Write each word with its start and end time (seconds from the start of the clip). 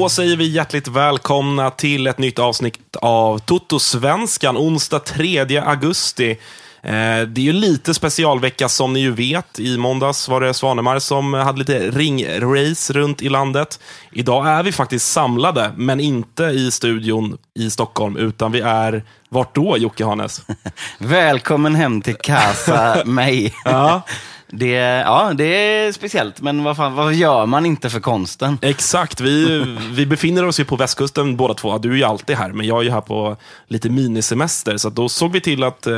Då 0.00 0.08
säger 0.08 0.36
vi 0.36 0.48
hjärtligt 0.48 0.88
välkomna 0.88 1.70
till 1.70 2.06
ett 2.06 2.18
nytt 2.18 2.38
avsnitt 2.38 2.96
av 2.96 3.38
Toto-svenskan, 3.38 4.56
onsdag 4.56 4.98
3 4.98 5.58
augusti. 5.58 6.30
Eh, 6.82 6.90
Det 7.28 7.40
är 7.40 7.40
ju 7.40 7.52
lite 7.52 7.94
specialvecka 7.94 8.68
som 8.68 8.92
ni 8.92 9.00
ju 9.00 9.10
vet. 9.10 9.58
I 9.58 9.78
måndags 9.78 10.28
var 10.28 10.40
det 10.40 10.54
Svanemar 10.54 10.98
som 10.98 11.34
hade 11.34 11.58
lite 11.58 11.90
ringrace 11.90 12.92
runt 12.92 13.22
i 13.22 13.28
landet. 13.28 13.80
Idag 14.12 14.46
är 14.48 14.62
vi 14.62 14.72
faktiskt 14.72 15.12
samlade, 15.12 15.72
men 15.76 16.00
inte 16.00 16.44
i 16.44 16.70
studion 16.70 17.38
i 17.58 17.70
Stockholm, 17.70 18.16
utan 18.16 18.52
vi 18.52 18.60
är, 18.60 19.04
vart 19.28 19.54
då 19.54 19.76
Jocke 19.78 20.04
Hanes? 20.04 20.42
Välkommen 20.98 21.74
hem 21.74 22.02
till 22.02 22.16
Casa 22.16 23.02
mig. 23.04 23.54
Ja. 23.64 24.02
Det, 24.52 24.70
ja, 25.06 25.32
det 25.34 25.44
är 25.44 25.92
speciellt, 25.92 26.40
men 26.40 26.64
vad, 26.64 26.76
fan, 26.76 26.94
vad 26.94 27.14
gör 27.14 27.46
man 27.46 27.66
inte 27.66 27.90
för 27.90 28.00
konsten? 28.00 28.58
Exakt, 28.62 29.20
vi, 29.20 29.64
vi 29.92 30.06
befinner 30.06 30.46
oss 30.46 30.60
ju 30.60 30.64
på 30.64 30.76
västkusten 30.76 31.36
båda 31.36 31.54
två. 31.54 31.78
Du 31.78 31.92
är 31.92 31.96
ju 31.96 32.04
alltid 32.04 32.36
här, 32.36 32.48
men 32.52 32.66
jag 32.66 32.78
är 32.78 32.82
ju 32.82 32.90
här 32.90 33.00
på 33.00 33.36
lite 33.68 33.88
minisemester. 33.90 34.76
Så 34.76 34.90
då 34.90 35.08
såg 35.08 35.32
vi 35.32 35.40
till 35.40 35.64
att 35.64 35.86
eh, 35.86 35.92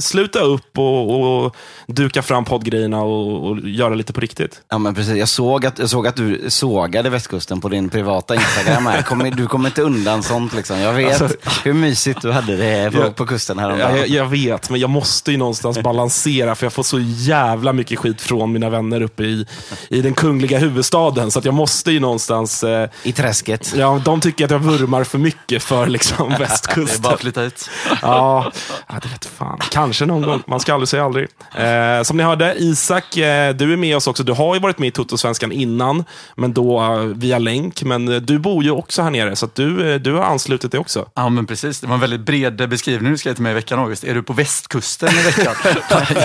sluta 0.00 0.40
upp 0.40 0.78
och, 0.78 1.44
och 1.44 1.56
duka 1.86 2.22
fram 2.22 2.44
poddgrejerna 2.44 3.02
och, 3.02 3.50
och 3.50 3.58
göra 3.60 3.94
lite 3.94 4.12
på 4.12 4.20
riktigt. 4.20 4.60
Ja, 4.68 4.78
men 4.78 4.94
precis. 4.94 5.16
Jag 5.16 5.28
såg 5.28 5.66
att, 5.66 5.78
jag 5.78 5.90
såg 5.90 6.06
att 6.06 6.16
du 6.16 6.44
sågade 6.48 7.10
västkusten 7.10 7.60
på 7.60 7.68
din 7.68 7.88
privata 7.88 8.34
Instagram. 8.34 8.86
Här. 8.86 9.30
Du 9.36 9.46
kommer 9.46 9.66
inte 9.68 9.82
undan 9.82 10.22
sånt. 10.22 10.54
Liksom. 10.54 10.78
Jag 10.78 10.92
vet 10.92 11.22
Alltså- 11.22 11.36
hur 11.64 11.72
mysigt 11.72 12.22
du 12.22 12.32
hade 12.32 12.56
det 12.56 12.90
på, 12.92 12.98
Ja. 12.98 13.10
på 13.10 13.26
kusten 13.26 13.58
häromdagen. 13.58 13.96
jag, 13.96 14.08
jag 14.08 14.26
vet, 14.26 14.70
men 14.70 14.80
jag 14.80 14.90
måste 14.90 15.30
ju 15.32 15.36
någonstans 15.36 15.78
balansera, 15.82 16.54
för 16.54 16.66
jag 16.66 16.72
får 16.72 16.82
så 16.82 16.98
jävla 17.00 17.72
mycket 17.72 17.95
skit 17.96 18.20
från 18.20 18.52
mina 18.52 18.70
vänner 18.70 19.02
uppe 19.02 19.22
i, 19.22 19.46
i 19.88 20.02
den 20.02 20.14
kungliga 20.14 20.58
huvudstaden. 20.58 21.30
Så 21.30 21.38
att 21.38 21.44
jag 21.44 21.54
måste 21.54 21.92
ju 21.92 22.00
någonstans... 22.00 22.64
Eh, 22.64 22.88
I 23.02 23.12
träsket. 23.12 23.74
ja, 23.76 24.02
de 24.04 24.20
tycker 24.20 24.44
att 24.44 24.50
jag 24.50 24.58
vurmar 24.58 25.04
för 25.04 25.18
mycket 25.18 25.62
för 25.62 25.86
liksom, 25.86 26.28
västkusten. 26.38 26.86
Det 26.86 26.94
är 26.94 27.02
bara 27.02 27.14
att 27.14 27.20
flytta 27.20 27.42
ut. 27.42 27.70
Ja, 28.02 28.52
ja, 28.88 28.94
det 29.02 29.08
vet 29.08 29.24
fan. 29.24 29.58
Kanske 29.70 30.06
någon 30.06 30.22
gång. 30.22 30.42
Man 30.46 30.60
ska 30.60 30.74
aldrig 30.74 30.88
säga 30.88 31.04
aldrig. 31.04 31.28
Eh, 31.54 32.02
som 32.02 32.16
ni 32.16 32.22
hörde, 32.22 32.54
Isak, 32.58 33.16
eh, 33.16 33.54
du 33.54 33.72
är 33.72 33.76
med 33.76 33.96
oss 33.96 34.06
också. 34.06 34.22
Du 34.22 34.32
har 34.32 34.54
ju 34.54 34.60
varit 34.60 34.78
med 34.78 34.88
i 34.88 34.90
Toto-svenskan 34.90 35.52
innan, 35.52 36.04
men 36.34 36.52
då 36.52 36.82
eh, 36.82 36.98
via 36.98 37.38
länk. 37.38 37.82
Men 37.82 38.08
eh, 38.08 38.16
du 38.16 38.38
bor 38.38 38.64
ju 38.64 38.70
också 38.70 39.02
här 39.02 39.10
nere, 39.10 39.36
så 39.36 39.46
att 39.46 39.54
du, 39.54 39.92
eh, 39.92 40.00
du 40.00 40.12
har 40.12 40.22
anslutit 40.22 40.72
dig 40.72 40.80
också. 40.80 41.08
Ja, 41.14 41.28
men 41.28 41.46
precis. 41.46 41.80
Det 41.80 41.86
var 41.86 41.94
en 41.94 42.00
väldigt 42.00 42.20
bred 42.20 42.68
beskrivning 42.68 43.12
du 43.12 43.18
skrev 43.18 43.34
till 43.34 43.42
mig 43.42 43.52
i 43.52 43.54
veckan, 43.54 43.78
August. 43.78 44.04
Är 44.04 44.14
du 44.14 44.22
på 44.22 44.32
västkusten 44.32 45.08
i 45.08 45.22
veckan? 45.22 45.54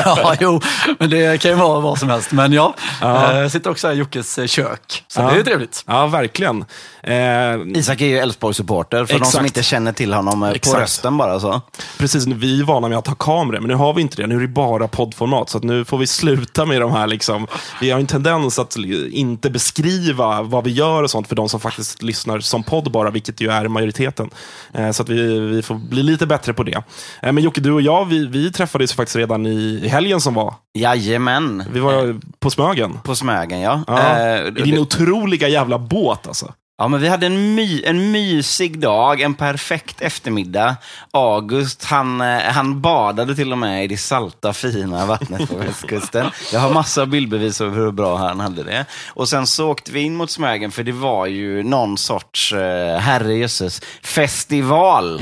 ja, 0.06 0.36
jo, 0.40 0.62
men 1.00 1.10
det 1.10 1.42
kan 1.42 1.52
ju 1.52 1.58
vara 1.68 1.80
vad 1.80 2.00
som 2.00 2.10
helst. 2.10 2.32
Men 2.32 2.54
ja, 2.54 2.76
Ja. 3.02 3.32
Eh, 3.32 3.40
jag 3.40 3.52
sitter 3.52 3.70
också 3.70 3.88
här 3.88 3.94
i 3.94 3.98
Jockes 3.98 4.38
eh, 4.38 4.46
kök. 4.48 5.04
Så 5.08 5.22
Ja. 5.22 5.26
det 5.26 5.32
är 5.32 5.38
ju 5.38 5.44
trevligt. 5.44 5.84
Ja, 5.88 6.08
verkligen. 6.08 6.66
Eh, 7.04 7.78
Isak 7.80 8.02
är 8.02 8.06
ju 8.06 8.18
Elfsborg-supporter, 8.18 9.06
för 9.06 9.14
de 9.14 9.18
Exakt. 9.18 9.32
som 9.36 9.46
inte 9.46 9.64
känner 9.64 9.92
till 9.94 10.14
honom 10.14 10.44
eh, 10.44 10.50
på 10.50 10.56
Exakt. 10.56 10.80
rösten 10.80 11.18
bara. 11.18 11.40
så. 11.40 11.62
Precis, 11.98 12.28
vi 12.28 12.60
är 12.60 12.64
vana 12.64 12.88
med 12.90 12.98
att 12.98 13.08
ha 13.08 13.16
kameror, 13.16 13.60
men 13.60 13.68
nu 13.68 13.76
har 13.76 13.94
vi 13.94 14.02
inte 14.02 14.22
det. 14.22 14.28
Nu 14.28 14.36
är 14.36 14.40
det 14.40 14.48
bara 14.48 14.88
poddformat, 14.88 15.50
så 15.50 15.58
att 15.58 15.64
nu 15.64 15.86
får 15.86 15.98
vi 15.98 16.08
sluta 16.08 16.66
med 16.66 16.82
de 16.82 16.92
här. 16.92 17.08
Liksom. 17.08 17.48
Vi 17.82 17.92
har 17.92 18.00
en 18.00 18.08
tendens 18.08 18.60
att 18.60 18.76
inte 19.12 19.50
beskriva 19.50 20.42
vad 20.42 20.64
vi 20.64 20.72
gör 20.72 21.04
och 21.04 21.10
sånt 21.12 21.28
för 21.28 21.36
de 21.36 21.50
som 21.50 21.60
faktiskt 21.60 22.02
lyssnar 22.02 22.40
som 22.40 22.64
podd 22.64 22.92
bara, 22.92 23.10
vilket 23.10 23.42
ju 23.42 23.52
är 23.52 23.68
majoriteten. 23.68 24.30
Eh, 24.74 24.92
Så 24.92 25.04
att 25.04 25.10
vi, 25.10 25.40
vi 25.40 25.62
får 25.62 25.76
bli 25.76 26.04
lite 26.04 26.26
bättre 26.28 26.54
på 26.54 26.64
det. 26.64 26.84
Eh, 27.22 27.32
Men 27.34 27.44
Jocke, 27.44 27.62
du 27.62 27.72
och 27.72 27.82
jag, 27.82 28.06
vi, 28.06 28.28
vi 28.28 28.52
träffades 28.52 28.94
faktiskt 28.94 29.16
redan 29.16 29.46
i, 29.46 29.82
i 29.84 29.88
helgen 29.88 30.22
som 30.22 30.34
var. 30.34 30.54
Jajamän. 30.74 31.64
Vi 31.72 31.80
var 31.80 32.20
på 32.40 32.50
Smögen. 32.50 33.00
På 33.04 33.16
Smögen, 33.16 33.60
ja. 33.60 33.84
Ja, 33.88 34.00
Eh, 34.20 34.48
I 34.48 34.52
din 34.52 34.78
otroliga 34.80 35.48
jävla 35.48 35.80
båt 35.80 36.28
alltså. 36.28 36.54
Ja, 36.78 36.88
men 36.88 37.02
vi 37.02 37.08
hade 37.08 37.26
en, 37.26 37.56
my, 37.56 37.84
en 37.84 38.12
mysig 38.12 38.80
dag, 38.80 39.22
en 39.22 39.34
perfekt 39.34 40.02
eftermiddag. 40.02 40.76
August, 41.12 41.84
han, 41.84 42.22
eh, 42.22 42.40
han 42.40 42.82
badade 42.82 43.36
till 43.36 43.52
och 43.52 43.58
med 43.58 43.84
i 43.84 43.88
det 43.88 43.98
salta, 43.98 44.54
fina 44.54 45.06
vattnet 45.06 45.50
på 45.50 45.56
västkusten. 45.66 46.28
Jag 46.54 46.60
har 46.60 46.74
massa 46.74 47.06
bildbevis 47.06 47.62
över 47.62 47.78
hur 47.78 47.92
bra 47.92 48.18
han 48.18 48.40
hade 48.40 48.64
det. 48.64 48.86
Och 49.08 49.30
sen 49.30 49.48
så 49.48 49.70
åkte 49.70 49.92
vi 49.92 50.00
in 50.00 50.16
mot 50.16 50.30
Smögen, 50.32 50.72
för 50.72 50.84
det 50.84 50.92
var 50.92 51.26
ju 51.26 51.64
någon 51.64 51.98
sorts, 51.98 52.54
eh, 52.54 52.98
herrejösses, 53.00 53.82
festival. 54.04 55.22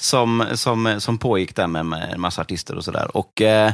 Som, 0.00 0.44
som, 0.54 1.00
som 1.00 1.18
pågick 1.18 1.56
där 1.56 1.66
med, 1.66 1.86
med 1.86 2.12
en 2.12 2.20
massa 2.20 2.40
artister 2.42 2.76
och 2.76 2.84
sådär. 2.84 3.16
Och 3.16 3.42
eh, 3.42 3.72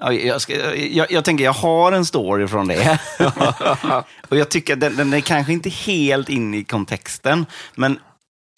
jag, 0.00 0.40
ska, 0.40 0.76
jag, 0.76 1.12
jag 1.12 1.24
tänker, 1.24 1.44
jag 1.44 1.52
har 1.52 1.92
en 1.92 2.04
story 2.04 2.48
från 2.48 2.68
det. 2.68 2.98
och 4.28 4.36
jag 4.36 4.48
tycker 4.48 4.72
att 4.72 4.80
den, 4.80 4.96
den 4.96 5.12
är 5.12 5.20
kanske 5.20 5.52
inte 5.52 5.70
helt 5.70 6.28
in 6.28 6.54
i 6.54 6.64
kontexten, 6.64 7.46
men 7.74 7.98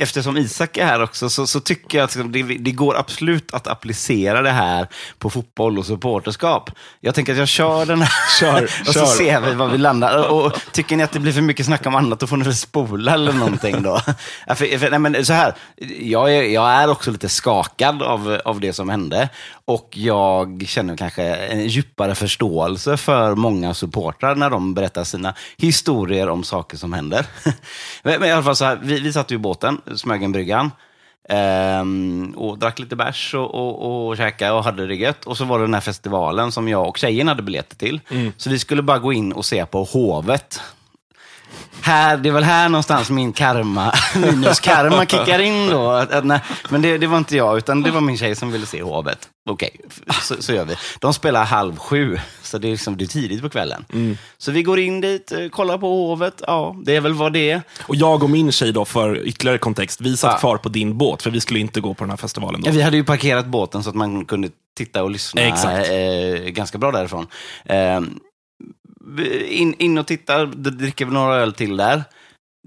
eftersom 0.02 0.36
Isak 0.36 0.76
är 0.76 0.86
här 0.86 1.02
också, 1.02 1.30
så, 1.30 1.46
så 1.46 1.60
tycker 1.60 1.98
jag 1.98 2.04
att 2.04 2.32
det, 2.32 2.42
det 2.42 2.70
går 2.70 2.96
absolut 2.96 3.54
att 3.54 3.66
applicera 3.66 4.42
det 4.42 4.50
här 4.50 4.88
på 5.18 5.30
fotboll 5.30 5.78
och 5.78 5.86
supporterskap. 5.86 6.70
Jag 7.00 7.14
tänker 7.14 7.32
att 7.32 7.38
jag 7.38 7.48
kör 7.48 7.86
den 7.86 8.02
här 8.02 8.12
Kör, 8.40 8.62
och 8.80 8.86
så 8.86 8.92
kör. 8.92 9.06
ser 9.06 9.40
vi 9.40 9.54
var 9.54 9.68
vi 9.68 9.78
landar. 9.78 10.28
Och, 10.28 10.46
och 10.46 10.52
tycker 10.72 10.96
ni 10.96 11.02
att 11.02 11.12
det 11.12 11.18
blir 11.18 11.32
för 11.32 11.40
mycket 11.40 11.66
snack 11.66 11.86
om 11.86 11.94
annat, 11.94 12.20
då 12.20 12.26
får 12.26 12.36
ni 12.36 12.44
väl 12.44 12.56
spola 12.56 13.14
eller 13.14 13.32
någonting 13.32 13.82
då. 13.82 14.00
För, 14.46 14.78
för, 14.78 14.90
nej, 14.90 14.98
men 14.98 15.24
så 15.24 15.32
här, 15.32 15.54
jag 16.00 16.34
är, 16.34 16.42
jag 16.42 16.70
är 16.70 16.90
också 16.90 17.10
lite 17.10 17.28
skakad 17.28 18.02
av, 18.02 18.40
av 18.44 18.60
det 18.60 18.72
som 18.72 18.88
hände. 18.88 19.28
Och 19.72 19.88
jag 19.96 20.64
känner 20.66 20.96
kanske 20.96 21.22
en 21.22 21.66
djupare 21.66 22.14
förståelse 22.14 22.96
för 22.96 23.34
många 23.34 23.74
supportrar 23.74 24.34
när 24.34 24.50
de 24.50 24.74
berättar 24.74 25.04
sina 25.04 25.34
historier 25.56 26.28
om 26.28 26.44
saker 26.44 26.76
som 26.76 26.92
händer. 26.92 27.26
men, 28.02 28.24
i 28.24 28.30
alla 28.30 28.42
fall 28.42 28.56
så 28.56 28.64
här, 28.64 28.78
vi, 28.82 29.00
vi 29.00 29.12
satt 29.12 29.30
ju 29.30 29.34
i 29.34 29.38
båten, 29.38 29.80
Smögenbryggan. 29.96 30.70
Ehm, 31.28 32.34
och 32.36 32.58
drack 32.58 32.78
lite 32.78 32.96
bärs 32.96 33.34
och, 33.34 33.54
och, 33.54 34.08
och 34.08 34.16
käkade 34.16 34.52
och 34.52 34.64
hade 34.64 34.86
det 34.86 34.94
gött. 34.94 35.24
Och 35.24 35.36
så 35.36 35.44
var 35.44 35.58
det 35.58 35.64
den 35.64 35.74
här 35.74 35.80
festivalen 35.80 36.52
som 36.52 36.68
jag 36.68 36.88
och 36.88 36.98
tjejen 36.98 37.28
hade 37.28 37.42
biljetter 37.42 37.76
till. 37.76 38.00
Så 38.36 38.50
vi 38.50 38.58
skulle 38.58 38.82
bara 38.82 38.98
gå 38.98 39.12
in 39.12 39.32
och 39.32 39.44
se 39.44 39.66
på 39.66 39.84
Hovet. 39.84 40.60
Här, 41.82 42.16
det 42.16 42.28
är 42.28 42.32
väl 42.32 42.44
här 42.44 42.68
någonstans 42.68 43.10
min 43.10 43.32
karma, 43.32 43.94
minus 44.16 44.60
karma 44.60 45.06
kickar 45.06 45.38
in 45.38 45.68
då. 45.70 45.90
Att, 45.90 46.12
att, 46.12 46.24
nej, 46.24 46.40
men 46.70 46.82
det, 46.82 46.98
det 46.98 47.06
var 47.06 47.18
inte 47.18 47.36
jag, 47.36 47.58
utan 47.58 47.82
det 47.82 47.90
var 47.90 48.00
min 48.00 48.18
tjej 48.18 48.34
som 48.34 48.52
ville 48.52 48.66
se 48.66 48.82
Hovet. 48.82 49.28
Okej, 49.50 49.70
så, 50.22 50.42
så 50.42 50.52
gör 50.52 50.64
vi. 50.64 50.74
De 51.00 51.14
spelar 51.14 51.44
halv 51.44 51.76
sju, 51.76 52.18
så 52.42 52.58
det 52.58 52.68
är, 52.68 52.72
liksom, 52.72 52.96
det 52.96 53.04
är 53.04 53.06
tidigt 53.06 53.42
på 53.42 53.48
kvällen. 53.50 53.84
Så 54.38 54.52
vi 54.52 54.62
går 54.62 54.78
in 54.78 55.00
dit, 55.00 55.32
eh, 55.32 55.48
kollar 55.48 55.78
på 55.78 55.86
Hovet. 55.88 56.42
Ja, 56.46 56.76
det 56.84 56.96
är 56.96 57.00
väl 57.00 57.12
vad 57.14 57.32
det 57.32 57.50
är. 57.50 57.62
Och 57.82 57.96
jag 57.96 58.22
och 58.22 58.30
min 58.30 58.52
tjej 58.52 58.72
då, 58.72 58.84
för 58.84 59.26
ytterligare 59.26 59.58
kontext, 59.58 60.00
vi 60.00 60.16
satt 60.16 60.32
Ja. 60.32 60.38
kvar 60.38 60.56
på 60.56 60.68
din 60.68 60.98
båt, 60.98 61.22
för 61.22 61.30
vi 61.30 61.40
skulle 61.40 61.60
inte 61.60 61.80
gå 61.80 61.94
på 61.94 62.04
den 62.04 62.10
här 62.10 62.16
festivalen. 62.16 62.60
Då. 62.60 62.68
Ja, 62.68 62.72
vi 62.72 62.82
hade 62.82 62.96
ju 62.96 63.04
parkerat 63.04 63.46
båten 63.46 63.82
så 63.82 63.90
att 63.90 63.96
man 63.96 64.24
kunde 64.24 64.48
titta 64.76 65.02
och 65.02 65.10
lyssna 65.10 65.42
eh, 65.42 66.38
ganska 66.48 66.78
bra 66.78 66.90
därifrån. 66.92 67.26
Eh, 67.64 68.00
in, 69.48 69.74
in 69.78 69.98
och 69.98 70.06
tittar, 70.06 70.46
dricker 70.46 71.04
vi 71.04 71.12
några 71.12 71.36
öl 71.36 71.52
till 71.52 71.76
där. 71.76 72.04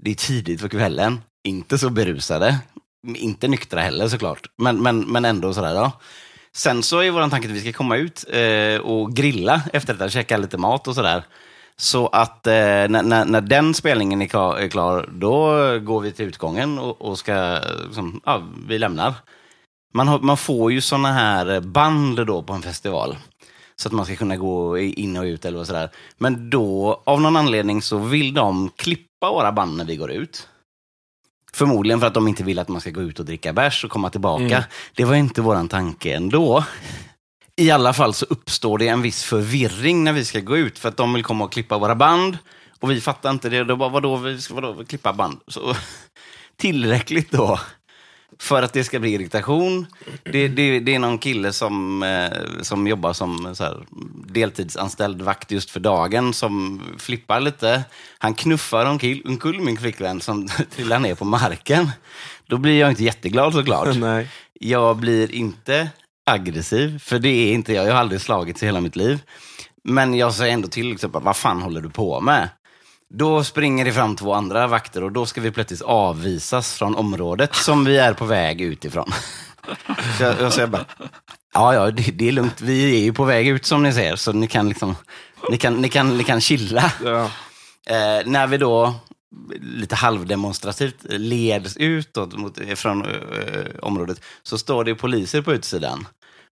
Det 0.02 0.10
är 0.10 0.14
tidigt 0.14 0.62
på 0.62 0.68
kvällen, 0.68 1.20
inte 1.48 1.78
så 1.78 1.90
berusade. 1.90 2.58
Inte 3.14 3.48
nyktra 3.48 3.80
heller 3.80 4.08
såklart, 4.08 4.46
men, 4.58 4.82
men, 4.82 5.00
men 5.00 5.24
ändå 5.24 5.54
sådär. 5.54 5.74
Då. 5.74 5.92
Sen 6.52 6.82
så 6.82 6.98
är 6.98 7.10
vår 7.10 7.28
tanke 7.28 7.48
att 7.48 7.54
vi 7.54 7.60
ska 7.60 7.72
komma 7.72 7.96
ut 7.96 8.24
eh, 8.32 8.80
och 8.80 9.12
grilla 9.12 9.62
efter 9.72 9.92
detta, 9.94 10.08
käka 10.08 10.36
lite 10.36 10.58
mat 10.58 10.88
och 10.88 10.94
sådär. 10.94 11.24
Så 11.76 12.06
att 12.06 12.46
eh, 12.46 12.52
när, 12.52 13.02
när, 13.02 13.24
när 13.24 13.40
den 13.40 13.74
spelningen 13.74 14.22
är 14.22 14.26
klar, 14.26 14.56
är 14.56 14.68
klar, 14.68 15.08
då 15.12 15.38
går 15.78 16.00
vi 16.00 16.12
till 16.12 16.26
utgången 16.26 16.78
och, 16.78 17.02
och 17.02 17.18
ska, 17.18 17.58
liksom, 17.86 18.20
ja, 18.24 18.42
vi 18.68 18.78
lämnar. 18.78 19.14
Man, 19.94 20.08
har, 20.08 20.18
man 20.18 20.36
får 20.36 20.72
ju 20.72 20.80
sådana 20.80 21.12
här 21.12 21.60
band 21.60 22.26
då 22.26 22.42
på 22.42 22.52
en 22.52 22.62
festival. 22.62 23.16
Så 23.82 23.88
att 23.88 23.92
man 23.92 24.06
ska 24.06 24.16
kunna 24.16 24.36
gå 24.36 24.78
in 24.78 25.16
och 25.16 25.24
ut 25.24 25.44
eller 25.44 25.64
sådär. 25.64 25.90
Men 26.18 26.50
då, 26.50 27.02
av 27.06 27.20
någon 27.20 27.36
anledning, 27.36 27.82
så 27.82 27.98
vill 27.98 28.34
de 28.34 28.70
klippa 28.76 29.30
våra 29.30 29.52
band 29.52 29.76
när 29.76 29.84
vi 29.84 29.96
går 29.96 30.10
ut. 30.10 30.48
Förmodligen 31.52 32.00
för 32.00 32.06
att 32.06 32.14
de 32.14 32.28
inte 32.28 32.44
vill 32.44 32.58
att 32.58 32.68
man 32.68 32.80
ska 32.80 32.90
gå 32.90 33.02
ut 33.02 33.18
och 33.20 33.24
dricka 33.24 33.52
bärs 33.52 33.84
och 33.84 33.90
komma 33.90 34.10
tillbaka. 34.10 34.64
Det 34.94 35.04
var 35.04 35.14
inte 35.14 35.42
våran 35.42 35.68
tanke 35.68 36.14
ändå. 36.14 36.64
I 37.56 37.70
alla 37.70 37.92
fall 37.92 38.14
så 38.14 38.26
uppstår 38.28 38.78
det 38.78 38.88
en 38.88 39.02
viss 39.02 39.22
förvirring 39.22 40.04
när 40.04 40.12
vi 40.12 40.24
ska 40.24 40.40
gå 40.40 40.56
ut, 40.56 40.78
för 40.78 40.88
att 40.88 40.96
de 40.96 41.12
vill 41.12 41.24
komma 41.24 41.44
och 41.44 41.52
klippa 41.52 41.78
våra 41.78 41.94
band. 41.94 42.38
Och 42.80 42.90
vi 42.90 43.00
fattar 43.00 43.30
inte 43.30 43.48
det. 43.48 43.64
Då 43.64 43.76
bara, 43.76 43.88
vadå, 43.88 44.16
vi 44.16 44.40
ska 44.40 44.54
vadå, 44.54 44.84
klippa 44.84 45.12
band? 45.12 45.40
Så, 45.46 45.76
tillräckligt 46.56 47.30
då 47.30 47.60
för 48.38 48.62
att 48.62 48.72
det 48.72 48.84
ska 48.84 48.98
bli 48.98 49.14
irritation. 49.14 49.86
Det, 50.22 50.48
det, 50.48 50.80
det 50.80 50.94
är 50.94 50.98
någon 50.98 51.18
kille 51.18 51.52
som, 51.52 52.02
eh, 52.02 52.62
som 52.62 52.86
jobbar 52.86 53.12
som 53.12 53.54
så 53.54 53.64
här, 53.64 53.86
deltidsanställd 54.26 55.22
vakt 55.22 55.50
just 55.50 55.70
för 55.70 55.80
dagen 55.80 56.32
som 56.32 56.82
flippar 56.98 57.40
lite. 57.40 57.84
Han 58.18 58.34
knuffar 58.34 58.86
omkull, 58.86 59.22
omkull 59.26 59.60
min 59.60 59.76
flickvän 59.76 60.20
som 60.20 60.48
trillar 60.76 60.98
ner 60.98 61.14
på 61.14 61.24
marken. 61.24 61.90
Då 62.46 62.58
blir 62.58 62.80
jag 62.80 62.90
inte 62.90 63.04
jätteglad 63.04 63.52
såklart. 63.52 63.96
Nej. 63.96 64.28
Jag 64.60 64.96
blir 64.96 65.32
inte 65.32 65.88
aggressiv, 66.26 66.98
för 66.98 67.18
det 67.18 67.28
är 67.28 67.52
inte 67.52 67.72
jag. 67.72 67.86
Jag 67.86 67.92
har 67.92 68.00
aldrig 68.00 68.20
slagits 68.20 68.62
i 68.62 68.66
hela 68.66 68.80
mitt 68.80 68.96
liv. 68.96 69.18
Men 69.84 70.14
jag 70.14 70.34
säger 70.34 70.52
ändå 70.52 70.68
till, 70.68 70.88
liksom, 70.88 71.10
vad 71.12 71.36
fan 71.36 71.62
håller 71.62 71.80
du 71.80 71.90
på 71.90 72.20
med? 72.20 72.48
Då 73.14 73.44
springer 73.44 73.84
det 73.84 73.92
fram 73.92 74.16
två 74.16 74.32
andra 74.32 74.66
vakter 74.66 75.04
och 75.04 75.12
då 75.12 75.26
ska 75.26 75.40
vi 75.40 75.50
plötsligt 75.50 75.82
avvisas 75.82 76.72
från 76.72 76.94
området 76.94 77.54
som 77.54 77.84
vi 77.84 77.96
är 77.96 78.12
på 78.12 78.24
väg 78.24 78.60
utifrån. 78.60 79.12
Så 80.18 80.22
jag, 80.22 80.40
jag 80.40 80.52
säger 80.52 80.68
bara, 80.68 80.84
ja, 81.54 81.74
ja, 81.74 81.90
det, 81.90 82.02
det 82.02 82.28
är 82.28 82.32
lugnt. 82.32 82.60
Vi 82.60 82.96
är 82.96 83.04
ju 83.04 83.12
på 83.12 83.24
väg 83.24 83.48
ut 83.48 83.66
som 83.66 83.82
ni 83.82 83.92
ser, 83.92 84.16
så 84.16 84.32
ni 84.32 84.46
kan 84.46 84.68
liksom, 84.68 84.96
ni 85.50 85.56
kan, 85.56 85.74
ni 85.74 85.88
kan, 85.88 86.18
ni 86.18 86.24
kan 86.24 86.40
chilla. 86.40 86.92
Ja. 87.04 87.30
Eh, 87.86 88.26
när 88.26 88.46
vi 88.46 88.58
då 88.58 88.94
lite 89.60 89.94
halvdemonstrativt 89.94 90.96
leds 91.08 91.76
mot, 92.34 92.58
från 92.74 93.04
eh, 93.04 93.10
området 93.82 94.20
så 94.42 94.58
står 94.58 94.84
det 94.84 94.94
poliser 94.94 95.42
på 95.42 95.52
utsidan. 95.52 96.06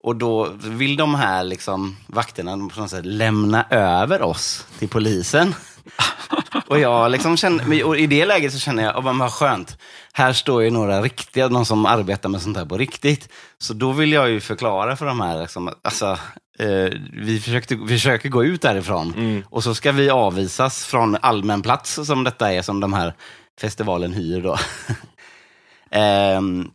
Och 0.02 0.16
då 0.16 0.48
vill 0.62 0.96
de 0.96 1.14
här 1.14 1.44
liksom, 1.44 1.96
vakterna 2.06 2.52
på 2.52 2.80
något 2.80 2.90
sätt 2.90 3.06
lämna 3.06 3.66
över 3.70 4.22
oss 4.22 4.66
till 4.78 4.88
polisen. 4.88 5.54
Och, 6.67 6.79
jag 6.79 7.11
liksom 7.11 7.37
känner, 7.37 7.85
och 7.85 7.96
i 7.96 8.06
det 8.06 8.26
läget 8.26 8.52
så 8.52 8.58
känner 8.58 8.82
jag, 8.82 8.96
oh, 8.96 9.19
vad 9.19 9.32
skönt. 9.32 9.79
Här 10.12 10.32
står 10.32 10.62
ju 10.62 10.70
några 10.70 11.02
riktiga, 11.02 11.49
någon 11.49 11.67
som 11.67 11.87
arbetar 11.87 12.29
med 12.29 12.43
sånt 12.43 12.56
här 12.56 12.64
på 12.64 12.79
riktigt. 12.79 13.29
Så 13.58 13.75
då 13.75 13.93
vill 13.93 14.12
jag 14.12 14.31
ju 14.31 14.40
förklara 14.40 14.96
för 14.96 15.06
de 15.06 15.20
här, 15.20 15.40
liksom, 15.40 15.75
alltså, 15.82 16.19
eh, 16.58 16.93
vi, 17.12 17.40
försökte, 17.40 17.79
försöker 17.88 18.29
gå 18.29 18.44
ut 18.44 18.62
därifrån. 18.62 19.43
Och 19.50 19.64
så 19.64 19.75
ska 19.75 19.93
vi 19.93 20.11
avvisas 20.11 20.85
från 20.85 21.17
allmän 21.20 21.62
plats 21.62 21.99
som 22.06 22.25
detta 22.25 22.52
är, 22.52 22.62
som 22.62 22.81
de 22.81 22.93
här 22.93 23.14
festivalen 23.61 24.12
hyr 24.12 24.43
då. 24.43 24.58
Ehm, 25.91 26.70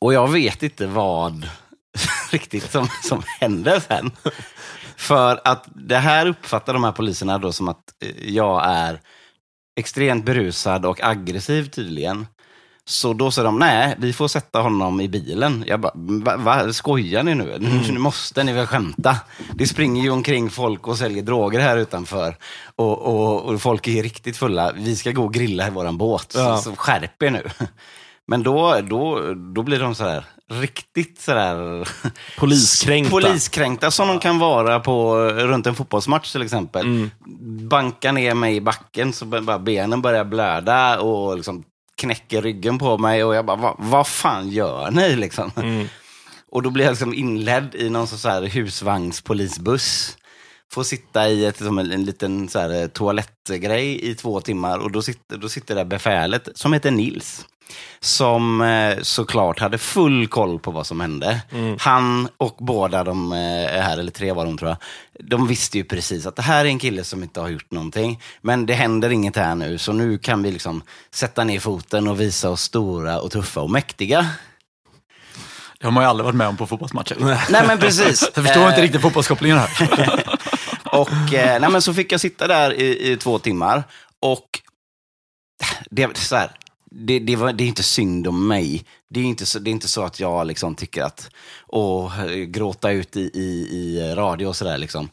och 0.00 0.14
jag 0.14 0.28
vet 0.28 0.62
inte 0.62 0.86
vad 0.86 1.48
riktigt 2.30 2.70
som, 2.70 2.88
som 3.02 3.22
händer 3.40 3.80
sen. 3.80 4.10
För 4.98 5.40
att 5.44 5.64
det 5.74 5.96
här 5.96 6.26
uppfattar 6.26 6.72
de 6.72 6.84
här 6.84 6.92
poliserna 6.92 7.38
då 7.38 7.52
som 7.52 7.68
att 7.68 7.82
eh, 8.02 8.34
jag 8.34 8.62
är 8.66 9.00
extremt 9.76 10.24
berusad 10.24 10.86
och 10.86 11.02
aggressiv 11.02 11.70
tydligen. 11.70 12.26
Så 12.84 13.12
då 13.12 13.30
sa 13.30 13.42
de, 13.42 13.58
nej, 13.58 13.94
vi 13.98 14.12
får 14.12 14.28
sätta 14.28 14.60
honom 14.60 15.00
i 15.00 15.08
bilen. 15.08 15.64
Jag 15.66 15.80
bara, 15.80 15.92
va, 15.94 16.36
va, 16.36 16.72
skojar 16.72 17.22
ni 17.22 17.34
nu? 17.34 17.56
Nu, 17.58 17.92
nu 17.92 17.98
måste 17.98 18.44
ni 18.44 18.52
väl 18.52 18.66
skämta? 18.66 19.16
Det 19.54 19.66
springer 19.66 20.02
ju 20.02 20.10
omkring 20.10 20.50
folk 20.50 20.88
och 20.88 20.98
säljer 20.98 21.22
droger 21.22 21.60
här 21.60 21.76
utanför. 21.76 22.36
Och, 22.76 22.98
och, 22.98 23.44
och 23.44 23.62
folk 23.62 23.88
är 23.88 24.02
riktigt 24.02 24.36
fulla. 24.36 24.72
Vi 24.72 24.96
ska 24.96 25.10
gå 25.10 25.24
och 25.24 25.34
grilla 25.34 25.66
i 25.66 25.70
våran 25.70 25.98
båt. 25.98 26.32
Ja. 26.36 26.56
Så, 26.56 26.62
så 26.70 26.76
skärp 26.76 27.22
er 27.22 27.30
nu. 27.30 27.42
Men 28.26 28.42
då, 28.42 28.80
då, 28.80 29.34
då 29.34 29.62
blir 29.62 29.80
de 29.80 29.94
så 29.94 30.04
här 30.04 30.24
riktigt 30.50 31.20
så 31.20 31.34
där 31.34 31.88
Poliskränkta. 32.38 33.10
Poliskränkta 33.10 33.90
som 33.90 34.08
de 34.08 34.18
kan 34.18 34.38
vara 34.38 34.80
på, 34.80 35.16
runt 35.18 35.66
en 35.66 35.74
fotbollsmatch 35.74 36.32
till 36.32 36.42
exempel. 36.42 37.10
Bankar 37.70 38.12
ner 38.12 38.34
mig 38.34 38.56
i 38.56 38.60
backen 38.60 39.12
så 39.12 39.24
bara 39.24 39.58
benen 39.58 40.02
börjar 40.02 40.24
blöda 40.24 41.00
och 41.00 41.36
liksom 41.36 41.64
knäcker 41.96 42.42
ryggen 42.42 42.78
på 42.78 42.98
mig. 42.98 43.24
Och 43.24 43.34
jag 43.34 43.46
bara, 43.46 43.56
vad, 43.56 43.74
vad 43.78 44.06
fan 44.06 44.48
gör 44.48 44.90
ni 44.90 45.16
liksom? 45.16 45.50
Och 46.50 46.62
då 46.62 46.70
blir 46.70 46.84
jag 46.84 46.92
liksom 46.92 47.14
inledd 47.14 47.74
i 47.74 47.90
någon 47.90 48.06
sån 48.06 48.18
så 48.18 48.28
här 48.28 48.42
husvagnspolisbuss. 48.42 50.16
Får 50.72 50.82
sitta 50.82 51.28
i 51.28 51.44
ett, 51.44 51.60
en, 51.60 51.78
en 51.78 52.04
liten 52.04 52.48
så 52.48 52.58
här, 52.58 52.88
toalettgrej 52.88 54.10
i 54.10 54.14
två 54.14 54.40
timmar 54.40 54.78
och 54.78 54.92
då 54.92 55.02
sitter, 55.02 55.36
då 55.36 55.48
sitter 55.48 55.74
där 55.74 55.84
befälet 55.84 56.48
som 56.54 56.72
heter 56.72 56.90
Nils. 56.90 57.46
Som 58.00 58.60
eh, 58.60 58.98
såklart 59.02 59.60
hade 59.60 59.78
full 59.78 60.28
koll 60.28 60.58
på 60.58 60.70
vad 60.70 60.86
som 60.86 61.00
hände. 61.00 61.40
Han 61.78 62.28
och 62.36 62.56
båda 62.58 63.04
de 63.04 63.32
eh, 63.32 63.82
här, 63.82 63.98
eller 63.98 64.12
tre 64.12 64.32
var 64.32 64.44
de 64.44 64.58
tror 64.58 64.70
jag, 64.70 64.78
de 65.28 65.46
visste 65.46 65.78
ju 65.78 65.84
precis 65.84 66.26
att 66.26 66.36
det 66.36 66.42
här 66.42 66.64
är 66.64 66.68
en 66.68 66.78
kille 66.78 67.04
som 67.04 67.22
inte 67.22 67.40
har 67.40 67.48
gjort 67.48 67.70
någonting. 67.70 68.22
Men 68.40 68.66
det 68.66 68.74
händer 68.74 69.10
inget 69.10 69.36
här 69.36 69.54
nu, 69.54 69.78
så 69.78 69.92
nu 69.92 70.18
kan 70.18 70.42
vi 70.42 70.50
liksom 70.50 70.82
sätta 71.10 71.44
ner 71.44 71.60
foten 71.60 72.08
och 72.08 72.20
visa 72.20 72.50
oss 72.50 72.62
stora 72.62 73.20
och 73.20 73.30
tuffa 73.30 73.60
och 73.60 73.70
mäktiga. 73.70 74.26
Det 75.80 75.86
har 75.86 75.92
man 75.92 76.04
ju 76.04 76.08
aldrig 76.08 76.24
varit 76.24 76.36
med 76.36 76.48
om 76.48 76.56
på 76.56 76.66
fotbollsmatcher. 76.66 77.16
Nej 77.50 77.66
men 77.66 77.78
precis. 77.78 78.30
Jag 78.34 78.44
förstår 78.44 78.68
inte 78.68 78.80
Eh, 78.80 78.82
riktigt 78.82 79.02
fotbollskopplingen 79.02 79.58
här. 79.58 79.68
Och 80.92 81.34
eh, 81.34 81.60
nej, 81.60 81.70
men 81.70 81.82
så 81.82 81.94
fick 81.94 82.12
jag 82.12 82.20
sitta 82.20 82.46
där 82.46 82.72
i, 82.72 83.12
i 83.12 83.16
två 83.16 83.38
timmar. 83.38 83.84
Och 84.20 84.60
det, 85.90 86.16
så 86.16 86.36
här, 86.36 86.50
det, 86.90 87.18
det, 87.18 87.36
var, 87.36 87.52
det 87.52 87.64
är 87.64 87.68
inte 87.68 87.82
synd 87.82 88.26
om 88.26 88.48
mig. 88.48 88.84
Det 89.10 89.20
är 89.20 89.24
inte 89.24 89.46
så, 89.46 89.58
det 89.58 89.70
är 89.70 89.72
inte 89.72 89.88
så 89.88 90.02
att 90.02 90.20
jag 90.20 90.46
liksom 90.46 90.74
tycker 90.74 91.02
att, 91.02 91.30
åh, 91.66 92.26
gråta 92.26 92.90
ut 92.90 93.16
i, 93.16 93.30
i, 93.34 93.68
i 93.72 94.14
radio 94.14 94.46
och 94.46 94.56
sådär. 94.56 94.78
Liksom. 94.78 95.08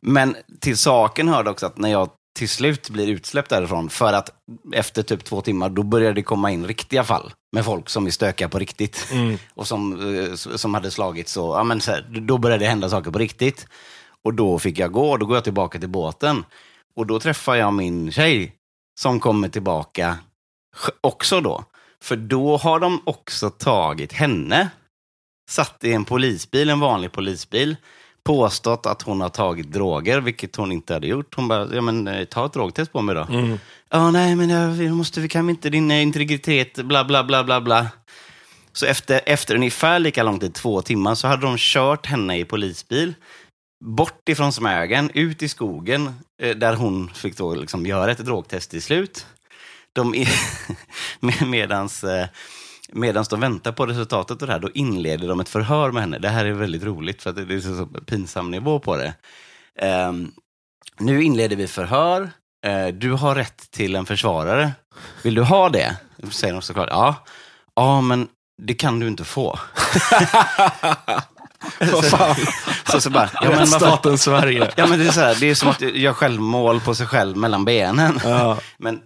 Men 0.00 0.36
till 0.60 0.78
saken 0.78 1.28
hörde 1.28 1.50
också 1.50 1.66
att 1.66 1.78
när 1.78 1.90
jag 1.90 2.10
till 2.34 2.48
slut 2.48 2.90
blir 2.90 3.08
utsläppt 3.08 3.50
därifrån. 3.50 3.90
För 3.90 4.12
att 4.12 4.30
efter 4.72 5.02
typ 5.02 5.24
två 5.24 5.40
timmar, 5.40 5.70
då 5.70 5.82
började 5.82 6.14
det 6.14 6.22
komma 6.22 6.50
in 6.50 6.66
riktiga 6.66 7.04
fall. 7.04 7.32
Med 7.52 7.64
folk 7.64 7.88
som 7.88 8.06
är 8.06 8.10
stökiga 8.10 8.48
på 8.48 8.58
riktigt. 8.58 9.08
Och 9.54 9.66
som, 9.66 10.14
eh, 10.16 10.34
som 10.34 10.74
hade 10.74 10.90
slagits 10.90 11.32
så, 11.32 11.54
ja 11.54 11.64
men 11.64 11.80
så 11.80 11.90
här, 11.90 12.20
då 12.26 12.38
började 12.38 12.64
det 12.64 12.68
hända 12.68 12.88
saker 12.88 13.10
på 13.10 13.18
riktigt. 13.18 13.66
Och 14.24 14.34
då 14.34 14.58
fick 14.58 14.78
jag 14.78 14.92
gå, 14.92 15.16
då 15.16 15.26
går 15.26 15.36
jag 15.36 15.44
tillbaka 15.44 15.78
till 15.78 15.88
båten. 15.88 16.44
Och 16.96 17.06
då 17.06 17.20
träffar 17.20 17.54
jag 17.54 17.72
min 17.72 18.12
tjej 18.12 18.52
som 19.00 19.20
kommer 19.20 19.48
tillbaka 19.48 20.18
också 21.00 21.40
då. 21.40 21.64
För 22.02 22.16
då 22.16 22.56
har 22.56 22.80
de 22.80 23.00
också 23.04 23.50
tagit 23.50 24.12
henne, 24.12 24.68
satt 25.50 25.84
i 25.84 25.92
en 25.92 26.04
polisbil, 26.04 26.70
en 26.70 26.80
vanlig 26.80 27.12
polisbil, 27.12 27.76
påstått 28.24 28.86
att 28.86 29.02
hon 29.02 29.20
har 29.20 29.28
tagit 29.28 29.72
droger, 29.72 30.20
vilket 30.20 30.56
hon 30.56 30.72
inte 30.72 30.92
hade 30.92 31.06
gjort. 31.06 31.34
Hon 31.34 31.48
bara, 31.48 31.74
ja 31.74 31.80
men 31.80 32.08
eh, 32.08 32.24
ta 32.24 32.46
ett 32.46 32.52
drogtest 32.52 32.92
på 32.92 33.02
mig 33.02 33.14
då. 33.14 33.26
Ja, 33.90 34.10
nej 34.10 34.36
men 34.36 34.50
jag, 34.50 34.90
måste, 34.90 35.20
vi 35.20 35.28
kan 35.28 35.50
inte, 35.50 35.70
din 35.70 35.90
eh, 35.90 36.02
integritet, 36.02 36.74
bla 36.74 37.04
bla 37.04 37.24
bla 37.24 37.44
bla 37.44 37.60
bla. 37.60 37.86
Så 38.72 38.86
efter, 38.86 39.20
efter 39.26 39.54
ungefär 39.54 39.98
lika 39.98 40.22
lång 40.22 40.38
tid, 40.38 40.54
två 40.54 40.82
timmar, 40.82 41.14
så 41.14 41.28
hade 41.28 41.42
de 41.42 41.54
kört 41.58 42.06
henne 42.06 42.38
i 42.38 42.44
polisbil 42.44 43.14
bort 43.84 44.28
ifrån 44.28 44.52
Smögen, 44.52 45.10
ut 45.14 45.42
i 45.42 45.48
skogen, 45.48 46.10
eh, 46.42 46.56
där 46.56 46.74
hon 46.74 47.10
fick 47.14 47.36
då 47.36 47.54
liksom 47.54 47.86
göra 47.86 48.12
ett 48.12 48.18
drogtest 48.18 48.70
till 48.70 48.82
slut. 48.82 49.26
De, 49.94 50.26
med- 51.20 51.46
medans, 51.48 52.04
eh, 52.04 52.26
medans 52.92 53.28
de 53.28 53.40
väntar 53.40 53.72
på 53.72 53.86
resultatet 53.86 54.42
av 54.42 54.46
det 54.48 54.52
här, 54.52 54.60
då 54.60 54.70
inleder 54.74 55.28
de 55.28 55.40
ett 55.40 55.48
förhör 55.48 55.90
med 55.92 56.02
henne. 56.02 56.18
Det 56.18 56.28
här 56.28 56.44
är 56.44 56.52
väldigt 56.52 56.82
roligt, 56.82 57.22
för 57.22 57.32
det 57.32 57.54
är 57.54 57.60
så, 57.60 57.76
så 57.76 57.86
pinsam 57.86 58.50
nivå 58.50 58.78
på 58.78 58.96
det. 58.96 59.14
Ehm, 59.80 60.32
nu 60.98 61.22
inleder 61.22 61.56
vi 61.56 61.66
förhör. 61.68 62.30
Eh, 62.66 62.86
du 62.86 63.12
har 63.12 63.34
rätt 63.34 63.70
till 63.70 63.96
en 63.96 64.06
försvarare. 64.06 64.72
Vill 65.22 65.34
du 65.34 65.42
ha 65.42 65.68
det? 65.68 65.96
Säger 66.30 66.52
de 66.52 66.62
såklart. 66.62 66.88
Ja. 66.90 67.14
Ja, 67.74 68.00
men 68.00 68.28
det 68.62 68.74
kan 68.74 69.00
du 69.00 69.08
inte 69.08 69.24
få. 69.24 69.58
Fan? 72.10 72.36
Så, 72.90 73.00
så 73.00 73.10
bara, 73.10 73.30
ja, 73.34 73.50
men 73.50 73.58
Rättsstaten 73.58 74.18
Sverige. 74.18 74.70
Ja, 74.76 74.86
men 74.86 74.98
det 74.98 75.06
är, 75.06 75.10
så 75.10 75.20
här, 75.20 75.36
det 75.40 75.50
är 75.50 75.54
som 75.54 75.68
att 75.68 75.80
göra 75.80 76.14
självmål 76.14 76.80
på 76.80 76.94
sig 76.94 77.06
själv 77.06 77.36
mellan 77.36 77.64
benen. 77.64 78.20
Ja. 78.24 78.58
Men 78.78 79.00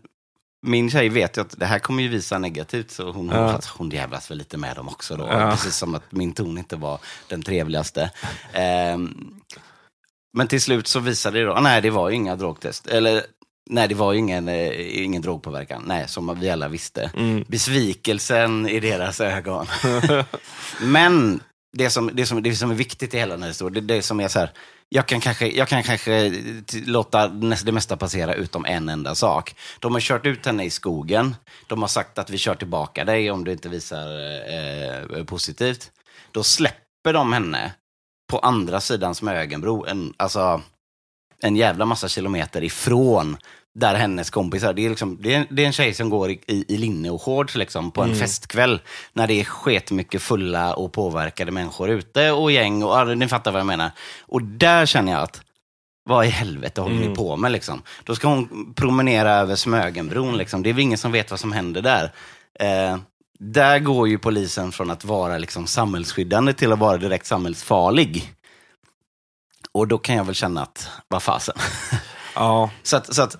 min 0.62 0.90
tjej 0.90 1.08
vet 1.08 1.36
ju 1.36 1.40
att 1.40 1.54
det 1.58 1.66
här 1.66 1.78
kommer 1.78 2.02
ju 2.02 2.08
visa 2.08 2.38
negativt, 2.38 2.90
så 2.90 3.12
hon, 3.12 3.28
Ja. 3.28 3.60
hon 3.76 3.90
jävlas 3.90 4.30
väl 4.30 4.38
lite 4.38 4.56
med 4.56 4.76
dem 4.76 4.88
också. 4.88 5.16
Då. 5.16 5.26
Ja. 5.30 5.50
Precis 5.50 5.76
som 5.76 5.94
att 5.94 6.12
min 6.12 6.32
ton 6.32 6.58
inte 6.58 6.76
var 6.76 6.98
den 7.28 7.42
trevligaste. 7.42 8.10
Ehm, 8.52 9.34
men 10.36 10.46
till 10.48 10.60
slut 10.60 10.86
så 10.86 11.00
visade 11.00 11.38
det 11.38 11.44
då, 11.44 11.52
ah, 11.52 11.60
nej 11.60 11.82
det 11.82 11.90
var 11.90 12.08
ju 12.08 12.14
inga 12.16 12.36
drogtest. 12.36 12.86
Eller 12.86 13.22
nej, 13.70 13.88
det 13.88 13.94
var 13.94 14.12
ju 14.12 14.18
ingen, 14.18 14.48
eh, 14.48 15.02
ingen 15.04 15.22
drogpåverkan. 15.22 15.82
Nej, 15.86 16.08
som 16.08 16.40
vi 16.40 16.50
alla 16.50 16.68
visste. 16.68 17.10
Mm. 17.16 17.44
Besvikelsen 17.48 18.68
i 18.68 18.80
deras 18.80 19.20
ögon. 19.20 19.66
Men 20.80 21.40
det 21.76 21.90
som, 21.90 22.10
det, 22.14 22.26
som, 22.26 22.42
det 22.42 22.56
som 22.56 22.70
är 22.70 22.74
viktigt 22.74 23.14
i 23.14 23.18
hela 23.18 23.34
den 23.34 23.42
här 23.42 23.48
historien, 23.50 23.86
det, 23.86 23.94
det 23.94 24.02
som 24.02 24.20
är 24.20 24.28
så 24.28 24.38
här, 24.38 24.50
jag 24.88 25.06
kan 25.06 25.20
kanske, 25.20 25.48
jag 25.48 25.68
kan 25.68 25.82
kanske 25.82 26.26
eh, 26.26 26.32
låta 26.86 27.28
det 27.28 27.72
mesta 27.72 27.96
passera 27.96 28.34
utom 28.34 28.64
en 28.64 28.88
enda 28.88 29.14
sak. 29.14 29.54
De 29.80 29.92
har 29.92 30.00
kört 30.00 30.26
ut 30.26 30.46
henne 30.46 30.64
i 30.64 30.70
skogen. 30.70 31.36
De 31.66 31.80
har 31.80 31.88
sagt 31.88 32.18
att 32.18 32.30
vi 32.30 32.38
kör 32.38 32.54
tillbaka 32.54 33.04
dig 33.04 33.30
om 33.30 33.44
du 33.44 33.52
inte 33.52 33.68
visar 33.68 34.06
eh, 34.48 35.18
eh 35.18 35.24
positivt. 35.24 35.90
Då 36.32 36.42
släpper 36.42 37.12
de 37.12 37.32
henne 37.32 37.72
på 38.30 38.38
andra 38.38 38.80
sidan 38.80 39.14
Smögenbro, 39.14 39.86
en, 39.86 40.14
alltså 40.16 40.62
en 41.40 41.56
jävla 41.56 41.84
massa 41.84 42.08
kilometer 42.08 42.64
ifrån 42.64 43.36
där 43.78 43.94
hennes 43.94 44.30
kompisar, 44.30 44.72
det 44.72 44.86
är, 44.86 44.90
liksom, 44.90 45.18
det 45.20 45.34
är, 45.34 45.46
det 45.50 45.62
är 45.62 45.66
en 45.66 45.72
tjej 45.72 45.94
som 45.94 46.10
går 46.10 46.30
i, 46.30 46.40
i, 46.46 46.64
i 46.74 46.76
linne 46.76 47.10
och 47.10 47.22
shorts 47.22 47.54
liksom, 47.54 47.90
på 47.90 48.02
en 48.02 48.14
festkväll 48.14 48.80
när 49.12 49.26
det 49.26 49.40
är 49.40 49.44
sketmycket 49.44 50.22
fulla 50.22 50.74
och 50.74 50.92
påverkade 50.92 51.52
människor 51.52 51.90
ute 51.90 52.30
och 52.30 52.52
gäng 52.52 52.82
och 52.82 52.90
ja, 52.90 53.04
ni 53.04 53.28
fattar 53.28 53.52
vad 53.52 53.60
jag 53.60 53.66
menar. 53.66 53.90
Och 54.20 54.42
där 54.42 54.86
känner 54.86 55.12
jag 55.12 55.22
att 55.22 55.42
vad 56.04 56.26
i 56.26 56.28
helvete 56.28 56.80
håller 56.80 57.08
ni 57.08 57.14
på 57.14 57.36
med? 57.36 57.52
Liksom? 57.52 57.82
Då 58.04 58.14
ska 58.14 58.28
hon 58.28 58.74
promenera 58.74 59.32
över 59.32 59.56
Smögenbron. 59.56 60.36
Liksom. 60.36 60.62
Det 60.62 60.70
är 60.70 60.74
väl 60.74 60.82
ingen 60.82 60.98
som 60.98 61.12
vet 61.12 61.30
vad 61.30 61.40
som 61.40 61.52
händer 61.52 61.82
där. 61.82 62.12
Eh, 62.60 62.98
där 63.38 63.78
går 63.78 64.08
ju 64.08 64.18
polisen 64.18 64.72
från 64.72 64.90
att 64.90 65.04
vara 65.04 65.38
liksom 65.38 65.66
samhällsskyddande 65.66 66.52
till 66.52 66.72
att 66.72 66.78
vara 66.78 66.96
direkt 66.96 67.26
samhällsfarlig. 67.26 68.32
Och 69.72 69.88
då 69.88 69.98
kan 69.98 70.16
jag 70.16 70.24
väl 70.24 70.34
känna 70.34 70.62
att, 70.62 70.88
vad 71.08 71.22
fasen. 71.22 71.56
Ja. 72.34 72.70
så, 72.82 72.96
att, 72.96 73.14
så 73.14 73.22
att 73.22 73.36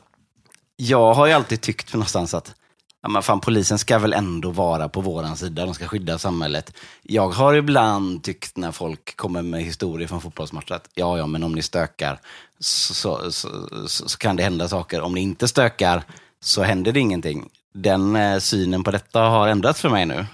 jag 0.80 1.14
har 1.14 1.26
ju 1.26 1.32
alltid 1.32 1.60
tyckt 1.60 1.92
någonstans 1.92 2.34
att 2.34 2.54
ja, 3.02 3.08
men 3.08 3.22
fan, 3.22 3.40
polisen 3.40 3.78
ska 3.78 3.98
väl 3.98 4.12
ändå 4.12 4.50
vara 4.50 4.88
på 4.88 5.00
våran 5.00 5.36
sida, 5.36 5.64
de 5.64 5.74
ska 5.74 5.86
skydda 5.86 6.18
samhället. 6.18 6.72
Jag 7.02 7.28
har 7.28 7.54
ibland 7.54 8.22
tyckt 8.22 8.56
när 8.56 8.72
folk 8.72 9.16
kommer 9.16 9.42
med 9.42 9.62
historier 9.62 10.08
från 10.08 10.20
fotbollsmatcher 10.20 10.72
att 10.72 10.88
ja, 10.94 11.18
ja, 11.18 11.26
men 11.26 11.42
om 11.42 11.52
ni 11.52 11.62
stökar 11.62 12.20
så, 12.60 12.94
så, 12.94 13.32
så, 13.32 13.48
så, 13.86 14.08
så 14.08 14.18
kan 14.18 14.36
det 14.36 14.42
hända 14.42 14.68
saker. 14.68 15.00
Om 15.00 15.14
ni 15.14 15.20
inte 15.20 15.48
stökar 15.48 16.02
så 16.40 16.62
händer 16.62 16.92
det 16.92 17.00
ingenting. 17.00 17.48
Den 17.74 18.16
eh, 18.16 18.38
synen 18.38 18.84
på 18.84 18.90
detta 18.90 19.20
har 19.20 19.48
ändrats 19.48 19.80
för 19.80 19.88
mig 19.88 20.06
nu. 20.06 20.26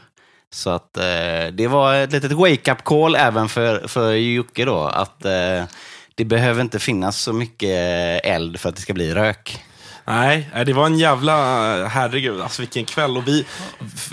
Så 0.51 0.71
att 0.71 0.97
eh, 0.97 1.53
det 1.53 1.69
var 1.69 1.95
ett 1.95 2.13
litet 2.13 2.33
wake-up 2.33 2.85
call 2.85 3.15
även 3.15 3.49
för, 3.49 3.89
för 3.89 4.13
Jocke 4.13 4.65
då, 4.65 4.85
att 4.85 5.25
eh, 5.25 5.65
det 6.15 6.25
behöver 6.25 6.61
inte 6.61 6.79
finnas 6.79 7.21
så 7.21 7.33
mycket 7.33 7.71
eld 8.25 8.61
för 8.61 8.69
att 8.69 8.77
det 8.77 8.83
ska 8.83 8.95
bli 8.95 9.15
rök. 9.15 9.65
Nej, 10.07 10.49
det 10.67 10.73
var 10.73 10.87
en 10.87 10.99
jävla, 10.99 11.35
herregud, 11.89 12.41
alltså 12.41 12.63
vilken 12.63 12.85
kväll. 12.85 13.17
Och 13.17 13.29
vi, 13.29 13.45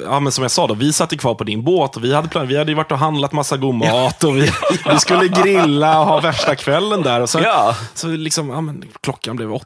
ja, 0.03 0.19
men 0.19 0.31
som 0.31 0.41
jag 0.41 0.51
sa, 0.51 0.67
då, 0.67 0.73
vi 0.73 0.93
satt 0.93 1.19
kvar 1.19 1.35
på 1.35 1.43
din 1.43 1.63
båt 1.63 1.95
och 1.95 2.03
vi 2.03 2.13
hade, 2.13 2.27
plan, 2.27 2.47
vi 2.47 2.57
hade 2.57 2.73
varit 2.75 2.91
och 2.91 2.97
handlat 2.99 3.31
massa 3.31 3.57
god 3.57 3.75
mat 3.75 4.23
och 4.23 4.37
vi, 4.37 4.51
vi 4.91 4.99
skulle 4.99 5.27
grilla 5.27 5.99
och 5.99 6.05
ha 6.05 6.19
värsta 6.19 6.55
kvällen 6.55 7.01
där. 7.01 7.21
Och 7.21 7.29
så, 7.29 7.39
Ja. 7.39 7.75
så 7.93 8.07
liksom, 8.07 8.49
ja, 8.49 8.61
men, 8.61 8.83
klockan 9.03 9.35
blev 9.35 9.53
åtta, 9.53 9.65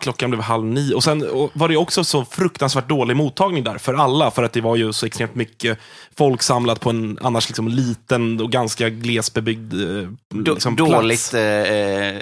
klockan 0.00 0.30
blev 0.30 0.42
halv 0.42 0.64
nio. 0.64 0.94
Och 0.94 1.04
sen 1.04 1.22
och 1.30 1.50
var 1.54 1.68
det 1.68 1.76
också 1.76 2.04
så 2.04 2.24
fruktansvärt 2.24 2.88
dålig 2.88 3.16
mottagning 3.16 3.64
där 3.64 3.78
för 3.78 3.94
alla, 3.94 4.30
för 4.30 4.42
att 4.42 4.52
det 4.52 4.60
var 4.60 4.76
ju 4.76 4.92
så 4.92 5.06
extremt 5.06 5.34
mycket 5.34 5.78
folk 6.16 6.42
samlat 6.42 6.80
på 6.80 6.90
en 6.90 7.18
annars 7.22 7.48
liksom 7.48 7.68
liten 7.68 8.40
och 8.40 8.52
ganska 8.52 8.88
glesbebyggd 8.88 9.74
eh, 9.74 10.08
liksom, 10.54 10.76
dåligt 10.76 11.30
plats. 11.30 11.34
eh, 11.34 12.16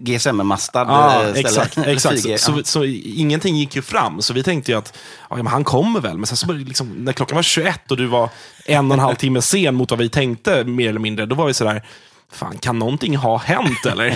GSM-mastad 0.00 0.86
Ja, 0.88 1.22
eh, 1.24 1.30
ställe. 1.30 1.40
exakt. 1.48 1.78
exakt. 1.86 2.20
Så, 2.20 2.28
4G, 2.28 2.36
så, 2.36 2.60
så 2.64 2.84
ingenting 3.04 3.56
gick 3.56 3.76
ju 3.76 3.82
fram, 3.82 4.22
så 4.22 4.32
vi 4.34 4.42
tänkte 4.42 4.72
ju 4.72 4.78
att 4.78 4.98
ja, 5.30 5.36
men 5.36 5.46
han 5.46 5.64
kommer 5.64 6.00
väl. 6.00 6.16
Men 6.18 6.26
sen 6.26 6.36
så 6.36 6.46
började 6.46 6.64
det 6.64 6.68
liksom, 6.68 6.88
när 6.88 7.12
klockan 7.12 7.36
var 7.36 7.42
21 7.42 7.90
och 7.90 7.96
du 7.96 8.06
var 8.06 8.30
en 8.66 8.86
och 8.86 8.94
en 8.94 9.00
halv 9.00 9.14
timme 9.14 9.42
sen 9.42 9.74
mot 9.74 9.90
vad 9.90 9.98
vi 9.98 10.08
tänkte, 10.08 10.64
mer 10.64 10.88
eller 10.88 11.00
mindre, 11.00 11.26
då 11.26 11.34
var 11.34 11.46
vi 11.46 11.54
sådär, 11.54 11.82
fan 12.32 12.58
kan 12.58 12.78
någonting 12.78 13.16
ha 13.16 13.36
hänt 13.38 13.86
eller? 13.86 14.14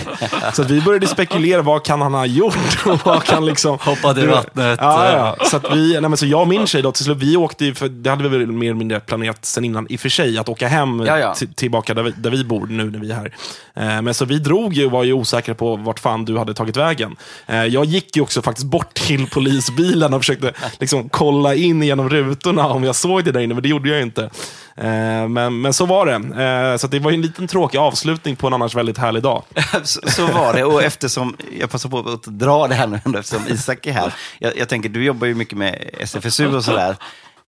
så 0.53 0.61
att 0.61 0.69
vi 0.69 0.81
började 0.81 1.07
spekulera, 1.07 1.61
vad 1.61 1.83
kan 1.85 2.01
han 2.01 2.13
ha 2.13 2.25
gjort? 2.25 2.57
Och 2.85 3.05
vad 3.05 3.23
kan 3.23 3.45
liksom... 3.45 3.77
Hoppat 3.81 4.17
i 4.17 4.25
vattnet. 4.25 4.79
Ja, 4.81 5.11
ja. 5.39 5.45
Så, 5.45 5.57
att 5.57 5.65
vi, 5.75 5.91
nej, 5.91 6.01
men 6.09 6.17
så 6.17 6.25
jag 6.25 6.41
och 6.41 6.47
min 6.47 6.67
tjej 6.67 6.81
då, 6.81 6.91
till 6.91 7.05
slut, 7.05 7.17
vi 7.17 7.37
åkte 7.37 7.65
ju, 7.65 7.73
för 7.75 7.89
det 7.89 8.09
hade 8.09 8.29
vi 8.29 8.37
väl 8.37 8.47
mer 8.51 8.67
eller 8.67 8.75
mindre 8.75 8.99
planerat 8.99 9.45
sen 9.45 9.65
innan, 9.65 9.87
i 9.89 9.95
och 9.95 9.99
för 9.99 10.09
sig, 10.09 10.37
att 10.37 10.49
åka 10.49 10.67
hem 10.67 10.99
Ja, 11.07 11.19
ja. 11.19 11.33
till- 11.33 11.53
tillbaka 11.53 11.93
där 11.93 12.03
vi, 12.03 12.11
där 12.11 12.29
vi 12.29 12.43
bor 12.43 12.67
nu 12.67 12.91
när 12.91 12.99
vi 12.99 13.11
är 13.11 13.15
här. 13.15 13.31
Eh, 13.75 14.01
men 14.01 14.13
så 14.13 14.25
vi 14.25 14.39
drog 14.39 14.73
ju 14.73 14.85
och 14.85 14.91
var 14.91 15.03
ju 15.03 15.13
osäkra 15.13 15.55
på 15.55 15.75
vart 15.75 15.99
fan 15.99 16.25
du 16.25 16.37
hade 16.37 16.53
tagit 16.53 16.77
vägen. 16.77 17.15
Eh, 17.47 17.65
jag 17.65 17.85
gick 17.85 18.15
ju 18.15 18.21
också 18.21 18.41
faktiskt 18.41 18.67
bort 18.67 18.93
till 19.07 19.27
polisbilen 19.27 20.13
och 20.13 20.21
försökte 20.21 20.53
liksom 20.79 21.09
kolla 21.09 21.55
in 21.55 21.83
genom 21.83 22.09
rutorna 22.09 22.67
om 22.67 22.83
jag 22.83 22.95
såg 22.95 23.23
det 23.23 23.31
där 23.31 23.39
inne, 23.39 23.53
men 23.53 23.63
det 23.63 23.69
gjorde 23.69 23.89
jag 23.89 23.97
ju 23.97 24.03
inte. 24.03 24.29
Eh, 24.77 25.27
men, 25.27 25.61
men 25.61 25.73
så 25.73 25.85
var 25.85 26.05
det. 26.05 26.43
Eh, 26.43 26.77
så 26.77 26.87
det 26.87 26.99
var 26.99 27.11
ju 27.11 27.15
en 27.15 27.21
liten 27.21 27.47
tråkig 27.47 27.77
avslutning 27.77 28.35
på 28.35 28.47
en 28.47 28.53
annars 28.53 28.75
väldigt 28.75 28.97
härlig 28.97 29.23
dag. 29.23 29.43
så, 29.83 30.09
så 30.09 30.25
var 30.27 30.53
det. 30.53 30.63
Och 30.63 30.83
eftersom, 30.83 31.37
jag 31.59 31.69
passar 31.69 31.89
på 31.89 31.99
att 31.99 32.23
dra 32.23 32.67
det 32.67 32.75
här 32.75 32.87
nu 32.87 33.19
eftersom 33.19 33.47
Isak 33.47 33.85
är 33.85 33.91
här. 33.91 34.13
Jag, 34.39 34.57
jag 34.57 34.69
tänker, 34.69 34.89
du 34.89 35.03
jobbar 35.03 35.27
ju 35.27 35.35
mycket 35.35 35.57
med 35.57 35.89
SFSU 35.99 36.55
och 36.55 36.63
sådär. 36.63 36.95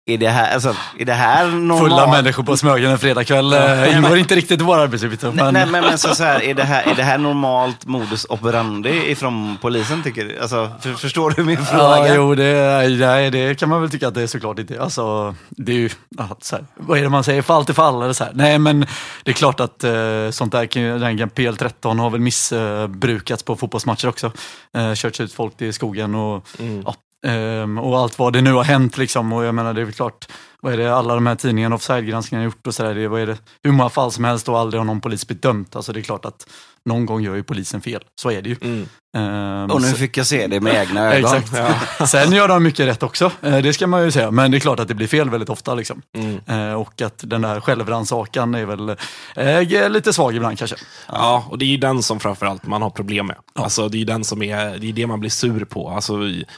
Är 0.08 0.18
det 0.18 0.30
här, 0.30 0.54
alltså, 0.54 0.76
är 1.00 1.06
det 1.06 1.14
här 1.14 1.48
normalt? 1.48 1.82
Fulla 1.82 2.08
människor 2.08 2.44
på 2.44 2.58
Smögen 2.58 2.92
en 2.92 3.00
fredagkväll 3.00 3.54
eh, 3.54 3.98
ingår 3.98 4.18
inte 4.18 4.36
riktigt 4.36 4.62
i 4.62 4.64
våra 4.64 4.82
arbetsuppgifter. 4.82 5.28
Nej, 5.28 5.44
Men, 5.44 5.54
nej, 5.54 5.66
men, 5.66 5.84
men 5.84 5.98
så, 5.98 6.16
så 6.16 6.24
här, 6.24 6.44
är, 6.44 6.54
det 6.54 6.64
här, 6.64 6.92
är 6.92 6.96
det 6.96 7.04
här 7.04 7.18
normalt 7.18 7.86
modus 7.86 8.26
operandi 8.30 9.12
ifrån 9.12 9.58
polisen, 9.62 10.04
tycker 10.04 10.26
du? 10.26 10.40
Alltså, 10.40 10.72
för, 10.82 10.94
förstår 10.94 11.32
du 11.32 11.44
min 11.44 11.66
fråga? 11.66 12.08
Ja, 12.08 12.16
jo, 12.16 12.36
det, 12.36 12.98
nej, 13.00 13.32
det 13.32 13.60
kan 13.60 13.70
man 13.70 13.82
väl 13.82 13.90
tycka 13.90 14.08
att 14.08 14.14
det 14.14 14.22
är 14.22 14.28
såklart 14.28 14.60
inte. 14.60 14.82
Alltså, 14.82 15.36
det 15.50 15.72
är 15.72 15.78
ju, 15.78 15.90
ja, 16.18 16.38
så 16.42 16.56
här, 16.56 16.66
vad 16.76 16.98
är 16.98 17.04
det 17.04 17.10
man 17.10 17.24
säger, 17.24 17.42
fall 17.42 17.66
till 17.66 17.76
fall 17.76 18.02
eller 18.02 18.14
så 18.14 18.24
här. 18.24 18.32
Nej, 18.36 18.60
men 18.60 18.86
det 19.24 19.32
är 19.32 19.34
klart 19.34 19.60
att 19.60 19.84
eh, 19.84 20.30
sånt 20.32 20.52
där, 20.52 20.98
den 21.00 21.30
PL13 21.30 22.00
har 22.00 22.10
väl 22.10 22.22
missbrukats 22.22 23.44
på 23.44 23.56
fotbollsmatcher 23.56 24.08
också. 24.08 24.32
Eh, 24.78 24.94
körts 24.94 25.20
ut 25.20 25.34
folk 25.34 25.62
i 25.62 25.74
skogen 25.74 26.16
och, 26.16 26.48
ja, 26.58 26.64
ehm, 26.66 26.84
Ehm, 27.26 27.78
och 27.78 27.98
allt 27.98 28.20
vad 28.20 28.34
det 28.34 28.42
nu 28.42 28.54
har 28.54 28.64
hänt 28.64 28.98
liksom. 28.98 29.34
Och 29.34 29.46
jag 29.46 29.56
menar, 29.56 29.74
det 29.74 29.82
är 29.82 29.86
väl 29.86 29.94
klart, 29.94 30.28
vad 30.66 30.74
är 30.74 30.78
det, 30.78 30.96
alla 30.96 31.16
de 31.16 31.28
här 31.28 31.36
tidningarna, 31.36 31.76
offside-granskningarna 31.76 32.42
har 32.42 32.46
gjort 32.46 32.68
och 32.68 32.76
sådär, 32.76 32.96
det, 32.96 33.08
vad 33.08 33.22
är 33.22 33.28
det, 33.28 33.38
hur 33.64 33.72
många 33.72 33.90
fall 33.90 34.12
som 34.12 34.24
helst 34.24 34.50
och 34.50 34.60
aldrig 34.60 34.80
har 34.80 34.86
någon 34.86 35.02
polis 35.02 35.28
blivit 35.28 35.44
dömt. 35.44 35.76
Alltså 35.76 35.94
det 35.94 36.00
är 36.00 36.02
klart 36.02 36.26
att 36.26 36.48
någon 36.86 37.06
gång 37.06 37.22
gör 37.22 37.36
ju 37.36 37.44
polisen 37.44 37.82
fel, 37.82 38.04
så 38.22 38.32
är 38.32 38.42
det 38.42 38.50
ju. 38.50 38.56
Mm. 38.62 38.88
Ehm, 39.18 39.72
Och 39.72 39.82
nu 39.82 39.88
så- 39.88 39.96
fick 39.96 40.18
jag 40.18 40.26
se 40.28 40.48
det 40.48 40.60
med 40.62 40.76
egna 40.76 41.14
ögon. 41.14 41.36
Exakt. 41.38 42.10
Sen 42.12 42.32
gör 42.32 42.48
de 42.48 42.64
mycket 42.64 42.88
rätt 42.88 43.04
också, 43.04 43.32
eh, 43.42 43.58
det 43.58 43.74
ska 43.74 43.88
man 43.88 44.04
ju 44.04 44.12
säga. 44.12 44.32
Men 44.32 44.52
det 44.52 44.58
är 44.58 44.60
klart 44.60 44.80
att 44.80 44.88
det 44.88 44.94
blir 44.94 45.08
fel 45.08 45.30
väldigt 45.30 45.50
ofta. 45.50 45.76
Liksom. 45.76 46.02
Mm. 46.18 46.40
Eh, 46.70 46.74
Och 46.74 47.02
att 47.02 47.24
den 47.24 47.42
där 47.42 47.62
självrannsakan 47.62 48.56
är 48.56 48.66
väl 48.66 48.90
eh, 49.36 49.90
lite 49.90 50.14
svag 50.14 50.36
ibland 50.36 50.58
kanske. 50.58 50.76
Ja, 51.08 51.46
och 51.50 51.58
det 51.58 51.66
är 51.66 51.70
ju 51.70 51.78
den 51.78 52.04
som 52.04 52.20
framförallt 52.20 52.68
man 52.68 52.82
har 52.82 52.90
problem 52.90 53.28
med. 53.28 53.36
Alltså, 53.54 53.90
det 53.90 53.98
är 53.98 54.00
ju 54.00 54.06
den 54.06 54.24
som 54.24 54.42
är, 54.42 54.78
det 54.78 54.90
är 54.90 54.94
det 54.94 55.08
man 55.08 55.20
blir 55.20 55.30
sur 55.30 55.66
på. 55.66 55.90
Alltså, 55.90 56.14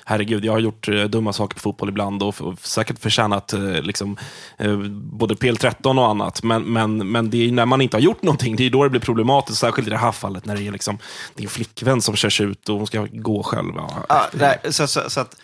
herregud, 0.06 0.46
jag 0.46 0.52
har 0.52 0.60
gjort 0.60 0.88
dumma 1.10 1.34
saker 1.34 1.54
på 1.56 1.60
fotboll 1.60 1.90
ibland 1.90 2.24
och, 2.24 2.42
och 2.42 2.60
säkert 2.60 3.00
förtjänat 3.00 3.54
eh, 3.54 3.60
liksom, 3.98 4.18
eh, 4.58 4.78
både 4.94 5.36
PL13 5.36 6.00
och 6.00 6.08
annat. 6.08 6.44
Men, 6.44 6.64
men, 6.64 7.12
men 7.12 7.30
det 7.30 7.48
är 7.48 7.52
när 7.52 7.66
man 7.66 7.82
inte 7.82 7.98
har 7.98 8.02
gjort 8.02 8.24
någonting, 8.24 8.56
det 8.56 8.66
är 8.66 8.70
då 8.70 8.84
det 8.84 8.90
blir 8.90 9.02
problematiskt. 9.02 9.60
Särskilt 9.60 9.88
i 9.88 9.92
det 9.92 9.98
här 9.98 10.12
fallet 10.12 10.46
när 10.46 10.56
det 10.56 10.68
är 10.68 10.72
liksom, 10.72 10.98
din 11.34 11.50
flickvän 11.50 12.02
som 12.02 12.16
körs 12.16 12.42
ut 12.42 12.70
och 12.70 12.78
hon 12.78 12.88
ska 12.88 13.08
gå 13.12 13.44
själv. 13.44 13.74
Ja, 13.76 14.06
Ja, 14.10 14.26
nej, 14.34 14.60
så, 14.70 14.88
så, 14.88 15.10
så 15.10 15.20
att 15.20 15.36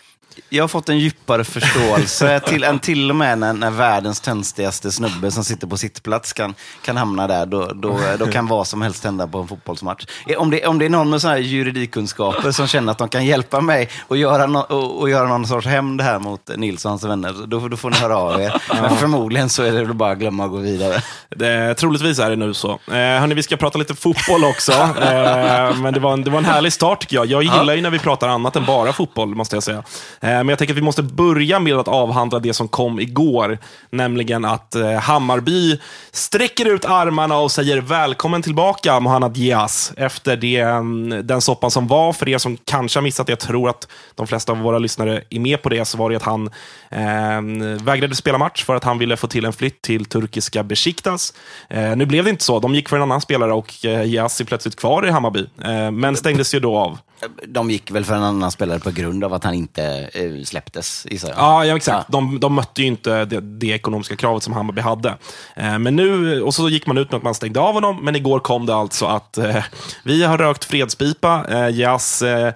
jag 0.48 0.62
har 0.62 0.68
fått 0.68 0.88
en 0.88 0.98
djupare 0.98 1.44
förståelse 1.44 2.40
till, 2.46 2.64
än 2.64 2.78
till 2.78 3.10
och 3.10 3.16
med 3.16 3.38
när, 3.38 3.52
när 3.52 3.70
världens 3.70 4.20
tönstigaste 4.20 4.92
snubbe 4.92 5.30
som 5.30 5.44
sitter 5.44 5.66
på 5.66 5.76
sittplats 5.76 6.32
kan, 6.32 6.54
kan 6.84 6.96
hamna 6.96 7.26
där. 7.26 7.46
Då, 7.46 7.70
då, 7.74 8.00
då 8.18 8.26
kan 8.26 8.46
vad 8.46 8.66
som 8.66 8.82
helst 8.82 9.04
hända 9.04 9.26
på 9.26 9.38
en 9.38 9.48
fotbollsmatch. 9.48 10.06
Eh, 10.26 10.38
Om 10.38 10.50
det, 10.50 10.66
om 10.66 10.78
det 10.78 10.84
är 10.84 10.90
någon 10.90 11.10
med 11.10 11.20
såna 11.20 11.32
här 11.32 11.40
juridikkunskaper 11.40 12.50
som 12.52 12.66
känner 12.66 12.92
att 12.92 12.98
de 12.98 13.08
kan 13.08 13.26
hjälpa 13.26 13.60
mig 13.60 13.88
och 14.08 14.16
göra, 14.16 14.46
no, 14.46 14.58
och, 14.58 15.00
och 15.00 15.10
göra 15.10 15.28
någon 15.28 15.46
sorts 15.46 15.66
hämnd 15.66 16.00
här 16.00 16.18
mot 16.18 16.50
Nils 16.56 16.84
och 16.84 16.90
hans 16.90 17.04
vänner, 17.04 17.34
då, 17.46 17.68
då 17.68 17.76
får 17.76 17.90
ni 17.90 17.96
höra 17.96 18.16
av 18.16 18.40
er. 18.40 18.62
Men 18.82 18.96
förmodligen 18.96 19.48
så 19.48 19.62
är 19.62 19.72
det 19.72 19.94
bara 19.94 20.12
att 20.12 20.18
glömma 20.18 20.44
att 20.44 20.50
gå 20.50 20.56
vidare. 20.56 21.02
Det, 21.28 21.74
troligtvis 21.74 22.18
är 22.18 22.30
det 22.30 22.36
nu 22.36 22.54
så. 22.54 22.70
Eh, 22.70 22.94
hörni, 22.94 23.34
vi 23.34 23.42
ska 23.42 23.56
prata 23.56 23.78
lite 23.78 23.94
fotboll 23.94 24.44
också. 24.44 24.72
Eh, 25.04 25.76
men 25.76 25.94
det 25.94 26.00
var, 26.00 26.12
en, 26.12 26.24
det 26.24 26.30
var 26.30 26.38
en 26.38 26.44
härlig 26.44 26.72
start 26.72 27.00
tycker 27.00 27.16
jag. 27.16 27.26
Jag 27.26 27.42
gillar 27.42 27.74
ju 27.74 27.80
när 27.80 27.90
vi 27.90 27.98
pratar 27.98 28.28
annat 28.28 28.56
än 28.56 28.64
bara 28.64 28.92
fotboll, 28.92 29.34
måste 29.34 29.56
jag 29.56 29.62
säga. 29.62 29.82
Eh, 30.24 30.30
men 30.30 30.48
jag 30.48 30.58
tänker 30.58 30.74
att 30.74 30.78
vi 30.78 30.82
måste 30.82 31.02
börja 31.02 31.58
med 31.60 31.74
att 31.74 31.88
avhandla 31.88 32.38
det 32.38 32.54
som 32.54 32.68
kom 32.68 33.00
igår. 33.00 33.58
Nämligen 33.90 34.44
att 34.44 34.74
eh, 34.74 34.92
Hammarby 34.92 35.80
sträcker 36.12 36.74
ut 36.74 36.84
armarna 36.84 37.38
och 37.38 37.52
säger 37.52 37.80
välkommen 37.80 38.42
tillbaka, 38.42 39.00
Mohanad 39.00 39.32
Diaz. 39.32 39.92
Efter 39.96 40.36
det, 40.36 40.60
mm, 40.60 41.26
den 41.26 41.40
soppan 41.40 41.70
som 41.70 41.86
var. 41.86 42.12
För 42.12 42.28
er 42.28 42.38
som 42.38 42.56
kanske 42.64 42.98
har 42.98 43.02
missat 43.02 43.26
det, 43.26 43.30
jag 43.30 43.40
tror 43.40 43.68
att 43.68 43.88
de 44.14 44.26
flesta 44.26 44.52
av 44.52 44.58
våra 44.58 44.78
lyssnare 44.78 45.22
är 45.30 45.40
med 45.40 45.62
på 45.62 45.68
det, 45.68 45.84
så 45.84 45.98
var 45.98 46.10
det 46.10 46.16
att 46.16 46.22
han 46.22 46.50
eh, 46.90 47.82
vägrade 47.84 48.14
spela 48.14 48.38
match 48.38 48.64
för 48.64 48.74
att 48.74 48.84
han 48.84 48.98
ville 48.98 49.16
få 49.16 49.26
till 49.26 49.44
en 49.44 49.52
flytt 49.52 49.82
till 49.82 50.04
turkiska 50.04 50.62
Besiktas. 50.62 51.34
Eh, 51.68 51.96
nu 51.96 52.06
blev 52.06 52.24
det 52.24 52.30
inte 52.30 52.44
så. 52.44 52.60
De 52.60 52.74
gick 52.74 52.88
för 52.88 52.96
en 52.96 53.02
annan 53.02 53.20
spelare 53.20 53.52
och 53.52 53.84
eh, 53.84 54.02
Diaz 54.02 54.40
är 54.40 54.44
plötsligt 54.44 54.76
kvar 54.76 55.06
i 55.06 55.10
Hammarby. 55.10 55.46
Eh, 55.64 55.90
men 55.90 56.16
stängdes 56.16 56.54
ju 56.54 56.60
då 56.60 56.76
av. 56.76 56.98
De 57.46 57.70
gick 57.70 57.90
väl 57.90 58.04
för 58.04 58.14
en 58.14 58.22
annan 58.22 58.50
spelare 58.50 58.78
på 58.78 58.90
grund 58.90 59.24
av 59.24 59.34
att 59.34 59.44
han 59.44 59.54
inte 59.54 60.10
eh, 60.14 60.44
släpptes, 60.44 61.06
gissar 61.10 61.28
jag. 61.28 61.38
Ja, 61.38 61.64
ja 61.64 61.76
exakt. 61.76 62.12
De, 62.12 62.40
de 62.40 62.54
mötte 62.54 62.82
ju 62.82 62.86
inte 62.86 63.24
det, 63.24 63.40
det 63.40 63.66
ekonomiska 63.66 64.16
kravet 64.16 64.42
som 64.42 64.52
Hammarby 64.52 64.80
hade. 64.80 65.08
Eh, 65.56 65.78
men 65.78 65.96
nu, 65.96 66.42
och 66.42 66.54
så 66.54 66.68
gick 66.68 66.86
man 66.86 66.98
ut 66.98 67.10
med 67.10 67.16
att 67.16 67.22
man 67.22 67.34
stängde 67.34 67.60
av 67.60 67.74
honom, 67.74 68.04
men 68.04 68.16
igår 68.16 68.40
kom 68.40 68.66
det 68.66 68.74
alltså 68.74 69.06
att 69.06 69.38
eh, 69.38 69.64
vi 70.02 70.24
har 70.24 70.38
rökt 70.38 70.64
fredspipa. 70.64 71.46
Eh, 71.48 71.78
Jas 71.78 72.22
eh, 72.22 72.52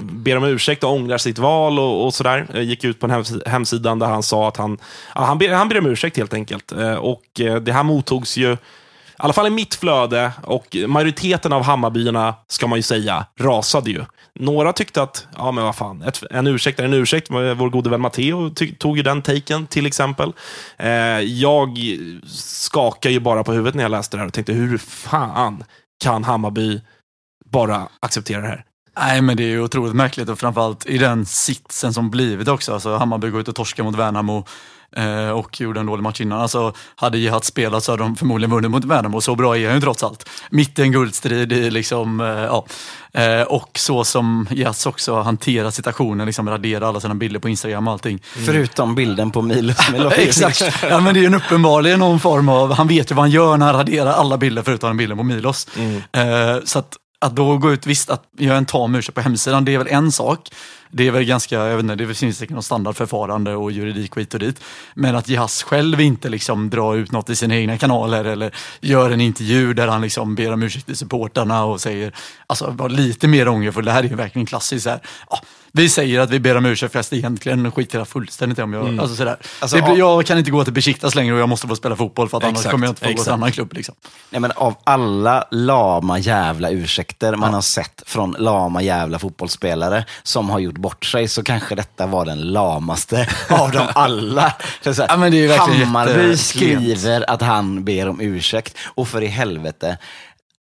ber 0.00 0.36
om 0.36 0.44
ursäkt 0.44 0.84
och 0.84 0.92
ångrar 0.92 1.18
sitt 1.18 1.38
val 1.38 1.78
och, 1.78 2.06
och 2.06 2.14
sådär. 2.14 2.46
Eh, 2.54 2.62
gick 2.62 2.84
ut 2.84 3.00
på 3.00 3.06
en 3.06 3.10
hems 3.10 3.32
hemsidan 3.46 3.98
där 3.98 4.06
han 4.06 4.22
sa 4.22 4.48
att 4.48 4.56
han, 4.56 4.78
ja, 5.14 5.24
han, 5.24 5.38
ber, 5.38 5.52
han 5.52 5.68
ber 5.68 5.78
om 5.78 5.86
ursäkt 5.86 6.16
helt 6.16 6.34
enkelt. 6.34 6.72
Eh, 6.72 6.94
och 6.94 7.22
det 7.34 7.72
här 7.72 7.82
mottogs 7.82 8.36
ju 8.36 8.56
i 9.18 9.20
alla 9.22 9.32
fall 9.32 9.46
i 9.46 9.50
mitt 9.50 9.74
flöde 9.74 10.32
och 10.42 10.76
majoriteten 10.86 11.52
av 11.52 11.62
Hammarbyarna, 11.62 12.34
ska 12.48 12.66
man 12.66 12.78
ju 12.78 12.82
säga, 12.82 13.26
rasade 13.40 13.90
ju. 13.90 14.04
Några 14.34 14.72
tyckte 14.72 15.02
att, 15.02 15.26
ja 15.36 15.52
men 15.52 15.64
vad 15.64 15.76
fan, 15.76 16.02
ett, 16.02 16.22
en 16.30 16.46
ursäkt 16.46 16.80
är 16.80 16.84
en 16.84 16.94
ursäkt. 16.94 17.30
Vår 17.30 17.70
gode 17.70 17.90
vän 17.90 18.00
Matteo 18.00 18.50
tog 18.78 18.96
ju 18.96 19.02
den 19.02 19.22
taken 19.22 19.66
till 19.66 19.86
exempel. 19.86 20.32
Eh, 20.76 20.90
jag 21.20 21.78
skakade 22.26 23.12
ju 23.12 23.20
bara 23.20 23.44
på 23.44 23.52
huvudet 23.52 23.74
när 23.74 23.82
jag 23.82 23.90
läste 23.90 24.16
det 24.16 24.20
här 24.20 24.26
och 24.26 24.32
tänkte, 24.32 24.52
hur 24.52 24.78
fan 24.78 25.64
kan 26.04 26.24
Hammarby 26.24 26.80
bara 27.50 27.88
acceptera 28.00 28.40
det 28.40 28.48
här? 28.48 28.64
Nej, 28.98 29.22
men 29.22 29.36
det 29.36 29.42
är 29.42 29.48
ju 29.48 29.62
otroligt 29.62 29.94
märkligt 29.94 30.28
och 30.28 30.38
framförallt 30.38 30.86
i 30.86 30.98
den 30.98 31.26
sitsen 31.26 31.94
som 31.94 32.10
blivit 32.10 32.48
också. 32.48 32.74
Alltså, 32.74 32.96
Hammarby 32.96 33.30
går 33.30 33.40
ut 33.40 33.48
och 33.48 33.54
torskar 33.54 33.84
mot 33.84 33.96
Värnamo 33.96 34.44
eh, 34.96 35.30
och 35.30 35.60
gjorde 35.60 35.80
en 35.80 35.86
dålig 35.86 36.02
match 36.02 36.20
innan. 36.20 36.40
Alltså, 36.40 36.72
hade 36.96 37.18
Jihat 37.18 37.44
spelat 37.44 37.84
så 37.84 37.92
hade 37.92 38.02
de 38.02 38.16
förmodligen 38.16 38.50
vunnit 38.50 38.70
mot 38.70 38.84
Värnamo. 38.84 39.20
Så 39.20 39.34
bra 39.34 39.56
är 39.56 39.66
han 39.66 39.74
ju 39.74 39.80
trots 39.80 40.02
allt. 40.02 40.28
Mitt 40.50 40.78
i 40.78 40.82
en 40.82 40.92
guldstrid 40.92 41.52
i 41.52 41.70
liksom, 41.70 42.20
eh, 42.20 42.26
ja. 42.26 42.66
Eh, 43.12 43.42
och 43.42 43.70
så 43.78 44.04
som 44.04 44.46
Jihat 44.50 44.86
också 44.86 45.20
hanterar 45.20 45.70
situationen, 45.70 46.26
liksom 46.26 46.48
raderar 46.48 46.88
alla 46.88 47.00
sina 47.00 47.14
bilder 47.14 47.40
på 47.40 47.48
Instagram 47.48 47.86
och 47.88 47.92
allting. 47.92 48.22
Förutom 48.46 48.94
bilden 48.94 49.30
på 49.30 49.42
Milos 49.42 49.90
Milosevic. 49.92 50.42
Exakt. 50.42 50.82
Ja, 50.90 51.00
men 51.00 51.14
det 51.14 51.20
är 51.20 51.26
en 51.26 51.34
uppenbarligen 51.34 51.98
någon 51.98 52.20
form 52.20 52.48
av, 52.48 52.72
han 52.72 52.88
vet 52.88 53.10
ju 53.10 53.14
vad 53.14 53.22
han 53.22 53.30
gör 53.30 53.56
när 53.56 53.66
han 53.66 53.74
raderar 53.74 54.12
alla 54.12 54.38
bilder 54.38 54.62
förutom 54.62 54.96
bilden 54.96 55.18
på 55.18 55.24
Milos. 55.24 55.66
Eh, 56.12 56.64
så 56.64 56.78
att, 56.78 56.96
att 57.20 57.36
då 57.36 57.58
gå 57.58 57.72
ut, 57.72 57.86
visst 57.86 58.10
att 58.10 58.24
göra 58.38 58.58
en 58.58 58.66
tam 58.66 58.94
ursäkt 58.94 59.14
på 59.14 59.20
hemsidan, 59.20 59.64
det 59.64 59.74
är 59.74 59.78
väl 59.78 59.88
en 59.88 60.12
sak. 60.12 60.50
Det 60.90 61.06
är 61.06 61.10
väl 61.10 61.24
ganska, 61.24 61.54
jag 61.54 61.76
vet 61.76 61.82
inte, 61.82 61.94
det 61.94 62.14
finns 62.14 62.38
säkert 62.38 62.54
något 62.54 62.64
standardförfarande 62.64 63.54
och 63.54 63.72
juridik 63.72 64.16
och 64.16 64.20
hit 64.20 64.34
och 64.34 64.40
dit. 64.40 64.60
Men 64.94 65.16
att 65.16 65.28
Jihas 65.28 65.62
själv 65.62 66.00
inte 66.00 66.28
liksom 66.28 66.70
drar 66.70 66.96
ut 66.96 67.12
något 67.12 67.30
i 67.30 67.36
sina 67.36 67.56
egna 67.56 67.78
kanaler 67.78 68.24
eller 68.24 68.54
gör 68.80 69.10
en 69.10 69.20
intervju 69.20 69.74
där 69.74 69.88
han 69.88 70.00
liksom 70.02 70.34
ber 70.34 70.52
om 70.52 70.62
ursäkt 70.62 70.86
till 70.86 70.96
supportarna 70.96 71.64
och 71.64 71.80
säger, 71.80 72.14
alltså 72.46 72.70
var 72.70 72.88
lite 72.88 73.28
mer 73.28 73.48
ångerfull, 73.48 73.84
det 73.84 73.92
här 73.92 74.04
är 74.04 74.08
ju 74.08 74.14
verkligen 74.14 74.46
klassiskt. 74.46 74.84
Så 74.84 74.90
här. 74.90 75.00
Ja, 75.30 75.40
vi 75.78 75.88
säger 75.88 76.20
att 76.20 76.30
vi 76.30 76.40
ber 76.40 76.56
om 76.56 76.66
ursäkt 76.66 76.92
fast 76.92 77.12
egentligen 77.12 77.72
skiter 77.72 77.98
jag 77.98 78.08
fullständigt 78.08 78.58
om 78.58 78.72
jag, 78.72 79.00
alltså 79.00 79.16
sådär. 79.16 79.36
Alltså, 79.60 79.76
det, 79.76 79.82
ja. 79.82 79.96
jag 79.96 80.26
kan 80.26 80.38
inte 80.38 80.50
gå 80.50 80.64
till 80.64 80.72
Besiktas 80.72 81.14
längre 81.14 81.34
och 81.34 81.40
jag 81.40 81.48
måste 81.48 81.68
få 81.68 81.76
spela 81.76 81.96
fotboll 81.96 82.28
för 82.28 82.36
att 82.36 82.44
annars 82.44 82.56
Exakt, 82.56 82.70
kommer 82.70 82.86
jag 82.86 82.90
inte 82.90 83.00
få 83.00 83.06
gå 83.06 83.12
till 83.12 83.20
exakt. 83.20 83.32
annan 83.32 83.52
klubb. 83.52 83.72
Liksom. 83.72 83.94
Nej, 84.30 84.40
men 84.40 84.50
av 84.50 84.74
alla 84.84 85.48
lama 85.50 86.18
jävla 86.18 86.70
ursäkter 86.70 87.36
man 87.36 87.54
har 87.54 87.60
sett 87.60 88.02
från 88.06 88.36
lama 88.38 88.82
jävla 88.82 89.18
fotbollsspelare 89.18 90.04
som 90.22 90.50
har 90.50 90.58
gjort 90.58 90.78
bort 90.78 91.04
sig 91.04 91.28
så 91.28 91.42
kanske 91.42 91.74
detta 91.74 92.06
var 92.06 92.24
den 92.24 92.52
lamaste 92.52 93.28
av 93.48 93.70
dem 93.70 93.86
alla. 93.94 94.54
Så 94.80 94.92
här, 94.92 95.06
Ja, 95.08 95.16
men 95.16 95.32
det 95.32 95.44
är 95.44 95.58
Hammarby 95.58 96.36
skriver 96.36 97.30
att 97.30 97.42
han 97.42 97.84
ber 97.84 98.08
om 98.08 98.20
ursäkt 98.20 98.76
och 98.84 99.08
för 99.08 99.22
i 99.22 99.26
helvete, 99.26 99.98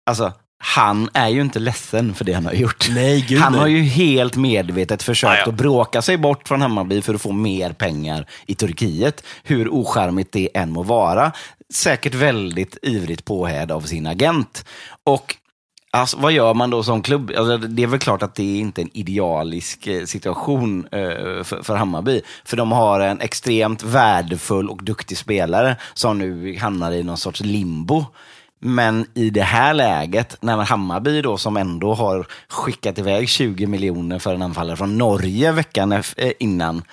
alltså 0.06 0.34
han 0.62 1.10
är 1.14 1.28
ju 1.28 1.42
inte 1.42 1.60
ledsen 1.60 2.14
för 2.14 2.26
det 2.26 2.34
han 2.34 2.46
har 2.46 2.54
gjort. 2.54 2.88
Nej, 2.90 3.26
gud, 3.28 3.40
han 3.40 3.52
nej. 3.52 3.62
har 3.62 3.68
ju 3.68 3.82
helt 3.82 4.36
medvetet 4.36 5.04
försökt 5.04 5.48
att 5.48 5.54
bråka 5.54 6.02
sig 6.02 6.18
bort 6.18 6.48
från 6.48 6.62
Hammarby 6.62 7.02
för 7.02 7.14
att 7.14 7.22
få 7.22 7.32
mer 7.32 7.72
pengar 7.74 8.28
i 8.46 8.56
Turkiet. 8.56 9.24
Hur 9.44 9.70
ocharmigt 9.74 10.32
det 10.32 10.58
än 10.58 10.72
må 10.72 10.84
vara. 10.84 11.32
Säkert 11.74 12.14
väldigt 12.14 12.78
ivrigt 12.82 13.26
påhäd 13.26 13.72
av 13.72 13.82
sin 13.82 14.08
agent. 14.08 14.66
Och 15.04 15.36
Alltså, 15.92 16.18
vad 16.18 16.32
gör 16.32 16.54
man 16.54 16.70
då 16.70 16.84
som 16.84 17.02
klubb? 17.02 17.32
Alltså, 17.38 17.58
det 17.58 17.84
är 17.84 17.88
väl 17.88 18.00
klart 18.00 18.24
att 18.24 18.36
det 18.36 18.44
är 18.44 18.60
inte 18.60 18.82
en 18.82 18.98
idealisk 18.98 19.88
eh, 19.88 20.06
situation 20.06 20.88
eh, 20.92 21.44
för, 21.44 21.64
för 21.64 21.76
Hammarby. 21.76 22.22
För 22.46 22.58
de 22.58 22.72
har 22.72 23.00
en 23.00 23.22
extremt 23.22 23.84
värdefull 23.84 24.70
och 24.70 24.84
duktig 24.84 25.18
spelare 25.18 25.76
som 25.94 26.20
nu 26.20 26.58
hamnar 26.58 26.92
i 26.92 27.04
någon 27.04 27.18
sorts 27.18 27.42
limbo. 27.42 28.06
Men 28.60 29.06
i 29.14 29.30
det 29.30 29.42
här 29.42 29.74
läget, 29.74 30.38
när 30.42 30.58
Hammarby 30.58 31.22
då 31.22 31.38
som 31.38 31.58
ändå 31.58 31.94
har 31.94 32.28
skickat 32.48 33.00
iväg 33.00 33.30
20 33.30 33.68
miljoner 33.68 34.20
för 34.20 34.34
en 34.36 34.42
anfallare 34.42 34.78
från 34.78 34.98
Norge 34.98 35.52
veckan 35.52 35.92
eh, 35.92 36.02
innan. 36.40 36.84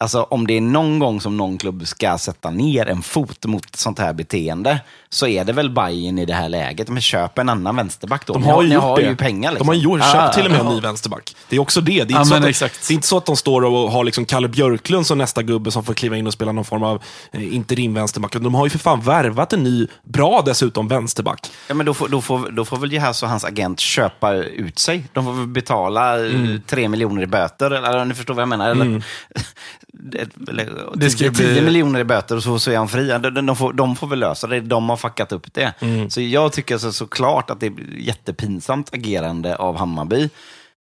Alltså 0.00 0.22
om 0.22 0.46
det 0.46 0.56
är 0.56 0.60
någon 0.60 0.98
gång 0.98 1.20
som 1.20 1.36
någon 1.36 1.58
klubb 1.58 1.86
ska 1.86 2.18
sätta 2.18 2.50
ner 2.50 2.86
en 2.86 3.02
fot 3.02 3.46
mot 3.46 3.76
sånt 3.76 3.98
här 3.98 4.12
beteende 4.12 4.80
så 5.10 5.26
är 5.26 5.44
det 5.44 5.52
väl 5.52 5.70
Bayern 5.70 6.18
i 6.18 6.24
det 6.24 6.34
här 6.34 6.48
läget. 6.48 6.88
Men 6.88 7.02
köp 7.02 7.38
en 7.38 7.48
annan 7.48 7.76
vänsterback 7.76 8.26
då. 8.26 8.32
De 8.32 8.42
har 8.42 8.62
ju 8.62 8.68
ni 8.68 8.74
gjort 8.74 8.82
har 8.82 8.96
det. 8.96 9.02
ju 9.02 9.16
pengar. 9.16 9.50
Liksom. 9.50 9.66
De 9.66 9.68
har 9.68 9.74
ju 9.74 9.80
gjort, 9.80 10.00
Ah, 10.02 10.12
köpt 10.12 10.34
till 10.34 10.44
och 10.44 10.50
med 10.50 10.60
en 10.60 10.66
ny 10.66 10.80
vänsterback. 10.80 11.36
Det 11.48 11.56
är 11.56 11.60
också 11.60 11.80
det. 11.80 12.04
Det 12.04 12.14
är, 12.14 12.24
så 12.24 12.30
men 12.30 12.38
att 12.38 12.42
de, 12.42 12.48
exakt. 12.48 12.88
det 12.88 12.92
är 12.92 12.94
inte 12.94 13.06
så 13.06 13.16
att 13.16 13.26
de 13.26 13.36
står 13.36 13.64
och 13.64 13.90
har 13.90 14.04
liksom 14.04 14.24
Kalle 14.24 14.48
Björklund 14.48 15.06
som 15.06 15.18
nästa 15.18 15.42
gubbe 15.42 15.70
som 15.70 15.84
får 15.84 15.94
kliva 15.94 16.16
in 16.16 16.26
och 16.26 16.32
spela 16.32 16.52
någon 16.52 16.64
form 16.64 16.82
av 16.82 17.02
eh, 17.32 17.54
interim-vänsterback. 17.54 18.32
De 18.32 18.54
har 18.54 18.66
ju 18.66 18.70
för 18.70 18.78
fan 18.78 19.00
värvat 19.00 19.52
en 19.52 19.62
ny, 19.62 19.86
bra 20.04 20.42
dessutom, 20.46 20.88
vänsterback. 20.88 21.50
Ja, 21.68 21.74
men 21.74 21.86
då, 21.86 21.94
får, 21.94 22.08
då, 22.08 22.20
får, 22.20 22.50
då 22.50 22.64
får 22.64 22.76
väl 22.76 22.92
Jehas 22.92 23.22
och 23.22 23.28
hans 23.28 23.44
agent 23.44 23.80
köpa 23.80 24.34
ut 24.34 24.78
sig. 24.78 25.04
De 25.12 25.24
får 25.24 25.32
väl 25.32 25.46
betala 25.46 26.18
mm. 26.18 26.62
tre 26.66 26.88
miljoner 26.88 27.22
i 27.22 27.26
böter. 27.26 27.70
Eller 27.70 28.04
ni 28.04 28.14
förstår 28.14 28.34
vad 28.34 28.42
jag 28.42 28.48
menar? 28.48 28.70
Eller, 28.70 28.84
eller, 28.84 29.02
Det 30.94 31.10
ska 31.10 31.18
tio, 31.18 31.24
ju 31.26 31.30
bli- 31.30 31.44
tio 31.44 31.62
miljoner 31.62 32.00
i 32.00 32.04
böter 32.04 32.36
och 32.36 32.42
så, 32.42 32.58
så 32.58 32.70
är 32.70 32.76
han 32.76 32.88
fri. 32.88 33.08
De, 33.08 33.46
de, 33.46 33.56
får, 33.56 33.72
de 33.72 33.96
får 33.96 34.06
väl 34.06 34.18
lösa 34.18 34.46
det. 34.46 34.60
De 34.60 34.88
har 34.88 34.96
fuckat 34.96 35.32
upp 35.32 35.54
det. 35.54 35.74
Så 36.10 36.20
jag 36.20 36.52
tycker 36.52 36.78
så, 36.78 36.92
såklart 36.92 37.50
att 37.50 37.60
det 37.60 37.66
är 37.66 37.72
jättepinsamt 37.98 38.94
agerande 38.94 39.56
av 39.56 39.76
Hammarby. 39.76 40.30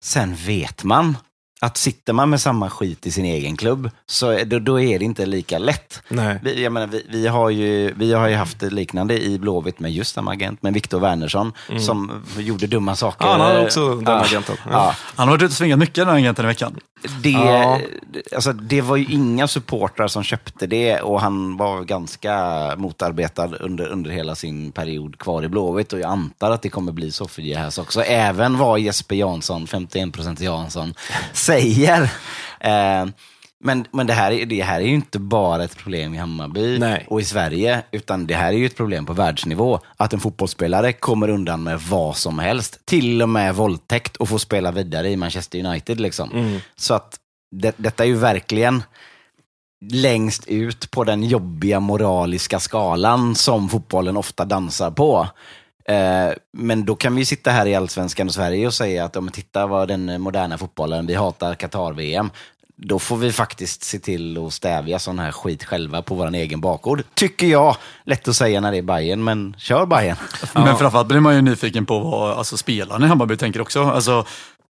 Sen 0.04 0.36
vet 0.36 0.84
man 0.84 1.18
att 1.62 1.78
sitter 1.78 2.14
man 2.14 2.30
med 2.30 2.42
samma 2.42 2.70
skit 2.70 3.08
i 3.08 3.12
sin 3.12 3.26
egen 3.26 3.58
klubb, 3.58 3.90
så 4.06 4.30
är, 4.30 4.46
då, 4.46 4.60
då 4.60 4.80
är 4.82 5.00
det 5.00 5.06
inte 5.06 5.26
lika 5.26 5.58
lätt. 5.60 6.02
Nej. 6.10 6.40
Vi, 6.44 6.64
jag 6.64 6.74
menar, 6.74 6.88
vi, 6.88 7.06
vi, 7.10 7.28
har 7.28 7.50
ju, 7.50 7.94
vi 7.98 8.14
har 8.14 8.28
ju 8.28 8.36
haft 8.36 8.60
det 8.60 8.70
liknande 8.70 9.24
i 9.24 9.40
Blåvitt 9.40 9.80
med 9.80 9.92
just 9.92 10.16
samma 10.16 10.32
agent, 10.32 10.64
med 10.64 10.74
Viktor 10.74 11.00
Wernersson, 11.00 11.54
som 11.80 12.24
gjorde 12.38 12.68
dumma 12.68 12.96
saker. 12.96 13.26
Ja, 13.26 13.32
han 13.32 13.42
har 13.42 13.64
också 13.64 13.96
den 13.96 14.14
Ja. 14.14 14.22
agenten. 14.26 14.56
Ja. 14.66 14.72
Ja. 14.72 14.96
Han 15.16 15.28
har 15.28 15.36
varit 15.36 15.44
ute 15.44 15.52
och 15.52 15.58
svingat 15.58 15.80
mycket 15.80 15.96
den 15.96 16.08
här 16.08 16.16
agenten 16.16 16.46
i 16.46 16.48
veckan. 16.48 16.76
Det, 17.24 17.30
Ja. 17.30 17.80
alltså, 18.36 18.54
det 18.54 18.82
var 18.82 18.96
ju 18.98 19.06
inga 19.06 19.48
supportrar 19.48 20.08
som 20.08 20.24
köpte 20.24 20.68
det 20.68 21.00
och 21.02 21.22
han 21.22 21.58
var 21.58 21.82
ganska 21.84 22.36
motarbetad 22.78 23.50
under, 23.60 23.88
under 23.88 24.12
hela 24.12 24.36
sin 24.36 24.72
period 24.72 25.18
kvar 25.20 25.44
i 25.44 25.48
Blåvitt 25.48 25.94
och 25.94 26.00
jag 26.00 26.12
antar 26.12 26.52
att 26.52 26.62
det 26.62 26.70
kommer 26.70 26.92
bli 26.92 27.12
så 27.12 27.28
för 27.28 27.42
Jehas 27.42 27.78
också. 27.78 28.02
Även 28.04 28.58
vad 28.58 28.80
Jesper 28.80 29.16
Jansson, 29.16 29.66
51% 29.68 30.44
Jansson, 30.44 30.94
säger. 31.52 32.02
Eh, 32.60 33.06
men 33.64 33.86
men 33.92 34.08
det, 34.08 34.14
här, 34.14 34.32
är- 34.32 34.46
det 34.46 34.62
här 34.62 34.80
är 34.82 34.86
ju 34.86 34.94
inte 34.94 35.20
bara 35.20 35.64
ett 35.64 35.78
problem 35.78 36.14
i 36.14 36.18
Hammarby 36.18 36.80
Nej. 36.80 37.06
och 37.10 37.22
i 37.22 37.24
Sverige, 37.24 37.82
utan 37.92 38.28
det 38.28 38.36
här 38.36 38.48
är 38.54 38.58
ju 38.58 38.66
ett 38.66 38.78
problem 38.78 39.06
på 39.06 39.14
världsnivå. 39.14 39.80
Att 39.98 40.14
en 40.14 40.20
fotbollsspelare 40.20 40.94
kommer 40.94 41.30
undan 41.30 41.64
med 41.64 41.80
vad 41.82 42.18
som 42.18 42.40
helst, 42.40 42.86
till 42.86 43.22
och 43.22 43.30
med 43.30 43.56
våldtäkt 43.56 44.18
och 44.18 44.30
får 44.30 44.38
spela 44.38 44.72
vidare 44.72 45.10
i 45.10 45.18
Manchester 45.18 45.66
United. 45.66 46.00
Liksom. 46.00 46.60
Så 46.76 46.94
att 46.94 47.18
det, 47.56 47.74
detta 47.78 48.04
är 48.04 48.08
ju 48.08 48.16
verkligen 48.16 48.84
längst 49.92 50.48
ut 50.48 50.92
på 50.92 51.04
den 51.04 51.24
jobbiga 51.24 51.80
moraliska 51.80 52.60
skalan 52.60 53.36
som 53.36 53.70
fotbollen 53.70 54.18
ofta 54.18 54.46
dansar 54.46 54.92
på. 54.92 55.28
Eh, 55.86 56.34
men 56.54 56.86
då 56.86 56.96
kan 56.96 57.16
vi 57.16 57.26
sitta 57.26 57.52
här 57.52 57.66
i 57.66 57.76
Allsvenskan 57.76 58.28
och 58.28 58.34
Sverige 58.34 58.68
och 58.68 58.74
säga 58.74 59.06
att 59.06 59.16
om 59.16 59.30
titta 59.30 59.68
vad 59.68 59.88
den 59.88 60.22
moderna 60.22 60.58
fotbollen, 60.58 61.08
vi 61.08 61.16
hatar 61.16 61.56
Qatar-VM. 61.56 62.30
Då 62.84 63.00
får 63.00 63.18
vi 63.18 63.32
faktiskt 63.32 63.84
se 63.84 64.00
till 64.00 64.46
att 64.46 64.54
stävja 64.54 65.00
sån 65.00 65.20
här 65.20 65.32
skit 65.32 65.64
själva 65.64 66.02
på 66.02 66.16
vår 66.16 66.36
egen 66.36 66.62
bakgård. 66.62 67.04
Tycker 67.14 67.48
jag. 67.48 67.76
Lätt 68.06 68.28
att 68.28 68.36
säga 68.36 68.62
när 68.62 68.72
det 68.72 68.78
är 68.78 68.82
Bayern, 68.82 69.24
men 69.24 69.56
kör 69.58 69.86
Bayern. 69.86 70.18
Men 70.54 70.78
framförallt 70.78 71.08
blir 71.08 71.20
man 71.20 71.36
ju 71.36 71.42
nyfiken 71.42 71.86
på 71.86 72.00
vad 72.00 72.38
alltså, 72.38 72.58
spelarna 72.58 73.06
i 73.06 73.10
Hammarby 73.10 73.38
tänker 73.38 73.62
också. 73.62 73.84
Alltså, 73.84 74.26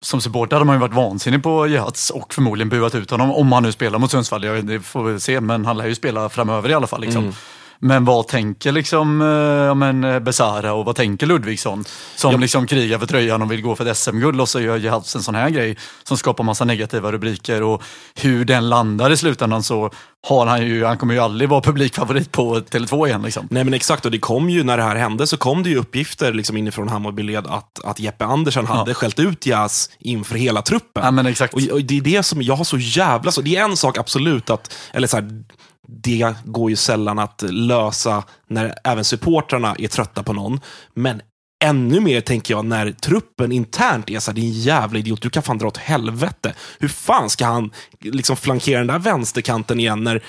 som 0.02 0.22
supporter 0.22 0.56
hade 0.56 0.66
man 0.66 0.76
ju 0.76 0.80
varit 0.80 0.94
vansinnig 0.94 1.44
på 1.44 1.68
Jehats 1.68 2.10
och 2.10 2.34
förmodligen 2.34 2.70
buat 2.70 2.96
ut 2.96 3.12
honom 3.12 3.32
om 3.32 3.52
han 3.52 3.64
nu 3.64 3.72
spelar 3.72 4.00
mot 4.00 4.12
Sundsvall. 4.12 4.42
Det 4.42 4.80
får 4.80 5.04
vi 5.04 5.20
se, 5.20 5.42
men 5.42 5.66
han 5.66 5.78
lär 5.78 5.88
ju 5.88 5.96
spela 5.96 6.30
framöver 6.30 6.70
i 6.70 6.74
alla 6.74 6.88
fall. 6.88 7.02
Liksom. 7.02 7.34
Men 7.80 8.06
vad 8.06 8.28
tänker 8.28 8.72
liksom, 8.72 9.22
eh, 9.22 9.28
ja, 9.68 9.74
men, 9.74 10.04
eh, 10.04 10.20
Besara 10.20 10.74
och 10.74 10.86
vad 10.86 10.96
tänker 10.96 11.28
Ludvigsson? 11.28 11.86
Som 12.16 12.40
liksom 12.40 12.68
krigar 12.68 13.00
för 13.00 13.06
tröjan 13.06 13.42
och 13.42 13.52
vill 13.52 13.62
gå 13.62 13.76
för 13.76 13.86
ett 13.86 13.98
SM-guld 13.98 14.42
och 14.42 14.50
så 14.50 14.62
gör 14.62 14.78
Jehats 14.78 15.16
en 15.16 15.24
sån 15.24 15.36
här 15.36 15.50
grej 15.50 15.78
som 16.04 16.18
skapar 16.18 16.44
massa 16.44 16.66
negativa 16.66 17.12
rubriker 17.12 17.64
och 17.64 17.84
hur 18.16 18.46
den 18.46 18.70
landar 18.70 19.12
i 19.12 19.18
slutändan 19.18 19.64
så 19.64 19.92
har 20.28 20.46
han 20.46 20.68
ju, 20.68 20.86
han 20.86 20.98
kommer 20.98 21.14
ju 21.14 21.20
aldrig 21.20 21.50
vara 21.50 21.62
publikfavorit 21.62 22.32
på 22.32 22.60
Tele2 22.60 23.08
igen. 23.08 23.22
Liksom. 23.22 23.48
Nej 23.52 23.64
men 23.64 23.74
exakt, 23.74 24.06
och 24.06 24.12
det 24.12 24.20
kom 24.20 24.50
ju 24.50 24.64
när 24.64 24.78
det 24.78 24.84
här 24.84 24.96
hände 24.96 25.28
så 25.28 25.38
kom 25.38 25.64
det 25.64 25.70
ju 25.70 25.78
uppgifter 25.78 26.34
liksom 26.34 26.58
inifrån 26.58 26.90
Hammarbyled 26.90 27.48
att, 27.48 27.86
att 27.86 28.00
Jeppe 28.00 28.26
Andersen 28.26 28.66
hade 28.66 28.94
skällt 28.94 29.20
ut 29.20 29.46
Jas 29.46 29.90
inför 30.00 30.36
hela 30.36 30.62
truppen. 30.62 31.04
Ja, 31.04 31.12
men 31.12 31.26
exakt. 31.26 31.54
Och, 31.54 31.62
och 31.72 31.82
det 31.82 31.98
är 31.98 32.02
det 32.02 32.24
som 32.24 32.42
jag 32.42 32.56
har 32.56 32.64
så 32.64 32.78
jävla... 32.78 33.32
Så, 33.32 33.42
det 33.42 33.56
är 33.56 33.64
en 33.64 33.78
sak 33.78 33.98
absolut 33.98 34.50
att, 34.50 34.74
eller 34.94 35.08
så 35.08 35.18
här, 35.18 35.44
det 35.88 36.36
går 36.46 36.70
ju 36.70 36.76
sällan 36.76 37.20
att 37.20 37.42
lösa 37.42 38.24
när 38.48 38.74
även 38.84 39.04
supportrarna 39.04 39.76
är 39.80 39.88
trötta 39.88 40.24
på 40.24 40.34
någon. 40.34 40.60
Men 40.94 41.22
ännu 41.64 42.00
mer 42.00 42.22
tänker 42.22 42.54
jag 42.54 42.66
när 42.66 42.92
truppen 42.92 43.52
internt 43.52 44.10
är 44.10 44.20
så 44.20 44.32
här, 44.32 44.36
din 44.36 44.52
jävla 44.52 45.00
idiot, 45.00 45.22
du 45.22 45.30
kan 45.30 45.44
fan 45.44 45.58
dra 45.58 45.68
åt 45.68 45.78
helvete. 45.78 46.54
Hur 46.80 46.88
fan 46.88 47.30
ska 47.30 47.46
han 47.46 47.72
liksom 48.02 48.36
flankera 48.38 48.78
den 48.78 48.88
där 48.88 49.00
vänsterkanten 49.00 49.80
igen 49.80 50.04
när 50.04 50.22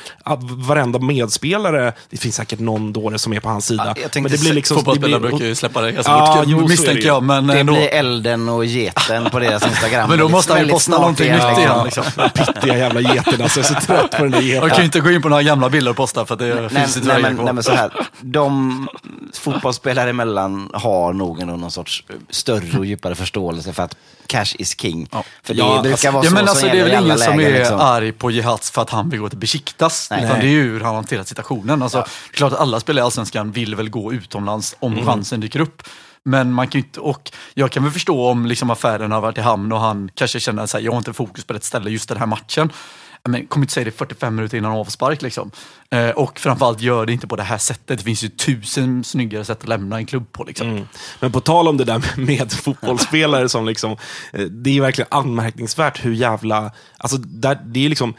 varenda 0.66 0.98
medspelare, 0.98 1.92
det 2.10 2.16
finns 2.16 2.34
säkert 2.36 2.58
någon 2.60 2.92
dåre 2.92 3.18
som 3.18 3.32
är 3.32 3.40
på 3.40 3.48
hans 3.48 3.66
sida. 3.66 3.94
Ja, 4.02 4.08
men 4.14 4.22
det 4.32 4.40
blir 4.40 4.52
liksom... 4.52 4.76
Fotbollsspelare 4.76 5.14
det 5.16 5.20
blir- 5.20 5.30
brukar 5.30 5.46
ju 5.46 5.54
släppa 5.54 5.80
det 5.80 5.92
ganska 5.92 6.12
Ja, 6.12 6.36
fort, 6.36 6.44
jo, 6.48 6.68
misstänker 6.68 7.06
jag. 7.06 7.22
Men, 7.22 7.46
Det 7.46 7.60
ändå. 7.60 7.72
blir 7.72 7.88
elden 7.88 8.48
och 8.48 8.64
geten 8.64 9.24
på 9.30 9.38
deras 9.38 9.66
Instagram. 9.66 10.08
men 10.10 10.18
då 10.18 10.28
måste 10.28 10.52
han 10.52 10.62
ju 10.62 10.68
posta 10.72 10.98
någonting 10.98 11.26
igen, 11.26 11.48
nytt 11.50 11.58
igen. 11.58 11.80
liksom. 11.84 12.04
Liksom. 12.24 12.44
Pittiga 12.54 12.76
jävla 12.78 13.00
geten, 13.00 13.42
alltså 13.42 13.60
jag 13.60 13.70
är 13.70 13.74
så 13.74 13.86
trött 13.86 14.10
på 14.10 14.22
den 14.22 14.30
där 14.32 14.40
Jag 14.40 14.60
kan 14.60 14.62
ju 14.62 14.68
geten. 14.68 14.84
inte 14.84 15.00
gå 15.00 15.10
in 15.10 15.22
på 15.22 15.28
några 15.28 15.42
gamla 15.42 15.70
bilder 15.70 15.90
och 15.90 15.96
posta 15.96 16.26
för 16.26 16.34
att 16.34 16.38
det 16.40 16.54
Nej, 16.54 16.68
finns 16.68 16.96
inte 16.96 17.08
nej, 17.08 17.22
men, 17.22 17.36
nej, 17.44 17.52
men 17.54 17.62
så 17.62 17.72
här. 17.72 17.90
De 18.20 18.88
fotbollsspelare 19.34 20.10
emellan 20.10 20.70
har 20.74 21.12
nog 21.12 21.25
ändå 21.34 21.56
någon 21.56 21.70
sorts 21.70 22.04
större 22.30 22.78
och 22.78 22.86
djupare 22.86 23.14
förståelse 23.14 23.72
för 23.72 23.82
att 23.82 23.96
cash 24.26 24.46
is 24.58 24.80
king. 24.80 25.08
För 25.42 25.54
det 25.54 25.60
Ja, 25.60 25.82
brukar 25.82 26.12
vara 26.12 26.24
ja, 26.24 26.28
så 26.30 26.34
men 26.34 26.46
som 26.46 26.48
alltså, 26.48 26.66
det 26.66 26.78
är 26.80 26.84
väl 26.84 27.04
ingen 27.04 27.18
som 27.18 27.38
lägen, 27.38 27.54
är 27.54 27.58
liksom. 27.58 27.80
arg 27.80 28.12
på 28.12 28.30
Jehats 28.30 28.70
för 28.70 28.82
att 28.82 28.90
han 28.90 29.10
vill 29.10 29.20
gå 29.20 29.28
till 29.28 29.38
Besiktas. 29.38 30.08
Nej. 30.10 30.24
Utan 30.24 30.40
det 30.40 30.46
är 30.46 30.50
ju 30.50 30.62
hur 30.72 30.80
han 30.80 30.94
hanterat 30.94 31.28
situationen. 31.28 31.82
Alltså, 31.82 32.06
Klart 32.32 32.52
att 32.52 32.58
alla 32.58 32.80
spelare 32.80 33.02
i 33.02 33.04
Allsvenskan 33.04 33.52
vill 33.52 33.74
väl 33.74 33.90
gå 33.90 34.12
utomlands 34.12 34.76
om 34.78 34.92
Mm. 34.92 35.06
chansen 35.06 35.40
dyker 35.40 35.60
upp. 35.60 35.82
Men 36.22 36.52
man 36.52 36.68
kan 36.68 36.78
inte, 36.78 37.00
och 37.00 37.30
jag 37.54 37.70
kan 37.70 37.82
väl 37.82 37.92
förstå 37.92 38.28
om 38.28 38.46
liksom 38.46 38.70
affären 38.70 39.12
har 39.12 39.20
varit 39.20 39.38
i 39.38 39.40
hamn 39.40 39.72
och 39.72 39.80
han 39.80 40.10
kanske 40.14 40.40
känner 40.40 40.62
att 40.62 40.82
jag 40.82 40.92
har 40.92 40.98
inte 40.98 41.12
fokus 41.12 41.44
på 41.44 41.54
rätt 41.54 41.64
ställe 41.64 41.90
just 41.90 42.08
den 42.08 42.18
här 42.18 42.26
matchen. 42.26 42.72
Men 43.26 43.46
kom 43.46 43.62
inte 43.62 43.74
säga 43.74 43.84
det 43.84 43.90
45 43.90 44.34
minuter 44.34 44.58
innan 44.58 44.72
avspark. 44.72 45.22
Liksom. 45.22 45.50
Eh, 45.90 46.10
och 46.10 46.38
framförallt 46.38 46.80
gör 46.80 47.06
det 47.06 47.12
inte 47.12 47.26
på 47.26 47.36
det 47.36 47.42
här 47.42 47.58
sättet. 47.58 47.98
Det 47.98 48.04
finns 48.04 48.24
ju 48.24 48.28
tusen 48.28 49.04
snyggare 49.04 49.44
sätt 49.44 49.62
att 49.62 49.68
lämna 49.68 49.96
en 49.96 50.06
klubb 50.06 50.32
på. 50.32 50.44
Liksom. 50.44 50.70
Mm. 50.70 50.84
Men 51.20 51.32
på 51.32 51.40
tal 51.40 51.68
om 51.68 51.76
det 51.76 51.84
där 51.84 52.02
med 52.16 52.52
fotbollsspelare 52.52 53.48
som 53.48 53.66
liksom, 53.66 53.92
eh, 54.32 54.40
det 54.40 54.76
är 54.76 54.80
verkligen 54.80 55.08
anmärkningsvärt 55.10 56.04
hur 56.04 56.14
jävla, 56.14 56.72
alltså 56.98 57.16
där, 57.18 57.58
det 57.64 57.84
är 57.84 57.88
liksom 57.88 58.14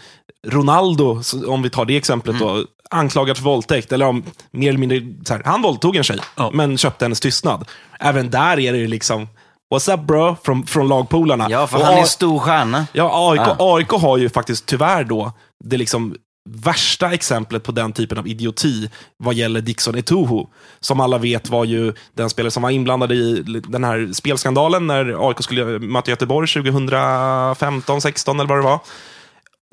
Ronaldo, 0.47 1.21
om 1.47 1.61
vi 1.61 1.69
tar 1.69 1.85
det 1.85 1.97
exemplet 1.97 2.39
då, 2.39 2.65
anklagad 2.89 3.37
för 3.37 3.43
våldtäkt, 3.43 3.91
eller 3.91 4.05
om 4.05 4.23
mer 4.51 4.69
eller 4.69 4.79
mindre, 4.79 5.01
här, 5.29 5.41
han 5.45 5.61
våldtog 5.61 5.95
en 5.95 6.03
tjej, 6.03 6.19
Ja. 6.35 6.51
men 6.53 6.77
köpte 6.77 7.05
hennes 7.05 7.19
tystnad. 7.19 7.67
Även 7.99 8.29
där 8.29 8.59
är 8.59 8.71
det 8.71 8.77
ju 8.77 8.87
liksom, 8.87 9.27
what's 9.73 9.93
up 9.93 10.01
bro, 10.01 10.35
från, 10.43 10.65
från 10.65 10.87
lagpolarna. 10.87 11.47
Ja, 11.49 11.67
för 11.67 11.77
Och 11.77 11.85
han 11.85 11.93
är 11.93 11.99
en 11.99 12.07
stor 12.07 12.39
stjärna. 12.39 12.87
Ja, 12.93 13.31
AIK, 13.31 13.41
Ja. 13.41 13.55
AIK 13.59 13.89
har 13.89 14.17
ju 14.17 14.29
faktiskt 14.29 14.65
tyvärr 14.65 15.03
då 15.03 15.31
det 15.63 15.77
liksom 15.77 16.15
värsta 16.49 17.13
exemplet 17.13 17.63
på 17.63 17.71
den 17.71 17.93
typen 17.93 18.17
av 18.17 18.27
idioti 18.27 18.89
vad 19.17 19.35
gäller 19.35 19.61
Dixon 19.61 19.95
Etuhu. 19.95 20.45
Som 20.79 20.99
alla 20.99 21.17
vet 21.17 21.49
var 21.49 21.65
ju 21.65 21.93
den 22.13 22.29
spelare 22.29 22.51
som 22.51 22.63
var 22.63 22.69
inblandad 22.69 23.11
i 23.11 23.43
den 23.67 23.83
här 23.83 24.13
spelskandalen 24.13 24.87
när 24.87 25.29
AIK 25.29 25.41
skulle 25.41 25.79
möta 25.79 26.11
Göteborg 26.11 26.47
2015, 26.47 28.01
16 28.01 28.39
eller 28.39 28.49
vad 28.49 28.57
det 28.57 28.63
var. 28.63 28.79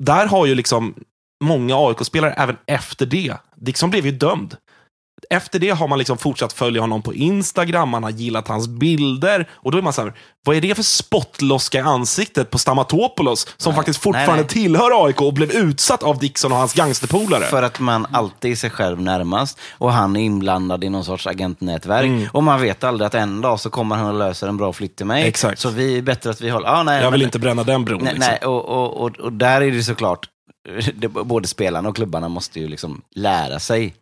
Där 0.03 0.25
har 0.27 0.45
ju 0.45 0.55
liksom 0.55 0.93
många 1.43 1.75
AIK-spelare 1.77 2.33
även 2.33 2.57
efter 2.67 3.05
det, 3.05 3.33
Dixon 3.55 3.89
blev 3.89 4.05
ju 4.05 4.11
dömd. 4.11 4.55
Efter 5.29 5.59
det 5.59 5.69
har 5.69 5.87
man 5.87 5.99
liksom 5.99 6.17
fortsatt 6.17 6.53
följa 6.53 6.81
honom 6.81 7.01
på 7.01 7.13
Instagram, 7.13 7.89
man 7.89 8.03
har 8.03 8.09
gillat 8.09 8.47
hans 8.47 8.67
bilder. 8.67 9.49
Och 9.53 9.71
då 9.71 9.77
är 9.77 9.81
man 9.81 9.93
så 9.93 10.01
här, 10.01 10.13
vad 10.45 10.55
är 10.55 10.61
det 10.61 10.75
för 10.75 10.83
spottloska 10.83 11.77
i 11.77 11.81
ansiktet 11.81 12.49
på 12.51 12.57
Stamatopoulos 12.57 13.47
som 13.57 13.71
Nej, 13.71 13.75
faktiskt 13.77 13.99
fortfarande 14.01 14.33
nej, 14.33 14.41
nej. 14.41 14.47
tillhör 14.63 15.05
AIK 15.05 15.21
och 15.21 15.33
blev 15.33 15.51
utsatt 15.51 16.03
av 16.03 16.19
Dixon 16.19 16.51
och 16.51 16.57
hans 16.57 16.73
gangsterpolare? 16.73 17.45
För 17.45 17.63
att 17.63 17.79
man 17.79 18.05
alltid 18.11 18.51
är 18.51 18.55
sig 18.55 18.69
själv 18.69 19.01
närmast 19.01 19.59
och 19.71 19.91
han 19.93 20.15
är 20.15 20.21
inblandad 20.21 20.83
i 20.83 20.89
någon 20.89 21.05
sorts 21.05 21.27
agentnätverk. 21.27 22.05
Mm. 22.05 22.27
Och 22.31 22.43
man 22.43 22.61
vet 22.61 22.83
aldrig 22.83 23.07
att 23.07 23.15
en 23.15 23.41
dag 23.41 23.59
så 23.59 23.69
kommer 23.69 23.95
han 23.95 24.05
och 24.07 24.19
löser 24.19 24.47
en 24.47 24.57
bra 24.57 24.73
flytt 24.73 24.95
till 24.95 25.05
mig. 25.05 25.27
Exakt. 25.27 25.59
Så 25.59 25.69
vi 25.69 25.97
är 25.97 26.01
bättre 26.01 26.29
att 26.29 26.41
vi 26.41 26.49
håller... 26.49 26.67
Ah, 26.67 26.83
nej, 26.83 27.03
Jag 27.03 27.11
vill 27.11 27.19
men- 27.19 27.27
inte 27.27 27.39
bränna 27.39 27.63
den 27.63 27.85
bron. 27.85 28.03
Nej, 28.03 28.13
liksom. 28.13 28.31
nej 28.31 28.39
och, 28.47 28.65
och, 28.65 29.01
och, 29.05 29.17
och 29.19 29.33
där 29.33 29.61
är 29.61 29.71
det 29.71 29.83
såklart, 29.83 30.29
både 31.25 31.47
spelarna 31.47 31.89
och 31.89 31.95
klubbarna 31.95 32.29
måste 32.29 32.59
ju 32.59 32.67
liksom 32.67 33.01
lära 33.15 33.59
sig. 33.59 33.95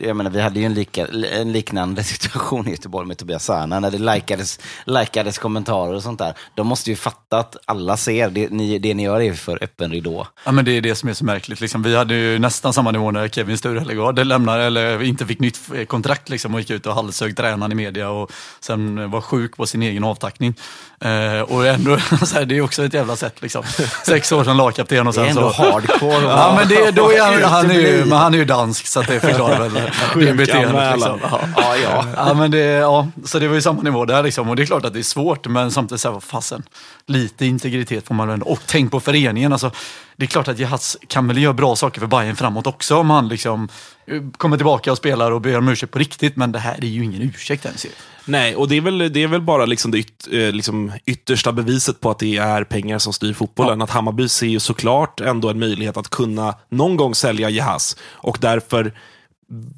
Jag 0.00 0.16
menar, 0.16 0.30
vi 0.30 0.40
hade 0.40 0.60
ju 0.60 0.66
en, 0.66 0.74
lika, 0.74 1.06
en 1.32 1.52
liknande 1.52 2.04
situation 2.04 2.68
i 2.68 2.70
Göteborg 2.70 3.06
med 3.06 3.18
Tobias 3.18 3.44
Särna, 3.44 3.80
när 3.80 3.90
det 3.90 3.98
likades, 3.98 4.60
likades 4.84 5.38
kommentarer 5.38 5.94
och 5.94 6.02
sånt 6.02 6.18
där. 6.18 6.34
De 6.54 6.66
måste 6.66 6.90
ju 6.90 6.96
fatta 6.96 7.38
att 7.38 7.56
alla 7.64 7.96
ser, 7.96 8.30
det 8.30 8.50
ni, 8.50 8.78
det 8.78 8.94
ni 8.94 9.02
gör 9.02 9.20
är 9.20 9.32
för 9.32 9.64
öppen 9.64 9.90
ridå. 9.90 10.26
Ja, 10.44 10.52
men 10.52 10.64
det 10.64 10.72
är 10.72 10.80
det 10.80 10.94
som 10.94 11.08
är 11.08 11.14
så 11.14 11.24
märkligt. 11.24 11.60
Liksom. 11.60 11.82
Vi 11.82 11.96
hade 11.96 12.14
ju 12.14 12.38
nästan 12.38 12.72
samma 12.72 12.90
nivå 12.90 13.10
när 13.10 13.28
Kevin 13.28 13.58
Sturehällegård 13.58 14.18
lämnade, 14.18 14.64
eller 14.64 15.02
inte 15.02 15.26
fick 15.26 15.40
nytt 15.40 15.60
kontrakt 15.86 16.28
liksom, 16.28 16.54
och 16.54 16.60
gick 16.60 16.70
ut 16.70 16.86
och 16.86 16.94
halshög 16.94 17.36
tränaren 17.36 17.72
i 17.72 17.74
media 17.74 18.10
och 18.10 18.32
sen 18.60 19.10
var 19.10 19.20
sjuk 19.20 19.56
på 19.56 19.66
sin 19.66 19.82
egen 19.82 20.04
avtackning. 20.04 20.54
Eh, 21.00 21.40
och 21.40 21.66
ändå, 21.66 21.98
så 22.26 22.34
här, 22.34 22.44
det 22.44 22.56
är 22.56 22.60
också 22.60 22.84
ett 22.84 22.94
jävla 22.94 23.16
sätt. 23.16 23.42
Liksom. 23.42 23.62
Sex 24.06 24.32
år 24.32 24.44
som 24.44 24.56
lagkapten 24.56 25.06
och 25.06 25.14
Det 25.14 25.20
är 25.20 25.24
sen 25.24 25.36
ändå 25.36 25.52
så... 25.52 25.62
hardcore. 25.62 26.22
Ja, 26.22 26.54
men 26.58 26.68
det, 26.68 26.90
då 26.90 27.12
är 27.12 27.20
han, 27.20 27.42
han, 27.52 27.70
är 27.70 27.80
ju, 27.80 28.04
men 28.04 28.18
han 28.18 28.34
är 28.34 28.38
ju 28.38 28.44
dansk 28.44 28.86
så 28.86 29.02
det 29.02 29.20
förklarar 29.20 29.68
väl 29.68 29.72
det 30.26 30.32
beteendet. 30.32 30.94
Liksom. 30.94 31.18
Ja. 31.22 31.40
Ja, 31.56 31.76
ja. 31.76 32.04
Ja, 32.16 32.34
men 32.34 32.50
det, 32.50 32.58
ja, 32.58 33.08
så 33.24 33.38
det 33.38 33.48
var 33.48 33.54
ju 33.54 33.62
samma 33.62 33.82
nivå 33.82 34.04
där 34.04 34.22
liksom. 34.22 34.48
Och 34.48 34.56
det 34.56 34.62
är 34.62 34.66
klart 34.66 34.84
att 34.84 34.92
det 34.92 34.98
är 34.98 35.02
svårt, 35.02 35.46
men 35.46 35.70
samtidigt 35.70 36.00
så 36.00 36.08
här, 36.08 36.12
vad 36.12 36.22
fasen. 36.22 36.62
Lite 37.06 37.46
integritet 37.46 38.06
får 38.06 38.14
man 38.14 38.26
väl 38.26 38.34
ändå. 38.34 38.46
Och 38.46 38.60
tänk 38.66 38.90
på 38.90 39.00
föreningen. 39.00 39.52
Alltså, 39.52 39.70
det 40.16 40.24
är 40.24 40.28
klart 40.28 40.48
att 40.48 40.58
Jahas 40.58 40.96
kan 41.08 41.28
väl 41.28 41.38
göra 41.38 41.52
bra 41.52 41.76
saker 41.76 42.00
för 42.00 42.06
Bayern 42.06 42.36
framåt 42.36 42.66
också 42.66 42.96
om 42.96 43.10
han 43.10 43.28
liksom 43.28 43.68
eh, 44.06 44.22
kommer 44.36 44.56
tillbaka 44.56 44.92
och 44.92 44.98
spelar 44.98 45.30
och 45.30 45.40
ber 45.40 45.58
om 45.58 45.68
ursäkt 45.68 45.92
på 45.92 45.98
riktigt. 45.98 46.36
Men 46.36 46.52
det 46.52 46.58
här 46.58 46.84
är 46.84 46.88
ju 46.88 47.04
ingen 47.04 47.22
ursäkt 47.22 47.64
ens. 47.64 47.84
ju. 47.84 47.90
Nej, 48.28 48.56
och 48.56 48.68
det 48.68 48.76
är 48.76 48.80
väl, 48.80 48.98
det 49.12 49.22
är 49.22 49.28
väl 49.28 49.40
bara 49.40 49.66
liksom 49.66 49.90
det 49.90 49.98
yt, 49.98 50.28
eh, 50.32 50.52
liksom 50.52 50.92
yttersta 51.06 51.52
beviset 51.52 52.00
på 52.00 52.10
att 52.10 52.18
det 52.18 52.36
är 52.36 52.64
pengar 52.64 52.98
som 52.98 53.12
styr 53.12 53.32
fotbollen. 53.32 53.82
Att 53.82 53.90
Hammarby 53.90 54.28
ser 54.28 54.46
ju 54.46 54.60
såklart 54.60 55.20
ändå 55.20 55.48
en 55.48 55.58
möjlighet 55.58 55.96
att 55.96 56.10
kunna 56.10 56.54
någon 56.68 56.96
gång 56.96 57.14
sälja 57.14 57.50
Jehas. 57.50 57.96
Och 58.02 58.38
därför 58.40 58.92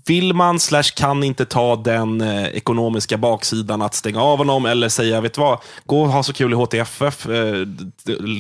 vill 0.07 0.35
man 0.35 0.61
slash 0.61 0.83
kan 0.97 1.25
inte 1.25 1.45
ta 1.45 1.77
den 1.77 2.21
eh, 2.21 2.47
ekonomiska 2.47 3.17
baksidan 3.17 3.83
att 3.83 3.95
stänga 3.95 4.23
av 4.23 4.39
honom 4.39 4.67
eller 4.67 4.89
säga, 4.89 5.21
vet 5.21 5.35
du 5.35 5.41
vad, 5.41 5.59
gå 5.87 6.03
och 6.03 6.09
ha 6.09 6.23
så 6.23 6.33
kul 6.33 6.53
i 6.53 6.55
HTFF 6.55 7.27
eh, 7.29 7.67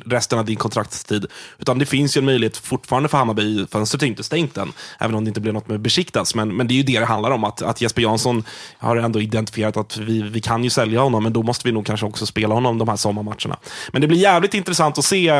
resten 0.06 0.38
av 0.38 0.44
din 0.44 0.56
kontraktstid. 0.56 1.26
Utan 1.58 1.78
det 1.78 1.86
finns 1.86 2.16
ju 2.16 2.18
en 2.18 2.24
möjlighet 2.24 2.56
fortfarande 2.56 3.08
för 3.08 3.18
Hammarby, 3.18 3.66
fönstret 3.66 4.02
är 4.02 4.06
inte 4.06 4.22
stängt 4.22 4.56
än, 4.56 4.72
även 4.98 5.14
om 5.14 5.24
det 5.24 5.28
inte 5.28 5.40
blev 5.40 5.54
något 5.54 5.68
med 5.68 5.80
besiktas. 5.80 6.34
Men, 6.34 6.56
men 6.56 6.68
det 6.68 6.74
är 6.74 6.76
ju 6.76 6.82
det 6.82 6.98
det 6.98 7.04
handlar 7.04 7.30
om, 7.30 7.44
att, 7.44 7.62
att 7.62 7.80
Jesper 7.80 8.02
Jansson 8.02 8.44
har 8.78 8.96
ändå 8.96 9.20
identifierat 9.20 9.76
att 9.76 9.96
vi, 9.96 10.22
vi 10.22 10.40
kan 10.40 10.64
ju 10.64 10.70
sälja 10.70 11.00
honom, 11.00 11.22
men 11.22 11.32
då 11.32 11.42
måste 11.42 11.68
vi 11.68 11.72
nog 11.72 11.86
kanske 11.86 12.06
också 12.06 12.26
spela 12.26 12.54
honom 12.54 12.78
de 12.78 12.88
här 12.88 12.96
sommarmatcherna. 12.96 13.56
Men 13.92 14.02
det 14.02 14.08
blir 14.08 14.18
jävligt 14.18 14.54
intressant 14.54 14.98
att 14.98 15.04
se, 15.04 15.28
eh, 15.28 15.34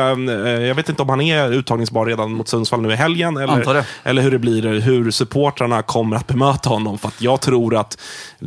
jag 0.49 0.75
vet 0.75 0.89
inte 0.89 1.01
om 1.01 1.09
han 1.09 1.21
är 1.21 1.53
uttagningsbar 1.53 2.05
redan 2.05 2.31
mot 2.31 2.47
Sundsvall 2.47 2.81
nu 2.81 2.91
i 2.91 2.95
helgen, 2.95 3.37
eller, 3.37 3.85
eller 4.03 4.21
hur 4.21 4.31
det 4.31 4.39
blir, 4.39 4.79
hur 4.79 5.11
supportrarna 5.11 5.78
kommer 5.81 6.15
att 6.15 6.27
bemöta 6.27 6.69
honom. 6.69 6.97
För 6.97 7.07
att 7.07 7.21
jag 7.21 7.41
tror 7.41 7.75
att, 7.75 7.97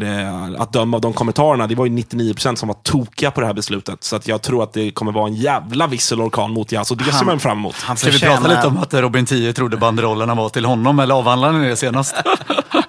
eh, 0.02 0.60
att 0.62 0.72
döma 0.72 0.96
av 0.96 1.00
de 1.00 1.12
kommentarerna, 1.12 1.66
det 1.66 1.74
var 1.74 1.86
ju 1.86 1.92
99% 1.92 2.58
som 2.58 2.68
var 2.68 2.76
tokiga 2.82 3.30
på 3.30 3.40
det 3.40 3.46
här 3.46 3.54
beslutet. 3.54 4.04
Så 4.04 4.16
att 4.16 4.28
jag 4.28 4.42
tror 4.42 4.62
att 4.62 4.72
det 4.72 4.90
kommer 4.90 5.12
vara 5.12 5.26
en 5.26 5.34
jävla 5.34 5.86
visselorkan 5.86 6.50
mot 6.50 6.72
Jas 6.72 6.90
och 6.90 6.96
det 6.96 7.12
ser 7.12 7.24
man 7.24 7.40
fram 7.40 7.58
emot. 7.58 7.76
Han 7.82 7.96
Ska 7.96 8.10
vi 8.10 8.20
prata 8.20 8.48
lite 8.48 8.66
om 8.66 8.78
att 8.78 8.94
Robin 8.94 9.26
10 9.26 9.52
trodde 9.52 9.76
banderollerna 9.76 10.34
var 10.34 10.48
till 10.48 10.64
honom, 10.64 10.98
eller 10.98 11.14
avhandlade 11.14 11.58
ni 11.58 11.68
det 11.68 11.76
senast? 11.76 12.14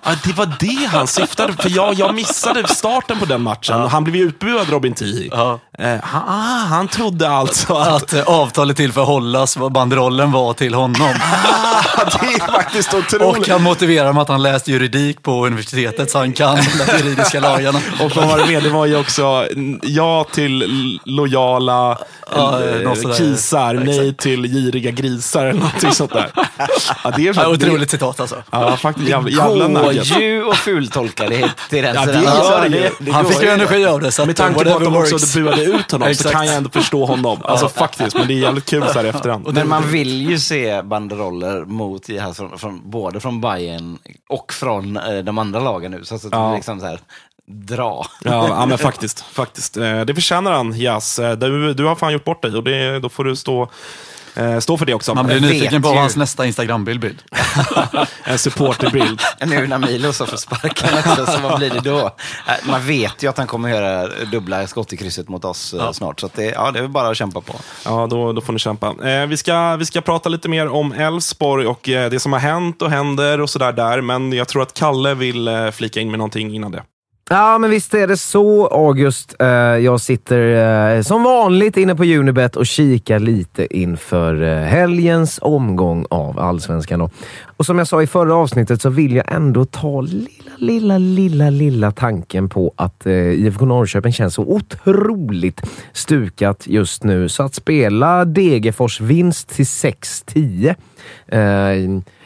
Ja, 0.06 0.12
det 0.23 0.34
var 0.34 0.56
det 0.60 0.86
han 0.88 1.08
syftade 1.08 1.53
För 1.53 1.69
jag, 1.69 1.93
jag 1.93 2.15
missade 2.15 2.67
starten 2.67 3.19
på 3.19 3.25
den 3.25 3.41
matchen. 3.41 3.82
Och 3.82 3.91
Han 3.91 4.03
blev 4.03 4.15
ju 4.15 4.23
utbuad, 4.23 4.69
Robin 4.69 4.93
Tii. 4.93 5.29
Ja. 5.32 5.60
Eh, 5.79 5.99
han, 6.03 6.21
ah, 6.27 6.65
han 6.69 6.88
trodde 6.88 7.29
alltså 7.29 7.73
att... 7.73 8.03
Att 8.03 8.13
eh, 8.13 8.23
avtalet 8.23 8.77
till 8.77 8.93
för 8.93 9.01
att 9.01 9.07
hållas, 9.07 9.57
vad 9.57 9.71
banderollen 9.71 10.31
var 10.31 10.53
till 10.53 10.73
honom. 10.73 11.13
Ah, 11.21 12.05
det 12.21 12.27
är 12.27 12.51
faktiskt 12.51 12.93
otroligt. 12.93 13.38
Och 13.38 13.47
han 13.47 13.63
motiverar 13.63 14.13
med 14.13 14.21
att 14.21 14.27
han 14.27 14.41
läst 14.41 14.67
juridik 14.67 15.21
på 15.21 15.45
universitetet 15.45 16.12
så 16.12 16.17
han 16.17 16.33
kan 16.33 16.55
de 16.55 16.97
juridiska 16.97 17.39
lagarna. 17.39 17.79
Och 18.03 18.15
vad 18.15 18.27
var 18.27 18.38
det 18.38 18.45
med? 18.45 18.63
Det 18.63 18.69
var 18.69 18.86
ju 18.86 18.99
också 18.99 19.47
ja 19.81 20.25
till 20.31 20.99
lojala 21.05 21.97
Ja, 22.36 22.63
eh, 22.63 23.13
kisar, 23.17 23.73
nej 23.73 24.13
till 24.13 24.43
giriga 24.43 24.91
grisar 24.91 25.45
eller 25.45 25.59
någonting 25.59 25.91
sånt 25.91 26.13
där. 26.13 26.31
Ja, 27.03 27.12
det 27.15 27.21
är 27.21 27.25
Ja, 27.25 27.33
faktiskt... 27.33 27.63
otroligt 27.63 27.91
citat 27.91 28.19
alltså. 28.19 28.43
Ja, 28.51 28.77
faktiskt 28.77 29.09
jävla, 29.09 29.29
jävla 29.29 29.67
nugget. 29.67 30.21
ju 30.21 30.43
och 30.43 30.55
fultolka 30.55 31.29
det 31.29 31.51
till 31.69 31.83
den 31.83 31.95
Ja, 31.95 32.05
det 32.05 32.21
gör 32.21 32.91
det. 32.99 33.12
Han 33.12 33.25
fick 33.25 33.41
ju 33.41 33.49
energi 33.49 33.86
av 33.86 34.01
det. 34.01 34.12
Så 34.12 34.25
Med 34.25 34.36
tanke 34.36 34.63
på 34.63 34.75
att 34.75 34.83
de 34.83 34.95
också 34.95 35.39
buade 35.39 35.62
ut 35.63 35.91
honom 35.91 36.15
så 36.15 36.30
kan 36.30 36.45
jag 36.45 36.56
ändå 36.56 36.69
förstå 36.69 37.06
honom. 37.06 37.39
Alltså 37.43 37.69
faktiskt, 37.69 38.15
men 38.17 38.28
det 38.28 38.34
är 38.34 38.38
jävligt 38.39 38.65
kul 38.65 38.84
så 38.88 38.93
här 38.93 39.06
i 39.06 39.10
efterhand. 39.10 39.54
Men 39.54 39.67
man 39.69 39.91
vill 39.91 40.30
ju 40.30 40.39
se 40.39 40.82
banderoller 40.82 41.65
mot 41.65 42.10
Jihad 42.10 42.38
från, 42.38 42.58
från, 42.60 42.89
både 42.89 43.19
från 43.19 43.41
Bayern 43.41 43.97
och 44.30 44.54
från 44.54 44.97
eh, 44.97 45.17
de 45.17 45.38
andra 45.38 45.60
lagen 45.60 45.91
nu. 45.91 46.06
Så 46.06 46.15
att 46.15 46.21
det 46.21 46.28
Ja. 46.32 46.56
liksom 46.56 46.80
så 46.80 46.86
här, 46.86 46.99
dra. 47.47 48.06
Ja, 48.23 48.47
ja, 48.47 48.65
men 48.65 48.78
faktiskt. 48.78 49.19
faktiskt. 49.21 49.78
Eh, 49.78 50.02
Det 50.02 50.13
förtjänar 50.15 50.52
han, 50.52 50.71
Jas. 50.80 51.19
Eh, 51.19 51.38
Du, 51.38 51.73
du 51.73 51.86
har 51.86 51.95
fan 51.95 52.13
gjort 52.13 52.23
bort 52.23 52.41
dig 52.41 52.56
och 52.56 52.63
det, 52.63 52.99
då 52.99 53.10
får 53.10 53.23
du 53.23 53.36
stå, 53.36 53.69
stå 54.61 54.77
för 54.77 54.85
det 54.85 54.93
också. 54.93 55.15
Man 55.15 55.25
blir 55.25 55.39
nyfiken 55.39 55.81
på 55.81 55.89
ju. 55.89 55.95
hans 55.95 56.15
nästa 56.15 56.45
Instagram-bild. 56.45 56.99
bild. 56.99 57.21
En 58.23 58.39
supporterbild. 58.39 59.21
Nu 59.45 59.67
när 59.67 59.77
Milos 59.77 60.19
har 60.19 60.25
fått 60.25 60.39
sparken 60.39 60.89
också, 60.97 61.25
så 61.25 61.39
vad 61.41 61.57
blir 61.59 61.69
det 61.69 61.79
då? 61.79 61.99
Eh, 61.99 62.53
Man 62.63 62.85
vet 62.85 63.23
ju 63.23 63.27
att 63.29 63.37
han 63.37 63.47
kommer 63.47 63.69
göra 63.69 64.07
dubbla 64.31 64.67
skott 64.67 64.93
i 64.93 64.97
krysset 64.97 65.29
mot 65.29 65.45
oss 65.45 65.73
eh, 65.73 65.91
snart. 65.91 66.19
Så 66.19 66.25
att 66.25 66.33
det, 66.33 66.43
ja, 66.45 66.71
det 66.71 66.79
är 66.79 66.87
bara 66.87 67.07
att 67.09 67.17
kämpa 67.17 67.41
på. 67.41 67.53
Ja, 67.85 68.07
då, 68.09 68.33
då 68.33 68.41
får 68.41 68.53
ni 68.53 68.59
kämpa. 68.59 68.87
Eh, 69.09 69.25
vi, 69.27 69.37
ska, 69.37 69.75
vi 69.75 69.85
ska 69.85 70.01
prata 70.01 70.29
lite 70.29 70.49
mer 70.49 70.67
om 70.67 70.91
Elfsborg 70.93 71.67
och 71.67 71.89
eh, 71.89 72.09
det 72.09 72.19
som 72.19 72.33
har 72.33 72.39
hänt 72.39 72.81
och 72.81 72.89
händer 72.91 73.41
och 73.41 73.49
sådär 73.49 73.71
där. 73.71 74.01
Men 74.01 74.33
jag 74.33 74.47
tror 74.47 74.61
att 74.61 74.73
Kalle 74.73 75.13
vill 75.13 75.47
eh, 75.47 75.71
flika 75.71 75.99
in 75.99 76.09
med 76.11 76.17
någonting 76.17 76.55
innan 76.55 76.71
det. 76.71 76.83
Ja, 77.33 77.57
men 77.57 77.69
visst 77.69 77.93
är 77.93 78.07
det 78.07 78.17
så, 78.17 78.67
August. 78.67 79.35
Eh, 79.39 79.47
jag 79.47 80.01
sitter 80.01 80.95
eh, 80.95 81.01
som 81.01 81.23
vanligt 81.23 81.77
inne 81.77 81.95
på 81.95 82.03
Unibet 82.03 82.55
och 82.55 82.65
kikar 82.65 83.19
lite 83.19 83.77
inför 83.77 84.41
eh, 84.41 84.63
helgens 84.63 85.39
omgång 85.41 86.05
av 86.09 86.39
Allsvenskan. 86.39 87.09
Och 87.57 87.65
som 87.65 87.77
jag 87.77 87.87
sa 87.87 88.01
i 88.01 88.07
förra 88.07 88.35
avsnittet 88.35 88.81
så 88.81 88.89
vill 88.89 89.15
jag 89.15 89.33
ändå 89.33 89.65
ta 89.65 90.01
lilla, 90.01 90.27
lilla, 90.57 90.97
lilla, 90.97 91.49
lilla 91.49 91.91
tanken 91.91 92.49
på 92.49 92.73
att 92.75 93.05
IFK 93.05 93.65
Norrköping 93.65 94.13
känns 94.13 94.33
så 94.33 94.41
otroligt 94.41 95.61
stukat 95.93 96.63
just 96.67 97.03
nu. 97.03 97.29
Så 97.29 97.43
att 97.43 97.55
spela 97.55 98.25
Degerfors 98.25 99.01
vinst 99.01 99.49
till 99.49 99.65
6-10 99.65 100.75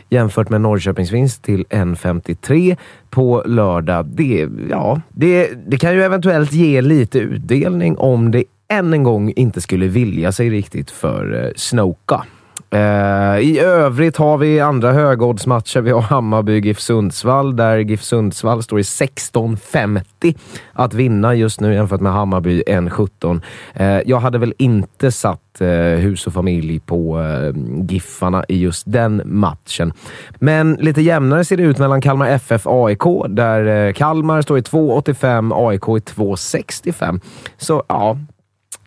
jämfört 0.09 0.49
med 0.49 0.61
Norrköpings 0.61 1.11
vinst 1.11 1.43
till 1.43 1.65
1,53 1.69 2.77
på 3.09 3.43
lördag. 3.45 4.05
Det, 4.05 4.49
ja, 4.69 5.01
det, 5.09 5.49
det 5.67 5.77
kan 5.77 5.93
ju 5.93 6.03
eventuellt 6.03 6.53
ge 6.53 6.81
lite 6.81 7.19
utdelning 7.19 7.97
om 7.97 8.31
det 8.31 8.43
än 8.69 8.93
en 8.93 9.03
gång 9.03 9.33
inte 9.35 9.61
skulle 9.61 9.87
vilja 9.87 10.31
sig 10.31 10.49
riktigt 10.49 10.91
för 10.91 11.43
eh, 11.43 11.51
Snoka. 11.55 12.25
Eh, 12.69 13.39
I 13.39 13.59
övrigt 13.59 14.17
har 14.17 14.37
vi 14.37 14.59
andra 14.59 14.91
högoddsmatcher. 14.91 15.81
Vi 15.81 15.91
har 15.91 16.01
Hammarby 16.01 16.59
GIF 16.59 16.79
Sundsvall 16.79 17.55
där 17.55 17.77
GIF 17.77 18.03
Sundsvall 18.03 18.63
står 18.63 18.79
i 18.79 18.83
16,50 18.83 20.37
att 20.73 20.93
vinna 20.93 21.35
just 21.35 21.61
nu 21.61 21.73
jämfört 21.73 22.01
med 22.01 22.11
Hammarby 22.11 22.63
1,17. 22.67 23.41
Eh, 23.73 24.01
jag 24.05 24.19
hade 24.19 24.37
väl 24.37 24.53
inte 24.57 25.11
satt 25.11 25.61
eh, 25.61 25.67
hus 25.77 26.27
och 26.27 26.33
familj 26.33 26.79
på 26.79 27.21
eh, 27.21 27.53
Giffarna 27.89 28.45
i 28.47 28.57
just 28.57 28.83
den 28.87 29.21
matchen. 29.25 29.93
Men 30.35 30.73
lite 30.73 31.01
jämnare 31.01 31.45
ser 31.45 31.57
det 31.57 31.63
ut 31.63 31.77
mellan 31.77 32.01
Kalmar 32.01 32.27
FF 32.27 32.67
AIK 32.67 33.03
där 33.29 33.87
eh, 33.87 33.93
Kalmar 33.93 34.41
står 34.41 34.57
i 34.57 34.61
2,85, 34.61 35.67
AIK 35.69 35.83
i 35.83 36.11
2,65. 36.11 37.21
Så 37.57 37.83
ja, 37.87 38.17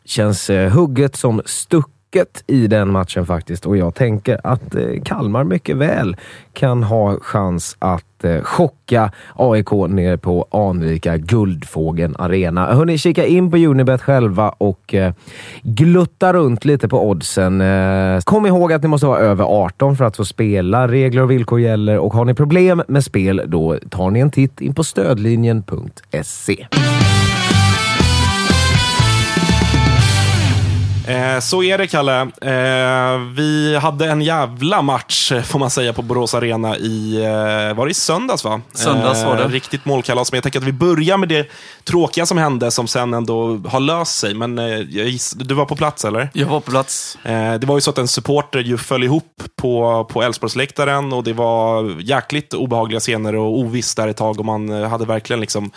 känns 0.04 0.50
eh, 0.50 0.72
hugget 0.72 1.16
som 1.16 1.42
mycket 2.14 2.44
i 2.46 2.66
den 2.66 2.92
matchen 2.92 3.26
faktiskt 3.26 3.66
och 3.66 3.76
jag 3.76 3.94
tänker 3.94 4.40
att 4.44 4.74
eh, 4.74 5.02
Kalmar 5.04 5.44
mycket 5.44 5.76
väl 5.76 6.16
kan 6.52 6.82
ha 6.82 7.16
chans 7.20 7.76
att 7.78 8.24
eh, 8.24 8.42
chocka 8.42 9.12
AIK 9.36 9.70
ner 9.88 10.16
på 10.16 10.46
anrika 10.50 11.16
Guldfågeln 11.16 12.16
Arena. 12.18 12.66
Hörni, 12.66 12.98
kika 12.98 13.26
in 13.26 13.50
på 13.50 13.56
Unibet 13.56 14.02
själva 14.02 14.48
och 14.48 14.94
eh, 14.94 15.12
glutta 15.62 16.32
runt 16.32 16.64
lite 16.64 16.88
på 16.88 17.08
oddsen. 17.08 17.62
Kom 18.24 18.46
ihåg 18.46 18.72
att 18.72 18.82
ni 18.82 18.88
måste 18.88 19.06
vara 19.06 19.18
över 19.18 19.44
18 19.44 19.96
för 19.96 20.04
att 20.04 20.16
få 20.16 20.24
spela. 20.24 20.88
Regler 20.88 21.22
och 21.22 21.30
villkor 21.30 21.60
gäller 21.60 21.98
och 21.98 22.14
har 22.14 22.24
ni 22.24 22.34
problem 22.34 22.82
med 22.88 23.04
spel 23.04 23.42
då 23.46 23.78
tar 23.90 24.10
ni 24.10 24.20
en 24.20 24.30
titt 24.30 24.60
in 24.60 24.74
på 24.74 24.84
stödlinjen.se. 24.84 26.66
Eh, 31.10 31.40
så 31.40 31.62
är 31.62 31.78
det, 31.78 31.86
Kalle. 31.86 32.20
Eh, 32.20 33.18
vi 33.36 33.76
hade 33.76 34.06
en 34.06 34.22
jävla 34.22 34.82
match, 34.82 35.32
eh, 35.32 35.42
får 35.42 35.58
man 35.58 35.70
säga, 35.70 35.92
på 35.92 36.02
Borås 36.02 36.34
Arena 36.34 36.76
i, 36.76 37.16
eh, 37.16 37.76
var 37.76 37.86
det 37.86 37.90
i 37.90 37.94
söndags? 37.94 38.44
va? 38.44 38.60
Söndags 38.72 39.24
var 39.24 39.36
det. 39.36 39.48
Riktigt 39.48 39.84
målkalas. 39.84 40.32
Men 40.32 40.36
jag 40.36 40.42
tänker 40.42 40.58
att 40.58 40.64
vi 40.64 40.72
börjar 40.72 41.16
med 41.16 41.28
det 41.28 41.50
tråkiga 41.84 42.26
som 42.26 42.38
hände, 42.38 42.70
som 42.70 42.86
sen 42.86 43.14
ändå 43.14 43.60
har 43.68 43.80
löst 43.80 44.18
sig. 44.18 44.34
Men 44.34 44.58
eh, 44.58 44.80
giss, 44.80 45.30
du 45.30 45.54
var 45.54 45.66
på 45.66 45.76
plats, 45.76 46.04
eller? 46.04 46.30
Jag 46.32 46.46
var 46.46 46.60
på 46.60 46.70
plats. 46.70 47.18
Eh, 47.24 47.54
det 47.54 47.66
var 47.66 47.74
ju 47.74 47.80
så 47.80 47.90
att 47.90 47.98
en 47.98 48.08
supporter 48.08 48.60
ju 48.60 48.78
föll 48.78 49.04
ihop 49.04 49.42
på, 49.56 50.04
på 50.10 50.22
Älvsborgsläktaren 50.22 51.12
och 51.12 51.24
det 51.24 51.32
var 51.32 52.00
jäkligt 52.00 52.54
obehagliga 52.54 53.00
scener 53.00 53.34
och 53.36 53.58
ovisst 53.58 53.96
där 53.96 54.08
ett 54.08 54.16
tag 54.16 54.38
och 54.38 54.44
man 54.44 54.82
eh, 54.82 54.88
hade 54.88 55.04
verkligen 55.04 55.40
liksom 55.40 55.70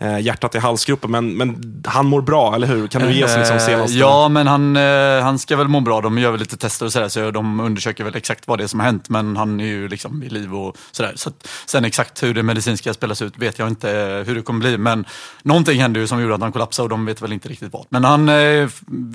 eh, 0.00 0.18
hjärtat 0.18 0.54
i 0.54 0.58
halsgropen. 0.58 1.10
Men, 1.10 1.36
men 1.36 1.82
han 1.86 2.06
mår 2.06 2.20
bra, 2.22 2.54
eller 2.54 2.66
hur? 2.66 2.86
Kan 2.88 3.02
du 3.02 3.12
ge 3.12 3.24
oss 3.24 3.36
liksom 3.36 3.56
Eh, 3.56 3.62
senaste? 3.62 3.98
Ja, 3.98 4.28
men 4.28 4.46
han, 4.46 4.76
eh, 4.76 5.22
han 5.22 5.38
ska 5.38 5.56
väl 5.56 5.68
må 5.68 5.80
bra. 5.80 6.00
De 6.00 6.18
gör 6.18 6.30
väl 6.30 6.40
lite 6.40 6.56
tester 6.56 6.86
och 6.86 6.92
sådär, 6.92 7.08
så 7.08 7.30
de 7.30 7.60
undersöker 7.60 8.04
väl 8.04 8.16
exakt 8.16 8.48
vad 8.48 8.58
det 8.58 8.64
är 8.64 8.68
som 8.68 8.80
har 8.80 8.86
hänt. 8.86 9.08
Men 9.08 9.36
han 9.36 9.60
är 9.60 9.64
ju 9.64 9.88
liksom 9.88 10.20
vid 10.20 10.32
liv 10.32 10.54
och 10.54 10.76
sådär. 10.92 11.12
Så 11.16 11.28
att, 11.28 11.48
sen 11.66 11.84
exakt 11.84 12.22
hur 12.22 12.34
det 12.34 12.42
medicinska 12.42 12.94
spelas 12.94 13.22
ut 13.22 13.38
vet 13.38 13.58
jag 13.58 13.68
inte 13.68 13.90
eh, 13.90 14.26
hur 14.26 14.34
det 14.34 14.42
kommer 14.42 14.60
bli. 14.60 14.78
Men 14.78 15.04
någonting 15.42 15.80
hände 15.80 16.00
ju 16.00 16.06
som 16.06 16.20
gjorde 16.22 16.34
att 16.34 16.40
han 16.40 16.52
kollapsade 16.52 16.84
och 16.84 16.90
de 16.90 17.06
vet 17.06 17.22
väl 17.22 17.32
inte 17.32 17.48
riktigt 17.48 17.72
vad. 17.72 17.86
Men 17.88 18.04
han 18.04 18.28
eh, 18.28 18.68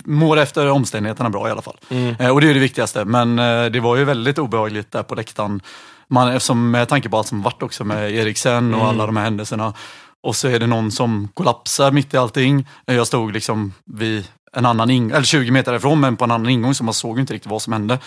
mår 0.06 0.38
efter 0.38 0.69
omständigheterna 0.69 1.30
bra 1.30 1.48
i 1.48 1.52
alla 1.52 1.62
fall. 1.62 1.78
Mm. 1.89 2.15
Eh, 2.19 2.30
och 2.30 2.41
det 2.41 2.50
är 2.50 2.54
det 2.54 2.60
viktigaste. 2.60 3.06
Men 3.06 3.39
eh, 3.39 3.65
det 3.65 3.80
var 3.80 3.95
ju 3.95 4.04
väldigt 4.04 4.38
obehagligt 4.39 4.91
där 4.91 5.04
på 5.04 5.15
läktaren. 5.15 5.62
man, 6.08 6.28
eftersom 6.28 6.71
med 6.71 6.88
tanke 6.89 7.10
på 7.10 7.17
allt 7.17 7.28
som 7.28 7.41
varit 7.41 7.63
också 7.63 7.84
med 7.84 8.12
Eriksen 8.15 8.74
och 8.74 8.82
Mm. 8.82 8.88
alla 8.95 9.06
de 9.06 9.17
här 9.17 9.24
händelserna. 9.24 9.74
Och 10.25 10.35
så 10.35 10.47
är 10.47 10.59
det 10.59 10.67
någon 10.67 10.91
som 10.91 11.29
kollapsar 11.33 11.91
mitt 11.91 12.13
i 12.13 12.17
allting. 12.17 12.67
Jag 12.85 13.07
stod 13.07 13.33
liksom 13.33 13.73
vid 13.85 14.27
en 14.57 14.65
annan 14.65 14.89
ing- 14.91 15.11
eller 15.15 15.23
20 15.25 15.51
meter 15.51 15.71
därifrån, 15.71 15.99
men 15.99 16.17
på 16.17 16.23
en 16.23 16.31
annan 16.31 16.49
ingång 16.49 16.73
så 16.75 16.83
man 16.83 16.93
såg 16.93 17.19
inte 17.19 17.33
riktigt 17.33 17.51
vad 17.51 17.61
som 17.61 17.73
hände. 17.73 17.99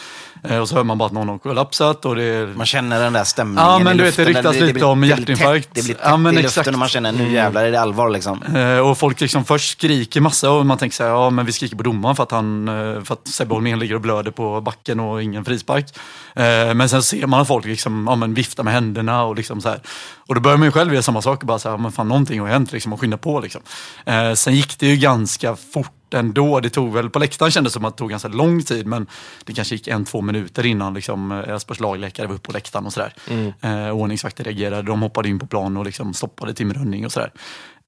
Eh, 0.44 0.58
Och 0.58 0.68
så 0.68 0.74
hör 0.76 0.84
man 0.84 0.98
bara 0.98 1.06
att 1.06 1.12
någon 1.12 1.28
har 1.28 1.38
kollapsat 1.38 2.04
och 2.04 2.16
det 2.16 2.22
är 2.24 2.46
Man 2.46 2.66
känner 2.66 3.00
den 3.00 3.12
där 3.12 3.24
stämningen 3.24 3.64
Ja, 3.64 3.78
men 3.78 3.94
i 3.94 3.98
du 3.98 4.04
vet, 4.04 4.16
det 4.16 4.24
ryktas 4.24 4.56
blir- 4.56 4.66
lite 4.74 4.84
om 4.84 5.00
det 5.00 5.06
blir 5.06 5.16
hjärtinfarkt. 5.18 5.64
tätt, 5.66 5.74
Det 5.74 5.82
blir 5.84 5.94
tätt 5.94 6.02
Ja, 6.04 6.16
men 6.16 6.34
i 6.34 6.38
exakt. 6.38 6.56
luften 6.56 6.74
och 6.74 6.78
man 6.78 6.88
känner 6.88 7.12
nu 7.12 7.32
jävlar 7.32 7.64
är 7.64 7.70
det 7.72 7.80
allvar 7.80 8.10
liksom. 8.10 8.42
Eh, 8.42 8.78
Och 8.78 8.98
folk 8.98 9.20
liksom 9.20 9.44
först 9.44 9.70
skriker 9.78 10.20
massa 10.20 10.50
och 10.50 10.66
man 10.66 10.78
tänker 10.78 10.96
så 10.96 11.02
här, 11.02 11.10
ja 11.10 11.30
men 11.30 11.46
vi 11.46 11.52
skriker 11.52 11.76
på 11.76 11.82
domaren 11.82 12.16
för 12.16 12.22
att, 12.22 12.30
han, 12.30 12.68
eh, 12.68 13.02
för 13.02 13.12
att 13.14 13.28
Sebbe 13.28 13.54
Holmén 13.54 13.78
ligger 13.78 13.94
och 13.94 14.00
blöder 14.00 14.30
på 14.30 14.60
backen 14.60 15.00
och 15.00 15.22
ingen 15.22 15.44
frispark. 15.44 15.86
Eh, 16.34 16.74
Men 16.74 16.88
sen 16.88 17.02
ser 17.02 17.26
man 17.26 17.40
att 17.40 17.48
folk 17.48 17.64
liksom, 17.66 18.06
ja, 18.08 18.16
men 18.16 18.34
viftar 18.34 18.62
med 18.64 18.72
händerna 18.72 19.22
och 19.24 19.36
liksom 19.36 19.60
så 19.60 19.68
här. 19.68 19.80
Och 20.28 20.34
då 20.34 20.40
börjar 20.40 20.56
man 20.58 20.66
ju 20.66 20.72
själv 20.72 20.92
göra 20.92 21.02
samma 21.02 21.22
sak 21.22 21.44
bara 21.44 21.58
så 21.58 21.70
här, 21.70 21.78
men 21.78 21.92
fan 21.92 22.08
någonting 22.08 22.40
har 22.40 22.48
hänt 22.48 22.72
liksom 22.72 22.92
och 22.92 23.00
skynda 23.00 23.16
på 23.16 23.40
liksom. 23.40 23.60
Eh, 24.06 24.34
Sen 24.34 24.54
gick 24.54 24.78
det 24.78 24.86
ju 24.86 24.96
ganska 24.96 25.56
fort 25.56 26.14
ändå. 26.14 26.60
Det 26.60 26.70
tog 26.70 26.92
väl, 26.92 27.10
på 27.10 27.18
läktaren 27.18 27.50
kändes 27.50 27.72
det 27.72 27.74
som 27.74 27.84
att 27.84 27.96
det 27.96 27.98
tog 27.98 28.10
ganska 28.10 28.28
lång 28.28 28.62
tid 28.62 28.86
men 28.86 29.06
det 29.44 29.52
kanske 29.52 29.74
gick 29.74 29.88
en, 29.88 30.04
två 30.04 30.20
minuter 30.20 30.66
innan 30.66 30.94
liksom, 30.94 31.32
eh, 31.32 31.38
Elfsborgs 31.38 31.80
lagläkare 31.80 32.26
var 32.26 32.34
uppe 32.34 32.46
på 32.46 32.52
läktaren 32.52 32.86
och 32.86 32.92
sådär. 32.92 33.14
Eh, 33.60 33.90
ordningsvakter 33.90 34.44
reagerade, 34.44 34.82
de 34.82 35.02
hoppade 35.02 35.28
in 35.28 35.38
på 35.38 35.46
plan 35.46 35.76
och 35.76 35.84
liksom 35.84 36.14
stoppade 36.14 36.54
Tim 36.54 36.72
Rönning 36.72 37.06
och 37.06 37.12
sådär. 37.12 37.32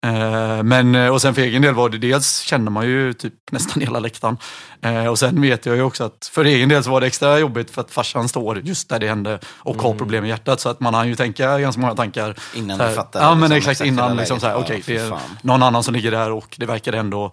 Eh, 0.06 0.62
Men, 0.62 0.94
eh, 0.94 1.08
och 1.08 1.22
sen 1.22 1.34
för 1.34 1.42
egen 1.42 1.62
del 1.62 1.74
var 1.74 1.88
det 1.88 1.98
dels 1.98 2.40
kände 2.40 2.70
man 2.70 2.86
ju 2.86 3.12
typ 3.12 3.34
nästan 3.50 3.82
hela 3.82 3.98
läktaren. 3.98 4.36
Eh, 4.82 5.06
Och 5.06 5.18
sen 5.18 5.40
vet 5.42 5.66
jag 5.66 5.76
ju 5.76 5.82
också 5.82 6.04
att 6.04 6.30
för 6.32 6.44
egen 6.44 6.68
del 6.68 6.84
så 6.84 6.90
var 6.90 7.00
det 7.00 7.06
extra 7.06 7.38
jobbigt 7.38 7.70
för 7.70 7.80
att 7.80 7.90
farsan 7.90 8.28
står 8.28 8.58
just 8.58 8.88
där 8.88 8.98
det 8.98 9.08
hände 9.08 9.38
och 9.58 9.82
har 9.82 9.94
problem 9.94 10.22
med 10.22 10.28
hjärtat. 10.30 10.60
Så 10.60 10.68
att 10.68 10.80
man 10.80 10.94
har 10.94 11.04
ju 11.04 11.16
tänka 11.16 11.58
ganska 11.58 11.80
många 11.80 11.94
tankar. 11.94 12.34
Innan 12.54 12.78
du 12.78 12.94
fattar 12.94 13.20
Ja 13.20 13.34
men 13.34 13.50
liksom 13.50 13.70
exakt 13.70 13.86
innan 13.88 14.16
liksom 14.16 14.38
okej 14.54 14.82
fy 14.82 14.94
det 14.94 15.00
är 15.00 15.18
någon 15.42 15.62
annan 15.62 15.82
som 15.82 15.94
ligger 15.94 16.10
där 16.10 16.30
och 16.30 16.54
det 16.58 16.66
verkar 16.66 16.92
ändå 16.92 17.32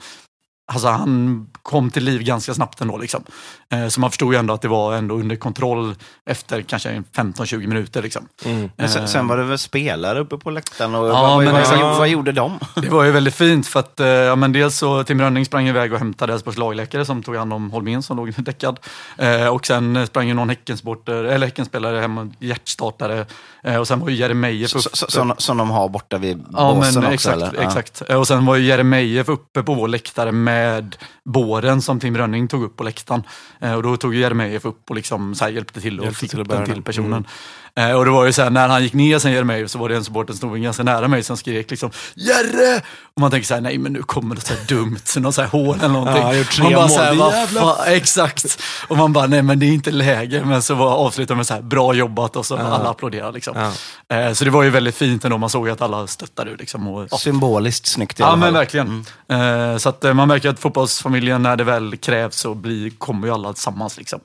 Alltså 0.70 0.88
han 0.88 1.48
kom 1.62 1.92
till 1.92 2.04
liv 2.04 2.24
ganska 2.24 2.54
snabbt 2.54 2.82
ändå. 2.82 2.98
Liksom. 2.98 3.24
Eh, 3.70 3.88
så 3.88 4.00
man 4.00 4.10
förstod 4.12 4.34
ju 4.34 4.40
ändå 4.40 4.54
att 4.54 4.62
det 4.62 4.68
var 4.68 4.94
ändå 4.96 5.16
under 5.16 5.36
kontroll 5.36 5.96
efter 6.26 6.62
kanske 6.62 6.90
en 6.90 7.04
15-20 7.16 7.68
minuter. 7.68 8.02
Liksom. 8.02 8.28
Men 8.76 8.90
sen, 8.90 9.08
sen 9.08 9.28
var 9.28 9.38
det 9.38 9.44
väl 9.44 9.58
spelare 9.58 10.20
uppe 10.20 10.38
på 10.38 10.50
läktaren 10.52 10.96
och 10.96 11.08
Ja, 11.10 11.22
vad, 11.22 11.44
men 11.44 11.54
vad, 11.54 11.80
vad, 11.80 11.98
vad 11.98 12.08
gjorde 12.08 12.32
de? 12.32 12.60
Det 12.76 12.90
var 12.90 13.04
ju 13.04 13.12
väldigt 13.12 13.36
fint 13.36 13.68
för 13.68 13.80
att 13.80 14.00
eh, 14.00 14.08
ja, 14.08 14.36
men 14.36 14.52
dels 14.52 14.78
så 14.78 15.04
Tim 15.04 15.22
Rönning 15.22 15.46
sprang 15.46 15.68
iväg 15.68 15.94
och 15.94 16.00
hämtade 16.00 16.34
Elfsborgs 16.34 16.58
lagläkare 16.58 17.06
som 17.06 17.24
tog 17.24 17.36
hand 17.36 17.54
om 17.54 17.72
Holmén 17.72 18.04
som 18.04 18.18
låg 18.18 18.34
däckad. 18.38 18.80
Eh, 19.18 19.48
och 19.48 19.66
sen 19.66 19.96
eh, 19.96 20.06
sprang 20.06 20.28
ju 20.28 20.34
någon 20.34 20.50
Häckensporter, 20.50 21.24
eller 21.24 21.48
Häckenspelare 21.48 22.00
hem 22.00 22.18
och 22.18 22.28
hjärtstartare. 22.40 23.26
Eh, 23.64 23.76
och 23.76 23.88
sen 23.88 24.00
var 24.00 24.10
ju 24.10 24.16
Jeremejeff 24.16 24.76
uppe. 24.76 24.90
så, 24.94 25.06
som, 25.10 25.34
som 25.38 25.58
de 25.58 25.70
har 25.70 25.90
borta 25.90 26.18
vid 26.18 26.44
Ja, 26.54 26.74
båsen 26.76 27.04
men 27.04 27.14
också 27.14 27.32
exakt. 27.32 27.54
eller? 27.54 27.68
Exakt. 27.68 28.02
Eh, 28.10 28.16
Och 28.20 28.28
sen 28.28 28.46
var 28.46 28.56
ju 28.56 28.66
Jeremejeff 28.66 29.30
uppe 29.30 29.64
på 29.64 29.74
vår 29.74 29.88
läktare 29.88 30.32
med 30.32 30.57
båren 31.26 31.82
som 31.82 32.00
Tim 32.00 32.18
Rönning 32.18 32.48
tog 32.48 32.64
upp 32.64 32.76
på 32.76 32.84
läktaren. 32.84 33.24
Eh, 33.60 33.74
Och 33.74 33.84
då 33.84 33.98
tog 33.98 34.16
Jeremejeff 34.16 34.66
upp 34.66 34.90
och 34.90 34.96
liksom 34.96 35.36
så 35.36 35.44
här 35.46 35.52
hjälpte 35.52 35.82
till 35.82 36.00
och 36.00 36.06
Hjälpte 36.06 36.20
fick 36.20 36.30
till 36.32 36.44
den 36.44 36.66
till 36.66 36.84
personen. 36.84 37.26
Eh, 37.26 37.67
Och 37.98 38.06
det 38.06 38.12
var 38.12 38.26
ju 38.26 38.34
så 38.34 38.42
här, 38.44 38.50
när 38.50 38.68
han 38.70 38.84
gick 38.84 38.94
ner 38.94 39.20
sen 39.20 39.32
Jeremejeff 39.32 39.70
så 39.72 39.80
var 39.80 39.90
det 39.90 39.96
en 39.96 40.04
supporter 40.04 40.34
som 40.34 40.38
stod 40.38 40.62
ganska 40.62 40.84
nära 40.84 41.08
mig 41.08 41.24
som 41.24 41.38
skrek 41.38 41.72
liksom 41.72 41.92
Jerre! 42.16 42.82
Och 43.16 43.22
man 43.22 43.32
tänker 43.32 43.48
så 43.48 43.54
här, 43.54 43.62
nej 43.62 43.78
men 43.78 43.94
nu 43.94 44.02
kommer 44.04 44.36
det 44.36 44.42
så 44.42 44.54
här 44.54 44.62
dumt, 44.68 45.00
så 45.04 45.20
någon 45.20 45.34
så 45.34 45.42
här 45.42 45.50
hån 45.50 45.80
eller 45.80 45.88
någonting. 45.90 46.24
Ja, 46.24 46.44
tre 46.52 46.64
man 46.64 46.74
bara 46.74 46.82
mål, 46.82 46.90
så 46.90 47.02
här, 47.02 47.12
det 47.12 47.18
vad 47.18 47.34
fan, 47.78 47.78
exakt. 47.88 48.62
Och 48.88 48.98
man 48.98 49.14
bara, 49.14 49.28
nej 49.28 49.42
men 49.42 49.60
det 49.60 49.66
är 49.66 49.74
inte 49.74 49.92
läge. 49.92 50.46
Men 50.46 50.62
så 50.62 50.76
var 50.76 50.96
avslutade 50.96 51.38
med 51.38 51.48
så 51.48 51.54
här, 51.54 51.62
bra 51.62 51.94
jobbat 51.94 52.36
och 52.36 52.46
så 52.46 52.58
alla 52.58 52.90
applåderade 52.90 53.32
liksom. 53.32 53.72
Eh, 54.14 54.34
Så 54.34 54.46
det 54.46 54.52
var 54.52 54.64
ju 54.64 54.70
väldigt 54.70 54.96
fint 54.96 55.26
ändå, 55.26 55.38
man 55.38 55.50
såg 55.50 55.70
att 55.70 55.82
alla 55.82 56.08
stöttade 56.08 56.56
liksom. 56.56 56.88
Och, 56.88 57.12
Symboliskt 57.20 57.86
snyggt 57.88 58.20
i 58.20 58.24
Ja 58.24 58.28
alla 58.28 58.36
men 58.36 58.46
fall. 58.48 58.54
verkligen. 58.54 59.06
Eh, 59.30 59.78
så 59.78 59.90
att 59.90 60.04
eh, 60.04 60.14
man 60.14 60.28
märker 60.28 60.50
att 60.50 60.60
fotbollsfamiljen 60.60 61.44
när 61.44 61.56
det 61.56 61.64
väl 61.64 61.98
krävs 61.98 62.36
så 62.36 62.54
blir, 62.54 62.90
kommer 62.90 63.28
ju 63.28 63.34
alla 63.34 63.54
tillsammans. 63.54 63.98
Liksom. 63.98 64.20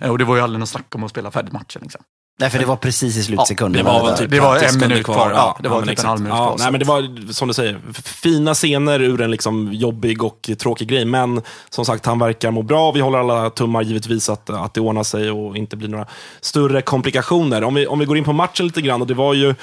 Eh, 0.00 0.10
och 0.10 0.18
det 0.18 0.24
var 0.24 0.36
ju 0.36 0.42
aldrig 0.42 0.60
något 0.60 0.68
snack 0.68 0.94
om 0.94 1.04
att 1.04 1.10
spela 1.10 1.30
färdigt 1.30 1.52
matchen. 1.52 1.80
Liksom. 1.82 2.00
Nej, 2.40 2.50
för 2.50 2.58
det 2.58 2.64
var 2.64 2.76
precis 2.76 3.16
i 3.16 3.22
slutsekunden. 3.22 3.84
Det 3.84 3.90
var 3.90 4.16
typ 4.16 4.30
Det 4.30 4.40
var 4.40 4.58
30 4.58 4.74
en 4.74 4.80
minut 4.88 5.04
kvar. 5.04 5.30
Ja, 5.34 5.56
det 5.62 5.68
var 5.68 5.78
men 5.80 5.88
typ 5.88 5.98
en 5.98 6.06
halv 6.06 6.20
minut 6.20 6.36
ja, 6.36 6.44
kvar, 6.46 6.56
Nej, 6.58 6.66
så 6.66 6.70
men 6.70 6.80
det 6.80 6.86
var, 6.86 7.32
som 7.32 7.48
du 7.48 7.54
säger, 7.54 7.80
fina 8.04 8.54
scener 8.54 9.00
ur 9.02 9.20
en 9.20 9.30
liksom 9.30 9.72
jobbig 9.72 10.22
och 10.22 10.50
tråkig 10.58 10.88
grej. 10.88 11.04
Men 11.04 11.42
som 11.70 11.84
sagt, 11.84 12.06
han 12.06 12.18
verkar 12.18 12.50
må 12.50 12.62
bra. 12.62 12.92
Vi 12.92 13.00
håller 13.00 13.18
alla 13.18 13.50
tummar 13.50 13.82
givetvis 13.82 14.28
att, 14.28 14.50
att 14.50 14.74
det 14.74 14.80
ordnar 14.80 15.02
sig 15.02 15.30
och 15.30 15.56
inte 15.56 15.76
blir 15.76 15.88
några 15.88 16.06
större 16.40 16.82
komplikationer. 16.82 17.64
Om 17.64 17.74
vi, 17.74 17.86
om 17.86 17.98
vi 17.98 18.04
går 18.04 18.16
in 18.18 18.24
på 18.24 18.32
matchen 18.32 18.66
lite 18.66 18.80
grann, 18.80 19.00
och 19.00 19.06
det 19.06 19.14
var 19.14 19.34
ju 19.34 19.54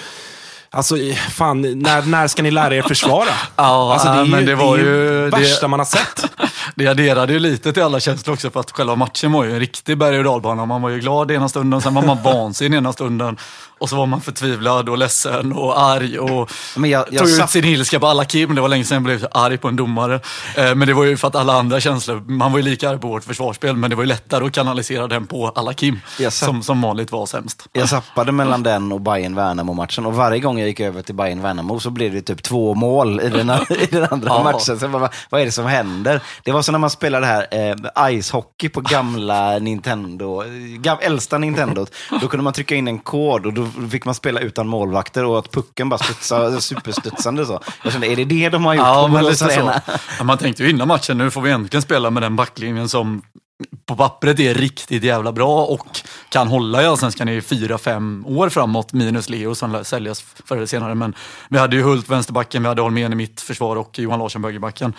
Alltså, 0.70 0.96
fan, 1.32 1.62
när, 1.62 2.02
när 2.02 2.28
ska 2.28 2.44
ni 2.44 2.52
lära 2.52 2.76
er 2.76 2.82
försvara? 2.82 3.28
Ja, 3.56 3.94
alltså, 3.94 4.08
det 4.08 4.14
är 4.20 4.26
ju 4.26 4.32
men 4.32 4.46
det 4.46 4.56
var 4.56 4.78
det, 4.78 4.84
ju- 4.84 5.10
det 5.10 5.30
det- 5.30 5.38
värsta 5.38 5.68
man 5.68 5.80
har 5.80 5.86
sett. 5.86 6.26
Det 6.76 6.88
adderade 6.88 7.34
ju 7.34 7.40
lite 7.40 7.74
till 7.74 7.84
alla 7.84 8.00
känslor 8.00 8.34
också 8.34 8.50
för 8.52 8.60
att 8.60 8.72
själva 8.72 8.96
matchen 8.96 9.32
var 9.32 9.44
ju 9.44 9.54
en 9.54 9.60
riktig 9.60 9.98
berg 9.98 10.18
och 10.18 10.24
dalbana. 10.24 10.66
Man 10.66 10.82
var 10.82 10.90
ju 10.90 11.00
glad 11.00 11.32
ena 11.32 11.50
stunden, 11.50 11.82
sen 11.82 11.94
var 11.94 12.02
man 12.02 12.18
vansinnig 12.24 12.78
ena 12.78 12.94
stunden. 12.94 13.38
Och 13.78 13.90
så 13.90 13.96
var 13.96 14.06
man 14.06 14.22
förtvivlad 14.22 14.90
och 14.90 14.98
ledsen 14.98 15.54
och 15.54 15.80
arg 15.82 16.20
och 16.20 16.52
Men 16.76 16.90
jag- 16.90 17.06
jag 17.12 17.20
tog 17.20 17.30
ut 17.30 17.36
satt- 17.36 17.50
sin 17.52 17.66
ilska 17.66 18.00
på 18.00 18.08
alla 18.08 18.26
Kim. 18.26 18.56
Det 18.56 18.62
var 18.62 18.68
länge 18.70 18.84
sedan 18.84 18.96
jag 18.96 19.04
blev 19.04 19.20
så 19.20 19.28
arg 19.32 19.58
på 19.58 19.68
en 19.68 19.76
domare. 19.76 20.20
Eh, 20.56 20.76
Men 20.76 20.88
det 20.88 20.94
var 20.94 21.04
ju 21.04 21.18
för 21.18 21.28
att 21.28 21.36
alla 21.36 21.54
andra 21.54 21.80
känslor, 21.80 22.24
man 22.28 22.52
var 22.52 22.60
ju 22.60 22.64
lika 22.66 22.90
arg 22.90 23.00
på 23.00 23.08
vårt 23.08 23.24
försvarsspel, 23.24 23.76
men 23.76 23.90
det 23.90 23.96
var 23.96 24.04
ju 24.04 24.08
lättare 24.08 24.46
att 24.46 24.52
kanalisera 24.52 25.08
den 25.08 25.28
på 25.28 25.52
alla 25.56 25.74
Kim. 25.74 26.00
Satt- 26.18 26.32
Som, 26.34 26.64
som 26.64 26.82
vanligt 26.82 27.12
var 27.12 27.26
sämst. 27.26 27.68
Jag 27.74 27.90
zappade 27.90 28.32
mellan 28.32 28.64
den 28.64 28.92
och 28.92 29.02
bayern 29.02 29.36
värnamo 29.36 29.74
matchen 29.74 30.06
och 30.06 30.14
varje 30.16 30.40
gång 30.40 30.60
jag 30.60 30.68
gick 30.68 30.80
över 30.80 31.02
till 31.02 31.16
bayern 31.16 31.42
värnamo 31.42 31.80
så 31.80 31.90
blev 31.90 32.14
det 32.14 32.22
typ 32.22 32.44
två 32.44 32.74
mål 32.76 33.22
i 33.22 33.30
den, 33.30 33.50
i 33.70 33.86
den 33.92 34.08
andra 34.12 34.28
Ja. 34.30 34.44
matchen. 34.44 34.80
Så 34.80 34.88
bara, 34.88 35.00
vad, 35.00 35.14
vad 35.30 35.42
är 35.42 35.46
det 35.46 35.52
som 35.52 35.66
händer? 35.66 36.22
Det 36.44 36.52
var 36.56 36.62
som 36.62 36.72
när 36.72 36.80
man 36.80 36.90
spelade 36.90 37.26
här 37.26 37.48
eh, 37.52 38.10
icehockey 38.12 38.70
på 38.70 38.82
gamla 38.82 39.60
Nintendo, 39.60 40.44
gam, 40.78 40.98
äldsta 41.02 41.38
Nintendo. 41.38 41.86
Då 42.22 42.28
kunde 42.28 42.44
man 42.44 42.54
trycka 42.54 42.76
in 42.76 42.88
en 42.88 43.00
kod 43.00 43.46
och 43.46 43.54
då 43.54 43.68
fick 43.92 44.06
man 44.06 44.16
spela 44.16 44.40
utan 44.40 44.68
målvakter 44.68 45.26
och 45.26 45.40
att 45.40 45.52
pucken 45.52 45.90
bara 45.90 45.98
studsade 45.98 46.62
superstudsande 46.62 47.46
så. 47.46 47.60
Jag 47.84 47.92
kände, 47.94 48.08
är 48.08 48.16
det 48.16 48.26
det 48.26 48.50
de 48.50 48.66
har 48.66 48.74
gjort 48.74 48.86
Ja, 48.86 49.08
på 49.08 49.14
Borås 49.14 49.40
så. 49.40 49.74
Ja, 50.18 50.24
man 50.24 50.38
tänkte 50.38 50.64
ju 50.64 50.70
innan 50.70 50.88
matchen, 50.88 51.18
nu 51.18 51.32
får 51.32 51.42
vi 51.42 51.52
äntligen 51.52 51.82
spela 51.82 52.10
med 52.10 52.24
den 52.24 52.36
backlinjen 52.36 52.90
som 52.90 53.22
på 53.86 53.96
pappret 53.96 54.40
är 54.40 54.54
riktigt 54.54 55.04
jävla 55.04 55.32
bra 55.32 55.66
och 55.66 55.88
kan 56.30 56.48
hålla 56.48 56.84
i 56.84 56.86
Allsvenskan 56.86 57.30
i 57.30 57.42
fyra, 57.42 57.78
fem 57.78 58.26
år 58.28 58.50
framåt, 58.50 58.94
minus 58.94 59.30
Leo 59.30 59.56
som 59.56 59.72
lär 59.72 59.84
säljas 59.84 60.26
förr 60.46 60.56
eller 60.56 60.66
senare. 60.66 60.96
Men 60.96 61.16
vi 61.50 61.58
hade 61.58 61.76
ju 61.76 61.82
Hult, 61.82 62.10
vänsterbacken, 62.10 62.62
vi 62.62 62.68
hade 62.68 62.82
Holmén 62.82 63.14
i 63.14 63.16
mitt 63.16 63.42
försvar 63.42 63.76
och 63.76 64.00
Johan 64.00 64.20
Larsson, 64.20 64.44
högerbacken. 64.44 64.94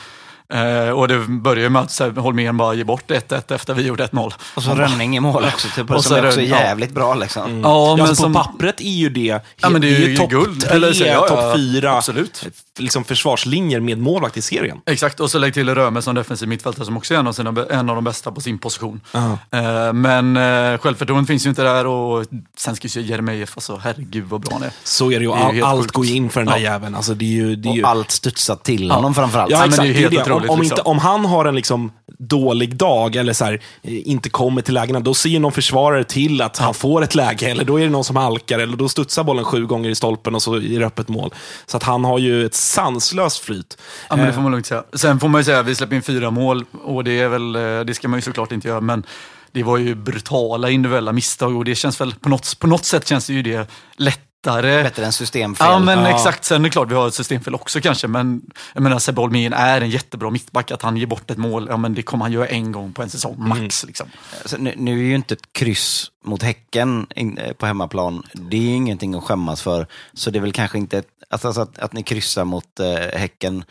Eh, 0.55 0.91
och 0.91 1.09
det 1.09 1.19
började 1.19 1.61
ju 1.61 1.69
med 1.69 1.83
att 1.83 2.17
Holmén 2.17 2.57
bara 2.57 2.75
ger 2.75 2.85
bort 2.85 3.11
1-1 3.11 3.55
efter 3.55 3.75
vi 3.75 3.83
gjorde 3.87 4.07
1-0. 4.07 4.33
Och 4.55 4.63
så 4.63 4.75
Rönning 4.75 5.17
i 5.17 5.21
mål 5.21 5.45
också, 5.55 5.69
typ, 5.69 5.91
Och 5.91 6.03
som 6.05 6.11
så 6.11 6.17
är 6.17 6.27
också 6.27 6.41
ja. 6.41 6.57
jävligt 6.61 6.91
bra 6.93 7.15
liksom. 7.15 7.61
Ja, 7.61 7.89
Ja, 7.89 7.97
men 7.97 8.01
alltså, 8.07 8.23
som, 8.23 8.33
På 8.33 8.39
pappret 8.45 8.81
är 8.81 8.85
ju 8.85 9.09
det, 9.09 9.45
Ja, 9.61 9.69
men 9.69 9.81
det 9.81 9.89
är 9.89 10.09
ju 10.09 10.17
topp 10.17 10.31
guld. 10.31 10.61
tre, 10.61 10.75
Eller 10.77 10.93
så- 10.93 11.05
ja, 11.05 11.13
ja, 11.13 11.29
topp 11.29 11.57
fyra 11.57 11.97
absolut. 11.97 12.45
liksom 12.79 13.05
försvarslinjer 13.05 13.81
med 13.81 13.99
målvakt 13.99 14.37
i 14.37 14.43
serien. 14.43 14.79
Exakt, 14.87 15.21
och 15.21 15.31
så 15.31 15.39
lägg 15.39 15.55
till 15.55 15.75
Röme 15.75 16.03
som 16.03 16.15
defensiv 16.15 16.49
mittfältare 16.49 16.85
som 16.85 16.97
också 16.97 17.15
är 17.15 17.19
en 17.19 17.27
av, 17.27 17.33
sina, 17.33 17.67
en 17.71 17.91
av 17.91 17.95
de 17.95 18.05
bästa 18.05 18.33
på 18.33 18.41
sin 18.41 18.59
position. 18.59 19.01
Eh, 19.15 19.93
men 19.93 20.37
eh, 20.37 20.79
självförtroendet 20.79 21.27
finns 21.29 21.47
ju 21.47 21.51
inte 21.51 21.63
där 21.63 21.87
och 21.87 22.25
sen 22.59 22.77
ska 22.77 22.89
ju 22.89 23.01
Jeremejeff, 23.03 23.53
alltså 23.57 23.81
herregud 23.85 24.25
vad 24.29 24.41
bra 24.41 24.53
han 24.53 24.63
är. 24.63 24.71
Så 24.85 25.13
är 25.13 25.19
det 25.21 25.25
ju. 25.25 25.31
Det 25.31 25.37
är 25.37 25.39
ju 25.39 25.45
All, 25.47 25.53
helt 25.55 25.67
allt 25.67 25.83
sjukt. 25.83 25.93
går 25.95 26.07
ju 26.07 26.15
in 26.15 26.31
för 26.31 26.41
den 26.41 26.47
där 26.49 26.57
Ja. 26.57 26.73
jäveln. 26.73 26.95
Alltså, 26.95 27.15
det 27.15 27.25
är 27.25 27.27
ju, 27.29 27.57
det 27.57 27.69
är 27.69 27.73
ju... 27.75 27.83
Och 27.83 27.89
allt 27.89 28.11
studsat 28.11 28.65
till 28.65 28.91
honom 28.91 29.15
framförallt. 29.15 29.51
Ja, 29.51 29.59
men 29.59 29.69
det 29.71 29.75
exakt. 29.75 29.83
är 29.85 29.87
ju 29.87 29.93
Det 29.93 29.99
är 29.99 30.03
helt 30.11 30.25
det. 30.25 30.31
Om, 30.37 30.43
otroligt, 30.43 30.51
om, 30.51 30.61
liksom. 30.61 30.75
inte, 30.75 30.83
om 30.83 30.99
han 30.99 31.25
har 31.25 31.45
en 31.45 31.55
liksom 31.55 31.93
dålig 32.19 32.77
dag 32.77 33.17
eller 33.17 33.33
så 33.33 33.45
här, 33.45 33.61
eh, 33.83 34.09
inte 34.09 34.31
kommer 34.31 34.63
till 34.63 34.75
lägena, 34.75 35.01
då 35.01 35.15
ser 35.15 35.41
någon 35.41 35.53
försvarare 35.53 36.05
till 36.05 36.43
att 36.43 36.59
han 36.59 36.75
får 36.75 37.03
ett 37.03 37.15
läge. 37.15 37.47
Eller 37.47 37.65
då 37.65 37.81
är 37.81 37.85
det 37.85 37.91
någon 37.91 38.05
som 38.05 38.17
halkar, 38.17 38.59
eller 38.59 38.77
då 38.77 38.89
studsar 38.89 39.25
bollen 39.25 39.45
sju 39.45 39.67
gånger 39.67 39.91
i 39.91 39.95
stolpen 39.95 40.35
och 40.35 40.43
så 40.43 40.55
är 40.55 40.81
det 40.81 40.87
öppet 40.87 41.09
mål. 41.09 41.35
Så 41.67 41.77
att 41.77 41.83
han 41.83 42.05
har 42.05 42.19
ju 42.19 42.47
ett 42.47 42.55
sanslöst 42.55 43.39
flyt. 43.39 43.79
Ja, 44.09 44.17
men 44.17 44.27
det 44.27 44.33
får 44.33 44.43
man 44.43 44.53
lugnt 44.53 44.67
säga. 44.67 44.85
Sen 44.93 45.21
får 45.21 45.29
man 45.29 45.41
ju 45.41 45.45
säga 45.45 45.59
att 45.59 45.67
vi 45.67 45.75
släpper 45.75 45.97
in 45.97 46.03
fyra 46.03 46.31
mål 46.31 46.65
och 46.85 47.05
det, 47.05 47.21
är 47.21 47.29
väl, 47.29 47.57
eh, 47.57 47.81
det 47.81 47.95
ska 47.95 48.09
man 48.09 48.19
ju 48.19 48.23
såklart 48.23 48.53
inte 48.53 48.69
göra. 48.69 48.81
Men 48.81 49.05
det 49.53 49.63
var 49.63 49.79
ju 49.79 49.95
brutala 49.95 50.71
individuella 50.71 51.13
misstag 51.13 51.57
och 51.57 51.65
det 51.65 51.75
känns 51.75 52.01
väl 52.01 52.15
på 52.15 52.29
något, 52.29 52.59
på 52.59 52.67
något 52.67 52.85
sätt 52.85 53.09
känns 53.09 53.27
det 53.27 53.33
ju 53.33 53.43
det 53.43 53.71
lättare. 54.45 54.83
Bättre 54.83 55.05
än 55.07 55.13
systemfel. 55.13 55.67
Ja 55.67 55.79
men 55.79 55.99
Ja. 55.99 56.11
exakt, 56.11 56.45
sen 56.45 56.61
är 56.61 56.65
det 56.65 56.71
klart 56.73 56.91
vi 56.91 56.95
har 56.95 57.09
ett 57.09 57.15
systemfel 57.15 57.55
också 57.55 57.81
kanske 57.81 58.09
men 58.09 58.43
jag 58.75 58.83
menar 58.83 58.99
Sebbe 58.99 59.21
Holmén 59.21 59.53
är 59.53 59.81
en 59.81 59.91
jättebra 59.91 60.31
mittback, 60.31 60.71
att 60.71 60.83
han 60.83 60.97
ger 60.97 61.07
bort 61.07 61.31
ett 61.31 61.39
mål, 61.39 61.67
ja 61.71 61.77
men 61.77 61.95
det 61.95 62.03
kommer 62.03 62.25
han 62.25 62.33
göra 62.33 62.47
en 62.47 62.73
gång 62.73 62.93
på 62.93 63.03
en 63.03 63.11
säsong, 63.11 63.35
max 63.39 63.85
liksom. 63.85 64.09
Alltså, 64.43 64.57
nu, 64.57 64.75
nu 64.77 64.93
är 64.93 65.05
ju 65.05 65.15
inte 65.15 65.35
ett 65.35 65.53
kryss 65.53 66.11
mot 66.27 66.43
Häcken 66.43 67.07
eh, 67.17 67.53
på 67.53 67.67
hemmaplan, 67.67 68.23
det 68.33 68.57
är 68.57 68.61
ju 68.61 68.75
ingenting 68.75 69.15
att 69.15 69.25
skämmas 69.25 69.63
för. 69.63 69.87
Så 70.13 70.31
det 70.31 70.39
är 70.39 70.41
väl 70.41 70.53
kanske 70.53 70.79
inte 70.79 71.03
alltså, 71.31 71.47
alltså 71.49 71.61
att, 71.61 71.79
att 71.79 71.93
ni 71.93 72.03
kryssar 72.03 72.45
mot 72.45 72.81
eh, 72.81 73.19
Häcken 73.19 73.65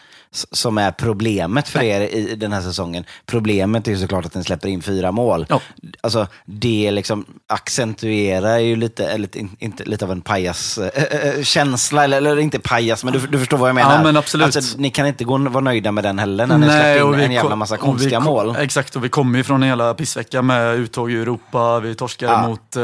som 0.52 0.78
är 0.78 0.92
problemet 0.92 1.68
för 1.68 1.84
er 1.84 2.02
i, 2.02 2.30
i 2.32 2.36
den 2.36 2.54
här 2.54 2.62
säsongen. 2.62 3.06
Problemet 3.26 3.88
är 3.88 3.92
ju 3.92 3.98
såklart 3.98 4.26
att 4.26 4.36
ni 4.36 4.44
släpper 4.44 4.70
in 4.70 4.82
fyra 4.82 5.12
mål. 5.12 5.46
Ja. 5.50 5.62
Alltså, 6.02 6.28
det 6.46 6.92
liksom 6.92 7.26
accentuerar 7.48 8.58
ju 8.58 8.76
lite, 8.76 9.08
eller 9.08 9.38
in, 9.38 9.56
inte, 9.60 9.84
lite 9.84 10.06
av 10.06 10.12
en 10.12 10.22
pajas-känsla, 10.22 12.04
eller, 12.04 12.18
eller 12.18 12.40
inte 12.40 12.60
pajas, 12.60 13.04
men 13.04 13.14
du, 13.14 13.20
du 13.20 13.40
förstår 13.40 13.58
vad 13.58 13.70
jag 13.70 13.76
menar. 13.76 13.96
Ja, 13.98 14.04
men 14.04 14.18
absolut. 14.18 14.56
Alltså, 14.56 14.78
ni 14.78 14.90
kan 14.90 15.08
inte 15.08 15.24
gå, 15.24 15.38
vara 15.38 15.64
nöjda 15.64 15.92
med 15.92 16.04
den 16.04 16.20
heller 16.20 16.48
när 16.48 16.58
ni 16.58 16.66
släpper 16.66 17.14
in 17.14 17.20
en 17.20 17.32
jävla 17.32 17.56
massa 17.56 17.78
konstiga 17.78 18.18
kom- 18.18 18.26
mål. 18.26 18.56
Exakt, 18.60 18.96
och 18.96 19.04
vi 19.04 19.10
kommer 19.10 19.38
ju 19.38 19.44
från 19.44 19.64
en 19.64 19.70
hela 19.70 19.94
pissvecka 19.94 20.42
med 20.42 20.76
uttåg 20.76 21.12
i 21.12 21.16
Europa. 21.16 21.80
Vi 21.80 21.96
torskade 21.96 22.32
Ja. 22.32 22.45
Mot, 22.48 22.76
eh, 22.76 22.82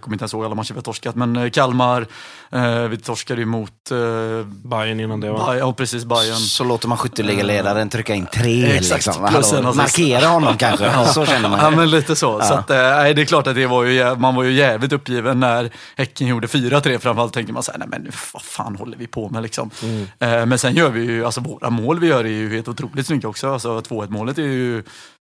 kommer 0.00 0.14
inte 0.14 0.22
ens 0.22 0.34
ihåg 0.34 0.44
alla 0.44 0.54
matcher 0.54 0.72
vi 0.72 0.78
har 0.78 0.82
torskat, 0.82 1.14
men 1.14 1.36
eh, 1.36 1.50
Kalmar. 1.50 2.06
Eh, 2.52 2.78
vi 2.82 2.96
torskade 2.96 3.40
ju 3.40 3.46
mot, 3.46 3.90
eh, 3.90 4.46
Bayern 4.46 5.00
innan 5.00 5.20
det 5.20 5.30
va? 5.30 5.38
Bay- 5.46 5.58
ja 5.58 5.72
precis, 5.72 6.04
Bayern. 6.04 6.36
Så 6.36 6.64
låter 6.64 6.88
man 6.88 6.98
skytteligaledaren 6.98 7.88
trycka 7.88 8.14
in 8.14 8.26
tre. 8.26 8.64
Exakt, 8.76 9.06
liksom. 9.06 9.26
plus 9.28 9.52
en 9.52 9.64
Hallå. 9.64 9.76
Markera 9.76 10.26
honom 10.26 10.56
kanske. 10.56 11.04
Så 11.06 11.26
känner 11.26 11.48
man 11.48 11.58
Ja 11.58 11.70
ju. 11.70 11.76
men 11.76 11.90
lite 11.90 12.16
så. 12.16 12.38
Ja. 12.40 12.46
så 12.48 12.54
att, 12.54 12.70
eh, 12.70 12.76
nej, 12.76 13.14
det 13.14 13.22
är 13.22 13.26
klart 13.26 13.46
att 13.46 13.54
det 13.54 13.66
var 13.66 13.84
ju, 13.84 14.14
man 14.16 14.34
var 14.34 14.42
ju 14.42 14.52
jävligt 14.52 14.92
uppgiven 14.92 15.40
när 15.40 15.70
Häcken 15.96 16.26
gjorde 16.26 16.46
4-3. 16.46 16.98
Framförallt 16.98 17.32
tänker 17.32 17.52
man 17.52 17.62
så 17.62 17.72
här, 17.72 17.78
nej 17.78 17.88
men 17.90 18.02
nu, 18.02 18.10
vad 18.32 18.42
fan 18.42 18.76
håller 18.76 18.96
vi 18.96 19.06
på 19.06 19.28
med 19.28 19.42
liksom. 19.42 19.70
Mm. 19.82 20.06
Eh, 20.18 20.46
men 20.46 20.58
sen 20.58 20.74
gör 20.74 20.88
vi 20.90 21.04
ju, 21.04 21.24
alltså 21.24 21.40
våra 21.40 21.70
mål 21.70 21.98
vi 22.00 22.06
gör 22.06 22.24
är 22.24 22.28
ju 22.28 22.54
helt 22.54 22.68
otroligt 22.68 23.06
snygga 23.06 23.28
också. 23.28 23.52
Alltså 23.52 23.80
2-1 23.80 24.10
målet 24.10 24.38
är 24.38 24.42
ju, 24.42 24.82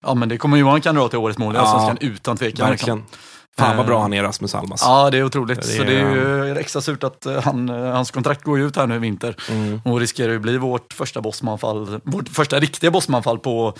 ja 0.05 0.13
men 0.13 0.29
det 0.29 0.37
kommer 0.37 0.57
Johan 0.57 0.81
kan 0.81 0.95
dra 0.95 1.07
till 1.09 1.19
årets 1.19 1.37
mål 1.39 1.55
i 1.55 1.57
Ja, 1.57 1.61
Allsvenskan 1.63 1.97
utan 2.11 2.37
tvekan. 2.37 2.69
Verkligen. 2.69 2.97
Liksom. 2.97 3.19
Fan 3.57 3.77
vad 3.77 3.85
bra 3.85 3.95
Eh, 3.95 4.01
han 4.01 4.13
är, 4.13 4.23
Rasmus 4.23 4.55
Almas. 4.55 4.81
Ja, 4.83 5.09
det 5.09 5.17
är 5.17 5.23
otroligt. 5.23 5.61
Det 5.61 5.67
Så 5.67 5.81
är- 5.81 5.85
det 5.85 5.93
är 5.99 6.45
ju 6.45 6.57
extra 6.57 6.81
surt 6.81 7.03
att 7.03 7.25
eh, 7.25 7.41
han, 7.43 7.69
eh, 7.69 7.75
hans 7.75 8.11
kontrakt 8.11 8.43
går 8.43 8.59
ut 8.59 8.75
här 8.75 8.87
nu 8.87 8.95
i 8.95 8.99
vinter. 8.99 9.35
Mm. 9.49 9.81
Och 9.85 9.99
riskerar 9.99 10.31
ju 10.31 10.39
bli 10.39 10.57
vårt 10.57 10.93
första 10.93 11.21
bossmanfall, 11.21 11.99
vårt 12.03 12.29
första 12.29 12.59
riktiga 12.59 12.91
bossmanfall 12.91 13.39
på, 13.39 13.73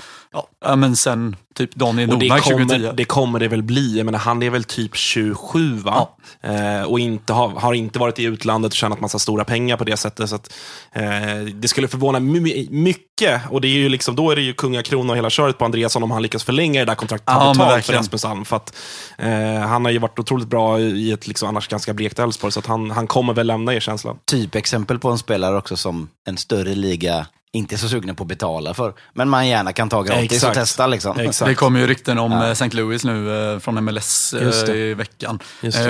ja 0.65 0.76
men 0.76 0.95
sen 0.95 1.36
typ 1.56 1.76
Daniel 1.76 2.10
Och 2.10 2.20
det 2.20 2.26
Nordmark 2.26 2.43
kommer, 2.43 2.66
2010. 2.66 2.91
det 2.97 3.06
kommer 3.06 3.39
det 3.39 3.47
väl 3.47 3.64
bli. 3.64 3.97
Jag 3.97 4.06
menar, 4.06 4.20
han 4.20 4.43
är 4.43 4.49
väl 4.49 4.64
typ 4.64 4.95
27 4.95 5.74
va? 5.78 6.08
Eh, 6.41 6.82
och 6.84 6.99
inte 6.99 7.34
har, 7.34 7.49
har 7.49 7.74
inte 7.74 7.99
varit 7.99 8.20
i 8.20 8.24
utlandet 8.24 8.72
och 8.72 8.76
tjänat 8.76 8.99
massa 9.01 9.20
stora 9.20 9.43
pengar 9.43 9.78
på 9.78 9.84
det 9.84 9.97
sättet. 9.97 10.30
Så 10.30 10.36
att, 10.36 10.53
eh, 10.91 11.03
det 11.53 11.68
skulle 11.68 11.88
förvåna 11.88 12.20
my- 12.20 12.68
mycket. 12.72 13.41
Och 13.49 13.62
det 13.62 13.68
är 13.68 13.72
ju 13.78 13.89
liksom, 13.89 14.16
då 14.16 14.32
är 14.32 14.36
det 14.36 14.41
ju 14.41 14.53
kungakrona 14.53 15.12
och 15.14 15.18
hela 15.18 15.30
köret 15.30 15.58
på 15.58 15.66
Andreasson 15.66 16.03
om 16.03 16.12
han 16.12 16.22
lyckas 16.22 16.43
förlänga 16.43 16.80
det 16.80 16.86
där 16.86 16.95
kontraktet 16.95 17.26
Ja, 17.28 17.45
ja, 17.47 17.53
betalt 17.53 17.86
för. 17.86 17.93
Rasmus 17.93 18.26
Alm. 18.26 18.45
För 18.45 18.56
att, 18.56 18.76
eh, 19.18 19.60
han 19.60 19.86
har 19.86 19.91
ju 19.91 19.97
varit 19.97 20.20
otroligt 20.20 20.47
bra 20.47 20.80
i 20.80 21.12
ett 21.12 21.28
liksom 21.28 21.49
annars 21.49 21.68
ganska 21.68 21.93
blekt 21.93 22.20
Elfsborg. 22.20 22.51
Så 22.51 22.60
att 22.60 22.66
han, 22.66 22.91
han 22.91 23.08
kommer 23.08 23.34
väl 23.34 23.47
lämna 23.47 23.74
er 23.74 23.80
känsla. 23.80 24.16
Typexempel 24.32 24.99
på 24.99 25.10
en 25.10 25.18
spelare 25.18 25.58
också 25.58 25.78
som 25.78 26.10
en 26.28 26.38
större 26.38 26.76
liga 26.76 27.26
inte 27.56 27.76
är 27.76 27.78
så 27.78 27.89
sugna 27.89 28.14
på 28.14 28.24
att 28.24 28.28
betala 28.28 28.74
för. 28.74 28.93
Men 29.14 29.30
man 29.30 29.47
gärna 29.47 29.74
kan 29.74 29.89
ta 29.89 30.01
gratis 30.01 30.32
Exakt. 30.32 30.49
och 30.49 30.53
testa 30.64 30.88
liksom. 30.88 31.20
Exakt. 31.20 31.49
Det 31.49 31.56
kommer 31.56 31.80
ju 31.80 31.88
rykten 31.88 32.20
om 32.20 32.32
Ja. 32.32 32.45
eh, 32.45 32.51
St. 32.51 32.70
Louis 32.78 33.03
nu 33.06 33.51
eh, 33.53 33.60
från 33.60 33.84
MLS 33.86 34.34
eh, 34.34 34.70
i 34.76 34.93
veckan. 34.93 35.39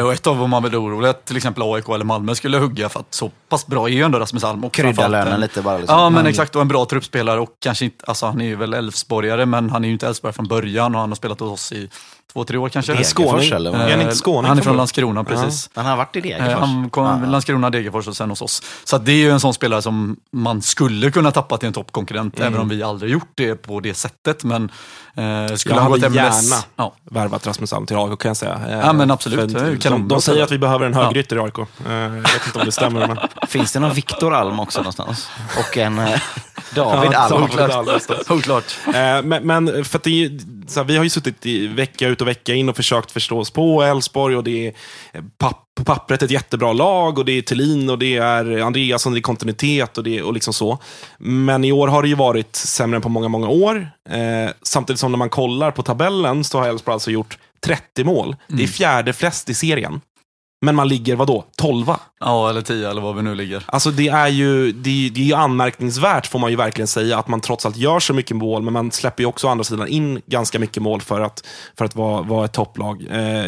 Och 0.03 0.13
ett 0.13 0.28
av 0.28 0.38
dem 0.38 0.49
man 0.49 0.63
väl 0.63 0.76
orolig 0.76 1.09
att 1.09 1.26
till 1.26 1.38
exempel 1.38 1.63
AIK 1.63 1.89
eller 1.89 2.05
Malmö 2.05 2.36
skulle 2.36 2.57
hugga 2.57 2.89
för 2.89 2.99
att 2.99 3.13
så 3.13 3.32
pass 3.49 3.68
bra 3.68 3.88
är 3.89 3.93
ju 3.93 4.01
ändå 4.03 4.20
Rasmus 4.20 4.43
Alm. 4.43 4.63
Och 4.63 4.74
Krydda 4.74 5.07
lönen 5.07 5.34
en- 5.34 5.39
lite 5.41 5.61
bara. 5.61 5.78
Liksom. 5.78 5.97
Ja, 5.99 6.09
men 6.09 6.26
exakt. 6.28 6.55
Och 6.55 6.61
en 6.61 6.68
bra 6.68 6.86
truppspelare 6.86 7.39
och 7.39 7.49
kanske 7.61 7.86
inte, 7.86 8.05
alltså 8.07 8.26
han 8.26 8.41
är 8.41 8.45
ju 8.45 8.55
väl 8.55 8.74
Elfsborgare, 8.74 9.45
men 9.45 9.70
han 9.70 9.84
är 9.84 9.88
ju 9.88 9.93
inte 9.93 10.07
Elfsborgare 10.07 10.36
från 10.36 10.47
början 10.47 10.95
och 10.95 11.01
han 11.01 11.09
har 11.09 11.16
spelat 11.16 11.39
hos 11.39 11.51
oss 11.51 11.72
i 11.72 11.89
två, 12.34 12.43
tre 12.43 12.57
år 12.57 12.69
kanske. 12.69 12.93
Det 12.93 12.99
är 12.99 13.03
skåning, 13.03 13.49
eller 13.51 13.71
vad? 13.71 13.82
Är 13.82 13.89
han 13.89 13.99
Eh, 13.99 14.03
inte 14.05 14.15
skåning 14.15 14.47
Han 14.49 14.57
är 14.57 14.61
från? 14.61 14.78
Landskrona, 14.78 15.23
precis. 15.23 15.69
Han 15.73 15.86
har 15.86 15.97
varit 15.97 16.15
i 16.15 16.19
Eh, 16.19 16.23
Degerfors. 16.23 16.59
Han 16.59 16.89
kom 16.89 17.05
Ja. 17.23 17.30
Landskrona, 17.30 17.69
Degerfors 17.69 18.07
och 18.07 18.15
sen 18.15 18.30
hos 18.30 18.41
oss. 18.41 18.61
Så 18.84 18.95
att 18.95 19.05
det 19.05 19.11
är 19.11 19.15
ju 19.15 19.32
en 19.32 19.39
sån 19.39 19.53
spelare 19.53 19.82
som 19.82 20.15
man 20.32 20.61
skulle 20.61 21.11
kunna 21.11 21.32
tappa 21.32 21.57
till 21.57 21.67
en 21.67 21.73
toppkonkurrent, 21.73 22.36
Mm. 22.39 22.47
även 22.47 22.61
om 22.61 22.69
vi 22.69 22.84
aldrig 22.84 23.11
gjort 23.11 23.30
det 23.36 23.55
på 23.55 23.80
det 23.80 23.93
sättet. 23.93 24.43
Men 24.43 24.63
eh, 24.63 25.55
skulle 25.55 25.76
Jag 25.76 25.82
han 25.82 25.91
gå 25.91 25.97
hade 25.97 26.01
till 26.11 26.21
MLS... 26.21 26.51
gärna 26.51 26.63
Ja. 26.76 26.93
värvat 27.11 27.47
Rasmus 27.47 27.73
Alm 27.73 27.86
till 27.86 27.97
AIK 27.97 28.19
kan 28.19 28.30
jag 28.30 28.38
säga. 28.38 28.59
Eh, 28.69 28.80
Ja, 28.80 28.93
men 28.93 29.11
absolut. 29.11 29.51
för 29.51 29.89
De, 29.89 30.07
de 30.07 30.21
säger 30.21 30.43
att 30.43 30.51
vi 30.51 30.57
behöver 30.57 30.86
en 30.86 30.93
högerytter 30.93 31.36
i 31.36 31.39
AIK. 31.39 31.59
Eh, 31.59 31.65
Jag 31.93 32.09
vet 32.09 32.45
inte 32.45 32.59
om 32.59 32.65
det 32.65 32.71
stämmer. 32.71 33.07
Men... 33.07 33.17
Finns 33.47 33.71
det 33.71 33.80
någon 33.80 33.93
Viktor 33.93 34.34
Alm 34.34 34.59
också 34.59 34.80
någonstans? 34.80 35.30
Och 35.59 35.78
en 35.78 35.99
eh, 35.99 36.05
David 36.76 37.09
Ja, 37.13 37.17
Alm. 37.19 37.43
Oklart. 38.30 38.78
Eh, 38.88 39.21
men, 39.23 39.47
men 39.47 39.86
för 39.86 39.97
att 39.97 40.03
det 40.03 40.09
är, 40.09 40.13
ju- 40.30 40.39
så 40.68 40.80
här, 40.80 40.88
vi 40.88 40.97
har 40.97 41.03
ju 41.03 41.09
suttit 41.09 41.45
i 41.45 41.68
vecka 41.68 42.07
ut 42.07 42.22
och 42.22 42.28
vecka 42.28 42.53
in 42.53 42.70
och 42.70 42.76
försökt 42.76 43.11
förstå 43.11 43.39
oss 43.39 43.51
på 43.51 43.84
Elfsborg 43.84 44.36
och 44.36 44.43
det 44.43 44.68
är 44.68 44.74
papp, 45.38 45.61
på 45.76 45.84
pappret 45.84 46.24
ett 46.24 46.32
jättebra 46.32 46.74
lag 46.74 47.20
och 47.20 47.26
det 47.26 47.32
är 47.32 47.41
Thelin 47.41 47.89
och 47.89 47.99
det 47.99 48.18
är 48.18 48.59
Andreasson, 48.59 49.13
det 49.13 49.20
är 49.20 49.22
kontinuitet 49.22 49.97
och, 49.97 50.03
det, 50.03 50.22
och 50.22 50.34
liksom 50.34 50.53
så. 50.53 50.80
Men 51.18 51.63
i 51.63 51.72
år 51.72 51.88
har 51.88 52.01
det 52.01 52.07
ju 52.07 52.16
varit 52.16 52.55
sämre 52.55 52.95
än 52.95 53.01
på 53.01 53.09
många, 53.09 53.28
många 53.28 53.49
år. 53.49 53.89
Eh, 54.09 54.51
samtidigt 54.61 54.99
som 54.99 55.11
när 55.11 55.18
man 55.18 55.30
kollar 55.30 55.72
på 55.72 55.84
tabellen 55.84 56.43
så 56.43 56.59
har 56.59 56.68
Elfsborg 56.68 56.93
alltså 56.93 57.11
gjort 57.11 57.38
30 57.66 58.03
mål. 58.03 58.36
Det 58.47 58.63
är 58.63 58.68
fjärde 58.68 59.13
flest 59.13 59.49
i 59.49 59.53
serien. 59.53 60.01
Men 60.66 60.76
man 60.76 60.88
ligger, 60.88 61.16
vadå, 61.16 61.45
12 61.57 61.86
Ja, 62.20 62.49
eller 62.49 62.61
tio 62.61 62.89
eller 62.89 63.01
vad 63.01 63.16
vi 63.16 63.22
nu 63.22 63.36
ligger. 63.36 63.63
Alltså 63.66 63.91
det 63.91 64.07
är 64.07 64.28
ju 64.28 64.72
det 64.72 64.89
är, 65.05 65.09
det 65.09 65.22
är 65.22 65.26
ju 65.26 65.34
anmärkningsvärt 65.34 66.28
får 66.28 66.39
man 66.39 66.49
ju 66.49 66.55
verkligen 66.55 66.88
säga 66.88 67.18
att 67.20 67.28
man 67.28 67.41
trots 67.41 67.66
allt 67.66 67.78
gör 67.78 67.99
så 67.99 68.13
mycket 68.13 68.38
mål 68.38 68.61
men 68.61 68.74
man 68.74 68.91
släpper 68.91 69.24
ju 69.24 69.28
också 69.28 69.47
å 69.47 69.49
andra 69.49 69.63
sidan 69.63 69.88
in 69.88 70.22
ganska 70.26 70.59
mycket 70.59 70.84
mål 70.84 71.01
för 71.01 71.22
att, 71.22 71.43
för 71.78 71.86
att 71.86 71.95
vara, 71.95 72.22
vara 72.22 72.45
ett 72.45 72.53
topplag. 72.53 73.05
Eh, 73.11 73.45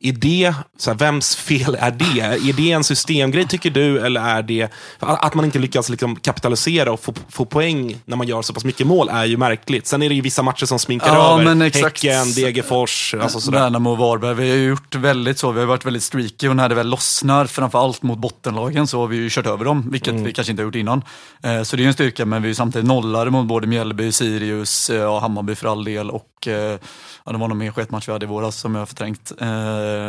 är 0.00 0.12
det, 0.12 0.54
så 0.78 0.90
här, 0.90 0.98
vems 0.98 1.36
fel 1.36 1.76
är 1.80 1.90
det? 1.90 2.20
Är 2.20 2.52
det 2.52 2.72
en 2.72 2.84
systemgrej 2.84 3.46
tycker 3.48 3.70
du 3.70 4.00
eller 4.06 4.20
är 4.20 4.42
det 4.42 4.68
att 4.98 5.34
man 5.34 5.44
inte 5.44 5.58
lyckas 5.58 5.88
liksom 5.88 6.16
kapitalisera 6.16 6.92
och 6.92 7.00
få, 7.00 7.14
få 7.28 7.44
poäng 7.44 7.96
när 8.04 8.16
man 8.16 8.26
gör 8.26 8.42
så 8.42 8.52
pass 8.54 8.64
mycket 8.64 8.86
mål 8.86 9.08
är 9.08 9.24
ju 9.24 9.36
märkligt. 9.36 9.86
Sen 9.86 10.02
är 10.02 10.08
det 10.08 10.14
ju 10.14 10.20
vissa 10.20 10.42
matcher 10.42 10.66
som 10.66 10.78
sminkar 10.78 11.14
Ja, 11.14 11.34
över. 11.34 11.44
men 11.44 11.62
exakt. 11.62 12.04
Häcken, 12.04 12.32
Degerfors, 12.32 13.14
alltså 13.14 13.40
sådär. 13.40 13.58
Värnamo 13.58 13.90
och 13.90 13.98
Varberg. 13.98 14.34
Vi 14.34 14.50
har 14.50 14.56
ju 14.56 14.68
gjort 14.68 14.94
väldigt 14.94 15.38
så. 15.38 15.52
Vi 15.52 15.60
har 15.60 15.66
varit 15.66 15.86
väldigt 15.86 16.02
streaky 16.02 16.41
och 16.50 16.56
när 16.56 16.68
det 16.68 16.74
väl 16.74 16.88
lossnar, 16.88 17.46
framförallt 17.46 18.02
mot 18.02 18.18
bottenlagen, 18.18 18.86
så 18.86 19.00
har 19.00 19.06
vi 19.06 19.16
ju 19.16 19.30
kört 19.30 19.46
över 19.46 19.64
dem, 19.64 19.88
vilket 19.90 20.12
Mm. 20.12 20.24
vi 20.24 20.32
kanske 20.32 20.50
inte 20.50 20.62
har 20.62 20.64
gjort 20.64 20.74
innan. 20.74 21.02
Eh, 21.42 21.62
så 21.62 21.76
det 21.76 21.84
är 21.84 21.86
en 21.86 21.92
styrka, 21.94 22.26
men 22.26 22.42
vi 22.42 22.50
är 22.50 22.54
samtidigt 22.54 22.88
nollare 22.88 23.30
mot 23.30 23.46
både 23.46 23.66
Mjällby, 23.66 24.12
Sirius, 24.12 24.90
eh, 24.90 24.96
ja, 24.96 25.20
Hammarby 25.20 25.54
för 25.54 25.68
all 25.72 25.84
del 25.84 26.10
och 26.10 26.48
eh, 26.48 26.78
ja, 27.24 27.32
det 27.32 27.38
var 27.38 27.48
någon 27.48 27.58
mer 27.58 27.70
sketmatch 27.70 28.08
vi 28.08 28.12
hade 28.12 28.26
i 28.26 28.28
våras 28.28 28.56
som 28.56 28.74
jag 28.74 28.80
har 28.80 28.86
förträngt. 28.86 29.32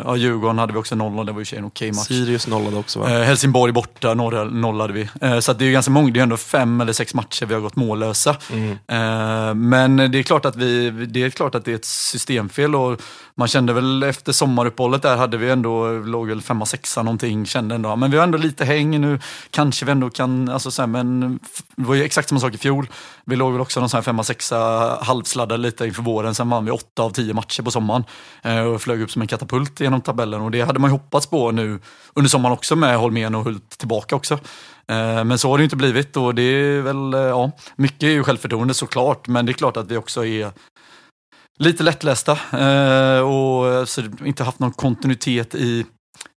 Ja, 0.06 0.16
Djurgården 0.16 0.58
hade 0.58 0.74
vi 0.74 0.80
också 0.80 0.96
0 0.96 1.26
det 1.26 1.32
var 1.32 1.42
ju 1.54 1.58
en 1.58 1.66
okej 1.66 1.92
match. 1.92 2.08
Sirius 2.08 2.48
nollade 2.48 2.78
också 2.78 3.00
va? 3.00 3.08
Helsingborg 3.08 3.74
borta, 3.74 4.14
nollade 4.14 4.94
vi. 4.94 5.10
Så 5.42 5.54
det 5.54 5.66
är 5.66 5.72
ganska 5.72 5.92
många, 5.92 6.12
det 6.14 6.20
är 6.20 6.24
ändå 6.24 6.38
fem 6.38 6.82
eller 6.82 6.94
sex 6.94 7.14
matcher 7.14 7.46
vi 7.46 7.54
har 7.54 7.62
gått 7.62 7.76
mållösa. 7.76 8.30
Eh, 8.30 9.54
men 9.54 9.96
det 9.96 10.20
är, 10.20 10.24
klart 10.24 10.46
att 10.46 10.56
vi, 10.56 10.90
det 10.90 11.24
är 11.24 11.30
klart 11.30 11.56
att 11.56 11.66
det 11.66 11.72
är 11.72 11.76
ett 11.76 11.86
systemfel 11.86 12.76
och 12.76 13.02
man 13.36 13.48
kände 13.48 13.74
väl 13.74 14.04
efter 14.04 14.32
sommaruppehållet 14.32 15.02
där 15.02 15.18
hade 15.18 15.38
vi 15.38 15.50
ändå, 15.50 15.92
låg 15.92 16.28
väl 16.28 16.42
femma, 16.42 16.66
sexa 16.66 17.04
någonting, 17.04 17.46
kände 17.46 17.76
ändå, 17.76 17.96
men 17.96 18.12
vi 18.12 18.18
har 18.18 18.24
ändå 18.24 18.38
lite 18.38 18.66
häng 18.66 19.02
nu, 19.02 19.20
kanske 19.50 19.86
vi 19.86 19.92
ändå 19.92 20.10
kan, 20.10 20.50
alltså 20.50 20.72
så 20.72 20.82
här, 20.82 20.88
men 20.88 21.40
det 21.76 21.86
var 21.86 21.96
ju 21.96 22.04
exakt 22.04 22.30
samma 22.30 22.42
sak 22.42 22.54
i 22.54 22.58
fjol. 22.58 22.88
Vi 23.26 23.36
låg 23.36 23.52
väl 23.52 23.62
också 23.62 23.80
någon 23.80 23.90
sån 23.90 23.98
här 23.98 24.04
femma, 24.04 24.24
sexa, 24.24 24.58
halvsladdade 25.02 25.62
lite 25.62 25.86
inför 25.86 26.04
våren, 26.04 26.36
sen 26.36 26.50
vann 26.50 26.66
vi 26.66 26.72
åtta 26.72 27.04
av 27.04 27.10
tio 27.10 27.34
matcher 27.34 27.64
på 27.64 27.72
sommaren 27.72 28.04
eh, 28.42 28.60
och 28.60 28.82
flög 28.82 29.02
upp 29.02 29.12
som 29.12 29.22
en 29.22 29.28
katapult 29.28 29.80
genom 29.80 30.02
tabellen. 30.02 30.42
Och 30.42 30.52
det 30.52 30.62
hade 30.62 30.80
man 30.80 30.90
ju 30.90 30.92
hoppats 30.92 31.28
på 31.28 31.52
nu 31.52 31.80
under 32.14 32.30
sommaren 32.30 32.54
också 32.54 32.76
med 32.76 32.98
Holmén 32.98 33.36
och 33.36 33.44
Hult 33.44 33.78
tillbaka 33.78 34.16
också. 34.16 34.34
Eh, 34.88 35.24
men 35.24 35.38
så 35.38 35.50
har 35.50 35.58
det 35.58 35.62
ju 35.62 35.66
inte 35.66 35.76
blivit 35.76 36.18
och 36.18 36.36
det 36.36 36.42
är 36.42 36.82
väl, 36.82 37.14
eh, 37.14 37.20
ja, 37.20 37.52
mycket 37.76 38.04
är 38.04 38.12
ju 38.12 38.24
självförtroende 38.24 38.74
såklart, 38.74 39.28
men 39.28 39.46
det 39.46 39.52
är 39.52 39.54
klart 39.54 39.78
att 39.78 39.92
vi 39.92 39.98
också 39.98 40.26
är 40.26 40.52
lite 41.60 41.84
lättlästa 41.84 42.32
eh, 42.32 43.20
och 43.20 43.74
eh, 43.74 43.86
så 43.86 44.02
inte 44.26 44.44
haft 44.44 44.60
någon 44.60 44.72
kontinuitet 44.72 45.56
i, 45.56 45.86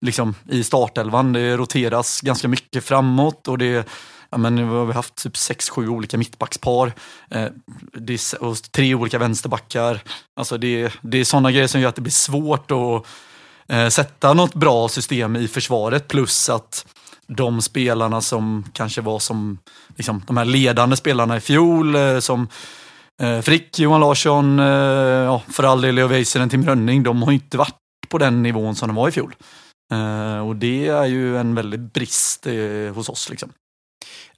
liksom, 0.01 0.35
i 0.51 0.63
startelvan. 0.63 1.33
Det 1.33 1.57
roteras 1.57 2.21
ganska 2.21 2.47
mycket 2.47 2.83
framåt 2.83 3.47
och 3.47 3.57
det 3.57 3.87
Ja, 4.29 4.39
men 4.39 4.55
nu 4.55 4.65
har 4.65 4.85
vi 4.85 4.93
haft 4.93 5.15
typ 5.15 5.37
sex, 5.37 5.69
sju 5.69 5.89
olika 5.89 6.17
mittbackspar. 6.17 6.93
Eh, 7.29 7.47
det 7.93 8.13
är, 8.13 8.43
och 8.43 8.57
tre 8.71 8.95
olika 8.95 9.17
vänsterbackar. 9.17 9.99
Alltså 10.35 10.57
det, 10.57 10.93
det 11.01 11.17
är 11.17 11.23
sådana 11.23 11.51
grejer 11.51 11.67
som 11.67 11.81
gör 11.81 11.89
att 11.89 11.95
det 11.95 12.01
blir 12.01 12.11
svårt 12.11 12.71
att 12.71 13.05
eh, 13.67 13.87
sätta 13.87 14.33
något 14.33 14.53
bra 14.53 14.89
system 14.89 15.35
i 15.35 15.47
försvaret. 15.47 16.07
Plus 16.07 16.49
att 16.49 16.85
de 17.27 17.61
spelarna 17.61 18.21
som 18.21 18.63
kanske 18.73 19.01
var 19.01 19.19
som 19.19 19.57
liksom, 19.95 20.23
de 20.27 20.37
här 20.37 20.45
ledande 20.45 20.95
spelarna 20.95 21.37
i 21.37 21.39
fjol, 21.39 21.95
eh, 21.95 22.19
som 22.19 22.47
Frick, 23.43 23.79
Johan 23.79 24.01
Larsson, 24.01 24.59
eh, 24.59 24.65
ja, 24.65 25.41
för 25.47 25.63
all 25.63 25.81
del 25.81 25.95
Leo 25.95 26.07
Väisänen, 26.07 26.49
Tim 26.49 26.65
Rönning, 26.65 27.03
de 27.03 27.23
har 27.23 27.31
inte 27.31 27.57
varit 27.57 27.75
på 28.09 28.17
den 28.17 28.43
nivån 28.43 28.75
som 28.75 28.87
de 28.87 28.95
var 28.95 29.09
i 29.09 29.11
fjol. 29.11 29.35
Eh, 29.91 30.47
och 30.47 30.55
det 30.55 30.87
är 30.87 31.05
ju 31.05 31.37
en 31.37 31.55
väldig 31.55 31.79
brist 31.79 32.47
eh, 32.47 32.93
hos 32.95 33.09
oss. 33.09 33.29
Liksom. 33.29 33.49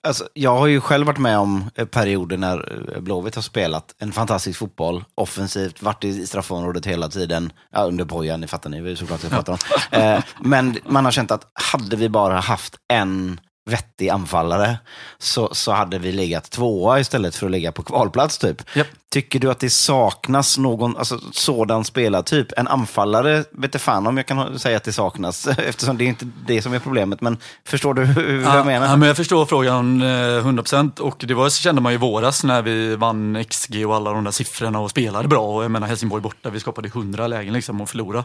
Alltså, 0.07 0.28
jag 0.34 0.57
har 0.57 0.67
ju 0.67 0.82
själv 0.82 1.07
varit 1.07 1.17
med 1.19 1.38
om 1.38 1.69
eh, 1.75 1.86
perioder 1.86 2.38
när 2.38 2.93
eh, 2.95 3.01
Blåvitt 3.01 3.36
har 3.36 3.41
spelat 3.41 3.95
en 3.97 4.11
fantastisk 4.11 4.59
fotboll, 4.59 5.03
offensivt, 5.15 5.82
varit 5.82 6.03
i 6.03 6.28
straffområdet 6.28 6.86
hela 6.86 7.09
tiden. 7.09 7.53
Ja, 7.71 7.84
under 7.84 8.05
bojan, 8.05 8.41
ni 8.41 8.47
fattar 8.47 8.69
ni 8.69 8.95
såklart 8.95 9.23
jag 9.23 9.32
pratar 9.32 9.53
om. 9.53 9.59
Eh, 9.91 10.23
men 10.41 10.78
man 10.89 11.05
har 11.05 11.11
känt 11.11 11.32
att 11.32 11.51
hade 11.53 11.95
vi 11.95 12.09
bara 12.09 12.39
haft 12.39 12.75
en 12.93 13.39
vettig 13.68 14.09
anfallare 14.09 14.78
så, 15.18 15.49
så 15.51 15.72
hade 15.72 15.99
vi 15.99 16.11
legat 16.11 16.51
tvåa 16.51 16.99
istället 16.99 17.36
för 17.36 17.45
att 17.45 17.51
ligga 17.51 17.72
på 17.72 17.84
kvalplats. 17.84 18.38
typ. 18.38 18.76
Japp. 18.76 18.88
Tycker 19.09 19.39
du 19.39 19.51
att 19.51 19.59
det 19.59 19.70
saknas 19.70 20.57
någon 20.57 20.97
alltså, 20.97 21.20
sådan 21.32 21.86
spelartyp? 21.86 22.47
En 22.57 22.68
anfallare 22.68 23.43
vet 23.51 23.74
jag 23.74 23.82
fan 23.82 24.07
om 24.07 24.18
jag 24.18 24.26
kan 24.26 24.59
säga 24.59 24.78
att 24.78 24.84
det 24.84 24.93
saknas, 24.93 25.47
eftersom 25.57 25.97
det 25.97 26.03
är 26.03 26.07
inte 26.07 26.28
det 26.47 26.61
som 26.61 26.74
är 26.74 26.80
problemet. 26.80 27.22
Men 27.22 27.38
förstår 27.65 27.93
du 27.93 28.05
hur 28.05 28.41
Ja, 28.43 28.55
jag 28.55 28.65
menar? 28.65 28.88
Ja, 28.88 28.95
men 28.95 29.07
jag 29.07 29.18
förstår 29.18 29.45
frågan 29.45 30.01
eh, 30.01 30.05
100% 30.05 30.99
och 30.99 31.24
det 31.28 31.34
var, 31.34 31.49
kände 31.49 31.82
man 31.82 31.91
ju 31.91 31.95
i 31.95 31.99
våras 31.99 32.43
när 32.43 32.61
vi 32.61 32.95
vann 32.95 33.43
XG 33.49 33.88
och 33.88 33.95
alla 33.95 34.11
de 34.11 34.24
där 34.24 34.32
siffrorna 34.32 34.80
och 34.80 34.89
spelade 34.89 35.28
bra. 35.28 35.55
Och 35.55 35.63
jag 35.63 35.72
menar 35.72 35.88
Helsingborg 35.88 36.22
borta, 36.22 36.49
vi 36.49 36.59
skapade 36.59 36.88
100 36.88 37.28
lägen 37.28 37.53
liksom 37.53 37.82
och 37.82 37.89
förlorade. 37.89 38.24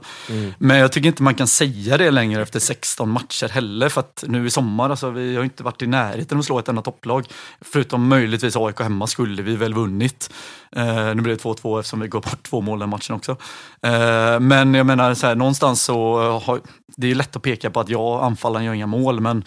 Men 0.59 0.78
jag 0.78 0.93
tycker 0.93 1.09
inte 1.09 1.22
man 1.22 1.34
kan 1.34 1.47
säga 1.47 1.99
det 1.99 2.11
längre 2.11 2.43
efter 2.43 2.61
16 2.61 3.11
matcher 3.11 3.49
heller 3.49 3.88
för 3.88 4.01
att 4.01 4.24
nu 4.26 4.47
i 4.47 4.51
sommar, 4.51 4.90
alltså, 4.90 5.11
vi 5.11 5.32
har 5.37 5.45
inte 5.45 5.62
varit 5.62 5.83
i 5.83 5.87
närheten 5.87 6.37
av 6.37 6.41
att 6.41 6.47
slå 6.47 6.59
ett 6.59 6.68
enda 6.68 6.83
topplag. 6.83 7.26
Förutom 7.61 8.09
möjligtvis 8.09 8.57
AIK 8.57 8.80
hemma 8.80 9.07
skulle 9.07 9.43
vi 9.43 9.57
väl 9.57 9.74
vunnit. 9.74 10.30
Eh, 10.76 10.85
nu 11.14 11.14
blir 11.14 11.35
det 11.37 11.43
2-2 11.43 11.78
eftersom 11.78 12.01
vi 12.01 12.09
går 12.09 12.20
bort 12.20 12.43
två 12.43 12.61
mål 12.61 12.78
den 12.78 12.89
matchen 12.89 13.16
också. 13.16 13.37
Eh, 13.83 14.41
men 14.41 14.74
jag 14.74 14.87
menar, 14.87 15.14
så 15.14 15.26
här, 15.26 15.35
någonstans 15.35 15.83
så 15.83 16.16
har, 16.39 16.61
det 16.97 17.11
är 17.11 17.14
lätt 17.14 17.37
att 17.37 17.43
peka 17.43 17.70
på 17.70 17.80
att 17.80 17.89
jag, 17.89 18.24
anfallaren, 18.24 18.66
gör 18.66 18.74
inga 18.74 18.87
mål, 18.87 19.20
men 19.20 19.45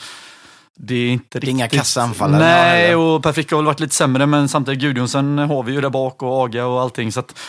det 0.77 0.95
är 0.95 1.09
inte 1.09 1.39
Det 1.39 1.47
är 1.47 1.51
inga 1.51 1.65
riktigt... 1.65 1.79
kassaanfallare, 1.79 2.39
Nej, 2.39 2.95
och 2.95 3.23
Per 3.23 3.31
Frick 3.31 3.51
har 3.51 3.57
väl 3.57 3.65
varit 3.65 3.79
lite 3.79 3.95
sämre, 3.95 4.25
men 4.25 4.49
samtidigt 4.49 4.81
Gudjonsen 4.81 5.37
har 5.37 5.63
vi 5.63 5.73
ju 5.73 5.81
där 5.81 5.89
bak 5.89 6.23
och 6.23 6.43
Aga 6.43 6.65
och 6.65 6.81
allting. 6.81 7.11
Så 7.11 7.19
att, 7.19 7.39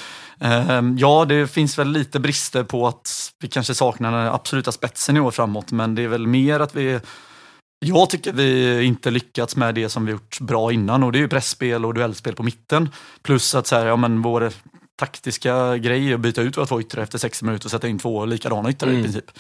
eh, 0.41 0.83
ja, 0.97 1.25
det 1.25 1.47
finns 1.47 1.79
väl 1.79 1.89
lite 1.89 2.21
brister 2.21 2.65
på 2.65 2.87
att 2.87 3.33
vi 3.41 3.49
kanske 3.49 3.75
saknar 3.75 4.13
den 4.13 4.33
absoluta 4.33 4.73
spetsen 4.73 5.17
i 5.17 5.21
år 5.21 5.31
framåt, 5.31 5.73
men 5.73 5.95
det 5.95 6.03
är 6.03 6.09
väl 6.09 6.27
mer 6.27 6.61
att 6.61 6.75
vi 6.77 7.01
jag 7.79 8.11
tycker 8.11 8.33
vi 8.33 8.83
inte 8.85 9.11
lyckats 9.11 9.57
med 9.57 9.75
det 9.75 9.89
som 9.89 10.07
vi 10.07 10.13
gjort 10.13 10.41
bra 10.41 10.73
innan 10.73 11.03
och 11.03 11.13
det 11.13 11.19
är 11.19 11.21
ju 11.21 11.29
pressspel 11.29 11.85
och 11.85 11.95
duellspel 11.95 12.35
på 12.35 12.43
mitten. 12.43 12.89
Plus 13.23 13.55
att 13.55 13.67
så 13.67 13.77
här, 13.77 13.87
ja, 13.87 13.97
men 13.97 14.23
vår 14.23 14.53
taktiska 14.99 15.77
grej 15.77 16.11
är 16.11 16.15
att 16.15 16.21
byta 16.21 16.43
ut 16.43 16.57
våra 16.57 16.67
två 16.67 16.81
yttrar 16.81 17.03
efter 17.03 17.19
60 17.19 17.45
minuter 17.45 17.67
och 17.67 17.71
sätta 17.71 17.89
in 17.89 17.99
två 17.99 18.25
likadana 18.25 18.71
yttrar 18.71 18.93
i 18.93 19.03
princip. 19.03 19.31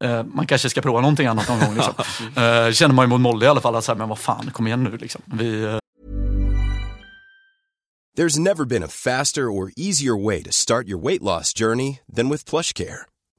Eh, 0.00 0.22
man 0.24 0.46
kanske 0.46 0.70
ska 0.70 0.80
prova 0.80 1.00
någonting 1.00 1.26
annat 1.26 1.48
någon 1.48 1.60
gång. 1.60 1.74
Liksom. 1.74 1.94
eh, 2.42 2.72
känner 2.72 2.94
man 2.94 3.04
ju 3.04 3.08
mot 3.08 3.20
Molde 3.20 3.46
i 3.46 3.48
alla 3.48 3.60
fall, 3.60 3.76
att 3.76 3.84
så 3.84 3.92
här, 3.92 3.98
men 3.98 4.08
vad 4.08 4.18
fan, 4.18 4.50
kom 4.52 4.66
igen 4.66 4.84
nu. 4.84 4.96
Liksom. 4.96 5.22
Vi, 5.24 5.62
eh, 5.62 5.78
There's 8.18 8.38
never 8.38 8.64
been 8.64 8.84
a 8.84 8.88
faster 8.88 9.48
or 9.48 9.72
easier 9.76 10.14
way 10.26 10.42
to 10.42 10.52
start 10.52 10.86
your 10.86 11.02
weight 11.02 11.22
loss 11.22 11.52
journey 11.52 12.00
than 12.16 12.28
with 12.28 12.50
PlushCare. 12.50 13.06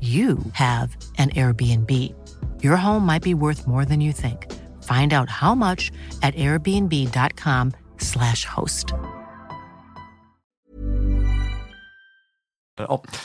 you 0.00 0.38
have 0.52 0.96
an 1.18 1.30
Airbnb. 1.30 1.90
Your 2.62 2.76
home 2.76 3.06
might 3.06 3.22
be 3.22 3.34
worth 3.34 3.66
more 3.66 3.84
than 3.84 4.00
you 4.00 4.12
think. 4.12 4.52
Find 4.82 5.12
out 5.12 5.30
how 5.30 5.54
much 5.54 5.92
at 6.22 6.34
airbnb.com/slash 6.34 8.44
host. 8.44 8.94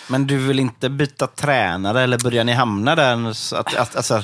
Men 0.07 0.27
du 0.27 0.37
vill 0.37 0.59
inte 0.59 0.89
byta 0.89 1.27
tränare 1.27 2.01
eller 2.01 2.17
börjar 2.17 2.43
ni 2.43 2.53
hamna 2.53 2.95
där? 2.95 3.29
Att, 3.55 3.75
att, 3.75 3.95
alltså, 3.95 4.23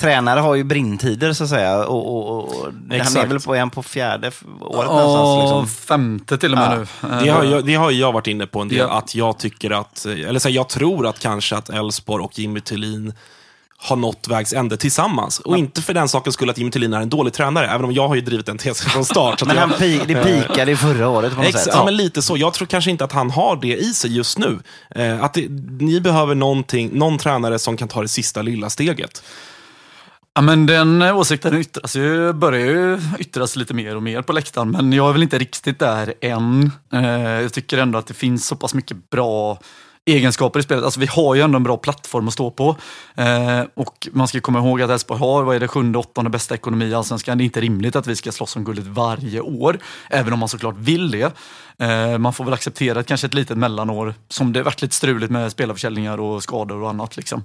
tränare 0.00 0.40
har 0.40 0.54
ju 0.54 0.64
brinntider 0.64 1.32
så 1.32 1.44
att 1.44 1.50
säga. 1.50 1.84
Och, 1.86 2.16
och, 2.16 2.38
och, 2.38 2.64
han 2.90 3.16
är 3.16 3.26
väl 3.26 3.40
på, 3.40 3.54
är 3.54 3.66
på 3.66 3.82
fjärde 3.82 4.30
året 4.60 4.90
någonstans? 4.90 5.42
Liksom. 5.42 5.66
femte 5.86 6.38
till 6.38 6.52
och 6.52 6.58
med 6.58 6.86
Ja. 7.02 7.08
nu. 7.08 7.14
Eh, 7.16 7.22
Det 7.22 7.28
har, 7.30 7.44
jag, 7.44 7.66
det 7.66 7.74
har 7.74 7.90
jag 7.90 8.12
varit 8.12 8.26
inne 8.26 8.46
på 8.46 8.60
en 8.60 8.68
del, 8.68 8.78
Ja. 8.78 8.90
att 8.98 9.14
jag 9.14 9.38
tycker 9.38 9.70
att, 9.70 10.04
eller 10.06 10.38
så 10.38 10.48
här, 10.48 10.54
jag 10.56 10.68
tror 10.68 11.06
att 11.06 11.18
kanske 11.18 11.56
att 11.56 11.68
Elfsborg 11.70 12.24
och 12.24 12.38
Jimmy 12.38 12.60
Tillin 12.60 13.12
har 13.82 13.96
nått 13.96 14.28
vägs 14.28 14.52
ände 14.52 14.76
tillsammans. 14.76 15.38
Och 15.40 15.58
inte 15.58 15.82
för 15.82 15.94
den 15.94 16.08
sakens 16.08 16.34
skull 16.34 16.50
att 16.50 16.58
Jimmy 16.58 16.70
Tillin 16.70 16.92
är 16.94 17.00
en 17.00 17.08
dålig 17.08 17.32
tränare, 17.32 17.66
även 17.68 17.84
om 17.84 17.92
jag 17.92 18.08
har 18.08 18.14
ju 18.14 18.20
drivit 18.20 18.46
den 18.46 18.58
tesen 18.58 18.90
från 18.90 19.04
start. 19.04 19.42
Men 19.46 19.56
jag, 19.56 19.60
han 19.66 19.78
pi, 19.78 20.00
det 20.06 20.24
pikade 20.24 20.72
i 20.72 20.76
förra 20.76 21.08
året 21.08 21.32
på 21.34 21.38
något 21.40 21.48
Ex- 21.48 21.64
sätt. 21.64 21.72
ja, 21.76 21.84
men 21.84 21.96
lite 21.96 22.22
så. 22.22 22.36
Jag 22.36 22.54
tror 22.54 22.66
kanske 22.66 22.90
inte 22.90 23.04
att 23.04 23.12
han 23.12 23.30
har 23.30 23.56
det 23.56 23.76
i 23.76 23.94
sig 23.94 24.16
just 24.16 24.38
nu. 24.38 24.58
Eh, 24.94 25.24
att 25.24 25.34
det, 25.34 25.46
ni 25.80 26.00
behöver 26.00 26.34
någon 26.94 27.18
tränare 27.18 27.58
som 27.58 27.76
kan 27.76 27.88
ta 27.88 28.02
det 28.02 28.08
sista 28.08 28.42
lilla 28.42 28.70
steget. 28.70 29.22
Ja, 30.34 30.40
men 30.40 30.66
den 30.66 31.02
åsikten 31.02 31.54
yttras 31.54 31.96
ju, 31.96 32.32
börjar 32.32 32.66
ju 32.66 33.00
yttras 33.18 33.56
lite 33.56 33.74
mer 33.74 33.96
och 33.96 34.02
mer 34.02 34.22
på 34.22 34.32
läktaren, 34.32 34.70
men 34.70 34.92
jag 34.92 35.08
är 35.08 35.12
väl 35.12 35.22
inte 35.22 35.38
riktigt 35.38 35.78
där 35.78 36.14
än. 36.20 36.70
Eh, 36.92 37.20
jag 37.20 37.52
tycker 37.52 37.78
ändå 37.78 37.98
att 37.98 38.06
det 38.06 38.14
finns 38.14 38.46
så 38.46 38.56
pass 38.56 38.74
mycket 38.74 39.10
bra 39.10 39.58
egenskaper 40.06 40.60
i 40.60 40.62
spelet. 40.62 40.84
Alltså 40.84 41.00
vi 41.00 41.06
har 41.06 41.34
ju 41.34 41.40
ändå 41.40 41.56
en 41.56 41.62
bra 41.62 41.76
plattform 41.76 42.28
att 42.28 42.34
stå 42.34 42.50
på. 42.50 42.76
Eh, 43.16 43.62
och 43.74 44.08
man 44.12 44.28
ska 44.28 44.40
komma 44.40 44.58
ihåg 44.58 44.82
att 44.82 44.90
Elfsborg 44.90 45.20
har, 45.20 45.42
vad 45.42 45.56
är 45.56 45.60
det, 45.60 45.68
sjunde, 45.68 45.98
åttonde 45.98 46.30
bästa 46.30 46.54
ekonomi 46.54 46.84
i 46.84 46.94
Allsvenskan. 46.94 47.38
Det 47.38 47.42
är 47.42 47.46
inte 47.46 47.60
rimligt 47.60 47.96
att 47.96 48.06
vi 48.06 48.16
ska 48.16 48.32
slåss 48.32 48.56
om 48.56 48.64
guldet 48.64 48.86
varje 48.86 49.40
år, 49.40 49.78
även 50.10 50.32
om 50.32 50.38
man 50.38 50.48
såklart 50.48 50.76
vill 50.78 51.10
det. 51.10 51.36
Eh, 51.78 52.18
man 52.18 52.32
får 52.32 52.44
väl 52.44 52.54
acceptera 52.54 53.00
att 53.00 53.06
kanske 53.06 53.26
ett 53.26 53.34
litet 53.34 53.58
mellanår, 53.58 54.14
som 54.28 54.52
det 54.52 54.62
varit 54.62 54.82
lite 54.82 54.94
struligt 54.94 55.30
med 55.30 55.52
spelarförsäljningar 55.52 56.20
och 56.20 56.42
skador 56.42 56.82
och 56.82 56.90
annat. 56.90 57.16
Liksom. 57.16 57.44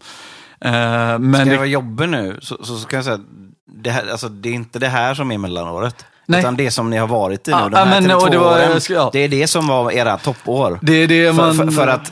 Eh, 0.62 0.72
men 1.20 1.34
Ska 1.36 1.50
jag 1.50 1.58
vara 1.58 1.66
jobbig 1.68 2.10
nu 2.10 2.40
så, 2.42 2.58
så, 2.64 2.78
så 2.78 2.88
kan 2.88 2.98
jag 2.98 3.06
säga 3.06 3.20
det, 3.84 3.90
här, 3.92 4.08
alltså, 4.12 4.30
det 4.30 4.50
är 4.50 4.54
inte 4.54 4.80
det 4.80 4.88
här 4.88 5.14
som 5.14 5.32
är 5.32 5.38
mellanåret. 5.38 6.06
Nej. 6.28 6.40
Utan 6.40 6.56
det 6.56 6.72
som 6.72 6.90
ni 6.90 6.98
har 6.98 7.08
varit 7.08 7.48
i 7.48 7.52
nu, 7.52 7.58
Ja, 7.58 7.70
de 7.70 7.76
här 7.78 7.86
men, 7.86 8.04
det 8.04 8.16
var- 8.38 8.56
åren, 8.56 8.82
ja. 8.90 9.10
det 9.14 9.20
är 9.20 9.30
det 9.30 9.48
som 9.48 9.68
var 9.68 9.92
era 9.92 10.18
toppår. 10.18 10.80
Det 10.82 10.94
är 10.94 11.08
det 11.08 11.36
För, 11.36 11.44
man... 11.44 11.56
för, 11.56 11.68
för 11.68 11.88
att 11.88 12.12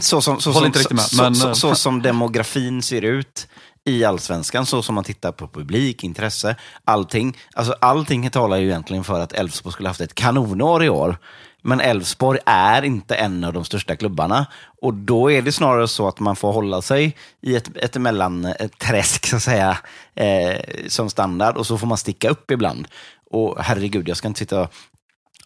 så 0.00 0.20
som, 0.20 0.40
så, 0.40 0.52
som, 0.52 0.64
riktigt 0.64 0.90
med, 0.90 1.00
så, 1.00 1.22
men- 1.22 1.34
så, 1.34 1.54
så 1.54 1.74
som 1.74 2.02
demografin 2.02 2.82
ser 2.82 3.02
ut 3.02 3.48
i 3.84 4.04
allsvenskan, 4.04 4.66
så 4.66 4.82
som 4.82 4.94
man 4.94 5.04
tittar 5.04 5.32
på 5.32 5.48
publik, 5.48 6.04
intresse, 6.04 6.56
allting. 6.84 7.36
Alltså 7.54 7.74
allting 7.80 8.30
talar 8.30 8.56
ju 8.56 8.66
egentligen 8.66 9.04
för 9.04 9.20
att 9.20 9.32
Elfsborg 9.32 9.72
skulle 9.72 9.88
haft 9.88 10.00
ett 10.00 10.14
kanonår 10.14 10.84
i 10.84 10.88
år. 10.88 11.16
Men 11.62 11.80
Elfsborg 11.80 12.38
är 12.46 12.82
inte 12.82 13.14
en 13.14 13.44
av 13.44 13.52
de 13.52 13.64
största 13.64 13.96
klubbarna. 13.96 14.46
Och 14.82 14.94
då 14.94 15.30
är 15.30 15.42
det 15.42 15.52
snarare 15.52 15.88
så 15.88 16.08
att 16.08 16.20
man 16.20 16.36
får 16.36 16.52
hålla 16.52 16.82
sig 16.82 17.16
i 17.40 17.56
ett, 17.56 17.76
ett 17.76 17.96
mellanträsk, 17.96 19.24
eh, 19.24 19.28
så 19.30 19.36
att 19.36 19.42
säga, 19.42 19.78
eh, 20.14 20.60
som 20.88 21.10
standard. 21.10 21.56
Och 21.56 21.66
så 21.66 21.78
får 21.78 21.86
man 21.86 21.98
sticka 21.98 22.28
upp 22.30 22.50
ibland. 22.50 22.88
Och 23.30 23.56
herregud, 23.60 24.08
jag 24.08 24.16
ska 24.16 24.28
inte 24.28 24.38
sitta 24.38 24.68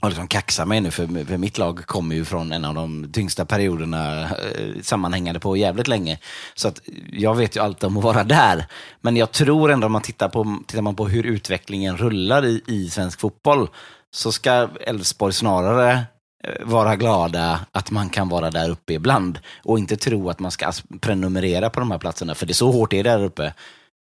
och 0.00 0.08
liksom 0.08 0.28
kaxa 0.28 0.64
mig 0.64 0.80
nu, 0.80 0.90
för, 0.90 1.24
för 1.24 1.36
mitt 1.36 1.58
lag 1.58 1.86
kommer 1.86 2.16
ju 2.16 2.24
från 2.24 2.52
en 2.52 2.64
av 2.64 2.74
de 2.74 3.12
tyngsta 3.12 3.44
perioderna 3.44 4.22
eh, 4.22 4.82
sammanhängande 4.82 5.40
på 5.40 5.56
jävligt 5.56 5.88
länge. 5.88 6.18
Så 6.54 6.68
att 6.68 6.80
jag 7.12 7.34
vet 7.34 7.56
ju 7.56 7.60
allt 7.60 7.84
om 7.84 7.96
att 7.96 8.04
vara 8.04 8.24
där. 8.24 8.66
Men 9.00 9.16
jag 9.16 9.32
tror 9.32 9.70
ändå 9.70 9.86
om 9.86 9.92
man 9.92 10.02
tittar 10.02 10.28
på, 10.28 10.58
tittar 10.66 10.82
man 10.82 10.96
på 10.96 11.08
hur 11.08 11.26
utvecklingen 11.26 11.96
rullar 11.96 12.44
i, 12.46 12.62
i 12.66 12.90
svensk 12.90 13.20
fotboll, 13.20 13.68
så 14.14 14.32
ska 14.32 14.68
Elfsborg 14.80 15.32
snarare 15.32 15.92
eh, 16.44 16.66
vara 16.66 16.96
glada 16.96 17.60
att 17.72 17.90
man 17.90 18.08
kan 18.08 18.28
vara 18.28 18.50
där 18.50 18.70
uppe 18.70 18.92
ibland 18.92 19.38
och 19.64 19.78
inte 19.78 19.96
tro 19.96 20.30
att 20.30 20.38
man 20.38 20.50
ska 20.50 20.72
prenumerera 21.00 21.70
på 21.70 21.80
de 21.80 21.90
här 21.90 21.98
platserna, 21.98 22.34
för 22.34 22.46
det 22.46 22.52
är 22.52 22.54
så 22.54 22.70
hårt 22.70 22.90
det 22.90 22.98
är 22.98 23.04
där 23.04 23.24
uppe. 23.24 23.52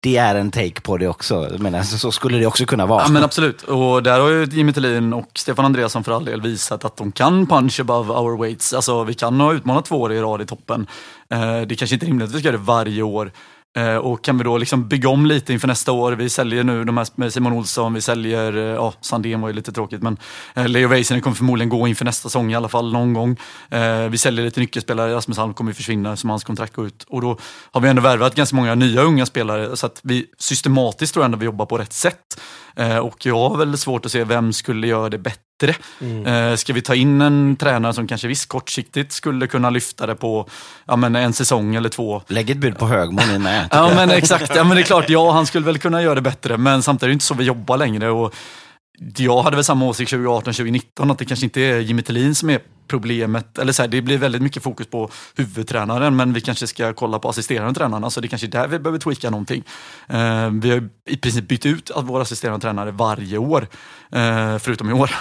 Det 0.03 0.17
är 0.17 0.35
en 0.35 0.51
take 0.51 0.81
på 0.81 0.97
det 0.97 1.09
också. 1.09 1.57
Men 1.59 1.85
så, 1.85 2.13
skulle 2.13 2.39
det 2.39 2.47
också 2.47 2.65
kunna 2.65 2.87
vara. 2.87 3.03
Ja, 3.03 3.09
men 3.11 3.25
absolut. 3.25 3.63
Och 3.63 4.03
där 4.03 4.21
har 4.21 4.29
ju 4.29 4.45
Jimmy 4.45 4.73
Tillin 4.73 5.13
och 5.13 5.31
Stefan 5.35 5.65
Andreasson 5.65 6.05
för 6.05 6.13
all 6.13 6.25
del 6.25 6.41
visat 6.41 6.85
att 6.85 6.97
de 6.97 7.13
kan 7.13 7.47
punch 7.47 7.81
above 7.81 8.13
our 8.13 8.39
weights. 8.39 8.73
Alltså, 8.73 9.05
vi 9.05 9.15
kan 9.15 9.41
ha 9.41 9.53
utmanat 9.53 9.85
två 9.85 10.01
år 10.01 10.13
i 10.13 10.21
rad 10.21 10.43
i 10.43 10.47
toppen. 10.47 10.87
Eh, 11.31 11.61
det 11.61 11.77
kanske 11.77 11.97
inte 11.97 12.07
är 12.07 12.09
rimligt 12.09 12.29
att 12.29 12.35
vi 12.35 12.39
ska 12.39 12.49
göra 12.49 12.57
det 12.57 12.65
varje 12.65 13.03
år. 13.03 13.33
Eh, 13.77 13.97
och 13.97 14.25
kan 14.25 14.39
vi 14.39 14.45
då 14.45 14.59
liksom 14.59 14.89
bygga 14.89 15.09
om 15.09 15.27
lite 15.27 15.53
inför 15.53 15.69
nästa 15.69 15.93
år? 15.93 16.13
Vi 16.13 16.31
säljer 16.31 16.65
nu 16.65 16.85
de 16.85 16.97
här 16.97 17.07
med 17.15 17.33
Simon 17.33 17.53
Olsson, 17.53 17.95
vi 17.95 18.01
säljer, 18.01 18.57
eh, 18.57 18.63
ja, 18.63 18.95
Sandén 19.01 19.41
var 19.41 19.49
ju 19.49 19.55
lite 19.55 19.73
tråkigt, 19.73 20.03
men 20.03 20.17
eh, 20.55 20.69
Leo 20.69 20.89
Väisänen 20.89 21.23
kommer 21.23 21.37
förmodligen 21.37 21.69
gå 21.69 21.89
inför 21.89 22.05
nästa 22.05 22.29
säsong 22.29 22.53
i 22.53 22.55
alla 22.55 22.69
fall 22.69 22.93
någon 22.93 23.15
gång. 23.15 23.37
Vi 24.11 24.19
säljer 24.19 24.45
lite 24.45 24.61
nyckelspelare, 24.61 25.15
Rasmus 25.15 25.39
Alm 25.39 25.55
kommer 25.55 25.71
ju 25.71 25.75
försvinna 25.75 26.17
som 26.17 26.31
hans 26.31 26.45
kontrakt 26.45 26.75
går 26.75 26.87
ut. 26.87 27.03
Och 27.09 27.21
då 27.21 27.39
har 27.73 27.81
vi 27.81 27.89
ändå 27.89 28.03
värvat 28.03 28.35
ganska 28.35 28.57
många 28.57 28.75
nya 28.75 29.03
unga 29.03 29.27
spelare, 29.27 29.77
så 29.77 29.87
att 29.87 30.01
vi 30.03 30.27
systematiskt 30.39 31.15
tror 31.15 31.23
jag 31.23 31.27
ändå 31.27 31.39
vi 31.39 31.45
jobbar 31.45 31.67
på 31.67 31.79
rätt 31.79 31.93
sätt. 31.93 32.41
Eh, 32.77 32.97
och 32.97 33.27
jag 33.27 33.49
har 33.49 33.57
väl 33.57 33.79
svårt 33.79 34.07
att 34.07 34.13
se 34.13 34.25
vem 34.25 34.53
skulle 34.53 34.87
göra 34.87 35.09
det 35.09 35.19
bättre. 35.19 35.75
Eh, 36.27 36.57
ska 36.57 36.73
vi 36.73 36.83
ta 36.83 36.95
in 36.95 37.21
en 37.21 37.57
tränare 37.57 37.93
som 37.93 38.07
kanske 38.07 38.29
visst 38.29 38.49
kortsiktigt 38.49 39.13
skulle 39.13 39.47
kunna 39.47 39.71
lyfta 39.71 40.07
det 40.07 40.15
på 40.15 40.49
ja, 40.87 40.97
men 40.97 41.17
en 41.17 41.33
säsong 41.33 41.75
eller 41.75 41.89
två. 41.89 42.23
Lägg 42.27 42.51
ett 42.51 42.59
bud 42.59 42.79
på 42.79 42.87
Högmo 42.87 43.21
ni 43.33 43.39
med. 43.39 43.69
Ja 43.71 43.93
men 43.95 44.11
exakt, 44.11 44.55
ja, 44.55 44.65
men 44.65 44.77
det 44.77 44.83
är 44.83 44.85
klart, 44.85 45.11
ja 45.11 45.33
han 45.33 45.47
skulle 45.47 45.67
väl 45.67 45.79
kunna 45.79 46.03
göra 46.03 46.15
det 46.15 46.21
bättre 46.21 46.57
men 46.57 46.83
samtidigt 46.83 47.03
är 47.03 47.09
det 47.09 47.13
inte 47.13 47.25
så 47.25 47.35
vi 47.35 47.45
jobbar 47.45 47.77
längre. 47.77 48.11
Och 48.11 48.35
jag 49.17 49.43
hade 49.43 49.57
väl 49.57 49.65
samma 49.65 49.87
åsikt 49.87 50.13
2018-2019 50.13 51.13
att 51.13 51.19
det 51.19 51.25
kanske 51.25 51.47
inte 51.47 51.61
är 51.61 51.79
Jimmy 51.79 52.03
Tillin 52.03 52.35
som 52.35 52.51
är 52.51 52.61
problemet. 52.91 53.59
Eller 53.59 53.73
så 53.73 53.83
här, 53.83 53.89
det 53.89 54.03
blir 54.03 54.19
väldigt 54.19 54.43
mycket 54.43 54.63
fokus 54.63 54.87
på 54.87 55.11
huvudtränaren 55.37 56.17
men 56.17 56.33
vi 56.33 56.41
kanske 56.41 56.67
ska 56.67 56.93
kolla 56.93 57.19
på 57.19 57.29
assisterande 57.29 57.75
tränarna 57.75 58.11
så 58.11 58.21
det 58.21 58.29
kanske 58.29 58.47
är 58.47 58.51
där 58.51 58.69
vi 58.69 58.79
behöver 58.79 58.99
tweaka 58.99 59.31
någonting. 59.31 59.65
Eh, 60.09 60.51
vi 60.51 60.71
har 60.71 60.89
i 61.09 61.17
princip 61.17 61.49
bytt 61.49 61.67
ut 61.67 61.91
våra 61.97 62.23
assisterande 62.23 62.61
tränare 62.61 62.91
varje 62.91 63.39
år, 63.39 63.67
eh, 64.13 64.59
förutom 64.59 64.91
i 64.91 64.93
år. 64.93 65.11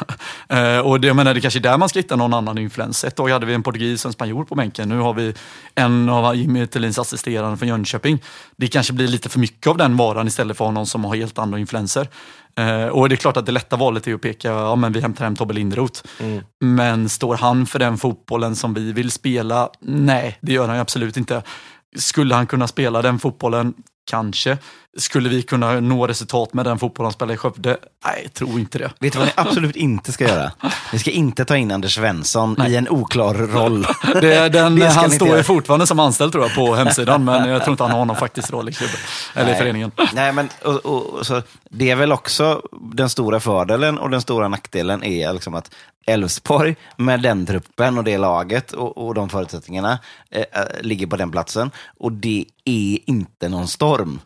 Eh, 0.49 0.79
och 0.79 1.01
det, 1.01 1.07
jag 1.07 1.15
menar, 1.15 1.33
det 1.33 1.41
kanske 1.41 1.59
är 1.59 1.61
där 1.61 1.77
man 1.77 1.89
ska 1.89 1.99
hitta 1.99 2.15
någon 2.15 2.33
annan 2.33 2.57
influens. 2.57 3.03
Ett 3.03 3.15
tag 3.15 3.29
hade 3.29 3.45
vi 3.45 3.53
en 3.53 3.63
portugis 3.63 4.05
och 4.05 4.09
en 4.09 4.13
spanjor 4.13 4.45
på 4.45 4.55
bänken. 4.55 4.89
Nu 4.89 4.97
har 4.97 5.13
vi 5.13 5.33
en 5.75 6.09
av 6.09 6.35
Jimmy 6.35 6.67
Tillins 6.67 6.99
assisterande 6.99 7.57
från 7.57 7.67
Jönköping. 7.67 8.23
Det 8.55 8.67
kanske 8.67 8.93
blir 8.93 9.07
lite 9.07 9.29
för 9.29 9.39
mycket 9.39 9.67
av 9.67 9.77
den 9.77 9.97
varan 9.97 10.27
istället 10.27 10.57
för 10.57 10.65
att 10.65 10.67
ha 10.67 10.73
någon 10.73 10.85
som 10.85 11.05
har 11.05 11.15
helt 11.15 11.39
andra 11.39 11.59
influenser. 11.59 12.07
Eh, 12.59 12.87
och 12.87 13.09
det 13.09 13.15
är 13.15 13.17
klart 13.17 13.37
att 13.37 13.45
det 13.45 13.51
lätta 13.51 13.75
valet 13.75 14.07
är 14.07 14.13
att 14.13 14.21
peka, 14.21 14.47
ja 14.47 14.75
men 14.75 14.91
vi 14.91 15.01
hämtar 15.01 15.23
hem 15.25 15.35
Tobbe 15.35 15.53
Linderoth. 15.53 16.01
Men 16.59 17.09
står 17.09 17.35
han 17.35 17.65
för 17.65 17.79
den 17.79 17.97
fotbollen 17.97 18.55
som 18.55 18.73
vi 18.73 18.91
vill 18.91 19.11
spela? 19.11 19.69
Nej, 19.79 20.37
det 20.41 20.53
gör 20.53 20.67
han 20.67 20.79
absolut 20.79 21.17
inte. 21.17 21.43
Skulle 21.95 22.35
han 22.35 22.47
kunna 22.47 22.67
spela 22.67 23.01
den 23.01 23.19
fotbollen? 23.19 23.73
Kanske. 24.09 24.57
Skulle 24.97 25.29
vi 25.29 25.41
kunna 25.41 25.79
nå 25.79 26.07
resultat 26.07 26.53
med 26.53 26.65
den 26.65 26.79
fotbollen 26.79 27.05
han 27.05 27.13
spelar 27.13 27.33
i 27.33 27.37
Skövde? 27.37 27.77
Nej, 28.05 28.21
jag 28.23 28.33
tror 28.33 28.59
inte 28.59 28.77
det. 28.77 28.91
Vet 28.99 29.13
du 29.13 29.19
vad 29.19 29.27
ni 29.27 29.33
absolut 29.37 29.75
inte 29.75 30.11
ska 30.11 30.27
göra? 30.27 30.51
Ni 30.93 30.99
ska 30.99 31.11
inte 31.11 31.45
ta 31.45 31.57
in 31.57 31.71
Anders 31.71 31.95
Svensson 31.95 32.55
i 32.67 32.75
en 32.75 32.89
oklar 32.89 33.33
roll. 33.33 33.87
Det, 34.21 34.49
den, 34.49 34.75
Det 34.75 34.87
han 34.87 35.11
står 35.11 35.37
ju 35.37 35.43
fortfarande 35.43 35.87
som 35.87 35.99
anställd 35.99 36.31
tror 36.31 36.43
jag 36.43 36.55
på 36.55 36.75
hemsidan, 36.75 37.23
men 37.25 37.49
jag 37.49 37.63
tror 37.63 37.73
inte 37.73 37.83
han 37.83 37.91
har 37.91 38.05
någon 38.05 38.15
faktisk 38.15 38.51
roll 38.51 38.69
i 38.69 38.73
klubben. 38.73 38.97
Eller 39.33 39.47
i 39.47 39.51
Nej. 39.51 39.59
föreningen. 39.59 39.91
Nej, 40.13 40.33
men 40.33 40.49
och, 40.63 40.85
och, 40.85 41.25
så, 41.25 41.41
det 41.69 41.91
är 41.91 41.95
väl 41.95 42.11
också 42.11 42.61
den 42.91 43.09
stora 43.09 43.39
fördelen 43.39 43.97
och 43.97 44.09
den 44.09 44.21
stora 44.21 44.47
nackdelen 44.47 45.03
är 45.03 45.33
liksom 45.33 45.55
att 45.55 45.71
Elfsborg 46.09 46.75
med 46.97 47.21
den 47.21 47.45
truppen 47.45 47.97
och 47.97 48.03
det 48.03 48.17
laget 48.17 48.71
och, 48.71 48.97
och 48.97 49.13
de 49.13 49.29
förutsättningarna 49.29 49.99
eh, 50.29 50.41
eh 50.41 50.81
ligger 50.81 51.07
på 51.07 51.17
den 51.17 51.31
platsen. 51.31 51.71
Och 51.97 52.11
det 52.11 52.45
är 52.65 53.09
inte 53.09 53.49
någon 53.49 53.67
storm. 53.67 54.19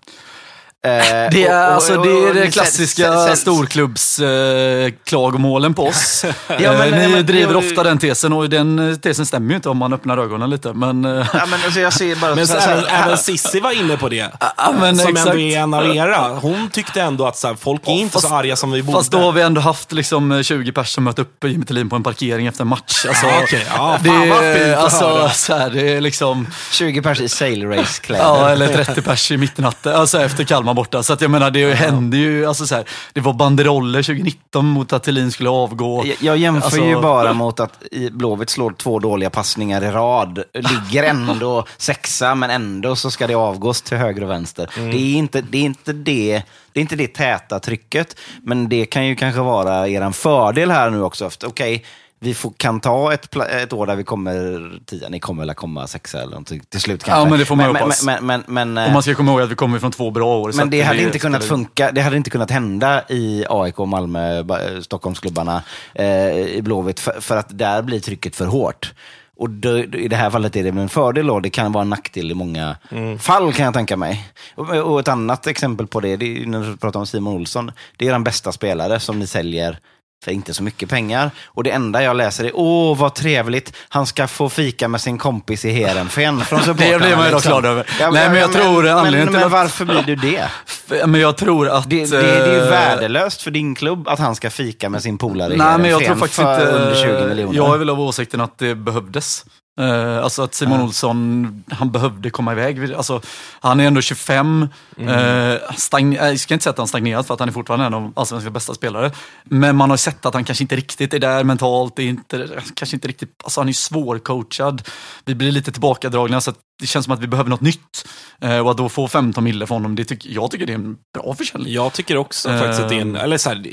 Eh, 0.88 0.91
Det 1.31 1.45
är, 1.45 1.61
och- 1.63 1.67
och- 1.67 1.73
alltså, 1.73 2.01
det, 2.01 2.09
är 2.09 2.34
det 2.34 2.51
klassiska 2.51 3.36
storklubbsklagomålen 3.36 5.71
eh, 5.71 5.75
på 5.75 5.88
oss. 5.88 6.25
Ja, 6.47 6.55
Eh, 6.55 6.77
men- 6.79 6.91
Ni 6.91 7.07
men- 7.07 7.25
driver 7.25 7.53
jo, 7.53 7.59
ofta 7.59 7.84
den 7.84 7.97
tesen 7.97 8.34
och 8.34 8.49
den 8.49 8.89
eh, 8.91 8.95
tesen 8.95 9.25
stämmer 9.25 9.49
ju 9.49 9.55
inte 9.55 9.69
om 9.69 9.77
man 9.77 9.93
öppnar 9.93 10.17
ögonen 10.17 10.49
lite. 10.49 10.73
Men, 10.73 11.05
eh, 11.05 11.27
Ja, 11.34 11.45
men 11.45 11.59
alltså, 11.65 11.79
jag 11.79 11.93
ser 11.93 12.15
bara 12.15 12.36
Men 12.41 12.47
så 12.47 12.53
så, 12.53 12.59
här- 12.59 12.71
även, 12.77 12.86
även 13.03 13.17
Sissi 13.17 13.59
var 13.59 13.71
inne 13.71 13.97
på 13.97 14.09
det. 14.09 14.29
Ja, 14.57 14.73
men 14.79 14.97
som 14.97 15.07
exakt. 15.09 15.27
ändå 15.29 15.39
är 15.41 15.59
en 15.59 15.73
av 15.73 15.95
era. 15.95 16.27
Hon 16.27 16.69
tyckte 16.69 17.01
ändå 17.01 17.27
att 17.27 17.38
så 17.38 17.47
här, 17.47 17.55
folk 17.55 17.88
är 17.88 17.91
inte 17.91 18.13
fast- 18.13 18.27
så 18.27 18.36
arga 18.36 18.55
som 18.55 18.71
vi 18.71 18.84
borde. 18.84 18.97
Fast 18.97 19.11
då 19.11 19.17
har 19.19 19.31
vi 19.31 19.41
ändå 19.41 19.61
haft 19.61 19.91
liksom 19.91 20.43
20 20.43 20.71
pers 20.71 20.89
som 20.89 21.03
mött 21.03 21.19
upp 21.19 21.43
Jimmy 21.43 21.65
Tillin 21.65 21.89
på 21.89 21.95
en 21.95 22.03
parkering 22.03 22.47
efter 22.47 22.61
en 22.61 22.67
match. 22.67 23.05
Alltså, 23.07 23.25
Ja, 23.25 23.39
okej. 23.43 23.65
Ja, 23.69 23.97
det, 24.03 24.09
fan 24.09 24.29
vad 24.29 24.55
fint 24.55 24.77
alltså, 24.77 25.29
så 25.34 25.55
här, 25.57 25.69
det 25.69 25.93
är 25.93 26.01
liksom... 26.01 26.47
20 26.71 27.01
pers 27.01 27.19
i 27.21 27.29
sail 27.29 27.67
race-kläder. 27.67 28.23
Ja, 28.23 28.49
eller 28.49 28.84
30 28.84 29.01
pers 29.01 29.31
i 29.31 29.38
mittenatten, 29.38 29.95
alltså 29.95 30.21
efter 30.21 30.43
Kalmar 30.43 30.72
borta. 30.74 31.03
Så 31.03 31.13
att 31.13 31.21
jag 31.21 31.32
menar, 31.32 31.51
det 31.51 31.74
hände 31.74 32.17
ju, 32.17 32.45
alltså 32.45 32.67
så 32.67 32.76
här, 32.76 32.86
det 33.13 33.21
var 33.21 33.34
banderoller 33.34 34.03
2019 34.03 34.65
mot 34.65 34.93
att 34.93 35.03
Thelin 35.03 35.32
skulle 35.32 35.49
avgå. 35.49 36.03
Jag- 36.05 36.17
Jag 36.21 36.38
jämför 36.38 36.65
Alltså- 36.65 36.86
ju 36.86 37.01
bara 37.01 37.34
mot 37.34 37.59
att 37.59 37.84
i 37.91 38.09
Blåvitt 38.09 38.49
slår 38.49 38.71
två 38.71 38.99
dåliga 38.99 39.30
passningar 39.30 39.84
i 39.84 39.91
rad. 39.91 40.43
Ligger 40.53 41.03
ändå 41.03 41.65
sexa, 41.78 42.36
men 42.36 42.49
ändå 42.49 42.95
så 42.95 43.11
ska 43.11 43.28
det 43.28 43.36
avgås 43.36 43.82
till 43.82 43.97
höger 43.97 44.24
och 44.24 44.30
vänster. 44.30 44.69
Det, 44.76 44.97
är 44.97 45.15
inte, 45.15 45.41
det, 45.41 45.57
är 45.57 45.63
inte 45.63 45.93
det, 45.93 46.43
det 46.71 46.80
är 46.80 46.82
inte 46.82 46.95
det 46.95 47.07
täta 47.07 47.59
trycket, 47.59 48.15
men 48.43 48.69
det 48.69 48.86
kan 48.86 49.05
ju 49.07 49.15
kanske 49.15 49.41
vara 49.41 49.88
er 49.88 50.11
fördel 50.11 50.71
här 50.71 50.89
nu 50.89 51.03
också. 51.03 51.30
Okej, 51.45 51.84
vi 52.24 52.34
får, 52.34 52.53
kan 52.57 52.80
ta 52.80 53.13
ett, 53.13 53.36
ett 53.36 53.74
år 53.74 53.88
där 53.88 53.95
vi 53.95 54.03
kommer 54.03 54.71
tia, 54.86 55.09
ni 55.09 55.19
kommer 55.19 55.45
väl 55.45 55.55
komma 55.55 55.88
sexa 55.88 56.17
eller 56.17 56.30
någonting 56.32 56.61
till 56.69 56.80
slut 56.82 57.03
kanske. 57.03 57.21
Ja, 57.21 57.30
men 57.30 57.39
det 57.39 57.45
får 57.45 57.55
man 57.55 57.71
men, 57.74 57.82
hoppas. 57.82 58.03
men, 58.03 58.26
men, 58.26 58.43
men, 58.47 58.74
men, 58.74 58.88
Och 58.88 58.93
man 58.93 59.03
ska 59.03 59.15
komma 59.15 59.32
ihåg 59.32 59.41
att 59.41 59.51
vi 59.51 59.55
kommer 59.55 59.80
från 59.80 59.91
två 59.91 60.11
bra 60.11 60.38
år. 60.38 60.51
men 60.55 60.69
det 60.69 60.82
hade 60.82 60.99
inte 60.99 61.09
spelar 61.09 61.21
kunnat 61.21 61.43
ju- 61.43 61.47
funka. 61.47 61.91
Det 61.91 62.01
hade 62.01 62.17
inte 62.17 62.30
kunnat 62.30 62.51
hända 62.51 63.03
i 63.09 63.45
AIK, 63.49 63.78
Malmö, 63.78 64.39
eh, 64.39 64.82
Stockholmsklubbarna, 64.82 65.63
eh, 65.95 66.38
i 66.38 66.61
Blåvitt, 66.63 66.99
för, 66.99 67.21
för 67.21 67.38
att 67.38 67.57
där 67.57 67.82
blir 67.82 67.99
trycket 67.99 68.36
för 68.36 68.45
hårt. 68.45 68.93
Och 69.38 69.49
då, 69.49 69.78
I 69.78 70.07
det 70.07 70.15
här 70.15 70.30
fallet 70.30 70.55
är 70.55 70.63
det 70.63 70.69
en 70.69 70.89
fördel 70.89 71.30
och 71.30 71.41
det 71.41 71.49
kan 71.49 71.71
vara 71.71 71.82
en 71.82 71.89
nackdel 71.89 72.32
i 72.32 72.34
många 72.34 72.76
fall 73.19 73.53
kan 73.53 73.65
jag 73.65 73.74
tänka 73.74 73.97
mig. 73.97 74.30
Och, 74.55 74.69
och 74.69 74.99
ett 74.99 75.07
annat 75.07 75.47
exempel 75.47 75.88
på 75.88 75.99
det, 75.99 76.15
det 76.15 76.26
är 76.41 76.45
när 76.45 76.63
du 76.63 76.78
pratar 76.78 76.99
om 76.99 77.07
Simon 77.07 77.34
Olsson. 77.34 77.71
Det 77.97 78.07
är 78.07 78.11
den 78.11 78.24
bästa 78.24 78.51
spelare 78.51 78.99
som 78.99 79.19
ni 79.19 79.28
säljer 79.28 79.80
för 80.24 80.32
inte 80.32 80.53
så 80.53 80.63
mycket 80.63 80.89
pengar. 80.89 81.32
Och 81.45 81.63
det 81.63 81.71
enda 81.71 82.03
jag 82.03 82.15
läser 82.15 82.43
är, 82.45 82.51
åh 82.53 82.97
vad 82.97 83.15
trevligt, 83.15 83.74
han 83.89 84.05
ska 84.05 84.28
få 84.28 84.49
fika 84.49 84.88
med 84.88 85.01
sin 85.01 85.17
kompis 85.17 85.65
i 85.65 85.71
Heerenveen 85.71 86.41
från 86.41 86.59
supportrarna. 86.63 86.97
blir 86.97 87.15
man 87.15 87.26
ju 87.26 87.32
liksom. 87.34 87.49
glad 87.51 87.65
över. 87.65 87.86
Nej, 87.99 88.11
men 88.30 88.36
jag 88.36 88.51
tror 88.51 88.84
men, 88.84 88.97
anledningen 88.97 89.26
men, 89.26 89.28
till 89.28 89.34
men 89.39 89.45
att- 89.45 89.51
varför 89.51 89.86
blir 89.86 90.03
du 90.03 90.15
det? 90.15 90.49
Men 91.05 91.21
jag 91.21 91.38
tror 91.38 91.69
att... 91.69 91.89
Det, 91.89 92.11
det, 92.11 92.21
det 92.21 92.30
är 92.32 92.53
ju 92.53 92.61
eh, 92.63 92.69
värdelöst 92.69 93.41
för 93.41 93.51
din 93.51 93.76
klubb 93.76 94.07
att 94.07 94.19
han 94.19 94.36
ska 94.36 94.49
fika 94.49 94.89
med 94.89 95.01
sin 95.03 95.17
polare 95.17 95.53
i 95.53 95.57
Nej, 95.57 95.78
men 95.78 95.89
jag 95.89 95.99
Heerenveen 95.99 96.05
tror 96.05 96.15
faktiskt 96.15 96.41
för 96.41 96.53
inte... 96.61 96.71
under 96.71 96.95
20 97.24 97.28
miljoner. 97.30 97.55
Jag 97.57 97.74
är 97.74 97.78
väl 97.78 97.89
av 97.89 97.99
åsikten 98.01 98.41
att 98.41 98.57
det 98.57 98.76
behövdes. 98.76 99.45
Eh, 99.80 100.24
alltså 100.24 100.41
att 100.43 100.53
Simon 100.53 100.82
Olsson, 100.82 101.63
han 101.71 101.91
behövde 101.91 102.30
komma 102.30 102.51
iväg. 102.51 102.93
Alltså, 102.93 103.21
han 103.59 103.80
är 103.80 103.88
ändå 103.88 104.01
25. 104.01 104.67
Mm. 104.97 105.09
Eh, 105.09 105.59
stagn- 105.76 106.15
jag 106.15 106.39
ska 106.39 106.53
inte 106.53 106.63
säga 106.63 106.71
att 106.71 106.78
han 106.78 106.88
stagnerat 106.88 107.28
för 107.28 107.34
att 107.34 107.39
han 107.39 107.49
är 107.49 107.53
fortfarande 107.53 107.86
en 107.86 107.93
av 107.93 108.13
allsvenskans 108.15 108.53
bästa 108.53 108.74
spelare. 108.74 109.11
Men 109.43 109.76
man 109.76 109.89
har 109.89 109.97
sett 109.97 110.26
att 110.26 110.34
han 110.34 110.43
kanske 110.43 110.63
inte 110.63 110.76
riktigt 110.76 111.13
är 111.13 111.19
där 111.19 111.43
mentalt. 111.43 111.99
Är 111.99 112.03
inte, 112.03 112.49
kanske 112.76 112.95
inte 112.95 113.07
riktigt, 113.07 113.30
alltså 113.43 113.59
han 113.61 113.69
är 113.69 113.74
svårcoachad. 113.74 114.82
Vi 115.26 115.36
blir 115.36 115.51
lite 115.51 115.71
tillbakadragna 115.71 116.41
så 116.41 116.49
att 116.51 116.57
det 116.80 116.88
känns 116.88 117.05
som 117.05 117.13
att 117.13 117.19
vi 117.19 117.28
behöver 117.28 117.49
något 117.49 117.61
nytt. 117.61 118.07
Eh, 118.41 118.57
och 118.59 118.71
att 118.71 118.78
då 118.78 118.89
få 118.89 119.07
15 119.07 119.43
mille 119.43 119.67
från 119.67 119.76
honom, 119.76 119.95
det 119.95 120.05
tycker, 120.05 120.30
jag 120.30 120.51
tycker 120.51 120.65
det 120.65 120.74
är 120.74 120.78
en 120.78 120.97
bra 121.13 121.36
försäljning. 121.36 121.74
Jag 121.74 121.93
tycker 121.93 122.17
också 122.17 122.49
faktiskt 122.49 122.82
att 122.82 122.89
det 122.89 122.95
är 122.95 123.01
en, 123.01 123.15
eller 123.15 123.38
så 123.38 123.49
här, 123.49 123.63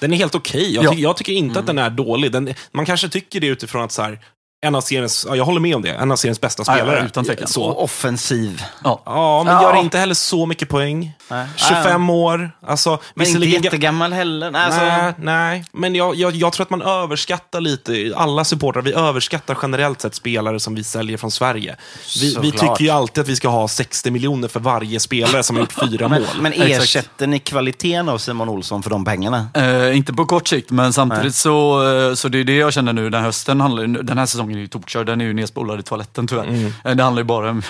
den 0.00 0.12
är 0.12 0.16
helt 0.16 0.34
okej. 0.34 0.74
Jag, 0.74 0.84
Ja. 0.84 0.90
tycker- 0.90 1.02
jag 1.02 1.16
tycker 1.16 1.32
inte 1.32 1.58
att 1.60 1.66
den 1.66 1.78
är 1.78 1.90
dålig. 1.90 2.32
Den, 2.32 2.54
man 2.72 2.86
kanske 2.86 3.08
tycker 3.08 3.40
det 3.40 3.46
utifrån 3.46 3.84
att 3.84 3.92
så 3.92 4.02
här, 4.02 4.18
en 4.60 4.74
av 4.74 4.80
seriens, 4.80 5.26
ja, 5.28 5.36
jag 5.36 5.44
håller 5.44 5.60
med 5.60 5.76
om 5.76 5.82
det, 5.82 5.90
en 5.90 6.10
av 6.12 6.16
seriens 6.16 6.40
bästa 6.40 6.64
spelare. 6.64 6.98
ja, 6.98 7.04
utan 7.04 7.24
tvekan. 7.24 7.48
Så. 7.48 7.62
Och 7.64 7.84
offensiv. 7.84 8.62
Ja. 8.84 9.02
Ja, 9.06 9.42
men 9.44 9.54
Ja. 9.54 9.62
gör 9.62 9.80
inte 9.80 9.98
heller 9.98 10.14
så 10.14 10.46
mycket 10.46 10.68
poäng. 10.68 11.12
Nej. 11.30 11.46
25 11.56 12.10
år. 12.10 12.50
Alltså, 12.66 12.98
Men 13.14 13.26
inte 13.26 13.46
jättegammal 13.46 14.12
heller. 14.12 14.50
Nej, 14.50 14.64
alltså, 14.64 14.80
Nej, 14.80 15.12
nej. 15.18 15.64
men 15.72 15.94
jag, 15.94 16.14
jag, 16.14 16.34
jag 16.36 16.52
tror 16.52 16.64
att 16.64 16.70
man 16.70 16.82
överskattar 16.82 17.60
lite, 17.60 18.12
alla 18.16 18.44
supportrar, 18.44 18.82
vi 18.82 18.92
överskattar 18.92 19.58
generellt 19.62 20.00
sett 20.00 20.14
spelare 20.14 20.60
som 20.60 20.74
vi 20.74 20.84
säljer 20.84 21.16
från 21.16 21.30
Sverige. 21.30 21.76
Vi, 22.20 22.36
vi 22.42 22.52
tycker 22.52 22.80
ju 22.80 22.90
alltid 22.90 23.22
att 23.22 23.28
vi 23.28 23.36
ska 23.36 23.48
ha 23.48 23.68
60 23.68 24.10
miljoner 24.10 24.48
för 24.48 24.60
varje 24.60 25.00
spelare 25.00 25.42
som 25.42 25.56
har 25.56 25.60
gjort 25.60 25.72
fyra 25.72 26.08
men, 26.08 26.22
mål. 26.22 26.30
men 26.40 26.52
Exakt. 26.52 26.82
ersätter 26.82 27.26
ni 27.26 27.38
kvaliteten 27.38 28.08
av 28.08 28.18
Simon 28.18 28.48
Olsson 28.48 28.82
för 28.82 28.90
de 28.90 29.04
pengarna? 29.04 29.46
Eh, 29.54 29.96
inte 29.96 30.12
på 30.12 30.26
kort 30.26 30.48
sikt, 30.48 30.70
men 30.70 30.92
samtidigt 30.92 31.34
så, 31.34 31.86
eh, 32.08 32.14
så 32.14 32.28
det 32.28 32.38
är 32.40 32.44
det 32.44 32.56
jag 32.56 32.72
känner 32.72 32.92
nu. 32.92 33.10
Den, 33.10 33.22
hösten 33.22 33.58
den 34.06 34.18
här 34.18 34.26
säsongen 34.26 34.47
är 34.56 34.60
ju 34.60 34.66
tokkörd, 34.66 35.06
den 35.06 35.20
är 35.20 35.24
ju 35.24 35.32
nedspolad 35.32 35.80
i 35.80 35.82
toaletten 35.82 36.26
tyvärr. 36.26 36.44
Mm. 36.44 36.72
Eh, 36.84 36.94
Det 36.96 37.02
handlar 37.02 37.20
ju 37.20 37.24
bara 37.24 37.50
om 37.50 37.62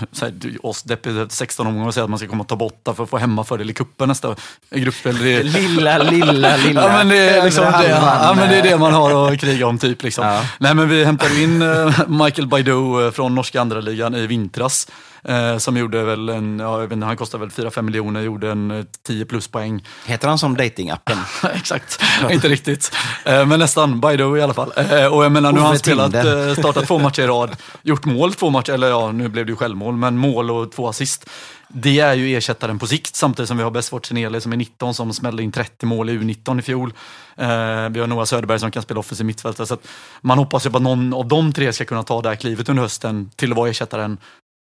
oss 0.63 0.83
deppiga 0.83 1.27
16 1.29 1.67
omgångar 1.67 1.89
och 1.89 1.95
säga 1.95 2.05
att 2.05 2.11
man 2.11 2.19
ska 2.19 2.29
komma 2.29 2.43
och 2.43 2.49
ta 2.49 2.57
bort 2.57 2.81
för 2.97 3.03
att 3.03 3.11
få 3.11 3.19
hemmafördel 3.19 3.71
i 3.71 3.73
cupen 3.73 4.09
nästa 4.09 4.35
gruppspel. 4.71 5.19
Det 5.19 5.31
är, 5.37 5.43
Lilla, 5.43 5.99
lilla, 5.99 6.57
lilla. 6.67 6.83
Ja 6.83 6.89
men, 6.93 7.09
det 7.09 7.19
är 7.19 7.45
liksom 7.45 7.65
det, 7.65 7.89
ja, 7.89 8.35
men 8.37 8.49
det 8.51 8.57
är 8.57 8.63
det 8.63 8.79
man 8.79 8.93
har 8.93 9.33
att 9.33 9.41
kriga 9.41 9.67
om 9.67 9.79
typ. 9.79 10.03
Liksom. 10.03 10.27
Ja. 10.27 10.45
Nej, 10.59 10.75
men 10.75 10.89
vi 10.89 11.05
hämtade 11.05 11.43
in 11.43 11.63
eh, 11.63 12.09
Michael 12.09 12.49
Baidoo 12.49 13.05
eh, 13.07 13.11
från 13.11 13.35
norska 13.35 13.61
andra 13.61 13.81
ligan 13.81 14.15
i 14.15 14.27
vintras. 14.27 14.89
Eh, 15.25 15.59
som 15.59 15.77
gjorde 15.77 16.03
väl 16.03 16.29
en, 16.29 16.59
ja, 16.59 16.73
jag 16.73 16.87
vet 16.87 16.93
inte, 16.93 17.07
han 17.07 17.17
kostade 17.17 17.47
väl 17.47 17.51
4-5 17.51 17.83
miljoner, 17.83 18.21
gjorde 18.21 18.51
en 18.51 18.71
eh, 18.71 18.85
10 19.07 19.25
plus 19.25 19.49
poäng. 19.49 19.85
Heter 20.07 20.29
han 20.29 20.39
som 20.39 20.57
datingappen? 20.57 21.19
Exakt, 21.55 22.01
inte 22.31 22.49
riktigt. 22.49 22.93
Eh, 23.25 23.47
men 23.47 23.59
nästan, 23.59 24.01
Baidoo 24.01 24.37
i 24.37 24.43
alla 24.43 24.55
fall. 24.55 24.73
Eh, 24.77 25.07
och 25.07 25.25
jag 25.25 25.33
menar, 25.33 25.53
nu 25.53 25.61
har 25.61 25.67
han 25.67 25.79
spelat, 25.79 26.15
eh, 26.15 26.53
startat 26.53 26.87
två 26.87 26.99
matcher 26.99 27.23
i 27.23 27.27
rad, 27.27 27.57
gjort 27.83 28.05
mål 28.05 28.35
två 28.35 28.51
matcher, 28.51 28.73
eller 28.73 28.89
ja, 28.89 29.13
nu 29.13 29.29
blev 29.29 29.47
det 29.47 29.51
ju 29.51 29.57
självmål, 29.57 29.97
men 29.97 30.17
mål 30.17 30.51
och 30.51 30.73
två 30.73 30.89
assist. 30.89 31.31
Det 31.71 32.01
är 32.01 32.15
ju 32.15 32.37
ersättaren 32.37 32.79
på 32.79 32.87
sikt, 32.87 33.17
samtidigt 33.17 33.49
som 33.49 33.57
vi 33.57 33.63
har 33.63 33.71
Besfort 33.71 34.07
Seneli 34.07 34.41
som 34.41 34.53
är 34.53 34.57
19, 34.57 34.95
som 34.95 35.13
smällde 35.13 35.43
in 35.43 35.53
30 35.53 35.87
mål 35.87 36.11
i 36.11 36.19
U19 36.19 36.59
i 36.59 36.63
fjol. 36.63 36.93
Eh, 37.37 37.47
vi 37.89 38.01
har 38.01 38.07
Noah 38.07 38.25
Söderberg 38.25 38.61
som 38.61 38.71
kan 38.71 38.83
spela 38.83 39.01
offensiv 39.01 39.27
mittfältare. 39.27 39.67
Så 39.67 39.77
man 40.21 40.39
hoppas 40.39 40.67
ju 40.67 40.71
på 40.71 40.77
att 40.77 40.83
någon 40.83 41.15
av 41.15 41.29
de 41.29 41.53
tre 41.53 41.73
ska 41.73 41.85
kunna 41.85 42.03
ta 42.03 42.23
det 42.23 42.29
här 42.29 42.37
klivet 42.37 42.69
under 42.69 42.83
hösten 42.83 43.31
till 43.37 43.53
att 43.53 43.57
vara 43.57 43.71
ersättaren 43.71 44.19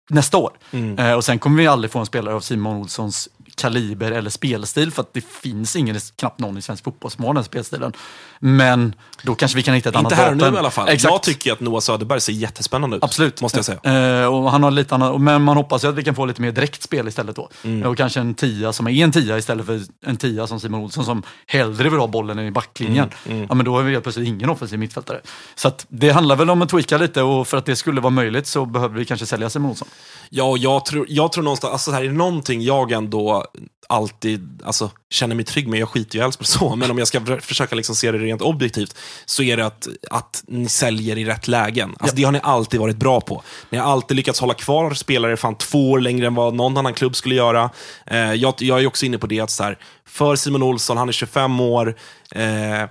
nästa 0.09 0.37
år. 0.39 0.51
Eh, 0.99 1.13
och 1.13 1.25
sen 1.25 1.39
kommer 1.39 1.57
vi 1.59 1.67
aldrig 1.67 1.91
få 1.91 1.99
en 1.99 2.07
spelare 2.07 2.35
av 2.35 2.41
Simon 2.41 2.77
Olssons 2.77 3.29
kaliber 3.57 4.13
eller 4.13 4.31
spelstil 4.31 4.93
för 4.93 5.03
att 5.03 5.15
det 5.15 5.25
finns 5.43 5.77
ingen, 5.77 5.97
knappt 6.17 6.41
någon 6.41 6.59
i 6.59 6.63
svensk 6.63 6.85
fotboll 6.85 7.11
som 7.11 7.25
har 7.25 7.35
den 7.35 7.45
spelstilen. 7.45 7.93
Men 8.39 8.95
då 9.23 9.35
kanske 9.35 9.57
vi 9.57 9.63
kan 9.63 9.75
hitta 9.75 9.89
ett 9.89 9.95
Inte 9.97 10.07
annat 10.15 10.19
här 10.19 10.31
och 10.31 10.37
nu 10.37 10.41
vapen. 10.45 10.55
i 10.55 10.59
alla 10.59 10.71
fall. 10.71 10.89
Exakt. 10.89 11.13
Jag 11.13 11.23
tycker 11.23 11.53
att 11.53 11.61
Noah 11.61 11.81
Söderberg 11.81 12.21
ser 12.21 12.33
jättespännande 12.33 12.97
ut. 12.97 13.05
Absolut. 13.05 13.41
Måste 13.43 13.59
jag 13.59 13.65
säga. 13.65 14.21
Eh, 14.23 14.27
och 14.35 14.51
han 14.51 14.63
har 14.63 14.71
lite 14.71 14.95
annat, 14.95 15.21
men 15.21 15.43
man 15.43 15.57
hoppas 15.57 15.85
ju 15.85 15.89
att 15.89 15.95
vi 15.95 16.05
kan 16.05 16.15
få 16.15 16.27
lite 16.27 16.43
mer 16.43 16.53
direkt 16.53 16.83
spel 16.83 17.09
istället 17.09 17.37
då. 17.37 17.49
Mm. 17.65 17.89
Och 17.91 17.97
kanske 17.97 18.21
en 18.21 18.35
tia 18.35 18.73
som 18.73 18.87
är 18.87 18.91
en 18.91 19.13
tia 19.13 19.39
istället 19.39 19.67
för 19.67 19.81
en 20.07 20.17
tia 20.17 20.47
som 20.47 20.61
Simon 20.61 20.81
Olsson 20.81 21.05
som 21.05 21.23
hellre 21.47 21.89
vill 21.89 21.99
ha 22.01 22.07
bollen 22.07 22.39
än 22.39 22.47
i 22.47 22.51
backlinjen. 22.51 23.11
Mm, 23.29 23.47
Ja, 23.49 23.55
men 23.55 23.65
då 23.67 23.77
har 23.77 23.83
vi 23.83 23.93
helt 23.93 24.03
plötsligt 24.05 24.29
ingen 24.29 24.51
offensiv 24.51 24.79
mittfältare. 24.79 25.21
Så 25.55 25.71
det 25.89 26.11
handlar 26.11 26.37
väl 26.37 26.51
om 26.51 26.63
att 26.63 26.69
tweaka 26.69 26.99
lite 26.99 27.23
och 27.23 27.49
för 27.49 27.57
att 27.57 27.67
det 27.67 27.77
skulle 27.77 28.01
vara 28.01 28.11
möjligt 28.11 28.47
så 28.47 28.67
behöver 28.67 28.99
vi 28.99 29.05
kanske 29.05 29.27
sälja 29.27 29.51
Simon 29.51 29.71
Olsson. 29.71 29.89
Ja, 30.31 30.45
och 30.45 30.59
jag 30.59 30.85
tror, 30.85 31.07
jag 31.09 31.33
tror 31.33 31.45
någonstans, 31.45 31.73
alltså 31.73 31.91
så 31.91 31.95
här, 31.95 32.05
är 32.05 32.09
det 32.09 32.15
någonting 32.15 32.63
jag 32.63 32.93
ändå 32.93 33.46
alltid 33.89 34.63
alltså, 34.65 34.91
känner 35.11 35.35
mig 35.35 35.45
trygg 35.45 35.69
med, 35.69 35.81
jag 35.81 35.89
skiter 35.89 36.19
ju 36.19 36.29
i 36.29 36.33
så, 36.41 36.77
men 36.77 36.91
om 36.91 36.99
jag 36.99 37.09
ska 37.09 37.21
för- 37.21 37.39
försöka 37.39 37.77
liksom 37.77 37.95
se 37.97 38.13
det 38.13 38.19
rent 38.19 38.43
objektivt, 38.43 38.97
så 39.25 39.43
är 39.43 39.57
det 39.57 39.67
att, 39.67 39.89
att 40.11 40.45
ni 40.47 40.69
säljer 40.69 41.19
i 41.19 41.25
rätt 41.25 41.49
lägen. 41.49 41.95
Alltså, 41.99 42.17
Det 42.17 42.23
har 42.25 42.33
ni 42.33 42.41
alltid 42.43 42.81
varit 42.81 42.97
bra 42.97 43.21
på. 43.21 43.43
Ni 43.71 43.79
har 43.79 43.93
alltid 43.93 44.17
lyckats 44.17 44.41
hålla 44.41 44.55
kvar 44.55 44.95
spelare 44.95 45.37
fan 45.37 45.55
två 45.55 45.91
år 45.91 46.01
längre 46.01 46.27
än 46.27 46.35
vad 46.35 46.55
någon 46.55 46.77
annan 46.77 46.95
klubb 46.95 47.17
skulle 47.17 47.35
göra. 47.35 47.71
Eh, 48.07 48.33
jag, 48.35 48.55
jag 48.59 48.83
är 48.83 48.87
också 48.87 49.07
inne 49.07 49.19
på 49.19 49.27
det 49.27 49.41
att 49.41 49.51
så 49.51 49.63
här, 49.63 49.79
för 50.09 50.37
Simon 50.37 50.63
Olsson, 50.63 50.97
han 50.97 51.09
är 51.09 51.13
25 51.13 51.61
år, 51.61 51.97
eh, 52.31 52.89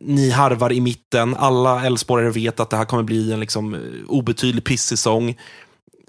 ni 0.00 0.30
harvar 0.30 0.72
i 0.72 0.80
mitten. 0.80 1.36
Alla 1.36 1.86
Elfsborgare 1.86 2.30
vet 2.30 2.60
att 2.60 2.70
det 2.70 2.76
här 2.76 2.84
kommer 2.84 3.02
bli 3.02 3.32
en 3.32 3.40
liksom, 3.40 3.74
eh, 3.74 3.80
obetydlig 4.08 4.64
pissäsong. 4.64 5.36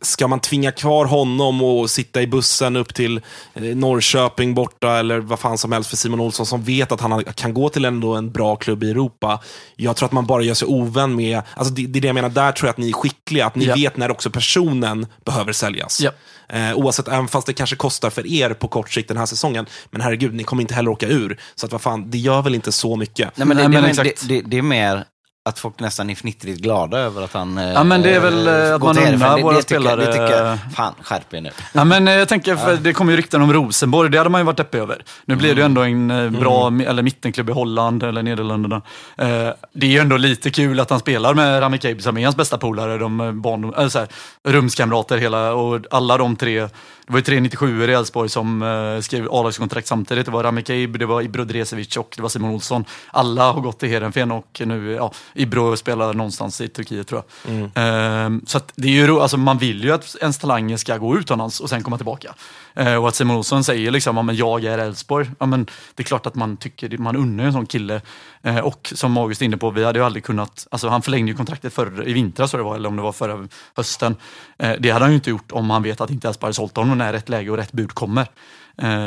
Ska 0.05 0.27
man 0.27 0.39
tvinga 0.39 0.71
kvar 0.71 1.05
honom 1.05 1.61
och 1.63 1.89
sitta 1.89 2.21
i 2.21 2.27
bussen 2.27 2.75
upp 2.75 2.93
till 2.93 3.21
eh, 3.53 3.61
Norrköping 3.63 4.53
borta 4.53 4.99
eller 4.99 5.19
vad 5.19 5.39
fan 5.39 5.57
som 5.57 5.71
helst 5.71 5.89
för 5.89 5.97
Simon 5.97 6.19
Olsson 6.19 6.45
som 6.45 6.63
vet 6.63 6.91
att 6.91 7.01
han 7.01 7.23
kan 7.23 7.53
gå 7.53 7.69
till 7.69 7.85
ändå 7.85 8.15
en 8.15 8.31
bra 8.31 8.55
klubb 8.55 8.83
i 8.83 8.89
Europa. 8.91 9.39
Jag 9.75 9.95
tror 9.95 10.05
att 10.07 10.11
man 10.13 10.25
bara 10.25 10.43
gör 10.43 10.53
sig 10.53 10.67
ovän 10.67 11.15
med, 11.15 11.41
alltså 11.55 11.73
det, 11.73 11.87
det 11.87 11.99
är 11.99 12.01
det 12.01 12.07
jag 12.07 12.13
menar, 12.15 12.29
där 12.29 12.51
tror 12.51 12.67
jag 12.67 12.71
att 12.71 12.77
ni 12.77 12.89
är 12.89 12.93
skickliga, 12.93 13.45
att 13.45 13.55
ni 13.55 13.65
Ja. 13.65 13.75
vet 13.75 13.97
när 13.97 14.11
också 14.11 14.29
personen 14.29 15.07
behöver 15.25 15.53
säljas. 15.53 16.01
Ja. 16.01 16.11
Eh, 16.49 16.73
oavsett, 16.75 17.07
även 17.07 17.27
fast 17.27 17.47
det 17.47 17.53
kanske 17.53 17.75
kostar 17.75 18.09
för 18.09 18.27
er 18.27 18.49
på 18.53 18.67
kort 18.67 18.91
sikt 18.93 19.07
den 19.07 19.17
här 19.17 19.25
säsongen, 19.25 19.65
men 19.91 20.01
herregud, 20.01 20.33
ni 20.33 20.43
kommer 20.43 20.61
inte 20.61 20.73
heller 20.73 20.91
åka 20.91 21.07
ur. 21.07 21.39
Så 21.55 21.65
att 21.65 21.71
vad 21.71 21.81
fan, 21.81 22.09
det 22.09 22.17
gör 22.17 22.41
väl 22.41 22.55
inte 22.55 22.71
så 22.71 22.95
mycket. 22.95 23.37
Nej, 23.37 23.47
men 23.47 23.57
det, 23.57 23.67
Nej, 23.67 23.81
det, 23.81 23.95
men 23.95 24.05
det, 24.05 24.27
det, 24.27 24.41
det 24.41 24.57
är 24.57 24.61
mer 24.61 25.03
att 25.45 25.59
folk 25.59 25.79
nästan 25.79 26.09
är 26.09 26.13
fnittrigt 26.15 26.61
glada 26.61 26.97
över 26.99 27.21
att 27.23 27.33
han 27.33 27.57
Ja, 27.57 27.83
men 27.83 28.01
det 28.01 28.15
är 28.15 28.19
väl, 28.19 28.47
eh, 28.47 28.75
att 28.75 28.81
man 28.81 28.95
det, 28.95 29.43
våra 29.43 29.55
det 29.55 29.61
tycker, 29.63 29.89
jag- 29.89 29.99
Det 29.99 30.05
tycker 30.05 30.27
spelare- 30.27 30.47
jag, 30.65 30.73
fan 30.75 30.93
skärp 31.01 31.33
er 31.33 31.41
nu. 31.41 31.49
Ja, 31.73 31.83
men 31.83 32.07
eh, 32.07 32.13
jag 32.13 32.27
tänker, 32.29 32.55
för 32.55 32.75
det 32.75 32.93
kommer 32.93 33.11
ju 33.11 33.17
rykten 33.17 33.41
om 33.41 33.53
Rosenborg, 33.53 34.09
det 34.09 34.17
hade 34.17 34.29
man 34.29 34.41
ju 34.41 34.45
varit 34.45 34.57
deppig 34.57 34.77
över. 34.79 35.03
Nu 35.25 35.35
blir 35.35 35.55
det 35.55 35.61
ju 35.61 35.65
ändå 35.65 35.81
en 35.81 36.11
eh, 36.11 36.29
bra 36.29 36.69
mi- 36.69 36.89
eller 36.89 37.03
mittenklubb 37.03 37.49
i 37.49 37.53
Holland 37.53 38.03
eller 38.03 38.23
Nederländerna. 38.23 38.75
Eh, 39.17 39.27
det 39.73 39.85
är 39.85 39.89
ju 39.91 39.99
ändå 39.99 40.17
lite 40.17 40.49
kul 40.51 40.79
att 40.79 40.89
han 40.89 40.99
spelar 40.99 41.33
med 41.33 41.61
Rami 41.61 41.77
Kabe 41.77 42.01
som 42.01 42.17
är 42.17 42.23
hans 42.23 42.35
bästa 42.35 42.57
polare, 42.57 42.97
de 42.97 43.41
barn, 43.41 43.73
äh, 43.77 43.87
så 43.87 43.99
här, 43.99 44.07
rumskamrater 44.47 45.17
hela 45.17 45.53
och 45.53 45.81
alla 45.91 46.17
de 46.17 46.35
tre. 46.35 46.67
Det 47.05 47.13
var 47.13 47.19
ju 47.19 47.23
tre 47.23 47.39
97 47.39 47.89
i 47.89 47.93
Elfsborg 47.93 48.29
som 48.29 48.61
eh, 48.61 49.01
skrev 49.01 49.27
A-lagskontrakt 49.31 49.87
samtidigt. 49.87 50.25
Det 50.25 50.31
var 50.31 50.43
Rami 50.43 50.61
Kabe, 50.61 50.97
det 50.97 51.05
var 51.05 51.21
Ibro 51.21 51.43
Dresevic 51.43 51.97
och 51.97 52.13
det 52.15 52.21
var 52.21 52.29
Simon 52.29 52.49
Olsson. 52.49 52.85
Alla 53.11 53.51
har 53.51 53.61
gått 53.61 53.79
till 53.79 53.89
Heerenveen 53.89 54.31
och 54.31 54.61
nu, 54.65 54.91
ja, 54.91 55.11
Ibro 55.33 55.77
spelar 55.77 56.13
någonstans 56.13 56.61
i 56.61 56.67
Turkiet 56.67 57.07
tror 57.07 57.23
jag. 57.45 57.53
Eh, 57.63 58.29
så 58.45 58.59
det 58.75 58.87
är 58.87 58.91
ju, 58.91 59.19
alltså, 59.19 59.37
man 59.37 59.57
vill 59.57 59.83
ju 59.83 59.91
att 59.91 60.15
ens 60.21 60.37
talanger 60.37 60.77
ska 60.77 60.97
gå 60.97 61.17
utomlands 61.17 61.59
och 61.59 61.69
sen 61.69 61.83
komma 61.83 61.97
tillbaka. 61.97 62.35
Eh, 62.75 62.95
och 62.95 63.07
att 63.07 63.15
Simon 63.15 63.35
Olsson 63.37 63.63
säger 63.63 63.91
liksom, 63.91 64.17
ja, 64.17 64.23
men 64.23 64.35
jag 64.35 64.63
är 64.63 64.77
Elfsborg. 64.77 65.29
Ja, 65.39 65.45
men 65.45 65.65
det 65.95 66.03
är 66.03 66.05
klart 66.05 66.25
att 66.25 66.35
man 66.35 66.57
tycker, 66.57 66.97
man 66.97 67.15
unnar 67.15 67.43
en 67.43 67.53
sån 67.53 67.65
kille. 67.65 68.01
Eh, 68.43 68.57
och 68.57 68.91
som 68.95 69.17
August 69.17 69.41
är 69.41 69.45
inne 69.45 69.57
på, 69.57 69.69
vi 69.69 69.83
hade 69.83 69.99
ju 69.99 70.05
aldrig 70.05 70.23
kunnat, 70.23 70.67
alltså 70.71 70.89
han 70.89 71.01
förlängde 71.01 71.31
ju 71.31 71.37
kontraktet 71.37 71.73
förr, 71.73 72.07
i 72.07 72.13
vintras 72.13 72.51
så 72.51 72.57
det 72.57 72.63
var, 72.63 72.75
eller 72.75 72.89
om 72.89 72.95
det 72.95 73.01
var 73.01 73.11
förra 73.11 73.47
hösten. 73.75 74.15
Eh, 74.57 74.71
det 74.79 74.89
hade 74.89 75.05
han 75.05 75.11
ju 75.11 75.15
inte 75.15 75.29
gjort 75.29 75.51
om 75.51 75.69
han 75.69 75.83
vet 75.83 76.01
att 76.01 76.09
inte 76.09 76.27
Elfsborg 76.27 76.47
hade 76.47 76.53
sålt 76.53 76.77
honom 76.77 76.97
när 76.97 77.13
rätt 77.13 77.29
läge 77.29 77.49
och 77.51 77.57
rätt 77.57 77.71
bud 77.71 77.91
kommer. 77.93 78.27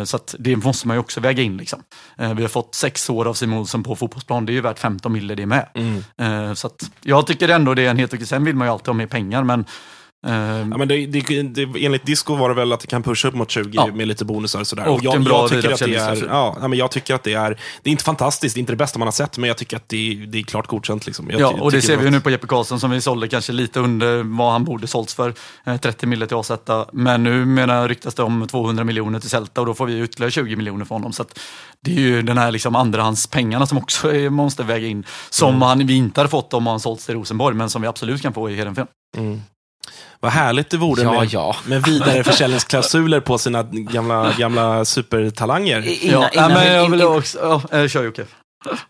Så 0.05 0.19
det 0.39 0.57
måste 0.57 0.87
man 0.89 0.97
ju 0.97 1.01
också 1.01 1.21
väga 1.21 1.43
in. 1.43 1.57
Liksom. 1.57 1.83
Vi 2.17 2.43
har 2.43 2.49
fått 2.49 2.75
sex 2.75 3.11
år 3.11 3.29
av 3.29 3.35
Simon 3.35 3.59
Olsson 3.59 3.83
på 3.83 3.97
fotbollsplan, 3.97 4.47
det 4.47 4.53
är 4.53 4.55
ju 4.55 4.61
värt 4.61 4.79
15 4.79 5.13
mille 5.13 5.35
det 5.35 5.47
med. 5.47 5.67
Eh, 6.17 6.55
Så 6.55 6.71
jag 7.03 7.27
tycker 7.27 7.49
ändå 7.49 7.75
det 7.75 7.87
är 7.87 7.91
en 7.91 7.99
helt 7.99 8.15
okej, 8.15 8.27
sen 8.27 8.45
vill 8.45 8.57
man 8.57 8.67
ju 8.69 8.73
alltid 8.73 8.87
ha 8.87 8.95
mer 8.95 9.07
pengar 9.07 9.43
men 9.45 9.65
eh, 10.27 10.33
Ja, 10.35 10.65
men 10.65 10.89
det, 10.89 11.07
det, 11.07 11.43
det, 11.43 11.85
enligt 11.85 12.07
Disco 12.07 12.35
var 12.35 12.49
det 12.49 12.55
väl 12.55 12.73
att 12.73 12.81
det 12.81 12.87
kan 12.87 13.03
pusha 13.03 13.29
upp 13.29 13.35
mot 13.35 13.51
20 13.51 13.71
Ja. 13.73 13.87
med 13.87 14.09
lite 14.09 14.25
bonusar 14.25 14.61
och 14.61 14.67
sådär. 14.67 14.87
Och 14.89 15.05
jag, 15.05 15.15
en 15.15 15.25
bra 15.25 15.41
jag 15.41 15.51
tycker 15.51 15.71
att 15.73 15.79
det 15.81 15.95
är, 15.95 16.27
ja, 16.29 16.57
men 16.69 16.79
jag 16.79 16.91
tycker 16.91 17.15
att 17.15 17.23
det 17.23 17.35
är, 17.35 17.51
det 17.83 17.91
är 17.91 17.93
inte 17.93 18.05
fantastiskt, 18.05 18.55
det 18.55 18.59
är 18.59 18.61
inte 18.61 18.73
det 18.73 18.77
bästa 18.77 18.99
man 18.99 19.07
har 19.07 19.13
sett, 19.13 19.39
men 19.39 19.49
jag 19.49 19.57
tycker 19.57 19.77
att 19.77 19.89
det, 19.89 19.97
är- 20.13 20.27
det 20.27 20.39
är 20.39 20.43
klart 20.43 20.67
godkänt. 20.67 21.07
Liksom. 21.07 21.31
Jag 21.31 21.41
Ja, 21.41 21.55
och 21.61 21.73
det 21.73 21.83
ser 21.83 21.97
vi 21.97 22.05
ju 22.05 22.11
nu 22.11 22.21
på 22.21 22.31
Jeppe 22.31 22.47
Karlsson 22.47 22.81
som 22.81 22.91
vi 22.91 23.01
sålde 23.01 23.29
kanske 23.29 23.53
lite 23.53 23.81
under 23.81 24.23
vad 24.39 24.53
han 24.53 24.65
borde 24.65 24.87
sålts 24.87 25.15
för. 25.15 25.35
Eh, 25.67 25.77
30 25.77 26.07
miljoner 26.07 26.27
till 26.27 26.37
AZ. 26.77 26.87
Men 26.93 27.23
nu 27.23 27.45
menar, 27.45 27.89
ryktas 27.89 28.15
det 28.15 28.23
om 28.23 28.47
200 28.51 28.85
miljoner 28.85 29.21
till 29.21 29.31
Celta 29.31 29.61
och 29.61 29.67
då 29.67 29.75
får 29.75 29.87
vi 29.87 30.01
ytterligare 30.03 30.31
20 30.31 30.57
miljoner 30.57 30.85
från 30.85 30.95
honom. 31.01 31.13
Så 31.13 31.25
det 31.81 31.91
är 31.97 32.01
ju 32.01 32.23
den 32.23 32.39
här 32.39 32.51
liksom 32.53 32.77
andrahandspengarna 32.77 33.67
som 33.67 33.79
också 33.79 34.15
är, 34.15 34.31
måste 34.31 34.63
väga 34.63 34.87
in. 34.87 35.05
Som 35.31 35.49
Mm. 35.49 35.63
han, 35.63 35.87
vi 35.87 35.95
inte 35.95 36.21
hade 36.21 36.31
fått 36.31 36.55
om 36.55 36.67
han 36.67 36.81
sålts 36.81 37.07
till 37.07 37.15
Rosenborg, 37.15 37.57
men 37.57 37.71
som 37.71 37.83
vi 37.83 37.89
absolut 37.89 38.23
kan 38.23 38.33
få 38.35 38.51
i 38.51 38.55
Heerenveen. 38.57 38.87
Vad 40.27 40.33
härligt 40.33 40.71
det 40.71 40.77
vore 40.77 41.03
Ja, 41.03 41.13
med, 41.21 41.29
ja. 41.33 41.57
med 41.67 41.83
vidareförsäljningsklausuler 41.83 43.21
på 43.21 43.39
sina 43.39 43.63
gamla, 43.63 44.33
gamla 44.39 44.85
supertalanger. 44.85 46.05
Innan, 46.05 46.23
ja, 46.23 46.29
innan, 46.33 46.53
men 46.53 46.61
vi, 46.69 46.75
jag 46.75 46.91
vill 46.91 47.01
in, 47.01 47.07
också... 47.07 47.63
Ja, 47.71 47.89
kör 47.89 48.05
Jocke. 48.05 48.25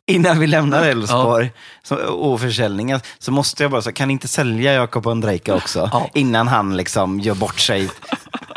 innan 0.06 0.38
vi 0.40 0.46
lämnar 0.46 0.82
Elfsborg 0.84 1.52
så- 1.82 1.96
och 1.96 2.40
försäljningen 2.40 3.00
så 3.18 3.32
måste 3.32 3.62
jag 3.64 3.70
bara 3.70 3.82
säga, 3.82 3.92
kan 3.92 4.08
ni 4.08 4.12
inte 4.12 4.28
sälja 4.28 4.72
Jakob 4.72 5.06
Ondrejka 5.06 5.54
också? 5.54 5.90
Ja. 5.92 6.10
Innan 6.14 6.48
han 6.48 6.76
liksom 6.76 7.20
gör 7.20 7.34
bort 7.34 7.58
sig 7.60 7.90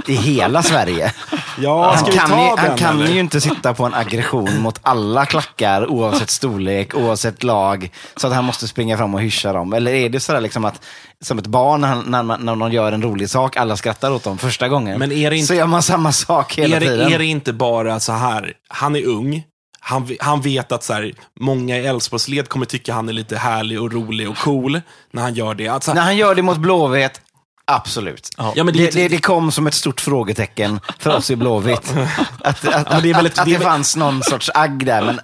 i 0.10 0.16
hela 0.16 0.64
Sverige. 0.64 1.14
Ja, 1.62 1.93
Han 1.95 2.12
kan, 2.12 2.30
ju, 2.43 2.49
han 2.57 2.78
kan 2.78 3.01
eller? 3.01 3.14
ju 3.14 3.20
inte 3.20 3.41
sitta 3.41 3.74
på 3.74 3.86
en 3.86 3.93
aggression 3.93 4.62
mot 4.62 4.80
alla 4.82 5.26
klackar 5.26 5.88
oavsett 5.91 6.30
storlek, 6.30 6.95
oavsett 6.95 7.43
lag, 7.43 7.91
så 8.16 8.28
att 8.28 8.34
han 8.34 8.45
måste 8.45 8.68
springa 8.68 8.97
fram 8.97 9.14
och 9.16 9.22
hyscha 9.22 9.53
dem. 9.53 9.74
Eller 9.74 9.93
är 9.93 10.10
det 10.10 10.20
sådär 10.20 10.41
liksom 10.41 10.66
att, 10.66 10.82
som 11.22 11.38
ett 11.39 11.47
barn 11.47 11.82
när, 11.82 11.95
när, 12.05 12.24
man- 12.24 12.41
när 12.45 12.55
någon 12.55 12.72
gör 12.72 12.91
en 12.91 13.01
rolig 13.01 13.30
sak, 13.30 13.57
alla 13.57 13.78
skrattar 13.78 14.12
åt 14.12 14.24
dem 14.24 14.38
första 14.38 14.68
gången. 14.68 14.99
Men 14.99 15.12
är 15.12 15.30
det 15.30 15.36
inte- 15.38 15.47
Så 15.47 15.53
gör 15.53 15.68
man 15.68 15.84
samma 15.84 16.12
sak 16.12 16.55
hela 16.55 16.76
är, 16.76 16.80
tiden. 16.80 16.97
det, 17.10 17.16
är 17.16 17.20
det 17.20 17.26
inte 17.26 17.53
bara 17.53 17.99
så 17.99 18.14
här, 18.14 18.53
han 18.68 18.95
är 18.95 19.05
ung, 19.05 19.43
han, 19.80 20.10
han 20.20 20.41
vet 20.41 20.72
att 20.72 20.84
så 20.84 20.93
här, 20.93 21.14
många 21.39 21.78
i 21.78 21.86
Elfsborgsled 21.86 22.49
kommer 22.49 22.66
tycka 22.66 22.93
han 22.93 23.10
är 23.10 23.14
lite 23.14 23.38
härlig 23.38 23.82
och 23.82 23.93
rolig 23.93 24.30
och 24.30 24.38
cool 24.38 24.82
när 25.12 25.22
han 25.22 25.34
gör 25.34 25.53
det. 25.55 25.68
Att, 25.68 25.84
så 25.84 25.91
här, 25.91 25.95
När 25.95 26.01
han 26.03 26.18
gör 26.18 26.36
det 26.36 26.41
mot 26.41 26.57
Blåvitt, 26.57 27.22
absolut. 27.76 28.30
Ja, 28.38 28.53
men 28.63 28.65
det 28.65 28.74
det, 28.74 28.91
det, 28.91 29.07
det 29.07 29.20
kom 29.20 29.51
som 29.51 29.67
ett 29.67 29.74
stort 29.74 30.01
frågetecken 30.01 30.80
för 30.99 31.15
oss 31.15 31.30
i 31.32 31.36
Blåvitt. 31.36 31.93
Att, 32.43 32.67
att, 32.67 32.89
men 32.91 33.03
det 33.03 33.13
väldigt- 33.13 33.34
att, 33.34 33.39
att 33.39 33.45
det 33.45 33.59
fanns 33.59 33.95
någon 33.95 34.24
sorts 34.24 34.49
agg 34.53 34.86
där, 34.86 35.01
men 35.05 35.20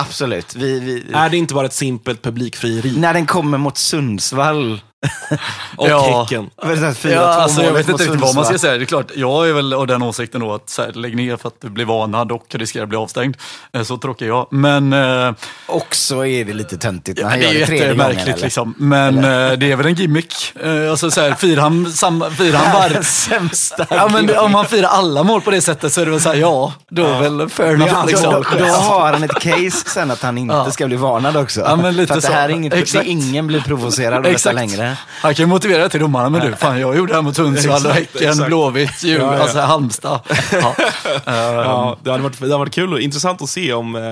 absolut. 0.00 0.54
Vi, 0.54 0.80
vi, 0.80 1.04
är 1.14 1.30
det 1.30 1.36
inte 1.36 1.54
bara 1.54 1.66
ett 1.66 1.72
simpelt 1.72 2.22
publikfrieri? 2.22 2.96
när 2.98 3.14
den 3.14 3.26
kommer 3.26 3.58
mot 3.58 3.78
Sundsvall. 3.78 4.80
Och 5.76 5.88
Ja. 5.88 6.20
Häcken. 6.22 6.50
Det 6.62 6.68
4-2 6.68 7.10
Ja, 7.12 7.20
alltså, 7.20 7.62
jag 7.62 7.72
vet 7.72 7.88
inte 7.88 8.02
riktigt 8.04 8.20
vad 8.20 8.34
man 8.34 8.44
ska 8.44 8.58
säga. 8.58 8.78
Det 8.78 8.84
är 8.84 8.86
klart, 8.86 9.10
jag 9.14 9.48
är 9.48 9.52
väl 9.52 9.72
av 9.72 9.86
den 9.86 10.02
åsikten 10.02 10.40
då 10.40 10.54
att 10.54 10.70
så 10.70 10.82
här, 10.82 10.92
lägg 10.92 11.16
ner 11.16 11.36
för 11.36 11.48
att 11.48 11.60
du 11.60 11.68
blir 11.70 11.84
varnad 11.84 12.32
och 12.32 12.46
riskerar 12.50 12.82
att 12.82 12.88
bli 12.88 12.98
avstängd. 12.98 13.36
Eh, 13.72 13.82
Så 13.82 13.96
tråkig 13.96 14.26
jag. 14.28 14.46
Men 14.50 14.92
eh, 14.92 15.32
Och 15.66 15.94
så 15.94 16.24
är 16.24 16.44
det 16.44 16.52
lite 16.52 16.76
töntigt 16.78 17.18
när 17.18 17.24
Ja, 17.24 17.30
han 17.30 17.38
det 17.38 17.44
gör 17.44 17.52
är 17.54 17.58
det 17.58 17.66
tredje 17.66 17.94
gången. 17.94 18.18
eller? 18.18 18.36
liksom. 18.36 18.74
Men 18.78 19.18
eh, 19.18 19.52
det 19.58 19.72
är 19.72 19.76
väl 19.76 19.86
en 19.86 19.94
gimmick. 19.94 20.52
Eh, 20.64 20.90
alltså 20.90 21.10
så 21.10 21.20
här, 21.20 21.34
firar 21.34 21.62
han, 21.62 21.92
firar 22.36 22.58
han 22.58 22.72
var... 22.82 22.88
Den 22.88 23.04
sämsta 23.04 23.86
Ja, 23.90 24.08
men 24.12 24.36
om 24.38 24.54
han 24.54 24.64
firar 24.66 24.88
alla 24.88 25.22
mål 25.22 25.40
på 25.40 25.50
det 25.50 25.60
sättet 25.60 25.92
så 25.92 26.00
är 26.00 26.04
det 26.04 26.10
väl 26.10 26.20
så 26.20 26.28
här, 26.28 26.36
ja, 26.36 26.72
då 26.90 27.06
är 27.06 27.20
väl 27.20 27.48
fair 27.48 27.66
Det 27.68 27.74
enough. 27.74 27.92
hans 27.94 28.10
Liksom. 28.10 28.32
val. 28.32 28.46
Då 28.58 28.64
har 28.64 29.12
han 29.12 29.22
ett 29.22 29.40
case 29.40 29.70
sen 29.90 30.10
att 30.10 30.22
han 30.22 30.38
inte 30.38 30.54
Ja. 30.54 30.70
ska 30.70 30.86
bli 30.86 30.96
varnad 30.96 31.36
också. 31.36 31.60
Ja, 31.60 31.76
men 31.76 31.96
lite 31.96 32.06
För 32.06 32.14
att 32.14 32.20
det 32.22 32.26
så. 32.26 32.32
här 32.32 32.48
är 32.48 32.52
inget, 32.52 32.74
Exakt. 32.74 33.04
det, 33.04 33.10
ingen 33.10 33.46
blir 33.46 33.60
provocerad 33.60 34.14
av 34.14 34.22
detta 34.22 34.34
Exakt. 34.34 34.54
Han 34.98 35.34
kan 35.34 35.42
ju 35.42 35.46
motivera 35.46 35.82
det 35.82 35.88
till 35.88 36.00
domarna, 36.00 36.28
men 36.30 36.40
du, 36.50 36.56
fan 36.56 36.80
jag 36.80 36.96
gjorde 36.96 37.12
det 37.12 37.16
här 37.16 37.22
mot 37.22 37.36
Sundsvall 37.36 37.86
Häcken. 37.86 38.36
Blåvitt, 38.46 39.02
Ja, 39.02 39.10
ja. 39.18 39.38
alltså 39.42 39.58
Halmstad. 39.60 40.20
Ja. 40.52 40.74
Ja, 41.26 41.96
det 42.02 42.10
hade 42.10 42.22
varit, 42.22 42.38
det 42.38 42.44
hade 42.44 42.58
varit 42.58 42.74
kul 42.74 42.92
och 42.92 43.00
intressant 43.00 43.42
att 43.42 43.48
se 43.50 43.72
om... 43.72 43.96
eh, 43.96 44.02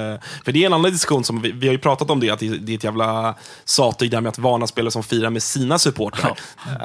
För 0.45 0.53
det 0.53 0.63
är 0.63 0.67
en 0.67 0.73
annan 0.73 0.93
diskussion, 0.93 1.25
som 1.25 1.43
vi, 1.43 1.53
vi 1.53 1.67
har 1.67 1.73
ju 1.73 1.79
pratat 1.79 2.11
om 2.11 2.21
det, 2.21 2.31
att 2.31 2.39
det, 2.39 2.49
det 2.49 2.73
är 2.73 2.77
ett 2.77 2.85
jävla 2.85 3.35
sattyg 3.65 4.11
där 4.11 4.21
med 4.21 4.31
att 4.31 4.39
varna 4.39 4.67
spelare 4.67 4.91
som 4.91 5.03
firar 5.03 5.31
med 5.31 5.43
sina 5.43 5.79
supportrar. 5.79 6.35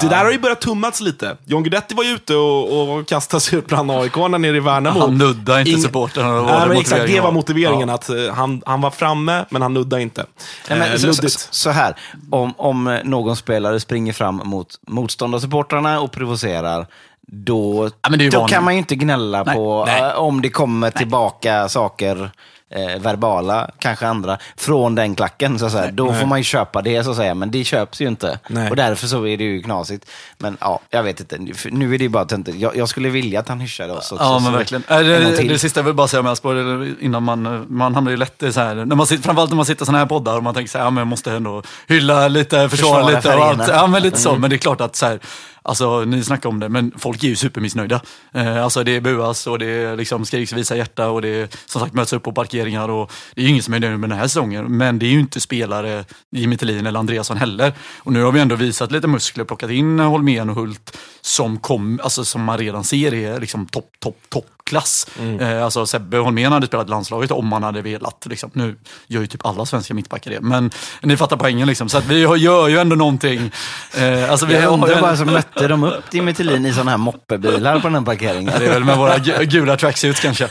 Det 0.01 0.07
där 0.07 0.25
har 0.25 0.31
ju 0.31 0.39
börjat 0.39 0.61
tummats 0.61 1.01
lite. 1.01 1.37
John 1.45 1.63
Guidetti 1.63 1.95
var 1.95 2.03
ju 2.03 2.09
ute 2.09 2.35
och, 2.35 2.89
och 2.97 3.07
kastade 3.07 3.41
sig 3.41 3.59
ut 3.59 3.67
bland 3.67 3.91
aik 3.91 4.15
nere 4.15 4.57
i 4.57 4.59
Värnamo. 4.59 4.99
Han 4.99 5.17
nuddade 5.17 5.59
inte 5.59 5.71
Ing- 5.71 5.81
supportrarna. 5.83 6.29
det 6.35 6.41
var 6.41 6.51
Nej, 6.51 6.59
det 6.61 6.67
men 6.67 6.77
exakt, 6.77 6.89
det 6.89 7.21
motiveringen 7.21 7.23
var 7.23 7.31
motiveringen. 7.31 7.89
Ja. 7.89 7.95
Att 7.95 8.09
eh, 8.09 8.33
han, 8.35 8.61
han 8.65 8.81
var 8.81 8.91
framme, 8.91 9.45
men 9.49 9.61
han 9.61 9.73
nuddade 9.73 10.01
inte. 10.01 10.25
Nej, 10.69 10.79
men 10.79 10.91
Eh, 10.91 10.97
så, 10.97 11.13
så, 11.13 11.39
så 11.51 11.69
här, 11.69 11.95
om, 12.31 12.53
om 12.57 12.99
någon 13.03 13.35
spelare 13.35 13.79
springer 13.85 14.13
fram 14.13 14.41
mot 14.45 14.79
motståndarsupportrarna 14.87 15.99
och 15.99 16.11
provocerar, 16.11 16.87
då, 17.27 17.89
Ja, 18.01 18.29
då 18.31 18.47
kan 18.47 18.63
man 18.63 18.73
ju 18.73 18.79
inte 18.79 18.95
gnälla 18.95 19.43
Nej, 19.43 19.55
på 19.55 19.85
nej. 19.85 20.01
eh, 20.01 20.17
om 20.19 20.41
det 20.41 20.49
kommer 20.49 20.91
tillbaka 20.91 21.69
saker, 21.69 22.31
eh, 22.69 23.01
verbala, 23.01 23.69
kanske 23.79 24.07
andra, 24.07 24.37
från 24.57 24.95
den 24.95 25.15
klacken. 25.15 25.59
Så 25.59 25.65
att 25.65 25.71
säga. 25.71 25.91
Då 25.91 26.13
får 26.13 26.25
man 26.25 26.39
ju 26.39 26.43
köpa 26.43 26.81
det, 26.81 27.03
så 27.03 27.11
att 27.11 27.17
säga. 27.17 27.35
men 27.35 27.51
det 27.51 27.63
köps 27.63 28.01
ju 28.01 28.07
inte. 28.07 28.39
Nej. 28.47 28.69
Och 28.69 28.75
därför 28.75 29.07
så 29.07 29.27
är 29.27 29.37
det 29.37 29.43
ju 29.43 29.61
knasigt. 29.61 30.05
Men 30.37 30.57
ja, 30.61 30.79
jag 30.89 31.03
vet 31.03 31.19
inte. 31.19 31.37
Nu 31.71 31.93
är 31.93 31.97
det 31.97 32.03
ju 32.03 32.09
bara 32.09 32.25
töntigt. 32.25 32.57
Jag, 32.57 32.75
jag 32.75 32.89
skulle 32.89 33.09
vilja 33.09 33.39
att 33.39 33.49
han 33.49 33.59
hyschade 33.59 33.93
oss 33.93 34.11
också. 34.11 34.23
Ja, 34.23 34.39
men 34.39 34.53
verkligen. 34.53 34.83
Äh, 34.87 34.99
det, 34.99 35.47
det 35.47 35.59
sista 35.59 35.79
jag 35.79 35.85
vill 35.85 35.93
bara 35.93 36.07
säga 36.07 36.19
om 36.19 36.27
Elfsborg, 36.27 36.93
innan 36.99 37.23
man, 37.23 37.65
man 37.69 37.95
hamnar 37.95 38.11
ju 38.11 38.17
lätt 38.17 38.43
i 38.43 38.53
så 38.53 38.59
här, 38.59 38.75
när 38.75 38.95
man 38.95 39.07
sitter, 39.07 39.23
framförallt 39.23 39.49
när 39.51 39.55
man 39.55 39.65
sitter 39.65 39.83
i 39.83 39.85
sådana 39.85 39.99
här 39.99 40.05
poddar 40.05 40.37
och 40.37 40.43
man 40.43 40.53
tänker 40.53 40.71
så 40.71 40.77
här, 40.77 40.85
ja, 40.85 40.89
men 40.89 40.97
jag 41.01 41.07
måste 41.07 41.31
ändå 41.31 41.63
hylla 41.87 42.27
lite, 42.27 42.69
försvara, 42.69 43.05
Försvara 43.05 43.15
lite 43.15 43.35
och 43.35 43.45
allt. 43.45 43.67
Ja, 43.67 43.87
men 43.87 44.03
lite 44.03 44.19
så. 44.19 44.29
Mm. 44.29 44.41
Men 44.41 44.49
det 44.49 44.55
är 44.55 44.57
klart 44.57 44.81
att 44.81 44.95
så 44.95 45.05
här, 45.05 45.19
alltså 45.65 46.05
ni 46.05 46.23
snackar 46.23 46.49
om 46.49 46.59
det, 46.59 46.69
men 46.69 46.91
folk 46.97 47.23
är 47.23 47.27
ju 47.27 47.35
supermissnöjda. 47.35 48.01
Eh, 48.33 48.63
alltså 48.63 48.83
det 48.83 49.01
buas 49.01 49.47
och 49.47 49.59
det 49.59 49.95
liksom 49.95 50.25
skriks 50.25 50.53
visa 50.53 50.75
hjärta 50.77 51.09
och 51.09 51.21
det 51.21 51.55
som 51.65 51.81
sagt 51.81 51.93
möts 51.93 52.13
upp 52.13 52.23
på 52.23 52.31
parkeringar 52.31 52.89
och 52.89 53.11
det 53.33 53.41
är 53.41 53.45
ju 53.45 53.51
ingen 53.51 53.63
som 53.63 53.73
är 53.73 53.79
nöjd 53.79 53.99
med 53.99 54.09
den 54.09 54.19
här 54.19 54.27
säsongen. 54.27 54.77
Men 54.77 54.99
det 54.99 55.05
är 55.05 55.11
ju 55.11 55.19
inte 55.19 55.41
spelare, 55.41 56.05
Jimmy 56.31 56.57
Tillin 56.57 56.85
eller 56.85 56.99
Andreasson 56.99 57.37
heller. 57.37 57.73
Och 57.97 58.13
nu 58.13 58.23
har 58.23 58.31
vi 58.31 58.39
ändå 58.39 58.55
visat 58.55 58.91
lite 58.91 59.07
muskler, 59.07 59.43
plockat 59.43 59.69
in 59.69 59.99
Holmén 59.99 60.49
och 60.49 60.55
Hult 60.55 60.97
som, 61.21 61.57
kom, 61.57 61.99
alltså, 62.03 62.25
som 62.25 62.43
man 62.43 62.57
redan 62.57 62.83
ser 62.83 63.13
är 63.13 63.39
liksom 63.39 63.65
topp, 63.65 63.89
topp, 63.99 64.17
toppklass. 64.29 65.07
Eh, 65.39 65.63
alltså 65.63 65.85
Sebbe 65.85 66.17
Holmén 66.17 66.51
hade 66.51 66.67
spelat 66.67 66.89
landslaget 66.89 67.31
om 67.31 67.51
han 67.51 67.63
hade 67.63 67.81
velat. 67.81 68.25
Liksom. 68.25 68.49
Nu 68.53 68.75
gör 69.07 69.21
ju 69.21 69.27
typ 69.27 69.45
alla 69.45 69.65
svenska 69.65 69.93
mittbackar 69.93 70.31
det, 70.31 70.41
men 70.41 70.71
ni 71.01 71.17
fattar 71.17 71.37
poängen. 71.37 71.67
Liksom. 71.67 71.89
Så 71.89 71.99
vi 71.99 72.19
gör 72.19 72.67
ju 72.67 72.77
ändå 72.77 72.95
någonting. 72.95 73.51
Eh, 73.97 74.31
alltså, 74.31 74.45
vi 74.45 74.53
Jag, 74.53 74.89
jag 74.89 75.01
bara 75.01 75.17
så 75.17 75.25
mötte 75.55 75.67
de 75.67 75.83
upp 75.83 76.03
Jimmy 76.13 76.33
Tillin 76.33 76.65
i 76.65 76.73
sådana 76.73 76.91
här 76.91 76.97
moppebilar 76.97 77.79
på 77.79 77.87
den 77.87 77.95
här 77.95 78.01
parkeringen. 78.01 78.53
Det 78.59 78.65
är 78.65 78.69
väl 78.69 78.83
med 78.83 78.97
våra 78.97 79.17
gu- 79.17 79.43
gula 79.43 79.77
tracksuits 79.77 80.19
kanske, 80.21 80.43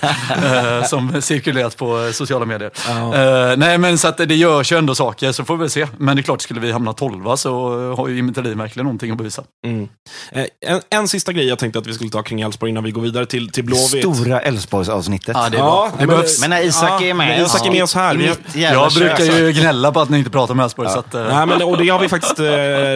eh, 0.45 0.85
som 0.85 1.23
cirkulerat 1.23 1.77
på 1.77 2.11
sociala 2.13 2.45
medier. 2.47 2.71
Eh, 2.89 3.57
nej 3.57 3.79
men 3.79 3.99
så 3.99 4.09
att 4.09 4.17
det 4.17 4.35
görs 4.35 4.73
ju 4.73 4.79
ändå 4.79 4.95
saker, 4.95 5.33
så 5.33 5.45
får 5.45 5.57
vi 5.57 5.69
se. 5.69 5.87
Men 5.99 6.17
det 6.17 6.21
är 6.21 6.23
klart, 6.23 6.43
skulle 6.43 6.61
vi 6.61 6.73
hamna 6.73 6.93
tolva 6.93 7.37
så 7.37 7.95
har 7.97 8.09
ju 8.09 8.17
Jimmy 8.17 8.33
Tillin 8.33 8.59
verkligen 8.59 8.85
någonting 8.85 9.11
att 9.11 9.19
bevisa. 9.19 9.43
Mm. 9.67 9.89
Eh, 10.33 10.45
En, 10.67 10.81
en 10.91 11.09
sista 11.09 11.33
grej 11.33 11.49
jag 11.49 11.59
tänkte 11.59 11.79
att 11.79 11.87
vi 11.87 11.95
skulle 11.95 12.11
ta 12.11 12.23
kring 12.23 12.41
Elfsborg 12.41 12.71
innan 12.71 12.85
vi 12.85 12.91
går 12.91 13.03
vidare 13.03 13.27
till, 13.27 13.51
till 13.51 13.65
Blåvitt. 13.65 14.15
Stora 14.15 14.41
Älvsborgs-avsnittet. 14.41 15.37
Ja, 15.37 15.49
det 15.51 15.57
Ja, 15.57 15.91
det 15.99 16.07
behövs. 16.07 16.41
Men 16.41 16.51
när 16.51 16.63
Isak 16.63 17.03
är 17.03 17.15
med 17.15 17.41
Isak 17.41 17.67
är 17.67 17.71
med 17.71 17.83
oss 17.83 17.95
här. 17.95 18.15
Vi 18.15 18.63
Jag 18.63 18.93
brukar 18.93 19.17
kök. 19.17 19.39
ju 19.39 19.53
gnälla 19.53 19.93
på 19.93 20.01
att 20.01 20.09
ni 20.09 20.19
inte 20.19 20.31
pratar 20.31 20.55
med 20.55 20.65
Elfsborg. 20.65 20.89
Så 20.91 20.99
att, 20.99 21.13
Nej, 21.13 21.47
men, 21.47 21.63
och 21.63 21.79
det 21.79 21.89
har 21.89 21.99
vi 21.99 22.09
faktiskt 22.09 22.39
eh, 22.41 22.45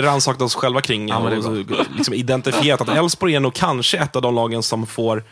rannsakat 0.02 0.42
oss 0.42 0.54
själva 0.54 0.80
kring. 0.80 1.09
Ja, 1.09 1.30
det 1.99 2.01
är 2.01 2.11
liksom 2.11 2.14
identifierat 2.14 2.80
att 2.80 2.88
Elfsborg 2.88 3.34
är 3.34 3.40
nog 3.40 3.55
kanske 3.55 3.99
ett 3.99 4.16
av 4.16 4.22
de 4.22 4.34
lagen 4.34 4.62
som 4.62 4.86
får 4.86 5.24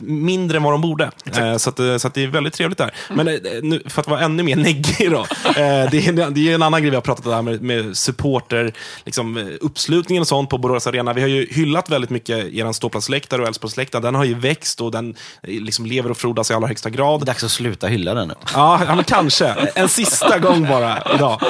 mindre 0.00 0.56
än 0.56 0.62
vad 0.62 0.72
de 0.72 0.80
borde. 0.80 1.10
Eh, 1.36 1.56
så, 1.56 1.70
att, 1.70 1.78
eh, 1.78 1.96
så 1.96 2.08
att 2.08 2.14
det 2.14 2.22
är 2.22 2.26
väldigt 2.26 2.54
trevligt 2.54 2.78
där. 2.78 2.94
Men 3.14 3.28
eh, 3.28 3.34
nu, 3.62 3.82
för 3.86 4.00
att 4.00 4.08
vara 4.08 4.20
ännu 4.20 4.42
mer 4.42 4.56
neggig 4.56 5.10
då. 5.10 5.20
Eh, 5.20 5.90
det, 5.90 6.06
är, 6.06 6.30
det 6.30 6.50
är 6.50 6.54
en 6.54 6.62
annan 6.62 6.80
grej 6.80 6.90
vi 6.90 6.96
har 6.96 7.02
pratat 7.02 7.26
om, 7.26 7.30
det 7.30 7.36
här 7.36 7.42
med, 7.42 7.62
med 7.62 7.96
supporter, 7.96 8.72
liksom, 9.04 9.36
eh, 9.36 9.46
uppslutningen 9.60 10.20
och 10.20 10.26
sånt 10.26 10.50
på 10.50 10.58
Borås 10.58 10.86
Arena. 10.86 11.12
Vi 11.12 11.20
har 11.20 11.28
ju 11.28 11.46
hyllat 11.50 11.90
väldigt 11.90 12.10
mycket 12.10 12.36
er 12.54 12.72
ståplatsläktare 12.72 13.42
och 13.42 13.48
Elfsborgsläktaren. 13.48 14.02
Den 14.02 14.14
har 14.14 14.24
ju 14.24 14.34
växt 14.34 14.80
och 14.80 14.90
den 14.90 15.14
liksom 15.42 15.86
lever 15.86 16.10
och 16.10 16.16
frodas 16.16 16.50
i 16.50 16.54
allra 16.54 16.68
högsta 16.68 16.90
grad. 16.90 17.26
Dags 17.26 17.44
att 17.44 17.50
sluta 17.50 17.86
hylla 17.86 18.14
den 18.14 18.28
nu. 18.28 18.34
Ja, 18.54 18.80
ja 18.86 19.02
kanske. 19.06 19.46
En 19.74 19.88
sista 19.88 20.38
gång 20.38 20.68
bara 20.68 20.98
idag. 21.14 21.40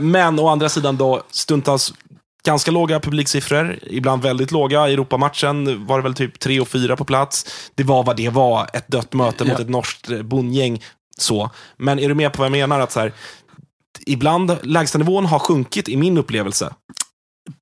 Men 0.00 0.38
å 0.38 0.48
andra 0.48 0.68
sidan 0.68 0.96
då, 0.96 1.22
stundtals 1.30 1.94
ganska 2.46 2.70
låga 2.70 3.00
publiksiffror, 3.00 3.78
ibland 3.82 4.22
väldigt 4.22 4.50
låga. 4.50 4.88
I 4.88 4.92
Europamatchen 4.92 5.86
var 5.86 5.98
det 5.98 6.02
väl 6.02 6.14
typ 6.14 6.38
3 6.38 6.60
och 6.60 6.68
4 6.68 6.96
på 6.96 7.04
plats. 7.04 7.46
Det 7.74 7.84
var 7.84 8.04
vad 8.04 8.16
det 8.16 8.28
var, 8.28 8.68
ett 8.72 8.88
dött 8.88 9.12
möte 9.12 9.44
mot 9.44 9.54
Ja. 9.58 9.60
ett 9.62 9.68
norskt 9.70 10.10
eh, 10.10 10.22
bondgäng. 10.22 10.82
Så. 11.18 11.50
Men 11.76 11.98
är 11.98 12.08
du 12.08 12.14
med 12.14 12.32
på 12.32 12.38
vad 12.38 12.46
jag 12.46 12.52
menar? 12.52 12.80
Att 12.80 12.92
så 12.92 13.00
här, 13.00 13.12
ibland 14.06 14.56
lägstanivån 14.62 15.26
har 15.26 15.38
sjunkit 15.38 15.88
i 15.88 15.96
min 15.96 16.18
upplevelse. 16.18 16.74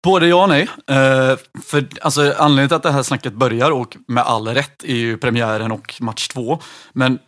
Både 0.03 0.26
ja 0.26 0.43
och 0.43 0.49
nej. 0.49 0.68
Eh, 0.87 1.37
för, 1.64 1.87
alltså, 2.01 2.35
anledningen 2.39 2.68
till 2.68 2.76
att 2.76 2.83
det 2.83 2.93
här 2.93 3.03
snacket 3.03 3.33
börjar, 3.33 3.70
och 3.70 3.97
med 4.09 4.24
all 4.24 4.49
rätt, 4.49 4.85
är 4.85 4.95
ju 4.95 5.16
premiären 5.16 5.72
och 5.72 5.95
match 6.01 6.28
två. 6.28 6.61
Men 6.93 7.18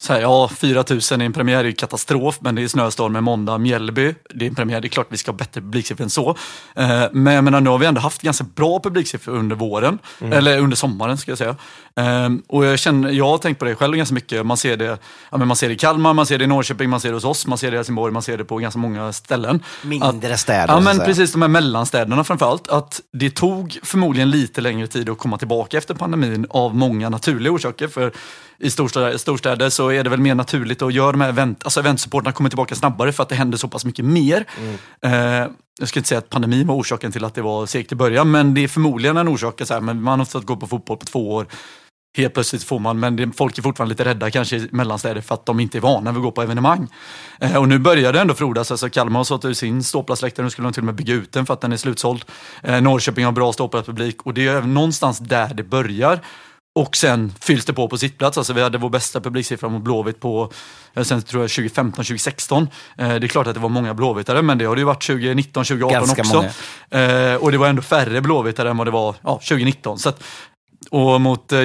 så 0.00 0.12
här, 0.12 0.20
ja, 0.20 0.48
4 0.48 0.84
000 0.90 1.22
i 1.22 1.24
en 1.24 1.32
premiär 1.32 1.58
är 1.58 1.64
ju 1.64 1.72
katastrof, 1.72 2.38
men 2.40 2.54
det 2.54 2.62
är 2.62 2.68
snöstorm 2.68 3.12
med 3.12 3.22
måndag, 3.22 3.58
Mjällby. 3.58 4.14
Det 4.34 4.44
är 4.44 4.48
en 4.48 4.54
premiär, 4.54 4.80
det 4.80 4.86
är 4.86 4.90
klart 4.90 5.06
vi 5.10 5.16
ska 5.16 5.30
ha 5.30 5.36
bättre 5.36 5.60
publiksiffror 5.60 6.04
än 6.04 6.10
så. 6.10 6.36
Eh, 6.74 7.02
men 7.12 7.34
jag 7.34 7.44
menar, 7.44 7.60
nu 7.60 7.70
har 7.70 7.78
vi 7.78 7.86
ändå 7.86 8.00
haft 8.00 8.22
ganska 8.22 8.44
bra 8.44 8.80
publiksiffror 8.80 9.36
under 9.36 9.56
våren, 9.56 9.98
eller 10.20 10.58
under 10.58 10.76
sommaren 10.76 11.18
ska 11.18 11.30
jag 11.30 11.38
säga. 11.38 11.56
Eh, 11.96 12.30
och 12.48 12.64
jag, 12.64 12.78
känner, 12.78 13.10
jag 13.10 13.24
har 13.24 13.38
tänkt 13.38 13.58
på 13.58 13.64
det 13.64 13.74
själv 13.74 13.96
ganska 13.96 14.14
mycket. 14.14 14.46
Man 14.46 14.56
ser 14.56 14.76
det, 14.76 14.98
ja, 15.30 15.38
men 15.38 15.48
man 15.48 15.56
ser 15.56 15.68
det 15.68 15.74
i 15.74 15.78
Kalmar, 15.78 16.14
man 16.14 16.26
ser 16.26 16.38
det 16.38 16.44
i 16.44 16.46
Norrköping, 16.46 16.90
man 16.90 17.00
ser 17.00 17.08
det 17.08 17.16
hos 17.16 17.24
oss, 17.24 17.46
man 17.46 17.58
ser 17.58 17.70
det 17.70 17.74
i 17.74 17.78
Helsingborg, 17.78 18.12
man 18.12 18.22
ser 18.22 18.38
det 18.38 18.44
på 18.44 18.56
ganska 18.56 18.78
många 18.80 19.12
ställen. 19.12 19.62
Mindre 19.82 20.36
städer, 20.36 20.74
Ja, 20.74 20.80
men 20.80 21.00
att 21.00 21.06
precis. 21.06 21.32
De 21.32 21.42
här 21.42 21.48
mellanstäderna 21.48 22.24
framförallt. 22.24 22.68
Att 22.68 23.00
det 23.12 23.30
tog 23.30 23.78
förmodligen 23.82 24.30
lite 24.30 24.60
längre 24.60 24.86
tid 24.86 25.08
att 25.08 25.18
komma 25.18 25.38
tillbaka 25.38 25.78
efter 25.78 25.94
pandemin 25.94 26.46
av 26.50 26.74
många 26.74 27.08
naturliga 27.08 27.52
orsaker. 27.52 27.88
För 27.88 28.12
i 28.60 28.70
storstäder, 28.70 29.16
storstäder 29.16 29.70
så 29.70 29.87
är 29.92 30.04
det 30.04 30.10
väl 30.10 30.20
mer 30.20 30.34
naturligt 30.34 30.82
att 30.82 30.94
göra 30.94 31.12
de 31.12 31.20
här 31.20 31.28
event, 31.28 31.64
alltså 31.64 31.80
eventsupporterna 31.80 32.32
kommer 32.32 32.50
tillbaka 32.50 32.74
snabbare 32.74 33.12
för 33.12 33.22
att 33.22 33.28
det 33.28 33.34
händer 33.34 33.58
så 33.58 33.68
pass 33.68 33.84
mycket 33.84 34.04
mer. 34.04 34.44
Eh, 35.02 35.12
jag 35.80 35.88
ska 35.88 36.00
inte 36.00 36.08
säga 36.08 36.18
att 36.18 36.30
pandemin 36.30 36.66
var 36.66 36.74
orsaken 36.74 37.12
till 37.12 37.24
att 37.24 37.34
det 37.34 37.42
var 37.42 37.66
segt 37.66 37.92
i 37.92 37.94
början, 37.94 38.30
men 38.30 38.54
det 38.54 38.64
är 38.64 38.68
förmodligen 38.68 39.16
en 39.16 39.28
orsak. 39.28 39.60
Så 39.64 39.74
här, 39.74 39.80
men 39.80 40.02
man 40.02 40.18
har 40.18 40.26
fått 40.26 40.46
gå 40.46 40.56
på 40.56 40.66
fotboll 40.66 40.96
på 40.96 41.06
två 41.06 41.32
år. 41.34 41.46
Helt 42.16 42.34
plötsligt 42.34 42.64
får 42.64 42.78
man, 42.78 43.00
men 43.00 43.16
det, 43.16 43.30
folk 43.36 43.58
är 43.58 43.62
fortfarande 43.62 43.92
lite 43.92 44.04
rädda 44.04 44.30
kanske 44.30 44.56
i 44.56 44.68
mellanstäder 44.72 45.20
för 45.20 45.34
att 45.34 45.46
de 45.46 45.60
inte 45.60 45.78
är 45.78 45.80
vana 45.80 46.10
vid 46.10 46.18
att 46.18 46.22
gå 46.22 46.30
på 46.30 46.42
evenemang. 46.42 46.88
Eh, 47.40 47.56
och 47.56 47.68
nu 47.68 47.78
börjar 47.78 48.12
det 48.12 48.20
ändå 48.20 48.34
frodas. 48.34 48.70
Alltså 48.70 48.90
Kalmar 48.90 49.20
har 49.20 49.24
sålt 49.24 49.44
ut 49.44 49.58
sin 49.58 49.84
ståplatsläktare, 49.84 50.44
nu 50.44 50.50
skulle 50.50 50.66
de 50.66 50.72
till 50.72 50.80
och 50.80 50.86
med 50.86 50.94
bygga 50.94 51.14
ut 51.14 51.32
den 51.32 51.46
för 51.46 51.54
att 51.54 51.60
den 51.60 51.72
är 51.72 51.76
slutsåld. 51.76 52.24
Eh, 52.62 52.80
Norrköping 52.80 53.24
har 53.24 53.32
bra 53.32 53.52
ståplatspublik 53.52 54.22
och 54.22 54.34
det 54.34 54.46
är 54.46 54.62
någonstans 54.62 55.18
där 55.18 55.54
det 55.54 55.62
börjar. 55.62 56.20
Och 56.78 56.96
sen 56.96 57.32
fylls 57.40 57.64
det 57.64 57.72
på 57.72 57.88
på 57.88 57.98
sittplats. 57.98 58.38
Alltså 58.38 58.52
vi 58.52 58.62
hade 58.62 58.78
vår 58.78 58.90
bästa 58.90 59.20
publiksiffra 59.20 59.68
mot 59.68 59.82
Blåvitt 59.82 60.20
på 60.20 60.52
eh, 60.94 61.02
sen 61.02 61.22
tror 61.22 61.42
jag 61.42 61.50
2015, 61.50 62.04
2016. 62.04 62.68
Eh, 62.98 63.08
det 63.08 63.26
är 63.26 63.28
klart 63.28 63.46
att 63.46 63.54
det 63.54 63.60
var 63.60 63.68
många 63.68 63.94
blåvittare, 63.94 64.42
men 64.42 64.58
det 64.58 64.64
har 64.64 64.76
det 64.76 64.80
ju 64.80 64.84
varit 64.84 65.06
2019, 65.06 65.64
2018 65.64 65.92
Ganska 65.92 66.22
också. 66.22 66.96
Eh, 66.96 67.34
och 67.34 67.52
det 67.52 67.58
var 67.58 67.68
ändå 67.68 67.82
färre 67.82 68.20
blåvittare 68.20 68.70
än 68.70 68.76
vad 68.76 68.86
det 68.86 68.90
var 68.90 69.14
ja, 69.22 69.34
2019. 69.34 69.98
Så 69.98 70.08
att, 70.08 70.22
Och 70.90 71.20
mot, 71.20 71.52
eh, 71.52 71.60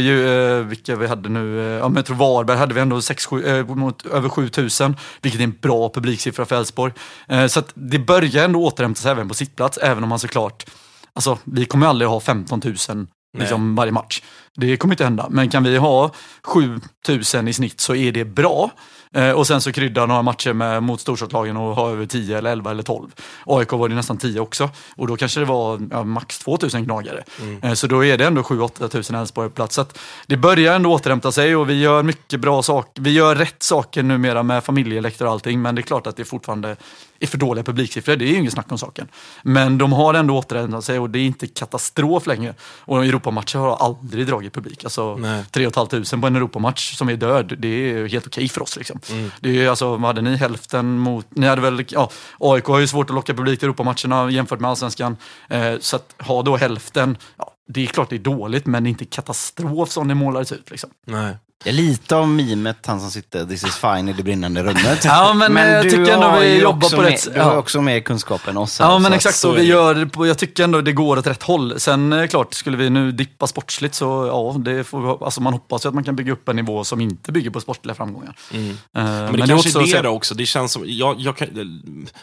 vilka 0.66 0.96
vi 0.96 1.08
hade 1.08 1.30
nu, 1.30 1.58
ja 1.82 1.88
men 1.88 1.96
jag 1.96 2.06
tror 2.06 2.18
Varberg 2.18 2.58
hade 2.58 2.74
vi 2.74 2.82
ändå 2.82 3.02
6, 3.02 3.26
7, 3.26 3.46
eh, 3.46 3.66
mot 3.66 4.06
över 4.06 4.30
7000, 4.30 4.96
vilket 5.22 5.42
är 5.42 5.44
en 5.44 5.58
bra 5.62 5.90
publiksiffra 5.90 6.46
för 6.46 6.56
Elfsborg. 6.56 6.94
Eh, 7.28 7.48
så 7.48 7.60
att 7.60 7.72
det 7.74 8.00
börjar 8.00 8.46
ändå 8.46 8.64
återhämta 8.64 9.02
sig 9.02 9.12
även 9.12 9.28
på 9.28 9.34
sittplats, 9.34 9.78
även 9.78 10.04
om 10.04 10.10
man 10.10 10.20
såklart, 10.20 10.66
alltså 11.14 11.38
vi 11.44 11.66
kommer 11.66 11.88
aldrig 11.88 12.10
ha 12.10 12.20
15 12.20 12.62
000 12.66 13.08
liksom, 13.38 13.76
varje 13.76 13.92
match. 13.92 14.22
Det 14.56 14.78
kommer 14.78 14.94
inte 14.94 15.04
hända, 15.04 15.28
men 15.30 15.50
kan 15.50 15.64
vi 15.64 15.78
ha 15.78 16.12
7000 16.44 17.48
i 17.48 17.54
snitt 17.54 17.80
så 17.80 17.96
är 17.96 18.12
det 18.12 18.26
bra. 18.26 18.72
Eh, 19.16 19.32
och 19.32 19.48
sen 19.48 19.62
så 19.62 19.72
krydda 19.72 20.06
några 20.06 20.22
matcher 20.22 20.54
med, 20.54 20.84
mot 20.84 21.02
storstadslagen 21.02 21.58
och 21.58 21.76
ha 21.76 21.92
över 21.92 22.06
10 22.06 22.38
eller 22.38 22.52
11 22.52 22.72
eller 22.72 22.84
12. 22.84 23.10
AIK 23.46 23.72
var 23.72 23.90
det 23.90 23.96
nästan 23.96 24.18
10 24.18 24.40
också. 24.40 24.70
Och 24.96 25.08
då 25.08 25.18
kanske 25.18 25.40
det 25.40 25.46
var 25.46 25.88
ja, 25.92 26.04
max 26.04 26.40
2000 26.40 26.84
gnagare. 26.84 27.24
Eh, 27.62 27.74
så 27.74 27.88
då 27.88 28.06
är 28.06 28.18
det 28.18 28.26
ändå 28.26 28.42
7-8 28.42 28.88
tusen 28.88 29.16
Elfsborg 29.16 29.50
på 29.50 29.56
plats. 29.56 29.76
Så 29.76 29.86
det 30.28 30.38
börjar 30.38 30.76
ändå 30.76 30.94
återhämta 30.94 31.32
sig 31.32 31.56
och 31.56 31.70
vi 31.70 31.80
gör 31.80 32.04
mycket 32.04 32.40
bra 32.40 32.64
saker. 32.64 33.02
Vi 33.02 33.12
gör 33.12 33.36
rätt 33.36 33.64
saker 33.64 34.04
numera 34.04 34.44
med 34.44 34.64
familjeläktare 34.64 35.28
och 35.28 35.34
allting. 35.34 35.62
Men 35.62 35.76
det 35.76 35.82
är 35.82 35.84
klart 35.84 36.08
att 36.08 36.16
det 36.16 36.26
fortfarande 36.26 36.76
är 37.20 37.28
för 37.28 37.38
dåliga 37.38 37.64
publiksiffror. 37.64 38.16
Det 38.16 38.26
är 38.26 38.30
ju 38.30 38.38
inget 38.38 38.54
snack 38.54 38.72
om 38.72 38.78
saken. 38.78 39.08
Men 39.44 39.78
de 39.78 39.94
har 39.94 40.14
ändå 40.14 40.38
återhämtat 40.38 40.84
sig 40.84 41.00
och 41.00 41.10
det 41.10 41.20
är 41.20 41.26
inte 41.26 41.48
katastrof 41.48 42.28
längre. 42.28 42.54
Och 42.80 43.06
Europamatcher 43.06 43.60
har 43.60 43.76
aldrig 43.76 44.28
dragit 44.28 44.43
publik. 44.50 44.84
Alltså 44.84 45.16
Nej. 45.16 45.44
3 45.52 45.70
500 45.72 46.06
på 46.22 46.28
en 46.28 46.36
Europamatch 46.36 46.96
som 46.96 47.10
är 47.10 47.16
död, 47.16 47.56
det 47.58 47.68
är 47.68 48.08
helt 48.08 48.28
okej 48.28 48.50
för 48.50 48.62
oss. 48.62 48.78
Liksom. 48.78 49.00
Det 49.40 49.66
är 49.66 49.70
alltså, 49.70 49.98
hade 49.98 50.22
ni? 50.22 50.36
Hälften 50.36 50.98
mot... 50.98 51.28
Ni 51.30 51.48
hade 51.48 51.62
väl, 51.62 51.86
ja, 51.90 52.10
AIK 52.40 52.66
har 52.66 52.80
ju 52.80 52.88
svårt 52.88 53.10
att 53.10 53.16
locka 53.16 53.34
publik 53.34 53.60
till 53.60 53.68
Europamatcherna 53.68 54.32
jämfört 54.32 54.60
med 54.60 54.70
allsvenskan. 54.70 55.18
Eh, 55.50 55.74
så 55.80 55.96
att 55.96 56.16
ha 56.20 56.42
då 56.42 56.58
hälften, 56.58 57.18
ja, 57.38 57.54
det 57.68 57.84
är 57.84 57.88
klart 57.88 58.10
det 58.10 58.16
är 58.16 58.20
dåligt, 58.20 58.66
men 58.66 58.84
det 58.84 58.88
är 58.88 58.92
inte 58.92 59.06
katastrof 59.06 59.90
som 59.90 60.08
det 60.08 60.16
målades 60.16 60.52
ut. 60.52 60.72
Liksom. 60.72 60.90
Nej. 61.06 61.38
Är 61.66 61.72
lite 61.72 62.16
av 62.16 62.28
mimet, 62.28 62.78
han 62.86 63.00
som 63.00 63.12
sitter 63.12 63.46
this 63.46 63.64
is 63.64 63.76
fine 63.76 64.10
i 64.10 64.14
det 64.14 64.24
brinnande 64.24 64.64
rummet. 64.64 65.02
Ja, 65.06 65.34
men, 65.34 65.58
eh, 65.58 65.68
jag 65.68 65.84
du 65.84 65.90
tycker 65.90 66.12
ändå 66.14 66.40
vi 66.40 66.62
jobbar 66.62 66.78
också 66.86 66.96
på 66.96 67.02
rätt- 67.04 67.34
Du 67.34 67.42
har 67.42 67.52
ja. 67.54 67.58
också 67.58 67.82
mer 67.82 68.00
kunskap 68.00 68.48
än 68.48 68.58
oss. 68.58 68.80
här, 68.80 68.86
Ja 68.86 69.00
men 69.00 69.12
så 69.12 69.16
exakt 69.16 69.36
så, 69.38 69.52
vi 69.52 69.64
gör, 69.64 69.96
det 69.96 70.06
på- 70.08 70.28
jag 70.28 70.38
tycker 70.38 70.64
ändå 70.64 70.82
det 70.82 70.92
går 70.92 71.18
åt 71.20 71.28
rätt 71.28 71.44
håll. 71.44 71.80
Sen 71.80 72.14
är 72.14 72.28
klart, 72.28 72.54
skulle 72.54 72.78
vi 72.78 72.90
nu 72.90 73.12
dippa 73.12 73.48
sportsligt 73.48 73.96
så 73.96 74.06
ja, 74.06 74.56
det 74.60 74.84
får, 74.84 75.24
alltså 75.26 75.42
man 75.42 75.54
hoppas 75.54 75.86
ju 75.86 75.90
att 75.90 75.96
man 75.96 76.04
kan 76.04 76.16
bygga 76.16 76.34
upp 76.34 76.50
en 76.50 76.56
nivå 76.56 76.84
som 76.84 77.02
inte 77.02 77.32
bygger 77.32 77.50
på 77.50 77.62
sportliga 77.62 77.96
framgångar. 77.96 78.36
Eh, 78.52 78.58
Mm. 78.60 78.78
Men 78.94 79.32
det 79.32 79.38
kanske 79.48 79.54
också 79.80 79.80
är 79.82 80.02
det 80.02 80.02
då 80.02 80.10
också. 80.10 80.36
Det 80.36 80.46
känns 80.46 80.72
som, 80.72 80.84
jag, 80.86 81.20
jag 81.20 81.38
kan, 81.38 81.48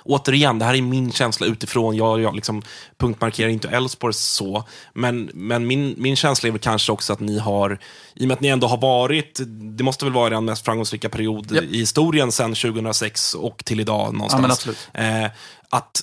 återigen, 0.04 0.58
det 0.58 0.64
här 0.64 0.74
är 0.74 0.82
min 0.82 1.12
känsla 1.12 1.46
utifrån. 1.46 1.96
Jag, 1.96 2.20
jag 2.20 2.34
liksom 2.34 2.62
punktmarkerar 2.98 3.48
inte 3.48 3.68
Elfsborg 3.68 4.14
så. 4.14 4.64
Men, 4.94 5.30
men 5.34 5.66
min, 5.66 5.94
min 5.98 6.16
känsla 6.16 6.46
är 6.46 6.50
väl 6.50 6.60
kanske 6.60 6.92
också 6.92 7.12
att 7.12 7.20
ni 7.20 7.38
har, 7.38 7.78
i 8.14 8.24
och 8.24 8.28
med 8.28 8.34
att 8.34 8.40
ni 8.40 8.48
ändå 8.48 8.66
har 8.66 8.76
varit, 8.76 9.19
det 9.76 9.84
måste 9.84 10.04
väl 10.04 10.14
vara 10.14 10.30
den 10.30 10.44
mest 10.44 10.64
framgångsrika 10.64 11.08
period 11.08 11.52
Japp. 11.52 11.64
i 11.64 11.78
historien 11.78 12.32
sedan 12.32 12.54
2006 12.54 13.34
och 13.34 13.64
till 13.64 13.80
idag 13.80 14.14
någonstans. 14.14 14.68
Ja. 14.92 15.00
Eh, 15.00 15.30
att 15.68 16.00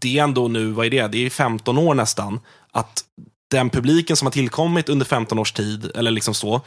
det 0.00 0.18
ändå 0.18 0.48
nu, 0.48 0.70
vad 0.70 0.86
är 0.86 0.90
det? 0.90 1.08
Det 1.08 1.26
är 1.26 1.30
15 1.30 1.78
år 1.78 1.94
nästan. 1.94 2.40
Att 2.72 3.04
den 3.50 3.70
publiken 3.70 4.16
som 4.16 4.26
har 4.26 4.32
tillkommit 4.32 4.88
under 4.88 5.06
15 5.06 5.38
års 5.38 5.52
tid, 5.52 5.90
eller 5.94 6.10
liksom 6.10 6.34
så, 6.34 6.60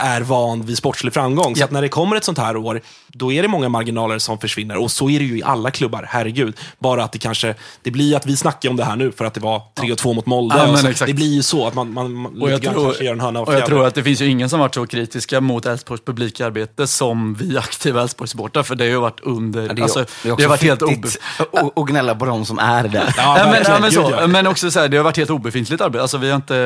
är 0.00 0.20
van 0.20 0.66
vid 0.66 0.78
sportslig 0.78 1.12
framgång. 1.12 1.54
Så 1.54 1.60
Japp. 1.60 1.68
att 1.68 1.72
när 1.72 1.82
det 1.82 1.88
kommer 1.88 2.16
ett 2.16 2.24
sånt 2.24 2.38
här 2.38 2.56
år, 2.56 2.80
då 3.14 3.32
är 3.32 3.42
det 3.42 3.48
många 3.48 3.68
marginaler 3.68 4.18
som 4.18 4.38
försvinner. 4.38 4.76
Och 4.76 4.90
så 4.90 5.10
är 5.10 5.18
det 5.18 5.24
ju 5.24 5.38
i 5.38 5.42
alla 5.42 5.70
klubbar, 5.70 6.06
herregud. 6.08 6.56
Bara 6.78 7.04
att 7.04 7.12
det 7.12 7.18
kanske, 7.18 7.54
det 7.82 7.90
blir 7.90 8.16
att 8.16 8.26
vi 8.26 8.36
snackar 8.36 8.70
om 8.70 8.76
det 8.76 8.84
här 8.84 8.96
nu 8.96 9.12
för 9.12 9.24
att 9.24 9.34
det 9.34 9.40
var 9.40 9.62
3-2 9.74 10.14
mot 10.14 10.26
Molde. 10.26 10.56
Ja, 10.56 10.62
men 10.62 10.72
Och 10.72 10.78
så, 10.78 10.88
exakt. 10.88 11.08
det 11.08 11.14
blir 11.14 11.34
ju 11.34 11.42
så 11.42 11.66
att 11.66 11.74
man, 11.74 11.92
man, 11.92 12.26
Och 12.42 12.50
jag, 12.50 12.62
tror, 12.62 12.72
kanske 12.84 13.04
gör 13.04 13.12
en 13.12 13.20
höna 13.20 13.40
av 13.40 13.46
och 13.48 13.54
jag 13.54 13.66
tror 13.66 13.86
att 13.86 13.94
det 13.94 14.02
finns 14.02 14.20
ju 14.20 14.26
ingen 14.26 14.48
som 14.50 14.60
varit 14.60 14.74
så 14.74 14.86
kritiska 14.86 15.40
mot 15.40 15.66
Elfsborgs 15.66 16.02
publikarbete 16.04 16.86
som 16.86 17.34
vi 17.34 17.58
aktiva 17.58 18.02
Elfsborgssupportrar, 18.02 18.62
för 18.62 18.74
det 18.74 18.84
har 18.84 18.90
ju 18.90 19.00
varit 19.00 19.20
under... 19.22 19.66
Ja, 19.66 19.72
det, 19.74 19.80
är, 19.80 19.82
alltså, 19.82 20.04
det 20.22 20.28
har 20.30 20.48
varit 20.48 20.62
helt 20.62 20.82
att- 20.82 21.78
att 21.78 21.86
gnälla 21.86 22.14
på 22.14 22.24
de 22.24 22.44
som 22.44 22.58
är 22.58 22.88
där. 22.88 23.14
Ja, 23.16 23.34
men, 23.52 23.62
men, 23.80 23.82
Gud, 23.82 23.92
så, 23.92 24.26
men 24.28 24.46
också 24.46 24.70
så 24.70 24.80
här, 24.80 24.88
det 24.88 24.96
har 24.96 25.04
varit 25.04 25.16
helt 25.16 25.30
obefintligt 25.30 25.82
arbete. 25.82 26.02
Alltså, 26.02 26.18
vi 26.18 26.28
har 26.30 26.36
inte, 26.36 26.56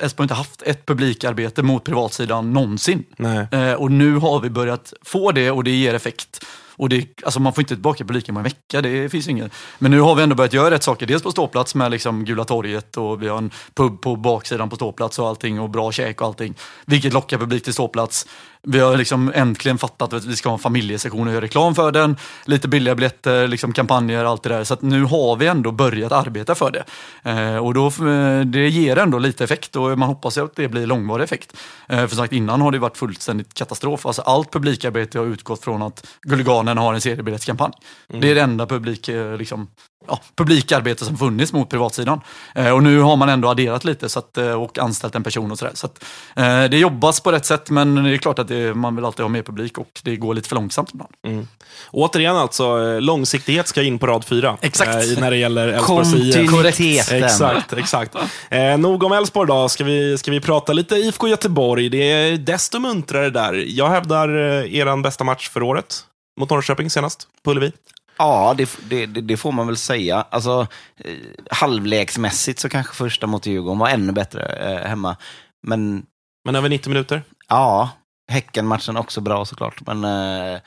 Elfsborg 0.00 0.22
har 0.22 0.24
inte 0.24 0.34
haft 0.34 0.62
ett 0.62 0.86
publikarbete 0.86 1.62
mot 1.62 1.84
privatsidan 1.84 2.52
någonsin. 2.52 3.04
Nej. 3.16 3.46
Eh, 3.52 3.72
och 3.72 3.90
nu 3.92 4.16
har 4.16 4.40
vi 4.40 4.50
börjat 4.50 4.92
få 5.04 5.32
det 5.32 5.50
och 5.50 5.64
det 5.64 5.70
ger 5.84 5.94
effekt. 5.94 6.44
Och 6.76 6.88
det, 6.88 7.22
alltså 7.24 7.40
man 7.40 7.52
får 7.52 7.62
inte 7.62 7.74
tillbaka 7.74 8.04
publiken 8.04 8.34
på 8.34 8.38
en 8.38 8.44
vecka, 8.44 8.82
det 8.82 9.08
finns 9.08 9.28
inget. 9.28 9.52
Men 9.78 9.90
nu 9.90 10.00
har 10.00 10.14
vi 10.14 10.22
ändå 10.22 10.34
börjat 10.34 10.52
göra 10.52 10.70
rätt 10.70 10.82
saker. 10.82 11.06
Dels 11.06 11.22
på 11.22 11.30
ståplats 11.30 11.74
med 11.74 11.90
liksom 11.90 12.24
Gula 12.24 12.44
torget 12.44 12.96
och 12.96 13.22
vi 13.22 13.28
har 13.28 13.38
en 13.38 13.50
pub 13.74 14.00
på 14.00 14.16
baksidan 14.16 14.70
på 14.70 14.76
ståplats 14.76 15.18
och 15.18 15.28
allting 15.28 15.60
och 15.60 15.70
bra 15.70 15.92
käk 15.92 16.20
och 16.20 16.26
allting. 16.26 16.54
Vilket 16.86 17.12
lockar 17.12 17.38
publik 17.38 17.64
till 17.64 17.72
ståplats. 17.72 18.26
Vi 18.66 18.80
har 18.80 18.96
liksom 18.96 19.32
äntligen 19.34 19.78
fattat 19.78 20.12
att 20.12 20.24
vi 20.24 20.36
ska 20.36 20.48
ha 20.48 20.54
en 20.54 20.58
familjesektion 20.58 21.26
och 21.26 21.32
göra 21.32 21.44
reklam 21.44 21.74
för 21.74 21.92
den. 21.92 22.16
Lite 22.44 22.68
billiga 22.68 22.94
biljetter, 22.94 23.48
liksom 23.48 23.72
kampanjer, 23.72 24.24
allt 24.24 24.42
det 24.42 24.48
där. 24.48 24.64
Så 24.64 24.76
nu 24.80 25.04
har 25.04 25.36
vi 25.36 25.46
ändå 25.46 25.72
börjat 25.72 26.12
arbeta 26.12 26.54
för 26.54 26.70
det. 26.70 26.84
Eh, 27.30 27.56
och 27.56 27.74
då, 27.74 27.86
eh, 27.86 28.40
det 28.40 28.68
ger 28.68 28.98
ändå 28.98 29.18
lite 29.18 29.44
effekt 29.44 29.76
och 29.76 29.98
man 29.98 30.08
hoppas 30.08 30.38
att 30.38 30.56
det 30.56 30.68
blir 30.68 30.86
långvarig 30.86 31.24
effekt. 31.24 31.56
Eh, 31.88 32.06
för 32.06 32.16
sagt, 32.16 32.32
innan 32.32 32.60
har 32.60 32.72
det 32.72 32.78
varit 32.78 32.96
fullständigt 32.96 33.54
katastrof. 33.54 34.06
Alltså, 34.06 34.22
allt 34.22 34.52
publikarbete 34.52 35.18
har 35.18 35.26
utgått 35.26 35.64
från 35.64 35.82
att 35.82 36.06
Guliganen 36.22 36.78
har 36.78 36.94
en 36.94 37.00
seriebiljettskampanj. 37.00 37.72
Det 38.08 38.30
är 38.30 38.34
det 38.34 38.40
enda 38.40 38.66
publik, 38.66 39.08
eh, 39.08 39.36
liksom, 39.36 39.68
ja, 40.06 40.20
publikarbete 40.36 41.04
som 41.04 41.18
funnits 41.18 41.52
mot 41.52 41.70
privatsidan. 41.70 42.20
Eh, 42.54 42.70
och 42.70 42.82
nu 42.82 43.00
har 43.00 43.16
man 43.16 43.28
ändå 43.28 43.48
adderat 43.48 43.84
lite 43.84 44.08
så 44.08 44.18
att, 44.18 44.38
eh, 44.38 44.62
och 44.62 44.78
anställt 44.78 45.14
en 45.14 45.22
person 45.22 45.52
och 45.52 45.58
sådär. 45.58 45.72
Så 45.74 45.86
att, 45.86 46.04
eh, 46.36 46.64
det 46.64 46.78
jobbas 46.78 47.20
på 47.20 47.32
rätt 47.32 47.46
sätt 47.46 47.70
men 47.70 47.94
det 47.94 48.10
är 48.10 48.16
klart 48.16 48.38
att 48.38 48.48
det, 48.48 48.74
man 48.74 48.96
vill 48.96 49.04
alltid 49.04 49.22
ha 49.22 49.28
mer 49.28 49.42
publik 49.42 49.78
och 49.78 50.00
det 50.02 50.16
går 50.16 50.34
lite 50.34 50.48
för 50.48 50.56
långsamt 50.56 50.90
ibland. 50.94 51.12
Mm. 51.26 51.48
Återigen 51.90 52.36
alltså, 52.36 52.64
eh, 52.64 53.00
långsiktighet 53.00 53.68
ska 53.68 53.82
in 53.82 53.98
på 53.98 54.06
rad 54.06 54.24
fyra. 54.24 54.56
Exakt. 54.60 54.90
Eh, 54.90 55.20
när 55.20 55.30
det 55.30 55.36
gäller 55.36 55.68
Elfsborgs 55.68 56.14
IF. 56.14 56.50
Kontinuiteten. 56.50 57.24
Exakt, 57.24 57.72
exakt. 57.72 58.16
Eh, 58.50 58.78
nog 58.78 59.02
om 59.02 59.12
Elfsborg 59.12 59.48
då. 59.48 59.68
Ska 59.68 59.84
vi, 59.84 60.18
ska 60.18 60.30
vi 60.30 60.40
prata 60.40 60.72
lite 60.72 60.94
IFK 60.94 61.28
Göteborg? 61.28 61.88
Det 61.88 62.12
är 62.12 62.36
desto 62.36 62.78
muntrare 62.78 63.30
där. 63.30 63.64
Jag 63.66 63.88
hävdar 63.88 64.28
eh, 64.28 64.74
eran 64.74 65.02
bästa 65.02 65.24
match 65.24 65.48
för 65.48 65.62
året. 65.62 66.04
Mot 66.40 66.50
Norrköping 66.50 66.90
senast, 66.90 67.28
på 67.42 67.50
Ullevi. 67.50 67.72
Ja, 68.16 68.54
det, 68.58 68.78
det, 68.88 69.06
det, 69.06 69.36
får 69.36 69.52
man 69.52 69.66
väl 69.66 69.76
säga. 69.76 70.26
Alltså, 70.30 70.66
eh, 70.96 71.14
halvleksmässigt 71.50 72.58
så 72.60 72.68
kanske 72.68 72.94
första 72.94 73.26
mot 73.26 73.46
Djurgården 73.46 73.78
var 73.78 73.88
ännu 73.88 74.12
bättre 74.12 74.42
eh, 74.42 74.88
hemma. 74.88 75.16
Men 75.62 76.06
Men 76.44 76.56
över 76.56 76.68
90 76.68 76.88
minuter. 76.88 77.22
ja, 77.48 77.90
Häcken-matchen 78.28 78.96
också 78.96 79.20
bra 79.20 79.44
såklart. 79.44 79.86
Men 79.86 80.04
eh, 80.04 80.60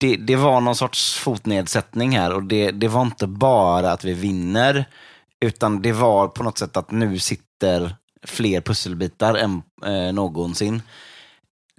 det, 0.00 0.16
det 0.16 0.36
var 0.36 0.60
någon 0.60 0.76
sorts 0.76 1.18
fotnedsättning 1.18 2.18
här 2.18 2.32
och 2.34 2.42
det, 2.42 2.70
det 2.70 2.88
var 2.88 3.02
inte 3.02 3.26
bara 3.26 3.92
att 3.92 4.04
vi 4.04 4.12
vinner, 4.14 4.84
utan 5.40 5.82
det 5.82 5.92
var 5.92 6.28
på 6.28 6.42
något 6.42 6.58
sätt 6.58 6.76
att 6.76 6.90
nu 6.90 7.18
sitter 7.18 7.96
fler 8.26 8.60
pusselbitar 8.60 9.34
än 9.34 9.62
eh, 9.86 10.12
någonsin. 10.12 10.82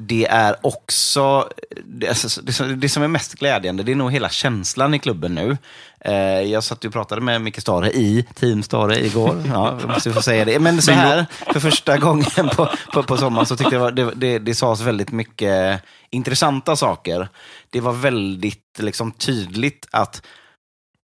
Det 0.01 0.25
är 0.27 0.55
också, 0.61 1.49
det, 1.85 2.07
alltså, 2.07 2.29
som- 2.51 2.79
det 2.79 2.89
som 2.89 3.03
är 3.03 3.07
mest 3.07 3.33
glädjande, 3.33 3.83
det 3.83 3.91
är 3.91 3.95
nog 3.95 4.11
hela 4.11 4.29
känslan 4.29 4.93
i 4.93 4.99
klubben 4.99 5.35
nu. 5.35 5.57
Eh, 5.99 6.13
jag 6.41 6.63
satt 6.63 6.85
och 6.85 6.93
pratade 6.93 7.21
med 7.21 7.41
Micke 7.41 7.61
Stare 7.61 7.91
i 7.91 8.25
Team 8.35 8.63
Stare 8.63 9.05
igår. 9.05 9.43
Ja, 9.53 9.77
jag 9.81 9.89
måste 9.89 10.13
få 10.13 10.21
säga 10.21 10.45
det. 10.45 10.59
Men 10.59 10.81
så 10.81 10.91
här, 10.91 11.25
för 11.53 11.59
första 11.59 11.97
gången 11.97 12.49
på, 12.55 12.69
på, 12.93 13.03
på 13.03 13.17
sommaren 13.17 13.45
så 13.45 13.55
tyckte 13.55 13.75
jag 13.75 13.95
det, 13.95 14.11
det, 14.15 14.39
det 14.39 14.55
sades 14.55 14.81
väldigt 14.81 15.11
mycket 15.11 15.81
intressanta 16.09 16.75
saker. 16.75 17.27
Det 17.69 17.81
var 17.81 17.93
väldigt 17.93 18.77
liksom, 18.79 19.11
tydligt 19.11 19.87
att 19.91 20.21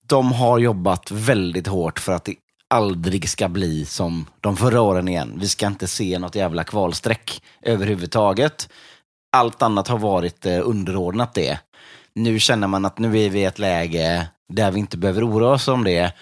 de 0.07 0.31
har 0.31 0.59
jobbat 0.59 1.11
väldigt 1.11 1.67
hårt 1.67 1.99
för 1.99 2.11
att 2.13 2.25
det 2.25 2.35
aldrig 2.73 3.29
ska 3.29 3.49
bli 3.49 3.85
som 3.85 4.25
de 4.41 4.57
förra 4.57 4.81
åren 4.81 5.07
igen. 5.07 5.37
Vi 5.39 5.47
ska 5.49 5.67
inte 5.67 5.87
se 5.87 6.19
något 6.19 6.35
jävla 6.35 6.63
kvalstreck 6.63 7.43
överhuvudtaget. 7.61 8.69
Allt 9.31 9.61
annat 9.61 9.87
har 9.87 9.97
varit 9.97 10.45
eh, 10.45 10.59
underordnat 10.63 11.33
det. 11.33 11.59
Nu 12.15 12.39
känner 12.39 12.67
man 12.67 12.85
att 12.85 12.99
nu 12.99 13.19
är 13.19 13.29
vi 13.29 13.39
i 13.39 13.45
ett 13.45 13.59
läge 13.59 14.27
där 14.49 14.71
vi 14.71 14.79
inte 14.79 14.97
behöver 14.97 15.29
oroa 15.29 15.53
oss 15.53 15.67
om 15.67 15.83
det. 15.83 16.13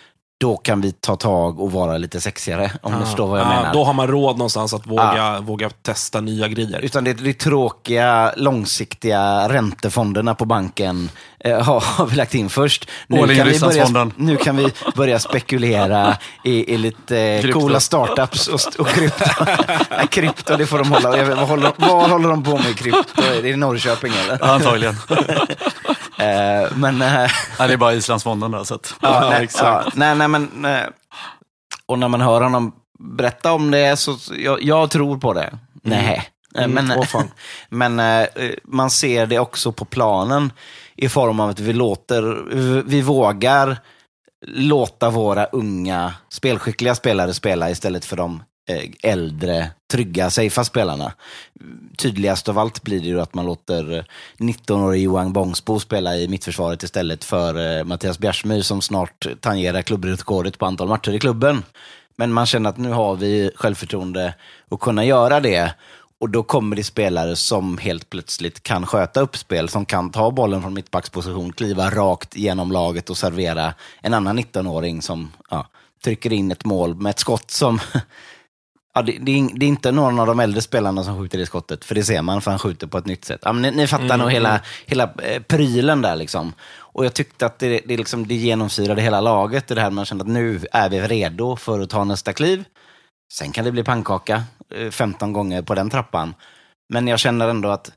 Då 0.41 0.57
kan 0.57 0.81
vi 0.81 0.91
ta 0.91 1.15
tag 1.15 1.59
och 1.59 1.71
vara 1.71 1.97
lite 1.97 2.21
sexigare, 2.21 2.71
om 2.81 2.99
du 2.99 3.05
förstår 3.05 3.27
vad 3.27 3.39
jag 3.39 3.47
Ja, 3.47 3.49
menar. 3.49 3.73
Då 3.73 3.83
har 3.83 3.93
man 3.93 4.07
råd 4.07 4.37
någonstans 4.37 4.73
att 4.73 4.87
våga, 4.87 5.39
våga 5.39 5.69
testa 5.69 6.21
nya 6.21 6.47
grejer. 6.47 6.79
Utan 6.79 7.03
det, 7.03 7.13
det 7.13 7.33
tråkiga, 7.33 8.33
långsiktiga 8.37 9.49
räntefonderna 9.49 10.35
på 10.35 10.45
banken 10.45 11.09
eh, 11.39 11.61
har, 11.63 11.79
har 11.79 12.05
vi 12.05 12.15
lagt 12.15 12.35
in 12.35 12.49
först. 12.49 12.89
All 13.13 13.31
in 13.31 13.37
kan, 13.37 13.47
vi 13.47 13.59
börja, 13.59 14.11
nu 14.15 14.37
kan 14.37 14.57
vi 14.57 14.67
börja 14.95 15.19
spekulera 15.19 16.17
i, 16.43 16.73
i 16.73 16.77
lite 16.77 17.19
eh, 17.19 17.51
coola 17.51 17.79
startups 17.79 18.47
och, 18.47 18.59
och 18.79 18.87
krypto. 18.87 19.25
Nej, 19.89 20.07
krypto, 20.09 20.57
det 20.57 20.65
får 20.65 20.77
de 20.77 20.91
hålla. 20.91 21.11
Vet, 21.11 21.37
vad, 21.37 21.47
håller, 21.47 21.71
vad 21.77 22.09
håller 22.09 22.29
de 22.29 22.43
på 22.43 22.57
med 22.57 22.69
i 22.69 22.73
krypto? 22.73 23.21
Är 23.21 23.41
det 23.41 23.49
i 23.49 23.55
Norrköping 23.55 24.13
eller? 24.25 24.37
Ja, 24.41 24.47
antagligen. 24.53 24.95
Eh, 26.21 26.71
men... 26.75 27.01
eh, 27.01 27.31
ja, 27.59 27.67
det 27.67 27.73
är 27.73 27.77
bara 27.77 27.93
Islandsfonden 27.93 28.51
där. 28.51 28.63
Så 28.63 28.75
att, 28.75 28.95
Ja, 29.01 29.29
nej, 29.29 29.43
exakt. 29.43 29.85
ja, 29.85 29.91
nej, 29.95 30.15
nej, 30.15 30.27
men... 30.27 30.65
eh, 30.65 30.85
Och 31.85 31.99
när 31.99 32.07
man 32.07 32.21
hör 32.21 32.41
honom 32.41 32.75
berätta 32.99 33.53
om 33.53 33.71
det, 33.71 33.97
så 33.99 34.17
jag, 34.37 34.63
jag 34.63 34.89
tror 34.91 35.17
på 35.17 35.33
det. 35.33 35.53
Nej. 35.83 36.23
Mm, 36.57 36.71
Men, 36.71 36.97
åh 36.99 37.05
fan. 37.05 37.31
men 37.69 37.99
eh, 37.99 38.27
man 38.63 38.89
ser 38.89 39.25
det 39.25 39.39
också 39.39 39.71
på 39.71 39.85
planen 39.85 40.51
i 40.95 41.09
form 41.09 41.39
av 41.39 41.49
att 41.49 41.59
vi 41.59 41.73
låter, 41.73 42.21
vi 42.85 43.01
vågar 43.01 43.77
låta 44.47 45.09
våra 45.09 45.45
unga, 45.45 46.13
spelskickliga 46.29 46.95
spelare 46.95 47.33
spela 47.33 47.69
istället 47.69 48.05
för 48.05 48.17
de 48.17 48.43
Eh, 48.65 49.11
äldre, 49.11 49.71
trygga, 49.91 50.29
safea 50.29 50.63
spelarna. 50.63 51.13
Tydligast 51.97 52.49
av 52.49 52.59
allt 52.59 52.83
blir 52.83 52.99
det 52.99 53.07
ju 53.07 53.21
att 53.21 53.33
man 53.33 53.45
låter 53.45 54.05
19-årige 54.37 55.03
Johan 55.03 55.33
Bångsbo 55.33 55.79
spela 55.79 56.17
i 56.17 56.27
mittförsvaret 56.27 56.83
istället 56.83 57.23
för 57.23 57.77
eh, 57.77 57.83
Mattias 57.83 58.19
Bjärsmyr 58.19 58.61
som 58.61 58.81
snart 58.81 59.27
tangerar 59.39 59.81
klubbrekordet 59.81 60.57
på 60.57 60.65
antal 60.65 60.87
matcher 60.87 61.11
i 61.11 61.19
klubben. 61.19 61.63
Men 62.15 62.33
man 62.33 62.45
känner 62.45 62.69
att 62.69 62.77
nu 62.77 62.89
har 62.89 63.15
vi 63.15 63.51
självförtroende 63.55 64.33
att 64.69 64.79
kunna 64.79 65.05
göra 65.05 65.39
det. 65.39 65.73
Och 66.19 66.29
då 66.29 66.43
kommer 66.43 66.75
det 66.75 66.83
spelare 66.83 67.35
som 67.35 67.77
helt 67.77 68.09
plötsligt 68.09 68.63
kan 68.63 68.85
sköta 68.87 69.21
uppspel, 69.21 69.69
som 69.69 69.85
kan 69.85 70.11
ta 70.11 70.31
bollen 70.31 70.61
från 70.61 70.73
mittbacksposition, 70.73 71.53
kliva 71.53 71.89
rakt 71.89 72.35
genom 72.35 72.71
laget 72.71 73.09
och 73.09 73.17
servera 73.17 73.73
en 74.01 74.13
annan 74.13 74.39
19-åring 74.39 75.01
som 75.01 75.31
ja, 75.49 75.67
trycker 76.03 76.33
in 76.33 76.51
ett 76.51 76.65
mål 76.65 76.95
med 76.95 77.09
ett 77.09 77.19
skott 77.19 77.51
som... 77.51 77.79
Ja, 78.93 79.01
det, 79.01 79.17
det, 79.21 79.39
är, 79.39 79.49
det 79.59 79.65
är 79.65 79.67
inte 79.67 79.91
någon 79.91 80.19
av 80.19 80.27
de 80.27 80.39
äldre 80.39 80.61
spelarna 80.61 81.03
som 81.03 81.19
skjuter 81.19 81.37
det 81.37 81.45
skottet, 81.45 81.85
för 81.85 81.95
det 81.95 82.03
ser 82.03 82.21
man, 82.21 82.41
för 82.41 82.51
han 82.51 82.59
skjuter 82.59 82.87
på 82.87 82.97
ett 82.97 83.05
nytt 83.05 83.25
sätt. 83.25 83.41
Ja, 83.43 83.51
ni, 83.51 83.71
ni 83.71 83.87
fattar 83.87 84.05
Mm, 84.05 84.19
nog 84.19 84.31
hela, 84.31 84.61
hela 84.85 85.13
eh, 85.23 85.41
prylen 85.41 86.01
där. 86.01 86.15
Liksom. 86.15 86.53
Och 86.73 87.05
jag 87.05 87.13
tyckte 87.13 87.45
att 87.45 87.59
det, 87.59 87.81
det, 87.85 87.97
liksom, 87.97 88.27
det 88.27 88.35
genomsyrade 88.35 89.01
hela 89.01 89.21
laget, 89.21 89.67
det 89.67 89.81
här 89.81 89.89
man 89.89 90.05
kände 90.05 90.21
att 90.21 90.27
nu 90.27 90.59
är 90.71 90.89
vi 90.89 90.99
redo 90.99 91.55
för 91.55 91.79
att 91.79 91.89
ta 91.89 92.03
nästa 92.03 92.33
kliv. 92.33 92.63
Sen 93.33 93.51
kan 93.51 93.65
det 93.65 93.71
bli 93.71 93.83
pannkaka 93.83 94.43
eh, 94.75 94.89
15 94.89 95.33
gånger 95.33 95.61
på 95.61 95.75
den 95.75 95.89
trappan. 95.89 96.33
Men 96.93 97.07
jag 97.07 97.19
känner 97.19 97.47
ändå 97.47 97.69
att 97.69 97.91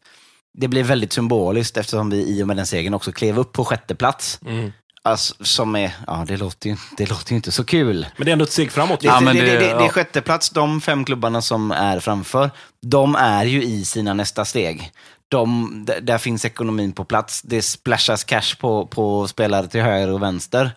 det 0.59 0.69
blir 0.69 0.85
väldigt 0.85 1.13
symboliskt 1.13 1.77
eftersom 1.77 2.11
vi 2.11 2.39
i 2.39 2.43
och 2.43 2.47
med 2.47 2.57
den 2.57 2.67
segern 2.67 2.95
också 2.95 3.13
klev 3.13 3.39
upp 3.39 3.53
på 3.53 3.65
sjätte 3.65 3.95
plats. 3.95 4.39
Mm. 4.47 4.73
Alltså, 5.09 5.35
som 5.45 5.77
är, 5.77 5.93
ja 6.07 6.25
det 6.29 6.37
låter, 6.37 6.71
ju, 6.71 6.77
det 6.97 7.11
låter 7.11 7.31
ju 7.33 7.37
inte 7.37 7.53
så 7.53 7.65
kul. 7.65 8.07
Men 8.17 8.25
det 8.25 8.31
är 8.31 8.33
ändå 8.33 8.45
ett 8.45 8.53
steg 8.53 8.73
framåt. 8.73 9.01
Det, 9.01 9.07
Ja, 9.07 9.19
det, 9.19 9.25
men 9.25 9.37
det, 9.37 9.43
det- 9.43 9.53
det, 9.53 9.59
det, 9.59 9.67
ja. 9.71 9.85
är 9.85 9.89
sjätte 9.89 10.21
plats, 10.21 10.51
de 10.51 10.81
fem 10.81 11.05
klubbarna 11.05 11.43
som 11.43 11.71
är 11.71 12.01
framför, 12.01 12.51
de 12.83 13.15
är 13.15 13.45
ju 13.45 13.63
i 13.63 13.85
sina 13.85 14.15
nästa 14.15 14.45
steg. 14.45 14.91
De, 15.29 15.87
där 16.03 16.19
finns 16.19 16.45
ekonomin 16.45 16.93
på 16.93 17.05
plats, 17.05 17.43
det 17.43 17.63
splashas 17.63 18.25
cash 18.25 18.57
på, 18.61 18.87
på 18.87 19.29
spelare 19.29 19.67
till 19.67 19.81
höger 19.83 20.11
och 20.11 20.23
vänster. 20.23 20.71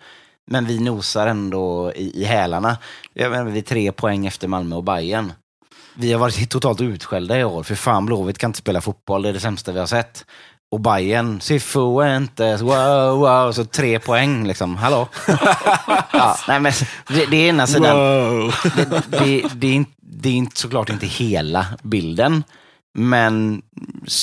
Men 0.52 0.66
vi 0.66 0.80
nosar 0.80 1.28
ändå 1.28 1.92
i, 1.96 2.22
i 2.22 2.24
hälarna. 2.24 2.78
Jag 3.14 3.32
menar, 3.32 3.46
vi 3.46 3.58
är 3.60 3.64
tre 3.64 3.92
poäng 3.92 4.26
efter 4.28 4.48
Malmö 4.48 4.76
och 4.76 4.84
Bayern. 4.84 5.34
Vi 5.96 6.12
har 6.14 6.20
varit 6.20 6.50
totalt 6.50 6.82
utskällda 6.82 7.40
i 7.40 7.44
år, 7.44 7.64
för 7.64 7.76
fan 7.76 8.06
Blåvitt 8.06 8.38
kan 8.38 8.50
inte 8.50 8.60
spela 8.60 8.82
fotboll, 8.82 9.22
det 9.22 9.30
är 9.30 9.34
det 9.34 9.40
sämsta 9.40 9.72
vi 9.72 9.80
har 9.80 9.86
sett. 9.88 10.26
Och 10.72 10.82
Bayern, 10.82 11.42
Cifuentes, 11.42 12.62
wow, 12.62 13.20
wow, 13.20 13.52
så 13.52 13.66
tre 13.66 14.00
poäng 14.00 14.48
liksom, 14.48 14.76
hallå? 14.76 15.08
ja, 16.14 16.38
nej 16.48 16.60
men 16.60 16.72
det, 17.08 17.26
det 17.26 17.38
är 17.38 17.50
ena 17.50 17.68
sidan. 17.68 17.98
Wow. 17.98 18.54
Det, 19.10 19.18
det, 19.18 19.50
det, 19.56 19.78
är 19.78 19.86
det 20.00 20.30
är 20.30 20.34
inte, 20.34 20.60
såklart 20.60 20.90
inte 20.90 21.06
hela 21.06 21.66
bilden, 21.84 22.44
men 23.00 23.62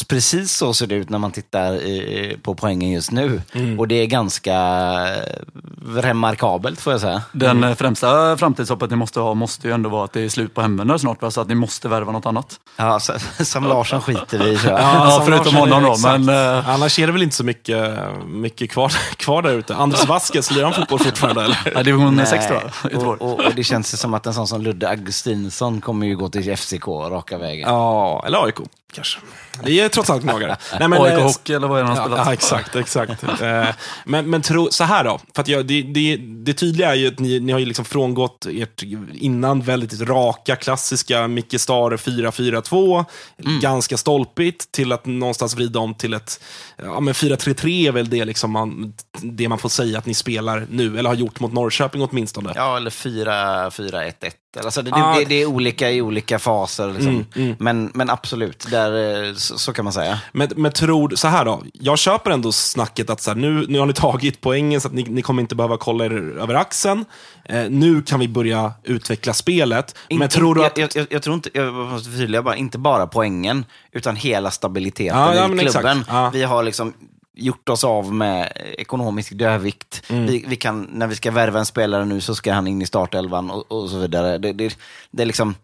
precis 0.08 0.52
så 0.52 0.74
ser 0.74 0.86
det 0.86 0.94
ut 0.94 1.10
när 1.10 1.18
man 1.18 1.32
tittar 1.32 2.36
på 2.36 2.54
poängen 2.54 2.90
just 2.90 3.10
nu. 3.10 3.42
Och 3.78 3.88
det 3.88 3.94
är 3.94 4.06
ganska 4.06 4.54
eh, 4.54 5.44
remarkabelt 5.86 6.80
får 6.80 6.92
jag 6.92 7.00
säga. 7.00 7.22
Den 7.32 7.64
eh, 7.64 7.74
främsta 7.74 8.36
framtidshoppet 8.36 8.90
ni 8.90 8.96
måste 8.96 9.20
ha 9.20 9.34
måste 9.34 9.68
ju 9.68 9.74
ändå 9.74 9.90
vara 9.90 10.04
att 10.04 10.12
det 10.12 10.20
är 10.20 10.28
slut 10.28 10.54
på 10.54 10.62
hemvänner 10.62 10.98
snart, 10.98 11.22
va? 11.22 11.30
så 11.30 11.40
att 11.40 11.48
ni 11.48 11.54
måste 11.54 11.88
värva 11.88 12.12
något 12.12 12.26
annat. 12.26 12.60
Ja, 12.76 13.00
så, 13.00 13.12
som 13.44 13.64
Larsson 13.64 14.00
skiter 14.00 14.38
vi 14.38 14.50
i. 14.50 14.58
Ja, 14.66 15.10
som 15.10 15.26
förutom 15.26 15.54
honom 15.54 15.82
då, 15.82 15.96
men, 16.02 16.28
eh, 16.28 16.68
Annars 16.68 16.98
är 16.98 17.06
det 17.06 17.12
väl 17.12 17.22
inte 17.22 17.36
så 17.36 17.44
mycket, 17.44 17.98
mycket 18.26 18.70
kvar, 18.70 18.92
kvar 19.16 19.42
där 19.42 19.52
ute. 19.52 19.74
Anders 19.74 20.08
Vasquez, 20.08 20.50
lirar 20.50 20.64
han 20.64 20.74
fotboll 20.74 20.98
fortfarande? 20.98 21.44
Eller? 21.44 21.72
Ja, 21.74 21.82
division 21.82 22.16
Nej, 22.16 22.26
6 22.26 22.46
tror 22.46 22.60
jag, 22.82 23.02
och, 23.02 23.22
och, 23.22 23.44
och 23.46 23.54
det 23.56 23.64
känns 23.64 23.94
ju 23.94 23.96
som 23.98 24.14
att 24.14 24.26
en 24.26 24.34
sån 24.34 24.46
som 24.46 24.62
Ludde 24.62 24.88
Augustinsson 24.88 25.80
kommer 25.80 26.06
ju 26.06 26.16
gå 26.16 26.28
till 26.28 26.56
FCK 26.56 26.88
raka 26.88 27.38
vägen. 27.38 27.68
Ja, 27.68 28.24
eller 28.26 28.44
AIK 28.44 28.63
Beispiel. 28.64 28.83
Kanske. 28.94 29.18
Det 29.64 29.80
är 29.80 29.88
trots 29.88 30.10
allt 30.10 30.22
gnagare. 30.22 30.56
Nej, 30.78 30.88
men, 30.88 31.02
AIK 31.02 31.12
eh, 31.12 31.22
Hockey 31.22 31.54
eller 31.54 31.68
vad 31.68 31.78
är 31.78 31.82
det 31.82 31.88
han 31.88 31.96
spelat? 31.96 32.26
ja, 32.26 32.32
exakt. 32.32 32.76
exakt. 32.76 33.22
Eh, 33.42 33.66
men 34.04 34.30
men 34.30 34.42
tro, 34.42 34.68
så 34.70 34.84
här 34.84 35.04
då, 35.04 35.20
för 35.34 35.42
att 35.42 35.48
jag, 35.48 35.66
det, 35.66 35.82
det, 35.82 36.16
det 36.16 36.54
tydliga 36.54 36.90
är 36.90 36.94
ju 36.94 37.08
att 37.08 37.18
ni, 37.18 37.40
ni 37.40 37.52
har 37.52 37.58
ju 37.58 37.66
liksom 37.66 37.84
frångått 37.84 38.46
ert 38.50 38.82
innan 39.12 39.60
väldigt 39.60 40.00
raka, 40.00 40.56
klassiska 40.56 41.28
Micke 41.28 41.60
Stare 41.60 41.96
4-4-2, 41.96 43.04
Mm. 43.44 43.60
ganska 43.60 43.96
stolpigt, 43.96 44.72
till 44.72 44.92
att 44.92 45.06
någonstans 45.06 45.54
vrida 45.54 45.78
om 45.78 45.94
till 45.94 46.14
ett 46.14 46.40
ja, 46.82 47.00
men 47.00 47.14
4-3-3 47.14 47.88
är 47.88 47.92
väl 47.92 48.10
det, 48.10 48.24
liksom 48.24 48.50
man, 48.50 48.94
det 49.22 49.48
man 49.48 49.58
får 49.58 49.68
säga 49.68 49.98
att 49.98 50.06
ni 50.06 50.14
spelar 50.14 50.66
nu, 50.70 50.98
eller 50.98 51.08
har 51.10 51.16
gjort 51.16 51.40
mot 51.40 51.52
Norrköping 51.52 52.02
åtminstone. 52.02 52.52
Ja, 52.54 52.76
eller 52.76 52.90
4-4-1-1. 52.90 54.32
Alltså 54.64 54.82
det, 54.82 54.90
Ah. 54.94 55.18
det, 55.18 55.24
det 55.24 55.34
är 55.34 55.46
olika 55.46 55.90
i 55.90 56.00
olika 56.02 56.38
faser. 56.38 56.92
Liksom. 56.92 57.08
Mm, 57.08 57.26
mm. 57.34 57.56
Men, 57.58 57.90
men 57.94 58.10
absolut, 58.10 58.66
där, 58.90 59.24
eh, 59.28 59.34
så, 59.34 59.58
så 59.58 59.72
kan 59.72 59.84
man 59.84 59.92
säga. 59.92 60.20
Men, 60.32 60.48
men 60.56 60.72
tror, 60.72 61.14
så 61.16 61.28
här 61.28 61.44
då, 61.44 61.62
jag 61.72 61.98
köper 61.98 62.30
ändå 62.30 62.52
snacket 62.52 63.10
att 63.10 63.20
så 63.20 63.30
här, 63.30 63.36
nu, 63.36 63.66
nu 63.68 63.78
har 63.78 63.86
ni 63.86 63.92
tagit 63.92 64.40
poängen 64.40 64.80
så 64.80 64.88
att 64.88 64.94
ni, 64.94 65.02
ni 65.02 65.22
kommer 65.22 65.42
inte 65.42 65.54
behöva 65.54 65.76
kolla 65.76 66.04
er 66.04 66.38
över 66.38 66.54
axeln. 66.54 67.04
Eh, 67.44 67.70
nu 67.70 68.02
kan 68.02 68.20
vi 68.20 68.28
börja 68.28 68.72
utveckla 68.82 69.32
spelet. 69.32 69.96
men 70.08 70.22
In- 70.22 70.28
tror 70.28 70.56
in- 70.56 70.62
du 70.62 70.66
att... 70.66 70.78
jag, 70.78 70.90
jag, 70.94 71.06
jag 71.10 71.22
tror 71.22 71.34
inte, 71.34 71.50
jag 71.54 71.74
måste 71.74 72.10
förtydliga 72.10 72.42
bara, 72.42 72.56
inte 72.56 72.78
bara 72.78 73.06
poängen, 73.06 73.64
utan 73.92 74.16
hela 74.16 74.50
stabiliteten 74.50 75.18
Ja, 75.18 75.34
ja, 75.34 75.44
i 75.46 75.48
men 75.48 75.66
klubben. 75.66 76.04
Ja. 76.08 76.30
Vi 76.32 76.42
har 76.42 76.62
liksom 76.62 76.92
gjort 77.36 77.68
oss 77.68 77.84
av 77.84 78.14
med 78.14 78.52
ekonomisk 78.78 79.32
dödvikt. 79.32 80.02
Mm. 80.08 80.26
Vi, 80.26 80.44
vi 80.48 80.56
kan, 80.56 80.82
när 80.82 81.06
vi 81.06 81.14
ska 81.14 81.30
värva 81.30 81.58
en 81.58 81.66
spelare 81.66 82.04
nu 82.04 82.20
så 82.20 82.34
ska 82.34 82.52
han 82.52 82.66
in 82.66 82.82
i 82.82 82.86
startelvan 82.86 83.50
och, 83.50 83.72
och 83.72 83.90
så 83.90 83.98
vidare. 83.98 84.38
Det, 84.38 84.52
det, 84.52 84.76
det 85.10 85.22
är 85.22 85.26
liksom, 85.26 85.54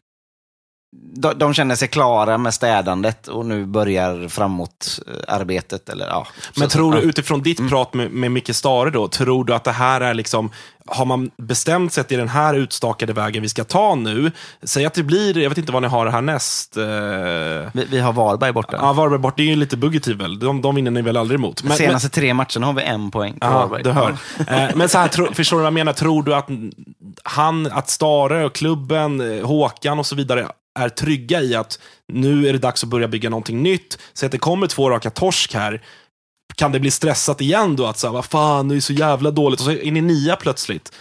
de, 0.93 1.38
de 1.38 1.55
känner 1.55 1.74
sig 1.74 1.88
klara 1.88 2.38
med 2.38 2.55
städandet 2.55 3.28
och 3.28 3.47
nu 3.47 3.66
börjar 3.66 4.28
framåt-arbetet. 4.28 5.88
Eller, 5.88 6.07
ja, 6.07 6.26
Men 6.57 6.70
så- 6.70 6.76
tror 6.76 6.93
du. 6.93 6.99
Mm. 6.99 7.09
utifrån 7.11 7.43
ditt 7.43 7.68
prat 7.68 7.95
med, 7.95 8.11
med 8.11 8.30
Micke 8.32 8.55
Stare 8.57 8.91
då, 8.91 9.09
tror 9.09 9.45
du 9.45 9.55
att 9.55 9.64
det 9.64 9.72
här 9.72 10.01
är 10.01 10.14
liksom, 10.14 10.51
har 10.86 11.05
man 11.05 11.30
bestämt 11.36 11.93
sig 11.93 12.01
att 12.01 12.09
det 12.09 12.14
är 12.14 12.18
den 12.18 12.28
här 12.28 12.55
utstakade 12.55 13.12
vägen 13.12 13.43
vi 13.43 13.49
ska 13.49 13.64
ta 13.64 13.95
nu? 13.95 14.32
Säg 14.62 14.84
att 14.86 14.95
det 14.95 15.03
blir, 15.03 15.38
jag 15.38 15.49
vet 15.49 15.59
inte 15.59 15.72
vad 15.72 15.82
ni 15.82 15.88
har 15.88 16.07
här 16.07 16.20
näst. 16.20 16.76
Eh, 16.76 16.82
vi, 17.74 17.84
vi 17.91 17.99
har 18.01 18.12
Varberg 18.12 18.53
borta. 18.53 18.76
ja, 18.80 18.93
Varberg 18.93 19.18
bort, 19.18 19.36
det 19.36 19.43
är 19.43 19.47
ju 19.47 19.57
lite 19.57 19.76
buggetiv 19.76 20.16
väl? 20.16 20.38
De, 20.38 20.62
de 20.62 20.74
vinner 20.74 20.91
ni 20.91 21.03
väl 21.03 21.16
aldrig 21.16 21.38
emot? 21.38 21.62
De 21.62 21.76
senaste 21.76 22.09
tre 22.09 22.34
matcherna 22.34 22.66
har 22.66 22.72
vi 22.72 22.82
en 22.82 23.11
poäng 23.11 23.38
på 23.41 23.49
Varberg. 23.49 23.82
du 23.82 23.91
hör. 23.91 24.16
Eh, 24.49 24.68
Men 24.74 24.88
så 24.88 24.99
här, 24.99 25.09
tro, 25.09 25.34
förstår 25.34 25.57
du 25.57 25.61
vad 25.61 25.66
jag 25.66 25.74
menar? 25.74 25.93
Tror 25.93 26.22
du 26.22 26.34
att 26.34 26.49
han, 27.22 27.66
att 27.72 27.88
Stare 27.91 28.45
och 28.45 28.55
klubben, 28.55 29.38
eh, 29.38 29.47
Håkan 29.47 29.99
och 29.99 30.07
så 30.07 30.16
vidare 30.16 30.49
är 30.85 30.89
trygga 30.89 31.41
i 31.43 31.55
att 31.55 31.78
nu 32.09 32.49
är 32.49 32.53
det 32.53 32.59
dags 32.59 32.83
att 32.85 32.91
börja 32.91 33.09
bygga 33.09 33.31
någonting 33.31 33.62
nytt. 33.62 33.99
Så 34.12 34.26
att 34.26 34.33
det 34.33 34.39
kommer 34.39 34.66
två 34.66 34.91
raka 34.91 35.11
torsk 35.11 35.55
här. 35.55 35.83
Kan 36.55 36.72
det 36.72 36.81
bli 36.81 36.91
stressat 36.91 37.41
igen 37.41 37.76
då? 37.76 37.87
Att 37.87 37.99
säga, 37.99 38.11
vad 38.12 38.24
fan, 38.24 38.68
det 38.68 38.76
är 38.76 38.81
så 38.81 38.93
jävla 38.93 39.31
dåligt. 39.31 39.61
Och 39.61 39.64
så 39.66 39.72
är 39.72 39.91
ni 39.93 40.01
nia 40.01 40.37
plötsligt. 40.37 40.93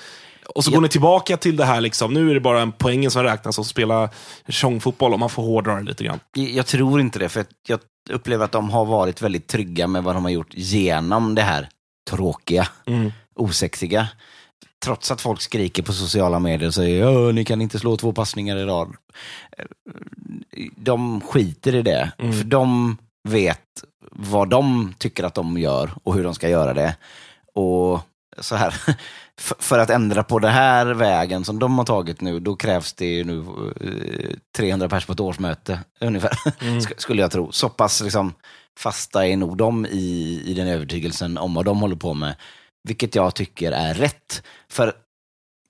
Och 0.56 0.64
så 0.64 0.72
Ja. 0.72 0.76
går 0.76 0.82
ni 0.82 0.90
tillbaka 0.90 1.38
till 1.38 1.58
det 1.58 1.66
här, 1.66 1.82
liksom. 1.82 2.14
nu 2.14 2.30
är 2.30 2.34
det 2.34 2.40
bara 2.40 2.62
en 2.62 2.72
poängen 2.72 3.12
som 3.12 3.24
räknas 3.24 3.60
och 3.60 3.66
spela 3.66 4.10
tjongfotboll 4.48 5.14
om 5.14 5.20
man 5.20 5.30
får 5.30 5.44
hårdra 5.44 5.76
det 5.76 5.84
lite 5.84 6.04
grann. 6.04 6.20
Jag 6.34 6.66
tror 6.66 7.02
inte 7.02 7.20
det, 7.20 7.30
för 7.30 7.46
jag 7.68 7.80
upplever 8.10 8.46
att 8.46 8.52
de 8.52 8.70
har 8.70 8.86
varit 8.86 9.22
väldigt 9.22 9.48
trygga 9.48 9.88
med 9.88 10.04
vad 10.04 10.16
de 10.16 10.24
har 10.24 10.32
gjort 10.32 10.48
genom 10.52 11.36
det 11.36 11.42
här 11.42 11.70
tråkiga, 12.10 12.68
Mm. 12.86 13.12
osexiga. 13.36 14.08
Trots 14.86 15.12
att 15.12 15.22
folk 15.22 15.42
skriker 15.42 15.84
på 15.84 15.94
sociala 15.94 16.40
medier 16.40 16.68
och 16.68 16.74
säger 16.74 17.08
"Åh, 17.08 17.34
ni 17.34 17.46
kan 17.46 17.62
inte 17.62 17.80
slå 17.80 17.98
två 17.98 18.14
passningar 18.14 18.58
i 18.58 18.64
rad. 18.66 18.96
De 20.76 21.22
skiter 21.22 21.76
i 21.76 21.82
det, 21.82 22.12
Mm. 22.18 22.34
för 22.34 22.44
de 22.44 22.98
vet 23.28 23.62
vad 24.12 24.50
de 24.50 24.94
tycker 24.98 25.24
att 25.24 25.36
de 25.36 25.58
gör 25.58 25.92
och 26.04 26.14
hur 26.14 26.24
de 26.24 26.34
ska 26.36 26.50
göra 26.50 26.74
det. 26.74 26.96
Och 27.54 28.00
så 28.40 28.56
här, 28.56 28.74
för 29.38 29.80
att 29.80 29.90
ändra 29.90 30.24
på 30.24 30.40
den 30.40 30.52
här 30.52 30.86
vägen 30.86 31.46
som 31.46 31.60
de 31.60 31.78
har 31.78 31.86
tagit 31.86 32.22
nu, 32.22 32.40
då 32.40 32.56
krävs 32.56 32.94
det 32.94 33.24
nu 33.24 33.40
eh, 33.82 34.36
300 34.58 34.90
pers 34.90 35.06
på 35.06 35.14
ett 35.14 35.20
årsmöte 35.20 35.80
ungefär, 36.00 36.30
sk- 36.60 36.94
skulle 36.98 37.22
jag 37.22 37.32
tro. 37.32 37.52
Så 37.52 37.70
pass 37.70 38.02
liksom, 38.02 38.34
fasta 38.78 39.28
är 39.28 39.38
nog 39.38 39.58
de 39.58 39.86
i, 39.86 40.42
i 40.46 40.54
den 40.54 40.68
övertygelsen 40.68 41.38
om 41.38 41.54
vad 41.54 41.66
de 41.66 41.80
håller 41.80 41.96
på 41.96 42.14
med, 42.14 42.36
vilket 42.84 43.16
jag 43.16 43.36
tycker 43.36 43.72
är 43.72 43.94
rätt. 43.94 44.44
För 44.70 44.94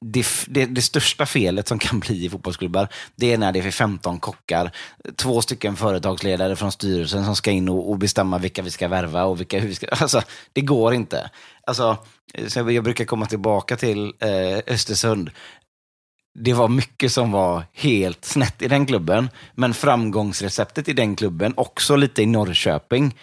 det, 0.05 0.25
det, 0.47 0.65
det 0.65 0.81
största 0.81 1.25
felet 1.25 1.67
som 1.67 1.79
kan 1.79 1.99
bli 1.99 2.25
i 2.25 2.29
fotbollsklubbar, 2.29 2.87
det 3.15 3.33
är 3.33 3.37
när 3.37 3.51
det 3.51 3.59
är 3.59 3.71
15 3.71 4.19
kockar, 4.19 4.71
två 5.15 5.41
stycken 5.41 5.75
företagsledare 5.75 6.55
från 6.55 6.71
styrelsen 6.71 7.25
som 7.25 7.35
ska 7.35 7.51
in 7.51 7.69
och, 7.69 7.89
och 7.89 7.97
bestämma 7.97 8.37
vilka 8.37 8.61
vi 8.61 8.71
ska 8.71 8.87
värva 8.87 9.23
och 9.23 9.39
vilka, 9.39 9.59
hur 9.59 9.67
vi 9.67 9.75
ska... 9.75 9.87
Alltså, 9.91 10.21
det 10.53 10.61
går 10.61 10.93
inte. 10.93 11.29
Alltså, 11.67 11.97
jag 12.55 12.83
brukar 12.83 13.05
komma 13.05 13.25
tillbaka 13.25 13.77
till 13.77 14.13
eh, 14.19 14.73
Östersund. 14.73 15.29
det 16.39 16.53
var 16.53 16.67
mycket 16.67 17.11
som 17.11 17.31
var 17.31 17.63
helt 17.73 18.25
snett 18.25 18.61
i 18.61 18.67
den 18.67 18.85
klubben. 18.85 19.29
Men 19.55 19.73
framgångsreceptet 19.73 20.89
i 20.89 20.93
den 20.93 21.15
klubben, 21.15 21.53
också 21.57 21.95
lite 21.95 22.21
i 22.21 22.25
Norrköping, 22.25 23.15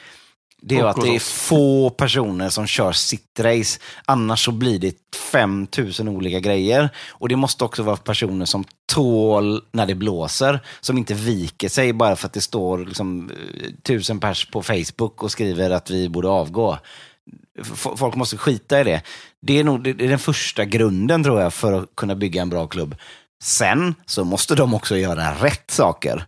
det 0.62 0.76
är 0.76 0.84
att 0.84 1.00
det 1.00 1.14
är 1.14 1.18
få 1.18 1.90
personer 1.90 2.48
som 2.48 2.66
kör 2.66 2.92
sitt 2.92 3.40
race. 3.40 3.80
Annars 4.04 4.44
så 4.44 4.52
blir 4.52 4.78
det 4.78 4.96
5000 5.32 6.08
olika 6.08 6.40
grejer. 6.40 6.88
Och 7.08 7.28
det 7.28 7.36
måste 7.36 7.64
också 7.64 7.82
vara 7.82 7.96
personer 7.96 8.44
som 8.44 8.64
tål 8.92 9.62
när 9.72 9.86
det 9.86 9.94
blåser. 9.94 10.60
Som 10.80 10.98
inte 10.98 11.14
viker 11.14 11.68
sig 11.68 11.92
bara 11.92 12.16
för 12.16 12.26
att 12.26 12.32
det 12.32 12.40
står 12.40 12.78
liksom, 12.78 13.30
eh, 13.30 13.70
tusen 13.82 14.20
pers 14.20 14.50
på 14.50 14.62
Facebook 14.62 15.22
och 15.22 15.30
skriver 15.30 15.70
att 15.70 15.90
vi 15.90 16.08
borde 16.08 16.28
avgå. 16.28 16.78
Folk 17.96 18.14
måste 18.14 18.36
skita 18.36 18.80
i 18.80 18.84
det. 18.84 19.02
Det 19.42 19.58
är 19.58 19.64
nog 19.64 19.82
det 19.82 19.90
är 19.90 20.08
den 20.08 20.18
första 20.18 20.64
grunden 20.64 21.24
tror 21.24 21.40
jag 21.40 21.54
för 21.54 21.72
att 21.72 21.96
kunna 21.96 22.14
bygga 22.14 22.42
en 22.42 22.50
bra 22.50 22.66
klubb. 22.66 22.96
Sen 23.42 23.94
så 24.06 24.24
måste 24.24 24.54
de 24.54 24.74
också 24.74 24.96
göra 24.96 25.34
rätt 25.34 25.70
saker. 25.70 26.26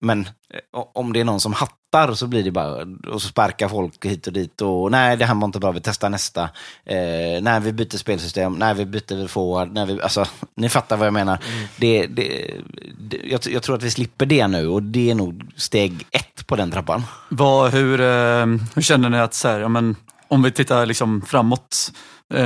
Men 0.00 0.20
eh, 0.20 0.84
om 0.94 1.12
det 1.12 1.20
är 1.20 1.24
någon 1.24 1.40
som 1.40 1.52
hattar 1.52 1.85
så 2.14 2.26
blir 2.26 2.42
det 2.42 2.50
bara, 2.50 2.86
och 3.12 3.22
så 3.22 3.28
sparkar 3.28 3.68
folk 3.68 4.04
hit 4.04 4.26
och 4.26 4.32
dit 4.32 4.62
och 4.62 4.90
nej 4.90 5.16
det 5.16 5.24
här 5.24 5.34
var 5.34 5.44
inte 5.44 5.58
bra, 5.58 5.72
vi 5.72 5.80
testar 5.80 6.10
nästa. 6.10 6.42
Eh, 6.84 7.42
nej 7.42 7.60
vi 7.60 7.72
byter 7.72 7.96
spelsystem, 7.96 8.52
nej 8.52 8.74
vi 8.74 8.86
byter 8.86 9.26
forward, 9.26 9.72
nej 9.72 9.86
vi, 9.86 10.02
alltså 10.02 10.26
ni 10.54 10.68
fattar 10.68 10.96
vad 10.96 11.06
jag 11.06 11.14
menar. 11.14 11.38
Det, 11.76 12.06
det, 12.06 12.54
det, 12.98 13.20
jag, 13.24 13.40
jag 13.46 13.62
tror 13.62 13.76
att 13.76 13.82
vi 13.82 13.90
slipper 13.90 14.26
det 14.26 14.46
nu 14.46 14.68
och 14.68 14.82
det 14.82 15.10
är 15.10 15.14
nog 15.14 15.42
steg 15.56 16.06
ett 16.10 16.46
på 16.46 16.56
den 16.56 16.70
trappan. 16.70 17.02
Vad, 17.28 17.72
hur, 17.72 18.00
eh, 18.00 18.46
hur 18.74 18.82
känner 18.82 19.08
ni 19.08 19.18
att, 19.18 19.34
så 19.34 19.48
här, 19.48 19.60
ja, 19.60 19.68
men, 19.68 19.96
om 20.28 20.42
vi 20.42 20.50
tittar 20.50 20.86
liksom 20.86 21.22
framåt, 21.22 21.92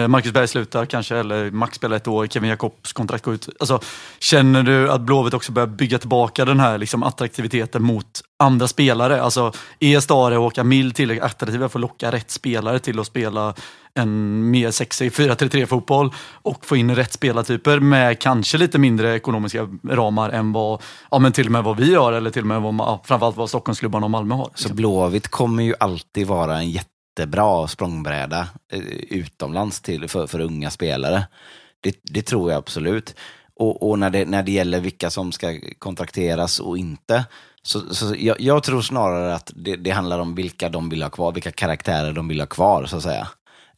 Marcus 0.08 0.32
Berg 0.32 0.48
slutar 0.48 0.86
kanske, 0.86 1.16
eller 1.16 1.50
Max 1.50 1.76
spelar 1.76 1.96
ett 1.96 2.08
år, 2.08 2.26
Kevin 2.26 2.50
Jakobs 2.50 2.92
kontrakt 2.92 3.24
går 3.24 3.34
ut. 3.34 3.48
Alltså, 3.60 3.80
känner 4.18 4.62
du 4.62 4.90
att 4.90 5.00
Blåvitt 5.00 5.34
också 5.34 5.52
börjar 5.52 5.66
bygga 5.66 5.98
tillbaka 5.98 6.44
den 6.44 6.60
här 6.60 6.78
liksom, 6.78 7.02
attraktiviteten 7.02 7.82
mot 7.82 8.20
andra 8.38 8.68
spelare? 8.68 9.22
Alltså, 9.22 9.52
är 9.78 10.00
Stare 10.00 10.36
och 10.36 10.44
Håkan 10.44 10.68
Mild 10.68 10.94
tillräckligt 10.94 11.24
attraktiva 11.24 11.68
för 11.68 11.78
att 11.78 11.80
locka 11.80 12.12
rätt 12.12 12.30
spelare 12.30 12.78
till 12.78 13.00
att 13.00 13.06
spela 13.06 13.54
en 13.94 14.50
mer 14.50 14.70
sexig 14.70 15.12
4-3-3 15.12 15.66
fotboll 15.66 16.14
och 16.42 16.66
få 16.66 16.76
in 16.76 16.94
rätt 16.94 17.12
spelartyper 17.12 17.80
med 17.80 18.18
kanske 18.18 18.58
lite 18.58 18.78
mindre 18.78 19.16
ekonomiska 19.16 19.68
ramar 19.88 20.30
än 20.30 20.52
vad, 20.52 20.82
ja 21.10 21.18
men 21.18 21.32
till 21.32 21.46
och 21.46 21.52
med 21.52 21.64
vad 21.64 21.76
vi 21.76 21.92
gör 21.92 22.12
eller 22.12 22.30
till 22.30 22.42
och 22.42 22.48
med 22.48 22.62
vad, 22.62 22.74
ja, 22.74 23.02
framförallt 23.04 23.36
vad 23.36 23.48
Stockholmsklubbarna 23.48 24.06
och 24.06 24.10
Malmö 24.10 24.34
har. 24.34 24.44
Så 24.44 24.50
liksom. 24.54 24.76
Blåvitt 24.76 25.28
kommer 25.28 25.62
ju 25.62 25.74
alltid 25.80 26.26
vara 26.26 26.58
en 26.58 26.70
jättebra 27.10 27.68
språngbräda 27.68 28.48
eh, 28.72 28.80
utomlands 29.10 29.80
till, 29.80 30.08
för, 30.08 30.26
för 30.26 30.40
unga 30.40 30.70
spelare. 30.70 31.26
Det, 31.80 31.96
det 32.02 32.22
tror 32.22 32.50
jag 32.50 32.58
absolut. 32.58 33.14
Och, 33.56 33.90
och 33.90 33.98
när, 33.98 34.10
det, 34.10 34.24
när 34.24 34.42
det 34.42 34.52
gäller 34.52 34.80
vilka 34.80 35.10
som 35.10 35.32
ska 35.32 35.60
kontrakteras 35.78 36.60
och 36.60 36.78
inte, 36.78 37.24
så, 37.62 37.94
så 37.94 38.14
jag, 38.18 38.40
jag 38.40 38.62
tror 38.62 38.82
snarare 38.82 39.34
att 39.34 39.52
det, 39.54 39.76
det 39.76 39.90
handlar 39.90 40.18
om 40.18 40.34
vilka 40.34 40.68
de 40.68 40.88
vill 40.88 41.02
ha 41.02 41.10
kvar, 41.10 41.32
vilka 41.32 41.50
karaktärer 41.50 42.12
de 42.12 42.28
vill 42.28 42.40
ha 42.40 42.46
kvar, 42.46 42.86
så 42.86 42.96
att 42.96 43.02
säga. 43.02 43.28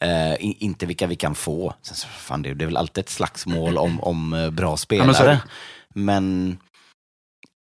Eh, 0.01 0.37
inte 0.41 0.87
vilka 0.87 1.07
vi 1.07 1.17
kan 1.17 1.35
få. 1.35 1.75
Sen, 1.83 1.97
så, 1.97 2.09
fan, 2.09 2.43
det, 2.43 2.55
det 2.55 2.65
är 2.65 2.67
väl 2.67 2.77
alltid 2.77 3.05
ett 3.05 3.11
slagsmål 3.11 3.79
om, 3.79 4.01
om 4.01 4.33
eh, 4.33 4.51
bra 4.51 4.77
spelare. 4.77 5.07
men 5.07 5.17
är 5.17 5.27
det. 5.27 5.41
men 5.95 6.59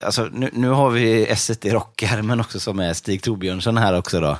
alltså, 0.04 0.30
nu, 0.32 0.50
nu 0.54 0.70
har 0.70 0.90
vi 0.90 1.26
S1 1.26 1.68
i 1.68 1.70
rockärmen 1.70 2.40
också 2.40 2.60
som 2.60 2.80
är 2.80 2.94
Stig 2.94 3.24
Torbjörnsson 3.24 3.78
här 3.78 3.98
också 3.98 4.20
då. 4.20 4.38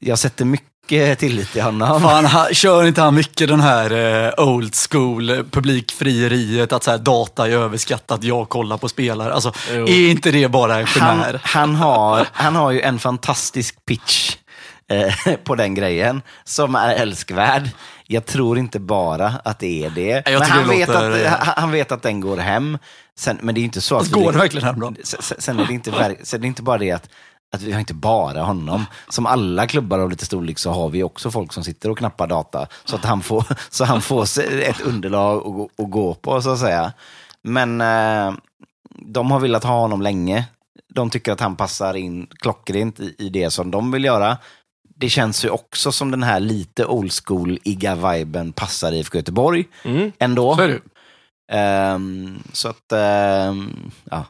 Jag 0.00 0.18
sätter 0.18 0.44
mycket 0.44 1.18
tillit 1.18 1.52
till 1.52 1.62
honom. 1.62 2.00
Fan, 2.00 2.24
han, 2.24 2.54
kör 2.54 2.84
inte 2.86 3.00
han 3.02 3.14
mycket 3.14 3.48
den 3.48 3.60
här 3.60 3.90
eh, 4.38 4.44
old 4.48 4.74
school 4.90 5.30
eh, 5.30 5.36
publikfrieriet, 5.50 6.72
att 6.72 6.84
så 6.84 6.90
här, 6.90 6.98
data 6.98 7.46
är 7.46 7.50
överskattat, 7.50 8.24
jag 8.24 8.48
kollar 8.48 8.76
på 8.78 8.88
spelare. 8.88 9.34
Alltså, 9.34 9.52
är 9.70 10.10
inte 10.10 10.30
det 10.30 10.48
bara 10.48 10.78
en 10.78 10.86
han, 10.86 11.16
chimär? 11.16 11.40
han, 11.44 11.74
har, 11.74 12.26
han 12.32 12.56
har 12.56 12.70
ju 12.70 12.80
en 12.80 12.98
fantastisk 12.98 13.84
pitch 13.86 14.36
eh, 14.90 15.34
på 15.44 15.54
den 15.54 15.74
grejen 15.74 16.22
som 16.44 16.74
är 16.74 16.94
älskvärd. 16.94 17.70
Jag 18.06 18.26
tror 18.26 18.58
inte 18.58 18.80
bara 18.80 19.32
att 19.44 19.58
det 19.58 19.84
är 19.84 19.90
det. 19.90 20.22
Jag 20.26 20.40
Men 20.40 20.50
han 20.50 20.62
det 20.68 20.76
vet, 20.76 20.88
låter- 20.88 21.24
att, 21.26 21.38
han, 21.46 21.54
han 21.56 21.70
vet 21.70 21.92
att 21.92 22.02
den 22.02 22.20
går 22.20 22.36
hem. 22.36 22.78
Sen, 23.18 23.38
men 23.42 23.54
det 23.54 23.60
är 23.60 23.62
inte 23.62 23.80
så 23.80 23.96
att... 23.96 24.10
Går 24.10 24.32
det 24.32 24.38
verkligen 24.38 24.66
hem 24.66 24.80
då? 24.80 24.92
Sen, 25.04 25.20
sen, 25.38 25.58
är 25.60 25.66
det 25.66 25.72
inte, 25.72 26.16
sen 26.22 26.38
är 26.40 26.42
det 26.42 26.46
inte 26.46 26.62
bara 26.62 26.78
det 26.78 26.90
att 26.92 27.08
att 27.54 27.62
vi 27.62 27.72
har 27.72 27.80
inte 27.80 27.94
bara 27.94 28.42
honom. 28.42 28.84
Som 29.08 29.26
alla 29.26 29.66
klubbar 29.66 29.98
av 29.98 30.10
lite 30.10 30.24
storlek 30.24 30.58
så 30.58 30.70
har 30.70 30.88
vi 30.88 31.02
också 31.02 31.30
folk 31.30 31.52
som 31.52 31.64
sitter 31.64 31.90
och 31.90 31.98
knappar 31.98 32.26
data. 32.26 32.66
Så 32.84 32.96
att 32.96 33.04
han 33.04 33.22
får, 33.22 33.44
så 33.70 33.84
han 33.84 34.02
får 34.02 34.22
ett 34.62 34.80
underlag 34.80 35.36
att 35.38 35.44
gå- 35.54 35.70
att 35.78 35.90
gå 35.90 36.14
på, 36.14 36.42
så 36.42 36.50
att 36.50 36.58
säga. 36.58 36.92
Men 37.42 37.80
eh, 37.80 38.34
de 39.06 39.30
har 39.30 39.40
velat 39.40 39.64
ha 39.64 39.80
honom 39.80 40.02
länge. 40.02 40.44
De 40.94 41.10
tycker 41.10 41.32
att 41.32 41.40
han 41.40 41.56
passar 41.56 41.94
in 41.94 42.26
klockrent 42.30 43.00
i, 43.00 43.14
i 43.18 43.28
det 43.28 43.50
som 43.50 43.70
de 43.70 43.90
vill 43.92 44.04
göra. 44.04 44.36
Det 44.98 45.08
känns 45.08 45.44
ju 45.44 45.48
också 45.50 45.92
som 45.92 46.10
den 46.10 46.22
här 46.22 46.40
lite 46.40 46.86
old 46.86 47.12
school-iga 47.26 47.94
viben 47.94 48.52
passar 48.52 48.92
i 48.92 48.98
IFK 48.98 49.18
Göteborg 49.18 49.64
ändå. 50.18 50.54
Så. 50.56 50.80
Ehm, 51.52 52.42
så 52.52 52.68
att, 52.68 52.92
ehm, 52.92 53.90
ja. 54.04 54.24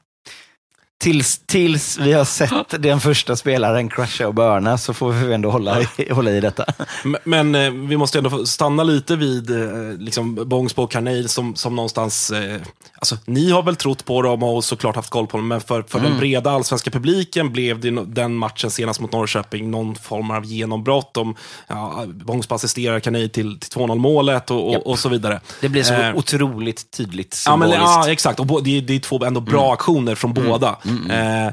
Tills, 1.06 1.38
tills 1.46 1.98
vi 1.98 2.12
har 2.12 2.24
sett 2.24 2.82
den 2.82 3.00
första 3.00 3.36
spelaren 3.36 3.88
crasha 3.88 4.26
och 4.28 4.34
burna 4.34 4.78
så 4.78 4.94
får 4.94 5.12
vi 5.12 5.34
ändå 5.34 5.50
hålla 5.50 5.80
i, 5.80 6.12
hålla 6.12 6.30
i 6.30 6.40
detta. 6.40 6.64
Men, 7.04 7.16
men 7.24 7.54
eh, 7.54 7.88
vi 7.88 7.96
måste 7.96 8.18
ändå 8.18 8.46
stanna 8.46 8.82
lite 8.82 9.16
vid 9.16 9.50
eh, 9.50 9.98
liksom 9.98 10.34
Bångsbo 10.48 10.82
och 10.82 10.90
Carneil 10.90 11.28
som, 11.28 11.54
som 11.56 11.76
någonstans... 11.76 12.30
Eh, 12.30 12.60
alltså, 12.98 13.16
ni 13.24 13.50
har 13.50 13.62
väl 13.62 13.76
trott 13.76 14.04
på 14.04 14.22
dem 14.22 14.42
och 14.42 14.64
såklart 14.64 14.96
haft 14.96 15.10
koll 15.10 15.26
på 15.26 15.36
dem, 15.36 15.48
men 15.48 15.60
för, 15.60 15.82
för 15.88 15.98
Mm. 15.98 16.10
den 16.10 16.20
breda 16.20 16.50
allsvenska 16.50 16.90
publiken 16.90 17.52
blev 17.52 17.80
det 17.80 17.90
den 18.06 18.34
matchen 18.36 18.70
senast 18.70 19.00
mot 19.00 19.12
Norrköping 19.12 19.70
någon 19.70 19.94
form 19.94 20.30
av 20.30 20.44
genombrott. 20.44 21.14
De, 21.14 21.34
ja, 21.66 22.04
Bångsbo 22.06 22.54
assisterar 22.54 23.00
Carneil 23.00 23.30
till, 23.30 23.60
till 23.60 23.70
2-0 23.80 23.98
målet 23.98 24.50
och, 24.50 24.74
och, 24.76 24.86
och 24.86 24.98
så 24.98 25.08
vidare. 25.08 25.40
Det 25.60 25.68
blir 25.68 25.82
så 25.82 25.94
Eh, 25.94 26.14
otroligt 26.16 26.90
tydligt 26.90 27.42
Ja, 27.46 27.56
men, 27.56 27.68
symboliskt. 27.70 27.94
ja, 28.06 28.10
exakt. 28.12 28.40
Och 28.40 28.64
det, 28.64 28.80
det 28.80 28.94
är 28.94 28.98
två 29.00 29.24
ändå 29.24 29.40
bra 29.40 29.72
aktioner 29.72 30.14
från 30.14 30.32
båda. 30.34 30.76
Eh, 31.10 31.52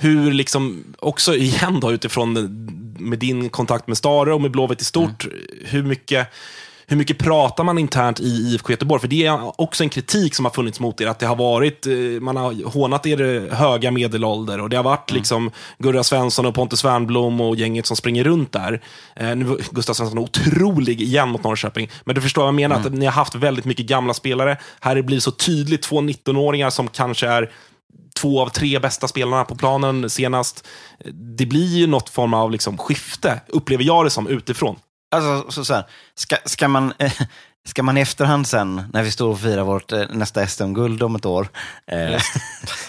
hur, 0.00 0.32
liksom, 0.32 0.84
också 0.98 1.34
igen 1.34 1.80
då 1.80 1.92
utifrån 1.92 2.32
med 2.98 3.18
din 3.18 3.48
kontakt 3.50 3.88
med 3.88 3.96
Stare 3.96 4.34
och 4.34 4.40
med 4.40 4.50
Blåvitt 4.50 4.80
i 4.80 4.84
stort, 4.84 5.26
hur 5.64 5.82
mycket 5.82 6.32
hur 6.90 6.96
mycket 6.96 7.18
pratar 7.18 7.64
man 7.64 7.78
internt 7.78 8.20
i 8.20 8.24
IFK 8.24 8.70
Göteborg? 8.70 9.00
För 9.00 9.08
det 9.08 9.26
är 9.26 9.60
också 9.60 9.82
en 9.82 9.88
kritik 9.88 10.34
som 10.34 10.44
har 10.44 10.52
funnits 10.52 10.80
mot 10.80 11.00
er, 11.00 11.06
att 11.06 11.18
det 11.18 11.26
har 11.26 11.36
varit, 11.36 11.86
eh, 11.86 11.94
man 12.20 12.36
har 12.36 12.70
hånat 12.70 13.06
er 13.06 13.50
höga 13.54 13.90
medelålder 13.90 14.60
och 14.60 14.70
det 14.70 14.76
har 14.76 14.84
varit 14.84 15.10
liksom 15.10 15.50
Gurra 15.78 16.04
Svensson 16.04 16.46
och 16.46 16.54
Pontus 16.54 16.84
Wernbloom 16.84 17.40
och 17.40 17.56
gänget 17.56 17.86
som 17.86 17.96
springer 17.96 18.24
runt 18.24 18.52
där. 18.52 18.80
Eh, 19.16 19.36
nu 19.36 19.58
Gustav 19.70 19.94
Svensson 19.94 20.18
otrolig 20.18 21.00
igen 21.00 21.28
mot 21.28 21.44
Norrköping, 21.44 21.90
men 22.04 22.14
du 22.14 22.20
förstår 22.20 22.42
vad 22.42 22.48
jag 22.48 22.54
menar, 22.54 22.76
att 22.76 22.92
ni 22.92 23.04
har 23.04 23.12
haft 23.12 23.34
väldigt 23.34 23.64
mycket 23.64 23.86
gamla 23.86 24.14
spelare. 24.14 24.56
Här 24.80 25.02
blir 25.02 25.16
det 25.16 25.20
så 25.20 25.30
tydligt 25.30 25.82
två 25.82 26.00
19-åringar 26.00 26.70
som 26.70 26.88
kanske 26.88 27.28
är 27.28 27.50
två 28.20 28.42
av 28.42 28.48
tre 28.48 28.78
bästa 28.78 29.08
spelarna 29.08 29.44
på 29.44 29.56
planen 29.56 30.10
senast. 30.10 30.66
Det 31.36 31.46
blir 31.46 31.76
ju 31.76 31.86
något 31.86 32.08
form 32.08 32.34
av 32.34 32.50
liksom 32.50 32.78
skifte, 32.78 33.40
upplever 33.48 33.84
jag 33.84 34.06
det 34.06 34.10
som, 34.10 34.26
utifrån. 34.26 34.76
Alltså, 35.10 35.50
så, 35.50 35.64
så 35.64 35.74
här, 35.74 35.84
ska, 36.14 36.36
ska, 36.44 36.68
man, 36.68 36.92
eh, 36.98 37.12
ska 37.68 37.82
man 37.82 37.98
i 37.98 38.00
efterhand 38.00 38.46
sen, 38.46 38.82
när 38.92 39.02
vi 39.02 39.10
står 39.10 39.28
och 39.28 39.40
firar 39.40 39.62
vårt 39.62 39.92
eh, 39.92 40.02
nästa 40.10 40.46
SM-guld 40.46 41.02
om 41.02 41.16
ett 41.16 41.26
år, 41.26 41.48
eh, 41.86 42.22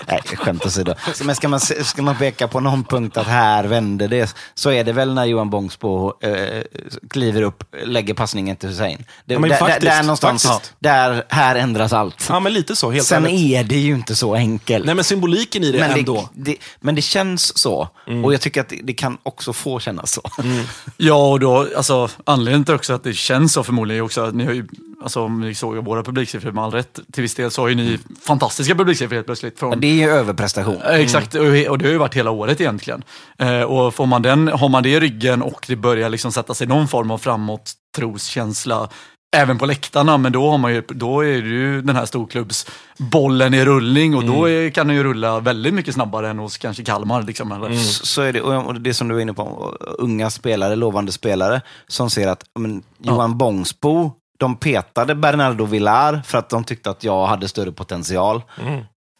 nej, 0.07 0.21
skämt 0.35 0.65
åsido, 0.65 0.93
Så, 1.13 1.23
men 1.23 1.35
ska 1.35 1.47
man, 1.47 1.59
ska 1.59 2.01
man 2.01 2.15
peka 2.15 2.47
på 2.47 2.59
någon 2.59 2.83
punkt 2.83 3.17
att 3.17 3.27
här 3.27 3.63
vände 3.63 4.07
det, 4.07 4.35
så 4.53 4.71
är 4.71 4.83
det 4.83 4.93
väl 4.93 5.13
när 5.13 5.25
Johan 5.25 5.49
Bångsbo 5.49 6.13
eh, 6.23 6.63
kliver 7.09 7.41
upp, 7.41 7.63
lägger 7.83 8.13
passningen 8.13 8.55
till 8.55 8.69
Hussein. 8.69 9.05
Det, 9.25 9.33
Ja, 9.33 9.39
men 9.39 9.49
där, 9.49 9.57
faktiskt, 9.57 9.81
där, 9.81 9.89
där 9.89 10.03
någonstans, 10.03 10.43
faktiskt. 10.45 10.73
där, 10.79 11.23
här 11.29 11.55
ändras 11.55 11.93
allt. 11.93 12.25
Ja, 12.29 12.39
men 12.39 12.53
lite 12.53 12.75
så, 12.75 12.91
helt 12.91 13.05
Sen 13.07 13.25
ärligt. 13.25 13.55
är 13.55 13.63
det 13.63 13.77
ju 13.79 13.93
inte 13.95 14.15
så 14.15 14.35
enkelt. 14.35 14.85
Nej, 14.85 14.95
men 14.95 15.03
symboliken 15.03 15.63
i 15.63 15.71
det 15.71 15.79
men, 15.79 15.91
ändå. 15.91 16.29
det, 16.33 16.51
det, 16.51 16.57
men 16.79 16.95
det 16.95 17.01
känns 17.01 17.57
så. 17.57 17.87
Och 18.23 18.33
jag 18.33 18.41
tycker 18.41 18.61
att 18.61 18.69
det, 18.69 18.79
det 18.83 18.93
kan 18.93 19.17
också 19.23 19.53
få 19.53 19.79
kännas 19.79 20.11
så. 20.11 20.21
Ja, 20.97 21.29
och 21.29 21.39
då, 21.39 21.67
alltså, 21.77 22.09
anledningen 22.23 22.65
till 22.65 22.75
också 22.75 22.93
att 22.93 23.03
det 23.03 23.13
känns 23.13 23.53
så 23.53 23.63
förmodligen 23.63 24.01
är 24.01 24.05
också 24.05 24.21
att 24.21 24.35
ni 24.35 24.45
har 24.45 24.53
ju, 24.53 24.67
alltså 25.03 25.23
om 25.23 25.41
ni 25.41 25.55
såg 25.55 25.75
våra 25.75 26.03
publiksiffror 26.03 26.51
med 26.51 26.63
all 26.63 26.71
rätt, 26.71 26.99
till 27.11 27.21
viss 27.21 27.35
del 27.35 27.51
så 27.51 27.61
har 27.61 27.69
ju 27.69 27.75
ni 27.75 27.99
fantastiska 28.21 28.75
publiksiffror 28.75 29.15
helt 29.15 29.25
plötsligt. 29.25 29.59
Från, 29.59 29.79
Det 29.79 29.87
är 29.87 29.93
ju 29.93 30.09
överprestation. 30.09 30.81
Eh, 30.81 30.95
Exakt, 30.95 31.35
och 31.35 31.77
det 31.77 31.85
har 31.85 31.91
ju 31.91 31.97
varit 31.97 32.15
hela 32.15 32.31
året 32.31 32.61
egentligen. 32.61 33.03
Eh, 33.37 33.61
och 33.61 33.93
får 33.93 34.05
man 34.05 34.21
den, 34.21 34.47
har 34.47 34.69
man 34.69 34.83
det 34.83 34.89
i 34.89 34.99
ryggen 34.99 35.41
och 35.41 35.65
det 35.67 35.75
börjar 35.75 36.09
liksom 36.09 36.31
sätta 36.31 36.53
sig 36.53 36.67
någon 36.67 36.87
form 36.87 37.11
av 37.11 37.17
framåt 37.17 37.73
troskänsla 37.95 38.89
även 39.35 39.57
på 39.57 39.65
läktarna, 39.65 40.17
men 40.17 40.31
då, 40.31 40.49
har 40.49 40.57
man 40.57 40.73
ju, 40.73 40.81
då 40.87 41.21
är 41.21 41.41
det 41.41 41.49
ju 41.49 41.81
den 41.81 41.95
här 41.95 42.05
storklubbsbollen 42.05 43.53
i 43.53 43.65
rullning 43.65 44.15
och 44.15 44.25
då 44.25 44.49
är, 44.49 44.69
kan 44.69 44.87
den 44.87 44.95
ju 44.95 45.03
rulla 45.03 45.39
väldigt 45.39 45.73
mycket 45.73 45.93
snabbare 45.93 46.29
än 46.29 46.39
hos 46.39 46.57
kanske 46.57 46.83
Kalmar. 46.83 47.23
Liksom, 47.23 47.51
eller? 47.51 47.73
Så 47.73 48.05
så 48.05 48.21
är 48.21 48.33
det, 48.33 48.41
och 48.41 48.81
det 48.81 48.93
som 48.93 49.07
du 49.07 49.13
var 49.13 49.21
inne 49.21 49.33
på, 49.33 49.75
unga 49.97 50.29
spelare, 50.29 50.75
lovande 50.75 51.11
spelare, 51.11 51.61
som 51.87 52.09
ser 52.09 52.27
att 52.27 52.43
men, 52.59 52.83
Johan 52.97 53.37
Bångsbo 53.37 54.11
De 54.39 54.55
petade 54.55 55.15
Bernardo 55.15 55.65
Villar 55.65 56.21
för 56.25 56.37
att 56.37 56.49
de 56.49 56.63
tyckte 56.63 56.89
att 56.89 57.03
jag 57.03 57.27
hade 57.27 57.47
större 57.47 57.71
potential. 57.71 58.41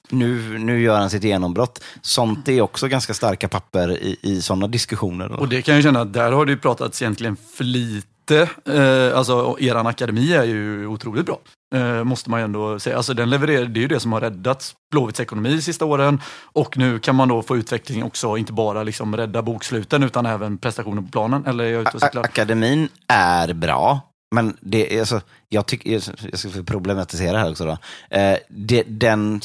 Nu, 0.10 0.60
nu 0.60 0.82
gör 0.82 1.00
han 1.00 1.10
sitt 1.10 1.24
genombrott. 1.24 1.84
Sånt 2.02 2.48
är 2.48 2.62
också 2.62 2.88
ganska 2.88 3.14
starka 3.14 3.48
papper 3.48 3.92
i, 3.92 4.18
i 4.22 4.42
sådana 4.42 4.68
diskussioner. 4.68 5.32
Och 5.32 5.50
det 5.50 5.62
kan 5.62 5.76
jag 5.76 5.84
känna 5.84 6.02
att 6.02 6.14
där 6.14 6.32
har 6.32 6.46
det 6.46 6.52
ju 6.52 6.58
pratats 6.58 7.02
egentligen 7.02 7.38
för 7.56 7.64
lite. 7.64 8.50
Eh, 8.66 9.18
alltså 9.18 9.58
eran 9.60 9.88
akademi 9.88 10.34
är 10.34 10.44
ju 10.44 10.88
otroligt 10.88 11.26
bra. 11.26 11.40
Eh, 11.76 12.04
måste 12.04 12.30
man 12.30 12.40
ju 12.40 12.44
ändå 12.44 12.80
säga. 12.80 12.98
Alltså 12.98 13.14
den 13.14 13.30
levererar, 13.30 13.66
det 13.66 13.80
är 13.80 13.82
ju 13.82 13.88
det 13.88 14.00
som 14.00 14.14
har 14.14 14.22
räddat 14.22 14.74
Blåvitts 14.92 15.20
ekonomi 15.20 15.56
de 15.56 15.62
sista 15.62 15.86
åren. 15.86 16.22
Och 16.54 16.78
nu 16.78 17.00
kan 17.00 17.16
man 17.16 17.28
då 17.28 17.42
få 17.42 17.58
utveckling 17.58 18.04
också, 18.04 18.38
inte 18.38 18.54
bara 18.54 18.84
liksom 18.84 19.18
rädda 19.18 19.42
boksluten 19.42 20.04
utan 20.04 20.26
även 20.26 20.58
prestationen 20.58 21.06
på 21.06 21.12
planen. 21.12 21.46
Eller 21.46 21.64
är 21.64 21.70
jag 21.70 21.82
ute 21.82 21.92
och 21.94 22.02
cyklar? 22.02 22.24
Akademin 22.24 22.90
är 23.08 23.54
bra, 23.54 24.02
men 24.32 24.58
det 24.62 24.96
är, 24.96 25.00
alltså, 25.00 25.22
jag, 25.50 25.66
tycker, 25.66 25.92
jag 26.32 26.40
ska 26.40 26.50
problematisera 26.66 27.38
här 27.38 27.52
också. 27.52 27.66
Då. 27.66 27.78
Eh, 28.18 28.38
det, 28.50 28.84
den, 28.88 29.42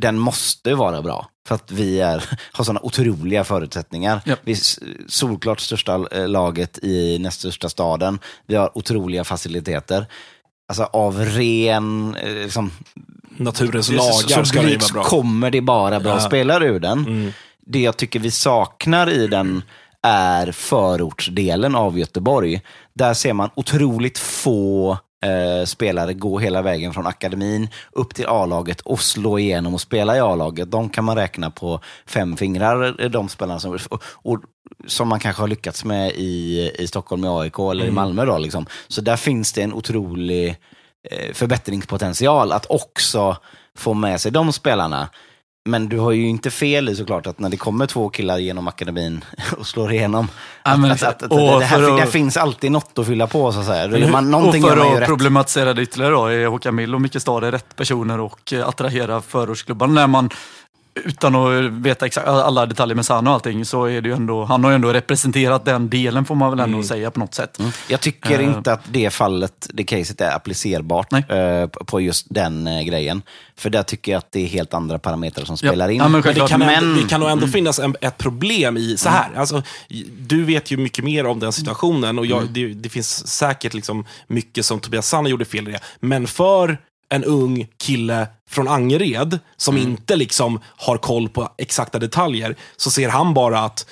den 0.00 0.18
måste 0.18 0.74
vara 0.74 1.02
bra, 1.02 1.28
för 1.48 1.54
att 1.54 1.70
vi 1.72 2.00
är, 2.00 2.24
har 2.52 2.64
sådana 2.64 2.80
otroliga 2.82 3.44
förutsättningar. 3.44 4.20
Japp. 4.26 4.38
Vi 4.44 4.52
är 4.52 4.58
solklart 5.10 5.60
största 5.60 6.06
eh, 6.12 6.28
laget 6.28 6.78
i 6.82 7.18
näst 7.18 7.38
största 7.40 7.68
staden. 7.68 8.18
Vi 8.46 8.54
har 8.56 8.78
otroliga 8.78 9.24
faciliteter. 9.24 10.06
Alltså 10.68 10.84
av 10.84 11.18
ren 11.18 12.16
eh, 12.16 12.32
liksom, 12.34 12.70
Naturens 13.36 13.90
lagar 13.90 14.44
ska 14.44 14.62
det 14.62 14.76
vara 14.76 14.92
bra. 14.92 15.04
kommer 15.04 15.50
det 15.50 15.60
bara 15.60 16.00
bra 16.00 16.12
Ja. 16.12 16.20
spelare 16.20 16.66
ur 16.66 16.80
den. 16.80 16.98
Mm. 16.98 17.32
Det 17.66 17.80
jag 17.80 17.96
tycker 17.96 18.20
vi 18.20 18.30
saknar 18.30 19.10
i 19.10 19.26
den 19.26 19.62
är 20.02 20.52
förortsdelen 20.52 21.74
av 21.74 21.98
Göteborg. 21.98 22.60
Där 22.94 23.14
ser 23.14 23.32
man 23.32 23.50
otroligt 23.54 24.18
få 24.18 24.98
eh, 25.24 25.64
spelare 25.64 26.14
gå 26.14 26.38
hela 26.38 26.62
vägen 26.62 26.92
från 26.92 27.06
akademin 27.06 27.68
upp 27.92 28.14
till 28.14 28.26
A-laget 28.26 28.80
och 28.80 29.00
slå 29.00 29.38
igenom 29.38 29.74
och 29.74 29.80
spela 29.80 30.16
i 30.16 30.20
A-laget. 30.20 30.70
De 30.70 30.88
kan 30.88 31.04
man 31.04 31.16
räkna 31.16 31.50
på 31.50 31.80
fem 32.06 32.36
fingrar, 32.36 33.02
eh, 33.02 33.10
de 33.10 33.28
spelarna 33.28 33.60
som, 33.60 33.78
och, 33.90 34.02
och, 34.04 34.40
som 34.86 35.08
man 35.08 35.20
kanske 35.20 35.42
har 35.42 35.48
lyckats 35.48 35.84
med 35.84 36.10
i, 36.10 36.70
i 36.78 36.86
Stockholm 36.86 37.22
med 37.22 37.30
AIK 37.30 37.58
eller 37.58 37.84
i 37.84 37.90
Malmö. 37.90 38.24
Då, 38.24 38.38
liksom. 38.38 38.66
Så 38.88 39.00
där 39.00 39.16
finns 39.16 39.52
det 39.52 39.62
en 39.62 39.72
otrolig 39.72 40.48
eh, 41.10 41.32
förbättringspotential 41.32 42.52
att 42.52 42.66
också 42.70 43.36
få 43.76 43.94
med 43.94 44.20
sig 44.20 44.32
de 44.32 44.52
spelarna. 44.52 45.08
Men 45.64 45.88
du 45.88 45.98
har 45.98 46.12
ju 46.12 46.28
inte 46.28 46.50
fel 46.50 46.88
i 46.88 46.96
såklart 46.96 47.26
att 47.26 47.38
när 47.38 47.48
det 47.48 47.56
kommer 47.56 47.86
två 47.86 48.08
killar 48.08 48.38
genom 48.38 48.68
akademin 48.68 49.24
och 49.58 49.66
slår 49.66 49.92
igenom, 49.92 50.28
Ja, 50.64 50.76
men 50.76 50.90
att, 50.90 51.02
att, 51.02 51.22
att, 51.22 51.30
det, 51.30 51.64
här, 51.64 51.82
att- 51.92 52.00
det 52.00 52.06
finns 52.06 52.36
alltid 52.36 52.72
något 52.72 52.98
att 52.98 53.06
fylla 53.06 53.26
på 53.26 53.52
så 53.52 53.60
att 53.60 53.66
säga. 53.66 53.86
Hur? 53.86 54.10
Man, 54.10 54.34
och 54.48 54.54
för 54.54 55.00
att 55.02 55.06
problematisera 55.06 55.74
det 55.74 55.82
ytterligare 55.82 56.12
då, 56.12 56.26
är 56.26 56.46
Håkan 56.46 56.74
Mild 56.74 56.94
och 56.94 57.00
Micke 57.00 57.20
Stad 57.20 57.44
rätt 57.44 57.76
personer 57.76 58.20
och 58.20 58.52
eh, 58.52 58.68
attrahera 58.68 59.20
förortsklubbarna 59.20 59.92
när 59.92 60.06
man 60.06 60.30
utan 60.94 61.34
att 61.34 61.64
veta 61.72 62.06
exakt 62.06 62.28
alla 62.28 62.66
detaljer 62.66 62.94
med 62.96 63.06
Sanna 63.06 63.30
och 63.30 63.34
allting, 63.34 63.64
så 63.64 63.84
är 63.84 64.00
det 64.00 64.08
ju 64.08 64.14
ändå, 64.14 64.44
han 64.44 64.64
har 64.64 64.70
ju 64.70 64.74
ändå 64.74 64.92
representerat 64.92 65.64
den 65.64 65.88
delen 65.88 66.24
får 66.24 66.34
man 66.34 66.50
väl 66.50 66.60
ändå 66.60 66.82
säga 66.82 67.10
på 67.10 67.20
något 67.20 67.34
sätt. 67.34 67.58
Jag 67.88 68.00
tycker 68.00 68.38
Eh. 68.40 68.44
inte 68.44 68.72
att 68.72 68.80
det 68.90 69.10
fallet, 69.10 69.66
det 69.74 69.84
caset 69.84 70.20
är 70.20 70.34
applicerbart 70.36 71.12
eh, 71.12 71.66
på- 71.66 72.00
just 72.00 72.26
den 72.30 72.66
eh, 72.66 72.82
grejen. 72.82 73.22
För 73.56 73.70
där 73.70 73.82
tycker 73.82 74.12
jag 74.12 74.18
att 74.18 74.32
det 74.32 74.40
är 74.40 74.46
helt 74.46 74.74
andra 74.74 74.98
parametrar 74.98 75.44
som 75.44 75.56
Ja. 75.62 75.68
spelar 75.70 75.88
in. 75.88 75.96
Ja, 75.98 76.08
men 76.08 76.20
Men 76.24 76.34
det 76.34 76.48
kan, 76.48 76.60
Men- 76.60 76.68
ändå, 76.84 77.00
det 77.02 77.08
kan 77.08 77.20
nog 77.20 77.30
ändå 77.30 77.46
finnas 77.46 77.78
en, 77.78 77.96
ett 78.00 78.18
problem 78.18 78.76
i, 78.76 78.96
så 78.96 79.08
här, 79.08 79.28
alltså, 79.36 79.62
du 80.18 80.44
vet 80.44 80.70
ju 80.70 80.76
mycket 80.76 81.04
mer 81.04 81.26
om 81.26 81.40
den 81.40 81.52
situationen 81.52 82.18
och 82.18 82.26
jag, 82.26 82.48
det, 82.50 82.74
det 82.74 82.88
finns 82.88 83.26
säkert 83.28 83.74
liksom 83.74 84.04
mycket 84.26 84.64
som 84.66 84.80
Tobias 84.80 85.08
Sanna 85.08 85.28
gjorde 85.28 85.44
fel 85.44 85.68
i 85.68 85.72
det. 85.72 85.80
Men 86.00 86.26
för 86.26 86.78
en 87.10 87.24
ung 87.24 87.66
kille 87.78 88.26
från 88.50 88.68
Angered 88.68 89.38
som 89.56 89.76
inte 89.76 90.16
liksom 90.16 90.60
har 90.76 90.96
koll 90.96 91.28
på 91.28 91.48
exakta 91.58 91.98
detaljer, 91.98 92.56
så 92.76 92.90
ser 92.90 93.08
han 93.08 93.34
bara 93.34 93.60
att 93.60 93.86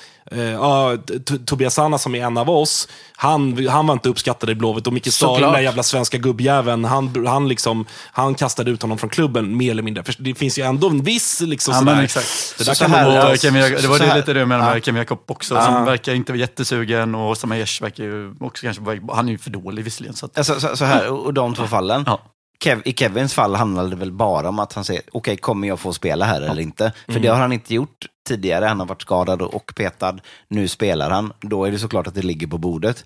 T- 1.29 1.39
Tobias 1.47 1.75
Sanna 1.75 1.99
som 1.99 2.15
är 2.15 2.25
en 2.27 2.37
av 2.39 2.51
oss, 2.51 2.89
han, 3.17 3.67
han 3.69 3.87
var 3.87 3.93
inte 3.95 4.09
uppskattad 4.09 4.51
i 4.51 4.55
Blåvitt 4.55 4.87
och 4.87 4.93
Micke 4.93 5.13
Stahl, 5.13 5.41
den 5.41 5.53
där 5.53 5.61
jävla 5.61 5.83
svenska 5.83 6.19
gubbjäveln, 6.19 6.85
han, 6.85 7.27
han, 7.27 7.49
liksom, 7.49 7.85
han 8.13 8.35
kastade 8.35 8.71
ut 8.71 8.83
honom 8.83 8.99
från 8.99 9.11
klubben 9.11 9.57
mer 9.57 9.71
eller 9.71 9.83
mindre. 9.83 10.05
För 10.05 10.15
det 10.19 10.35
finns 10.35 10.59
ju 10.59 10.63
ändå 10.63 10.89
en 10.89 11.03
viss 11.03 11.41
liksom, 11.41 11.73
Ja, 11.75 11.79
sådär, 11.81 11.95
men 11.95 12.05
exakt. 12.05 12.55
det 12.59 12.65
Så- 12.65 12.71
där 12.71 12.75
så 12.75 12.85
kan 12.85 12.91
här- 12.91 13.37
Kevin, 13.37 13.63
Jak- 13.63 13.83
det 13.83 13.89
var 13.89 13.99
så 13.99 14.05
det 14.05 14.17
lite 14.17 14.31
jag 14.33 14.49
menade 14.49 14.69
med 14.71 14.77
Ja. 14.77 14.81
Kevin 14.81 14.99
Jakob 14.99 15.21
också, 15.27 15.55
Ja. 15.55 15.65
som 15.65 15.85
verkar 15.85 16.15
inte 16.15 16.33
vara 16.33 16.41
jättesugen 16.41 17.15
och 17.15 17.39
Samayesh 17.39 17.83
verkar 17.83 18.05
ju 18.05 18.35
också 18.41 18.67
kanske 18.67 18.83
han 19.13 19.29
är 19.29 19.33
ju 19.33 19.39
för 19.39 19.51
dålig 19.51 19.85
visserligen. 19.85 20.17
Så 20.17 20.27
att, 20.27 20.39
Alltså, 20.39 20.61
så, 20.61 20.77
så 20.77 20.85
här, 20.85 21.09
och 21.11 21.27
och 21.27 21.35
de 21.35 21.55
två 21.55 21.67
fallen. 21.67 22.05
Ja. 22.07 22.21
Kev, 22.65 22.83
I 22.85 22.93
Kevins 22.93 23.35
fall 23.35 23.55
handlade 23.55 23.91
det 23.91 23.97
väl 23.97 24.13
bara 24.13 24.49
om 24.49 24.59
att 24.59 24.73
han 24.73 24.85
säger, 24.85 25.03
okej, 25.13 25.37
kommer 25.37 25.69
jag 25.69 25.81
få 25.81 25.93
spela 25.93 26.25
här 26.25 26.41
eller 26.41 26.63
inte? 26.63 26.93
För 27.09 27.21
det 27.21 27.29
har 27.29 27.39
han 27.39 27.53
inte 27.53 27.75
gjort 27.75 28.07
tidigare. 28.29 28.65
Han 28.65 28.81
har 28.81 28.87
varit 28.87 29.03
skadad 29.03 29.43
och 29.43 29.73
petad. 29.77 30.19
Nu 30.49 30.69
spelar 30.69 31.11
han. 31.11 31.33
Då 31.41 31.65
är 31.65 31.71
det 31.71 31.79
såklart 31.79 32.07
att 32.07 32.15
det 32.15 32.23
ligger 32.23 32.47
på 32.47 32.59
bordet. 32.59 33.05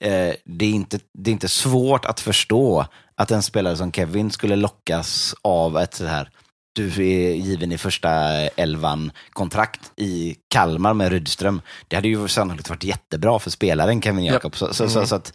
Eh, 0.00 0.34
det, 0.44 0.64
är 0.64 0.70
inte, 0.70 0.98
det 1.12 1.30
är 1.30 1.32
inte 1.32 1.48
svårt 1.48 2.04
att 2.04 2.20
förstå 2.20 2.86
att 3.14 3.30
en 3.30 3.42
spelare 3.42 3.76
som 3.76 3.92
Kevin 3.92 4.30
skulle 4.30 4.56
lockas 4.56 5.34
av 5.42 5.78
ett 5.78 5.94
så 5.94 6.06
här 6.06 6.30
du 6.72 6.86
är 6.86 7.34
given 7.34 7.72
i 7.72 7.78
första 7.78 8.10
elvan 8.56 9.12
kontrakt 9.30 9.92
i 9.96 10.36
Kalmar 10.48 10.94
med 10.94 11.12
Rydström. 11.12 11.62
Det 11.88 11.96
hade 11.96 12.08
ju 12.08 12.28
sannolikt 12.28 12.68
varit 12.68 12.84
jättebra 12.84 13.38
för 13.38 13.50
spelaren 13.50 14.02
Kevin 14.02 14.24
Jakob. 14.24 14.56
Så, 14.56 14.74
så, 14.74 14.88
så, 14.88 15.06
så 15.06 15.14
att, 15.14 15.32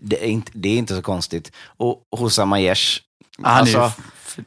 det, 0.00 0.24
är 0.24 0.28
inte, 0.28 0.52
det 0.54 0.68
är 0.68 0.76
inte 0.76 0.96
så 0.96 1.02
konstigt. 1.02 1.52
Och 1.76 2.06
Hossam 2.10 2.52
Aiesh, 2.52 3.00
han, 3.42 3.60
alltså, 3.60 3.92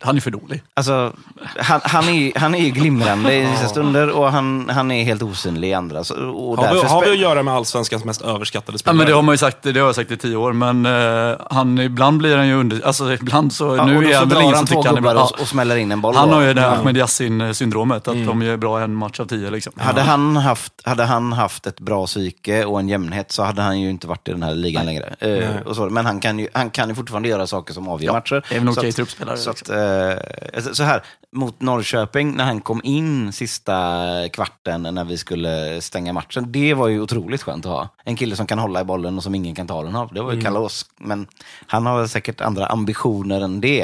han 0.02 0.16
är 0.18 0.22
för 0.22 0.32
dålig. 0.32 0.64
alltså, 0.74 1.14
han, 1.60 1.82
han, 1.84 2.10
är, 2.10 2.14
ju- 2.14 2.32
han 2.36 2.56
är 2.56 2.60
ju 2.60 2.70
glimrande 2.70 3.34
i 3.34 3.42
vissa 3.52 3.68
stunder 3.68 4.10
och 4.10 4.32
han, 4.32 4.70
han 4.70 4.92
är 4.92 5.04
helt 5.04 5.22
osynlig 5.22 5.70
i 5.70 5.74
andra. 5.74 6.04
Så, 6.04 6.16
och 6.30 6.58
Har 6.58 6.74
vi, 6.74 6.80
har 6.82 7.06
vi 7.06 7.12
att 7.12 7.18
göra 7.18 7.44
med 7.44 7.54
allsvenskans 7.54 8.04
mest 8.06 8.22
överskattade 8.22 8.74
Ja, 8.76 8.78
spelare? 8.80 8.98
men 8.98 9.08
det 9.08 9.14
har 9.14 9.22
man 9.22 9.34
ju 9.34 9.38
sagt, 9.38 9.58
det 9.64 9.80
har 9.80 9.86
jag 9.88 9.96
sagt 9.96 10.12
i 10.12 10.18
tio 10.18 10.36
år, 10.36 10.54
men 10.54 10.86
eh, 10.86 11.38
han, 11.50 11.80
ibland 11.80 12.18
blir 12.18 12.38
han 12.38 12.48
ju 12.48 12.54
under, 12.56 12.86
alltså 12.86 13.14
ibland 13.14 13.54
så, 13.54 13.76
Ja, 13.76 13.86
nu 13.86 14.12
är 14.12 14.18
han 14.20 14.30
väl 14.30 14.42
ingen 14.42 14.56
som 14.56 14.68
tycker 14.68 14.84
han 14.88 14.98
är 14.98 15.02
bra. 15.02 15.14
och, 15.24 15.42
och 15.42 15.48
smäller 15.48 15.76
in 15.76 15.92
en 15.92 16.02
boll. 16.02 16.16
Han 16.16 16.30
då. 16.30 16.36
har 16.36 16.42
ju 16.42 16.54
det 16.54 16.62
här 16.62 16.68
Ja. 16.68 16.76
Ahmed 16.76 16.98
Yassin-syndromet, 16.98 18.08
att 18.08 18.26
de 18.26 18.42
gör 18.42 18.58
bra 18.58 18.82
en 18.82 18.96
match 18.96 19.20
av 19.20 19.26
tio. 19.26 19.50
Liksom. 19.50 19.74
Hade 19.78 20.02
han, 20.02 20.38
haft, 20.38 20.74
hade 20.86 21.04
han 21.04 21.34
haft 21.34 21.68
ett 21.68 21.80
bra 21.80 22.06
psyke 22.06 22.66
och 22.66 22.80
en 22.80 22.90
jämnhet 22.90 23.32
så 23.32 23.44
hade 23.44 23.62
han 23.62 23.80
ju 23.82 23.90
inte 23.90 24.08
varit 24.08 24.28
i 24.28 24.32
den 24.32 24.44
här 24.44 24.56
ligan 24.56 24.86
längre. 24.86 25.16
Eh, 25.20 25.62
och 25.66 25.76
så, 25.76 25.86
men 25.90 26.06
han 26.06 26.20
kan, 26.20 26.40
ju, 26.40 26.48
han 26.54 26.70
kan 26.70 26.90
ju 26.90 26.96
fortfarande 26.96 27.30
göra 27.30 27.48
saker 27.48 27.74
som 27.74 27.88
avgör 27.88 28.08
Ja, 28.10 28.14
matcher. 28.14 28.36
är 28.50 28.60
väl 28.60 28.68
en 28.68 28.74
Så 28.74 28.80
okej 28.80 28.90
att- 28.90 28.96
truppspelare, 28.96 29.38
Så, 29.38 29.50
att, 29.50 29.70
eh, 29.76 30.62
så 30.74 30.84
här, 30.84 31.04
mot 31.32 31.62
Norrköping, 31.62 32.36
när 32.36 32.44
han 32.44 32.62
kom 32.62 32.82
in 32.84 33.34
sista 33.34 34.30
kvarten 34.30 34.82
när 34.82 35.04
vi 35.04 35.18
skulle 35.18 35.82
stänga 35.82 36.14
matchen, 36.14 36.52
det 36.52 36.74
var 36.74 36.88
ju 36.88 37.02
otroligt 37.02 37.44
skönt 37.44 37.66
att 37.66 37.72
ha. 37.72 37.90
En 38.04 38.16
kille 38.16 38.36
som 38.36 38.48
kan 38.48 38.60
hålla 38.60 38.82
i 38.82 38.84
bollen 38.84 39.18
och 39.18 39.24
som 39.24 39.36
ingen 39.36 39.56
kan 39.56 39.68
ta 39.68 39.84
den 39.84 39.96
av. 39.96 40.14
Det 40.14 40.22
var 40.22 40.34
ju 40.34 40.42
kalas. 40.42 40.86
Men 40.98 41.28
han 41.68 41.86
har 41.86 42.08
säkert 42.08 42.42
andra 42.42 42.66
ambitioner 42.66 43.42
än 43.42 43.62
det. 43.62 43.84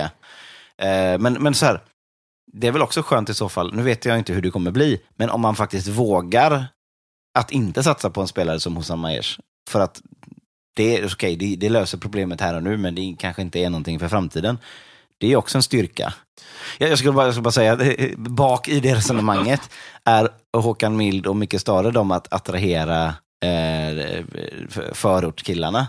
Eh, 0.78 1.20
men, 1.20 1.34
men 1.34 1.54
så 1.54 1.66
här, 1.66 1.82
det 2.54 2.68
är 2.68 2.72
väl 2.72 2.82
också 2.82 3.02
skönt 3.02 3.30
i 3.30 3.34
så 3.34 3.50
fall, 3.50 3.74
nu 3.74 3.82
vet 3.82 4.06
jag 4.06 4.18
inte 4.18 4.34
hur 4.34 4.42
det 4.42 4.52
kommer 4.52 4.72
bli, 4.72 5.02
men 5.16 5.30
om 5.30 5.42
man 5.42 5.56
faktiskt 5.56 5.88
vågar 5.88 6.66
att 7.40 7.52
inte 7.52 7.84
satsa 7.84 8.10
på 8.10 8.22
en 8.22 8.28
spelare 8.28 8.60
som 8.60 8.76
Hossam 8.76 9.06
Aiesh. 9.06 9.40
För 9.70 9.80
att 9.80 10.02
det, 10.74 11.06
okej, 11.06 11.36
det, 11.36 11.56
det 11.56 11.70
löser 11.70 11.98
problemet 11.98 12.42
här 12.42 12.56
och 12.56 12.64
nu, 12.64 12.78
men 12.78 12.96
det 12.96 13.16
kanske 13.20 13.42
inte 13.42 13.60
är 13.60 13.70
någonting 13.70 14.00
för 14.00 14.08
framtiden. 14.08 14.58
Det 15.22 15.32
är 15.32 15.36
också 15.36 15.58
en 15.58 15.64
styrka. 15.64 16.14
Jag, 16.78 16.98
skulle 16.98 17.14
bara, 17.14 17.26
jag 17.26 17.34
skulle 17.34 17.44
bara 17.44 17.52
säga, 17.52 17.74
eh, 17.82 18.18
bak 18.18 18.68
i 18.68 18.80
det 18.80 18.96
resonemanget 18.96 19.62
är 20.06 20.30
Håkan 20.58 20.98
Mild 20.98 21.28
och 21.28 21.36
Micke 21.36 21.60
Stare 21.62 21.92
de 21.92 22.12
att 22.12 22.34
attrahera 22.34 23.06
eh, 23.44 24.24
för- 24.70 24.94
förortskillarna. 24.94 25.88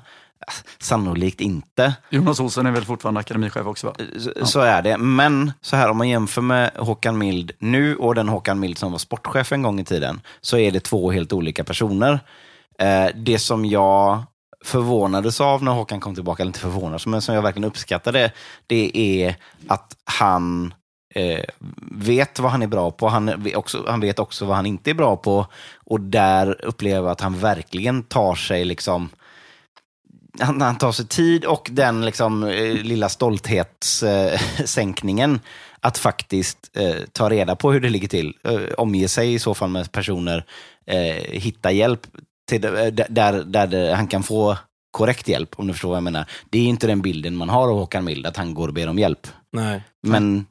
Sannolikt 0.78 1.40
inte. 1.40 1.94
Jonas 2.10 2.40
Olsson 2.40 2.66
är 2.66 2.70
väl 2.70 2.84
fortfarande 2.84 3.20
akademichef 3.20 3.66
också 3.66 3.86
va? 3.86 3.94
Så, 4.18 4.46
så 4.46 4.60
är 4.60 4.82
det. 4.82 4.96
Men 4.98 5.52
så 5.60 5.76
här, 5.76 5.90
om 5.90 5.96
man 5.96 6.08
jämför 6.08 6.42
med 6.42 6.70
Håkan 6.76 7.18
Mild 7.18 7.52
nu 7.58 7.96
och 7.96 8.14
den 8.14 8.28
Håkan 8.28 8.60
Mild 8.60 8.78
som 8.78 8.92
var 8.92 8.98
sportchef 8.98 9.52
en 9.52 9.62
gång 9.62 9.80
i 9.80 9.84
tiden, 9.84 10.20
så 10.40 10.58
är 10.58 10.70
det 10.70 10.80
två 10.80 11.10
helt 11.10 11.32
olika 11.32 11.64
personer. 11.64 12.20
Eh, 12.78 13.06
det 13.14 13.38
som 13.38 13.64
jag 13.64 14.22
förvånades 14.64 15.40
av 15.40 15.64
när 15.64 15.72
Håkan 15.72 16.00
kom 16.00 16.14
tillbaka, 16.14 16.42
eller 16.42 16.50
inte 16.50 16.60
förvånades, 16.60 17.06
men 17.06 17.22
som 17.22 17.34
jag 17.34 17.42
verkligen 17.42 17.68
uppskattade, 17.68 18.32
det 18.66 18.96
är 18.96 19.36
att 19.66 19.96
han 20.04 20.74
eh, 21.14 21.44
vet 21.92 22.38
vad 22.38 22.50
han 22.50 22.62
är 22.62 22.66
bra 22.66 22.90
på. 22.90 23.08
Han, 23.08 23.42
vet 23.42 23.56
också, 23.56 23.84
han 23.88 24.00
vet 24.00 24.18
också 24.18 24.44
vad 24.44 24.56
han 24.56 24.66
inte 24.66 24.90
är 24.90 24.94
bra 24.94 25.16
på. 25.16 25.46
Och 25.84 26.00
där 26.00 26.64
upplever 26.64 27.02
jag 27.02 27.12
att 27.12 27.20
han 27.20 27.38
verkligen 27.38 28.02
tar 28.02 28.34
sig 28.34 28.64
liksom 28.64 29.08
han, 30.40 30.60
han 30.60 30.78
tar 30.78 30.92
sig 30.92 31.06
tid 31.06 31.44
och 31.44 31.68
den 31.72 32.04
liksom, 32.04 32.44
eh, 32.44 32.74
lilla 32.74 33.08
stolthetssänkningen 33.08 35.34
eh, 35.34 35.40
att 35.80 35.98
faktiskt 35.98 36.70
eh, 36.76 36.96
ta 37.12 37.30
reda 37.30 37.56
på 37.56 37.72
hur 37.72 37.80
det 37.80 37.88
ligger 37.88 38.08
till. 38.08 38.34
Eh, 38.44 38.60
omge 38.76 39.08
sig 39.08 39.34
i 39.34 39.38
så 39.38 39.54
fall 39.54 39.70
med 39.70 39.92
personer, 39.92 40.44
eh, 40.86 41.24
hitta 41.28 41.72
hjälp 41.72 42.06
till, 42.58 42.64
eh, 42.64 42.86
där, 43.08 43.44
där 43.44 43.94
han 43.94 44.06
kan 44.06 44.22
få 44.22 44.58
korrekt 44.90 45.28
hjälp, 45.28 45.54
om 45.56 45.66
du 45.66 45.72
förstår 45.72 45.88
vad 45.88 45.96
jag 45.96 46.02
menar. 46.02 46.26
Det 46.50 46.58
är 46.58 46.64
inte 46.64 46.86
den 46.86 47.02
bilden 47.02 47.36
man 47.36 47.48
har 47.48 47.68
av 47.68 47.78
Håkan 47.78 48.04
Mild, 48.04 48.26
att 48.26 48.36
han 48.36 48.54
går 48.54 48.68
och 48.68 48.74
ber 48.74 48.88
om 48.88 48.98
hjälp. 48.98 49.26
Nej. 49.52 49.82
Men 50.02 50.46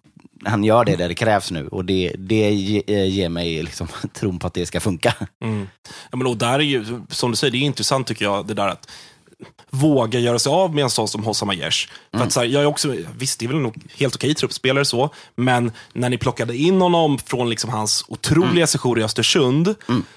han 0.46 0.64
gör 0.64 0.86
det 0.86 0.96
där 0.96 1.08
det 1.08 1.16
krävs 1.16 1.52
nu 1.52 1.68
och 1.68 1.86
det, 1.86 2.16
det 2.18 2.48
eh, 2.88 3.06
ger 3.10 3.30
mig 3.30 3.64
liksom 3.64 3.88
tron 4.14 4.40
på 4.40 4.48
att 4.48 4.54
det 4.54 4.66
ska 4.66 4.80
funka. 4.80 5.14
Mm. 5.44 5.68
Ja, 6.12 6.18
men 6.18 6.28
och 6.28 6.38
där 6.38 6.60
är 6.60 6.64
ju, 6.64 6.86
som 7.10 7.32
du 7.32 7.38
säger, 7.38 7.52
det 7.52 7.58
är 7.58 7.62
intressant 7.62 8.08
tycker 8.08 8.26
jag, 8.26 8.48
det 8.48 8.54
där 8.54 8.68
att 8.68 8.90
våga 9.70 10.20
göra 10.20 10.40
sig 10.40 10.52
av 10.52 10.76
med 10.76 10.84
en 10.84 10.90
sån 10.90 11.08
som 11.08 11.24
Hossam 11.24 11.50
Aiesh. 11.50 11.90
För 12.14 12.24
att, 12.24 12.32
så 12.32 12.40
här, 12.40 12.48
jag 12.48 12.62
är 12.62 12.66
också, 12.66 12.96
visst, 13.18 13.40
det 13.40 13.46
är 13.46 13.48
väl 13.48 13.58
nog 13.58 13.76
helt 13.98 14.16
okej 14.16 14.36
truppspelare 14.36 14.86
så, 14.86 15.10
men 15.36 15.72
när 15.94 16.10
ni 16.10 16.18
plockade 16.18 16.58
in 16.58 16.82
honom 16.82 17.18
från 17.18 17.50
liksom 17.50 17.70
hans 17.70 18.06
otroliga 18.08 18.68
sejour 18.68 19.00
i 19.00 19.04
Östersund, 19.04 19.76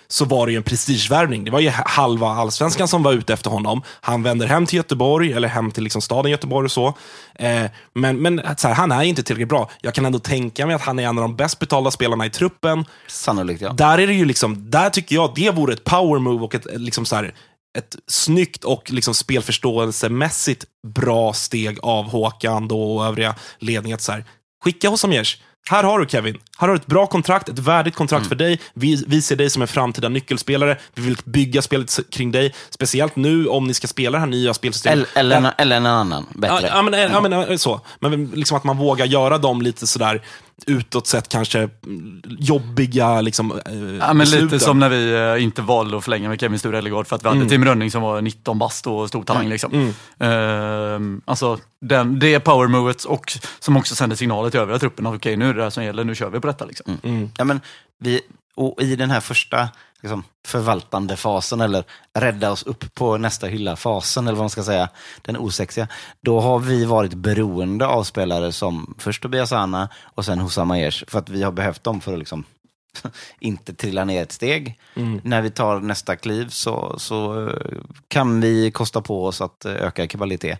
så 0.08 0.24
var 0.24 0.46
det 0.46 0.52
ju 0.52 0.56
en 0.56 0.62
prestigevärvning. 0.62 1.44
Det 1.44 1.50
var 1.50 1.60
ju 1.60 1.70
halva 1.70 2.28
allsvenskan 2.28 2.88
som 2.88 3.02
var 3.02 3.12
ute 3.12 3.32
efter 3.32 3.50
honom. 3.50 3.82
Han 4.00 4.22
vänder 4.22 4.46
hem 4.46 4.66
till 4.66 4.76
Göteborg, 4.76 5.32
eller 5.32 5.48
hem 5.48 5.70
till 5.70 5.84
liksom 5.84 6.02
staden 6.02 6.30
Göteborg 6.30 6.64
och 6.64 6.72
så. 6.72 6.94
Eh, 7.34 7.64
men 7.94 8.22
men 8.22 8.42
så 8.56 8.68
här, 8.68 8.74
han 8.74 8.92
är 8.92 9.02
inte 9.02 9.22
tillräckligt 9.22 9.48
bra. 9.48 9.70
Jag 9.80 9.94
kan 9.94 10.04
ändå 10.06 10.18
tänka 10.18 10.66
mig 10.66 10.74
att 10.74 10.82
han 10.82 10.98
är 10.98 11.02
en 11.02 11.18
av 11.18 11.22
de 11.22 11.36
bäst 11.36 11.58
betalda 11.58 11.90
spelarna 11.90 12.26
i 12.26 12.30
truppen. 12.30 12.84
Sannolikt 13.08 13.60
ja. 13.60 13.72
Där 13.72 13.98
är 13.98 14.06
det 14.06 14.14
ju 14.14 14.24
liksom, 14.24 14.70
där 14.70 14.90
tycker 14.90 15.14
jag 15.14 15.32
det 15.34 15.50
vore 15.50 15.72
ett 15.72 15.84
power 15.84 16.18
move 16.18 16.44
och 16.44 16.54
ett 16.54 16.66
liksom 16.76 17.04
så 17.04 17.16
här, 17.16 17.34
ett 17.78 17.96
snyggt 18.06 18.64
och 18.64 18.90
liksom 18.90 19.14
spelförståelsemässigt 19.14 20.64
bra 20.86 21.32
steg 21.32 21.78
av 21.82 22.04
Håkan 22.10 22.68
då 22.68 22.96
och 22.96 23.06
övriga 23.06 23.34
ledningen. 23.58 23.94
Att 23.94 24.02
så 24.02 24.12
här, 24.12 24.24
skicka 24.64 24.88
Hossam 24.88 25.10
Aiesh. 25.10 25.36
Här 25.70 25.84
har 25.84 25.98
du 25.98 26.06
Kevin. 26.08 26.38
Här 26.58 26.68
har 26.68 26.74
du 26.74 26.80
ett 26.80 26.86
bra 26.86 27.06
kontrakt, 27.06 27.48
ett 27.48 27.58
värdigt 27.58 27.94
kontrakt 27.94 28.26
för 28.26 28.34
dig. 28.34 28.60
Vi, 28.74 29.04
vi 29.06 29.22
ser 29.22 29.36
dig 29.36 29.50
som 29.50 29.62
en 29.62 29.68
framtida 29.68 30.08
nyckelspelare. 30.08 30.78
Vi 30.94 31.02
vill 31.02 31.16
bygga 31.24 31.62
spelet 31.62 31.98
kring 32.10 32.32
dig. 32.32 32.54
Speciellt 32.70 33.16
nu 33.16 33.46
om 33.46 33.66
ni 33.66 33.74
ska 33.74 33.86
spela 33.86 34.12
det 34.12 34.20
här 34.20 34.26
nya 34.26 34.54
spelsystemet. 34.54 35.08
Eller, 35.14 35.36
eller, 35.36 35.48
en- 35.48 35.54
eller 35.58 35.76
en 35.76 35.86
annan, 35.86 36.26
bättre. 36.34 36.66
Ja, 36.66 36.82
men, 36.82 37.00
ja, 37.00 37.20
men 37.20 37.32
ja, 37.32 37.58
så. 37.58 37.80
Men 38.00 38.26
liksom 38.34 38.56
att 38.56 38.64
man 38.64 38.78
vågar 38.78 39.06
göra 39.06 39.38
dem 39.38 39.62
lite 39.62 39.86
sådär 39.86 40.22
utåt 40.66 41.06
sett 41.06 41.28
kanske 41.28 41.58
mm, 41.58 42.22
jobbiga 42.38 43.20
liksom, 43.20 43.52
eh, 43.66 43.74
Ja, 44.00 44.12
men 44.12 44.30
lite 44.30 44.60
som 44.60 44.78
när 44.78 44.88
vi 44.88 45.14
eh, 45.14 45.44
inte 45.44 45.62
valde 45.62 45.96
att 45.96 46.04
förlänga 46.04 46.28
med 46.28 46.40
Kevin 46.40 46.58
Sture 46.58 46.78
Ellegård 46.78 47.06
för 47.06 47.16
att 47.16 47.24
vi 47.24 47.28
hade 47.28 47.36
Mm. 47.36 47.48
Tim 47.48 47.64
Rönning 47.64 47.90
som 47.90 48.02
var 48.02 48.22
19 48.22 48.58
bast 48.58 48.86
och 48.86 49.08
stor 49.08 49.24
talang. 49.24 49.48
Liksom. 49.48 49.72
Mm. 49.72 49.92
Ehm, 50.18 51.22
alltså, 51.24 51.58
den, 51.80 52.18
det 52.18 52.40
power 52.40 52.68
movet 52.68 53.04
och 53.04 53.38
som 53.58 53.76
också 53.76 53.94
sände 53.94 54.16
signaler 54.16 54.50
till 54.50 54.60
övriga 54.60 54.78
truppen 54.78 55.06
att 55.06 55.14
okej, 55.14 55.36
nu 55.36 55.44
är 55.44 55.48
det 55.54 55.58
det 55.58 55.62
här 55.62 55.70
som 55.70 55.84
gäller, 55.84 56.04
nu 56.04 56.14
kör 56.14 56.30
vi 56.30 56.40
på 56.40 56.46
detta. 56.46 56.64
Liksom. 56.64 56.98
Mm. 57.02 57.30
Ja, 57.38 57.44
men 57.44 57.60
vi, 58.00 58.20
och 58.54 58.82
I 58.82 58.96
den 58.96 59.10
här 59.10 59.20
första 59.20 59.68
liksom, 60.04 60.24
förvaltande 60.46 61.16
fasen, 61.16 61.60
eller 61.60 61.84
rädda 62.14 62.50
oss 62.50 62.62
upp 62.62 62.94
på 62.94 63.16
nästa 63.16 63.46
hylla-fasen, 63.46 64.26
eller 64.26 64.36
vad 64.36 64.42
man 64.42 64.50
ska 64.50 64.62
säga, 64.62 64.88
den 65.22 65.36
osexiga, 65.36 65.88
då 66.20 66.40
har 66.40 66.58
vi 66.58 66.84
varit 66.84 67.14
beroende 67.14 67.86
av 67.86 68.04
spelare 68.04 68.52
som 68.52 68.94
först 68.98 69.22
Tobias 69.22 69.52
Anna 69.52 69.88
och 70.14 70.24
sen 70.24 70.38
Hossam 70.38 70.70
Aiesh, 70.70 71.04
för 71.08 71.18
att 71.18 71.28
vi 71.28 71.42
har 71.42 71.52
behövt 71.52 71.84
dem 71.84 72.00
för 72.00 72.12
att 72.12 72.18
liksom, 72.18 72.44
inte 73.38 73.74
trilla 73.74 74.04
ner 74.04 74.22
ett 74.22 74.32
steg. 74.32 74.80
Mm. 74.94 75.20
När 75.24 75.42
vi 75.42 75.50
tar 75.50 75.80
nästa 75.80 76.16
kliv 76.16 76.48
så, 76.48 76.94
så 76.98 77.50
kan 78.08 78.40
vi 78.40 78.70
kosta 78.70 79.00
på 79.00 79.26
oss 79.26 79.40
att 79.40 79.64
öka 79.64 80.06
kvalitet. 80.06 80.56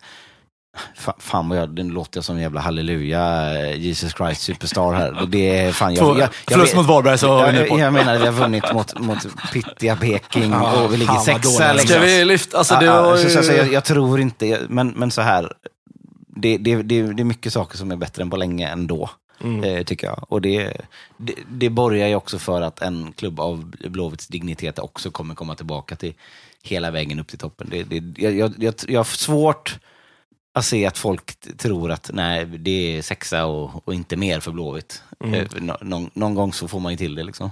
Fa- 0.99 1.15
Fan 1.19 1.49
vad 1.49 1.59
jag, 1.59 1.79
nu 1.79 1.91
låter 1.93 2.19
jag 2.19 2.25
som 2.25 2.37
en 2.37 2.43
jävla 2.43 2.61
halleluja, 2.61 3.53
Jesus 3.75 4.13
Christ 4.13 4.41
superstar 4.43 4.93
här. 4.93 5.27
Det 5.29 5.59
är 5.59 5.73
fan, 5.73 5.95
jag, 5.95 6.09
jag, 6.09 6.19
jag, 6.21 6.31
förlust 6.49 6.77
mot 6.77 6.87
Varberg 6.87 7.19
så 7.19 7.29
har 7.29 7.53
vi 7.53 7.59
jag, 7.59 7.79
jag 7.79 7.93
menar, 7.93 8.19
vi 8.19 8.25
har 8.27 8.33
vunnit 8.33 8.73
mot, 8.73 8.99
mot 9.01 9.19
Pittiga 9.53 9.97
Peking 9.97 10.55
och 10.55 10.93
vi 10.93 10.97
ligger 10.97 11.15
sexa. 11.15 11.73
Liksom. 11.73 11.89
Ska 11.89 12.01
vi 12.01 12.25
lyfta? 12.25 12.59
Alltså, 12.59 12.77
det 12.81 12.87
var 12.87 13.17
så, 13.17 13.29
så, 13.31 13.43
så, 13.43 13.53
ju- 13.53 13.73
jag, 13.73 13.85
tror 13.85 14.21
inte, 14.21 14.61
men, 14.69 14.89
men 14.89 15.11
så 15.11 15.23
här, 15.23 15.53
det, 16.37 16.57
det, 16.59 16.83
det, 16.83 17.03
det 17.03 17.23
är 17.23 17.25
mycket 17.25 17.53
saker 17.53 17.79
som 17.79 17.91
är 17.91 17.97
bättre 17.97 18.23
än 18.23 18.31
på 18.31 18.37
länge 18.37 18.69
ändå. 18.69 19.11
Mm. 19.45 19.65
Eh, 19.65 19.85
tycker 19.85 20.07
jag. 20.07 20.27
Och 20.29 20.41
det, 20.41 20.73
det, 21.17 21.35
det 21.49 21.71
borgar 21.71 22.09
ju 22.09 22.15
också 22.15 22.39
för 22.39 22.63
att 22.63 22.83
en 22.83 23.13
klubb 23.17 23.41
av 23.41 23.73
Blåvitts 23.89 24.27
dignitet 24.29 24.79
också 24.79 25.11
kommer 25.11 25.35
komma 25.35 25.55
tillbaka 25.55 25.97
till 25.97 26.15
hela 26.63 26.91
vägen 26.91 27.21
upp 27.21 27.29
till 27.29 27.39
toppen. 27.39 27.69
Det, 27.71 27.83
det, 27.83 28.23
jag, 28.23 28.35
jag, 28.35 28.53
jag, 28.59 28.75
jag 28.89 29.01
har 29.01 29.05
svårt 29.05 29.79
att 30.59 30.65
se 30.65 30.87
att 30.87 30.99
folk 30.99 31.35
tror 31.59 31.91
att 31.91 32.11
nej, 32.13 32.45
det 32.45 32.99
är 32.99 33.03
sexa 33.03 33.45
och, 33.47 33.89
och 33.89 33.95
inte 33.95 34.17
mer 34.17 34.41
för 34.41 34.51
Blåvitt. 34.53 35.03
Mm. 35.25 35.35
Eh, 35.41 35.47
nå- 35.59 35.79
någon, 35.81 36.11
någon 36.15 36.35
gång 36.35 36.53
så 36.53 36.69
får 36.69 36.81
man 36.81 36.93
ju 36.93 36.99
till 36.99 37.15
det. 37.15 37.23
Liksom. 37.23 37.51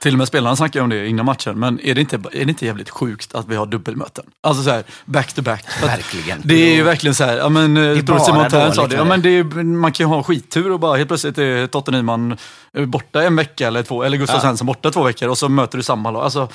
Till 0.00 0.14
och 0.14 0.18
med 0.18 0.28
spelarna 0.28 0.56
snackar 0.56 0.80
om 0.80 0.88
det 0.88 1.06
innan 1.08 1.26
matchen, 1.26 1.58
men 1.60 1.80
är 1.80 1.94
det 1.94 2.00
inte, 2.00 2.16
är 2.16 2.44
det 2.44 2.48
inte 2.48 2.66
jävligt 2.66 2.90
sjukt 2.90 3.34
att 3.34 3.48
vi 3.48 3.56
har 3.56 3.66
dubbelmöten? 3.66 4.24
Alltså 4.40 4.62
så 4.62 4.70
här, 4.70 4.84
back 5.04 5.32
to 5.32 5.42
back. 5.42 5.64
Att 5.82 5.88
Verkligen. 5.88 6.40
Det 6.44 6.54
är 6.54 6.74
ju 6.74 6.82
verkligen 6.82 7.14
så 7.14 7.24
här, 7.24 7.36
ja 7.36 7.48
men 7.48 7.76
är 7.76 7.96
eh, 7.96 8.02
bara 8.02 8.20
Simon 8.20 8.50
Tern 8.50 8.60
dåligt 8.60 8.74
sa 8.74 8.86
det, 8.86 8.96
ja, 8.96 9.04
med 9.04 9.08
men 9.08 9.22
det 9.22 9.28
är, 9.30 9.62
man 9.62 9.92
kan 9.92 10.06
ju 10.06 10.14
ha 10.14 10.22
skittur 10.22 10.72
och 10.72 10.80
bara 10.80 10.96
helt 10.96 11.08
plötsligt 11.08 11.38
är 11.38 11.66
Totte 11.66 11.90
Nyman 11.90 12.36
eh, 12.76 12.84
borta 12.84 13.22
en 13.22 13.36
vecka 13.36 13.66
eller 13.66 13.82
två, 13.82 14.02
eller 14.02 14.16
Gustav 14.16 14.36
Ja. 14.36 14.40
Svensson 14.40 14.66
borta 14.66 14.90
två 14.90 15.02
veckor 15.02 15.28
och 15.28 15.38
så 15.38 15.48
möter 15.48 15.78
du 15.78 15.82
samma 15.84 16.10
lag. 16.10 16.22
Alltså, 16.22 16.48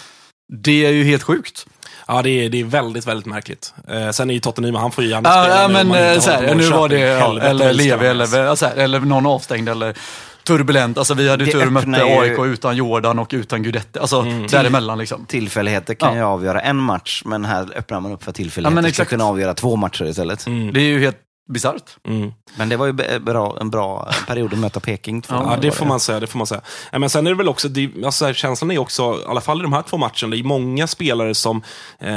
det 0.63 0.85
är 0.85 0.91
ju 0.91 1.03
helt 1.03 1.23
sjukt. 1.23 1.65
Ja, 2.07 2.21
det 2.21 2.29
är, 2.29 2.49
det 2.49 2.59
är 2.59 2.63
väldigt, 2.63 3.07
väldigt 3.07 3.25
märkligt. 3.25 3.73
Eh, 3.87 4.09
sen 4.09 4.29
är 4.29 4.33
ju 4.33 4.39
Tottenham, 4.39 4.75
han 4.75 4.91
får 4.91 5.03
ju 5.03 5.09
gärna 5.09 5.29
Ja, 5.29 5.43
spela 5.43 5.61
ja 5.61 5.67
nu 5.67 5.73
men 5.73 5.87
inte 5.87 5.99
eh, 5.99 6.19
så 6.19 6.31
har 6.31 6.37
här, 6.37 6.55
nu 6.55 6.69
var 6.69 6.89
det, 6.89 6.99
ja, 6.99 7.39
eller 7.41 7.73
Levi, 7.73 8.05
eller, 8.07 8.55
så 8.55 8.65
här, 8.65 8.75
eller 8.75 8.99
någon 8.99 9.25
avstängd, 9.25 9.69
eller 9.69 9.97
turbulent. 10.43 10.97
Alltså 10.97 11.13
vi 11.13 11.29
hade 11.29 11.43
ju 11.45 11.51
Det 11.51 11.59
tur 11.59 11.69
mötte 11.69 12.03
AIK 12.03 12.39
utan 12.45 12.75
Jordan 12.75 13.19
och 13.19 13.27
utan 13.33 13.63
Guidetti. 13.63 13.99
Alltså 13.99 14.19
Mm. 14.19 14.47
däremellan 14.47 14.97
liksom. 14.97 15.25
Tillfälligheter 15.25 15.93
kan 15.93 16.09
Ja. 16.09 16.15
ju 16.17 16.23
avgöra 16.23 16.61
en 16.61 16.77
match, 16.77 17.21
men 17.25 17.45
här 17.45 17.67
öppnar 17.75 17.99
man 17.99 18.11
upp 18.11 18.23
för 18.23 18.31
att 18.31 18.39
Ja, 18.39 18.43
tillfälligheter 18.43 18.75
men 18.75 18.83
ska 18.83 18.89
exakt. 18.89 19.09
kunna 19.09 19.23
avgöra 19.25 19.53
två 19.53 19.75
matcher 19.75 20.05
istället. 20.05 20.45
Det 20.73 20.79
är 20.79 20.83
ju 20.83 20.99
helt 20.99 21.17
bisarrt. 21.47 21.97
Mm. 22.07 22.33
Men 22.55 22.69
det 22.69 22.77
var 22.77 22.85
ju 22.85 23.19
bra, 23.19 23.57
en 23.61 23.69
bra 23.69 24.11
period 24.27 24.53
att 24.53 24.59
möta 24.59 24.79
Peking. 24.79 25.21
två 25.21 25.35
Ja, 25.35 25.57
det 25.61 25.71
får 25.71 25.85
man 25.85 25.99
säga. 25.99 26.19
Det 26.19 26.27
får 26.27 26.37
man 26.37 26.47
säga. 26.47 26.61
Men 26.91 27.09
sen 27.09 27.27
är 27.27 27.31
det 27.31 27.37
väl 27.37 27.49
också, 27.49 27.69
det, 27.69 27.91
alltså, 27.95 28.11
så 28.11 28.25
här, 28.25 28.33
känslan 28.33 28.71
är 28.71 28.77
också, 28.77 29.21
i 29.25 29.29
alla 29.29 29.41
fall 29.41 29.59
i 29.59 29.61
de 29.61 29.73
här 29.73 29.81
två 29.81 29.97
matcherna, 29.97 30.27
det 30.31 30.37
är 30.37 30.43
många 30.43 30.87
spelare 30.87 31.35
som, 31.35 31.61
eh, 31.99 32.11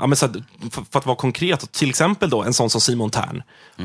ja, 0.00 0.06
men 0.06 0.16
så 0.16 0.26
här, 0.26 0.44
för, 0.70 0.84
för 0.90 0.98
att 0.98 1.06
vara 1.06 1.16
konkret, 1.16 1.72
till 1.72 1.88
exempel 1.88 2.30
då 2.30 2.42
en 2.42 2.54
sån 2.54 2.70
som 2.70 2.80
Simon 2.80 3.10
Tern. 3.10 3.42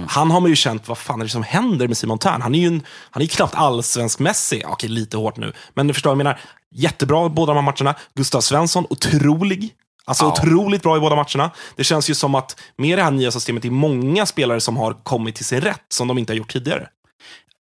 Han 0.07 0.31
har 0.31 0.39
man 0.39 0.49
ju 0.49 0.55
känt, 0.55 0.87
vad 0.87 0.97
fan 0.97 1.21
är 1.21 1.25
det 1.25 1.29
som 1.29 1.43
händer 1.43 1.87
med 1.87 1.97
Simon 1.97 2.19
Tern? 2.19 2.41
Han 2.41 2.55
är 2.55 2.59
ju, 2.59 2.67
en, 2.67 2.83
han 3.11 3.23
är 3.23 3.27
knappt 3.27 3.55
allsvensk-mässig, 3.55 4.63
okej 4.67 4.89
lite 4.89 5.17
hårt 5.17 5.37
nu, 5.37 5.53
men 5.73 5.87
du 5.87 5.93
förstår 5.93 6.09
vad 6.09 6.13
jag 6.13 6.17
menar. 6.17 6.39
Jättebra 6.77 7.29
båda 7.29 7.53
de 7.53 7.65
här 7.65 7.71
matcherna. 7.71 7.95
Gustav 8.13 8.41
Svensson, 8.41 8.85
otrolig. 8.89 9.73
Alltså 10.05 10.25
otroligt 10.25 10.83
bra 10.83 10.97
i 10.97 10.99
båda 10.99 11.15
matcherna. 11.15 11.51
Det 11.75 11.83
känns 11.83 12.09
ju 12.09 12.15
som 12.15 12.35
att 12.35 12.61
med 12.77 12.97
det 12.97 13.03
här 13.03 13.11
nya 13.11 13.31
systemet, 13.31 13.61
det 13.61 13.67
är 13.67 13.71
många 13.71 14.25
spelare 14.25 14.61
som 14.61 14.77
har 14.77 14.93
kommit 14.93 15.35
till 15.35 15.45
sin 15.45 15.61
rätt, 15.61 15.85
som 15.89 16.07
de 16.07 16.17
inte 16.17 16.33
har 16.33 16.37
gjort 16.37 16.53
tidigare. 16.53 16.89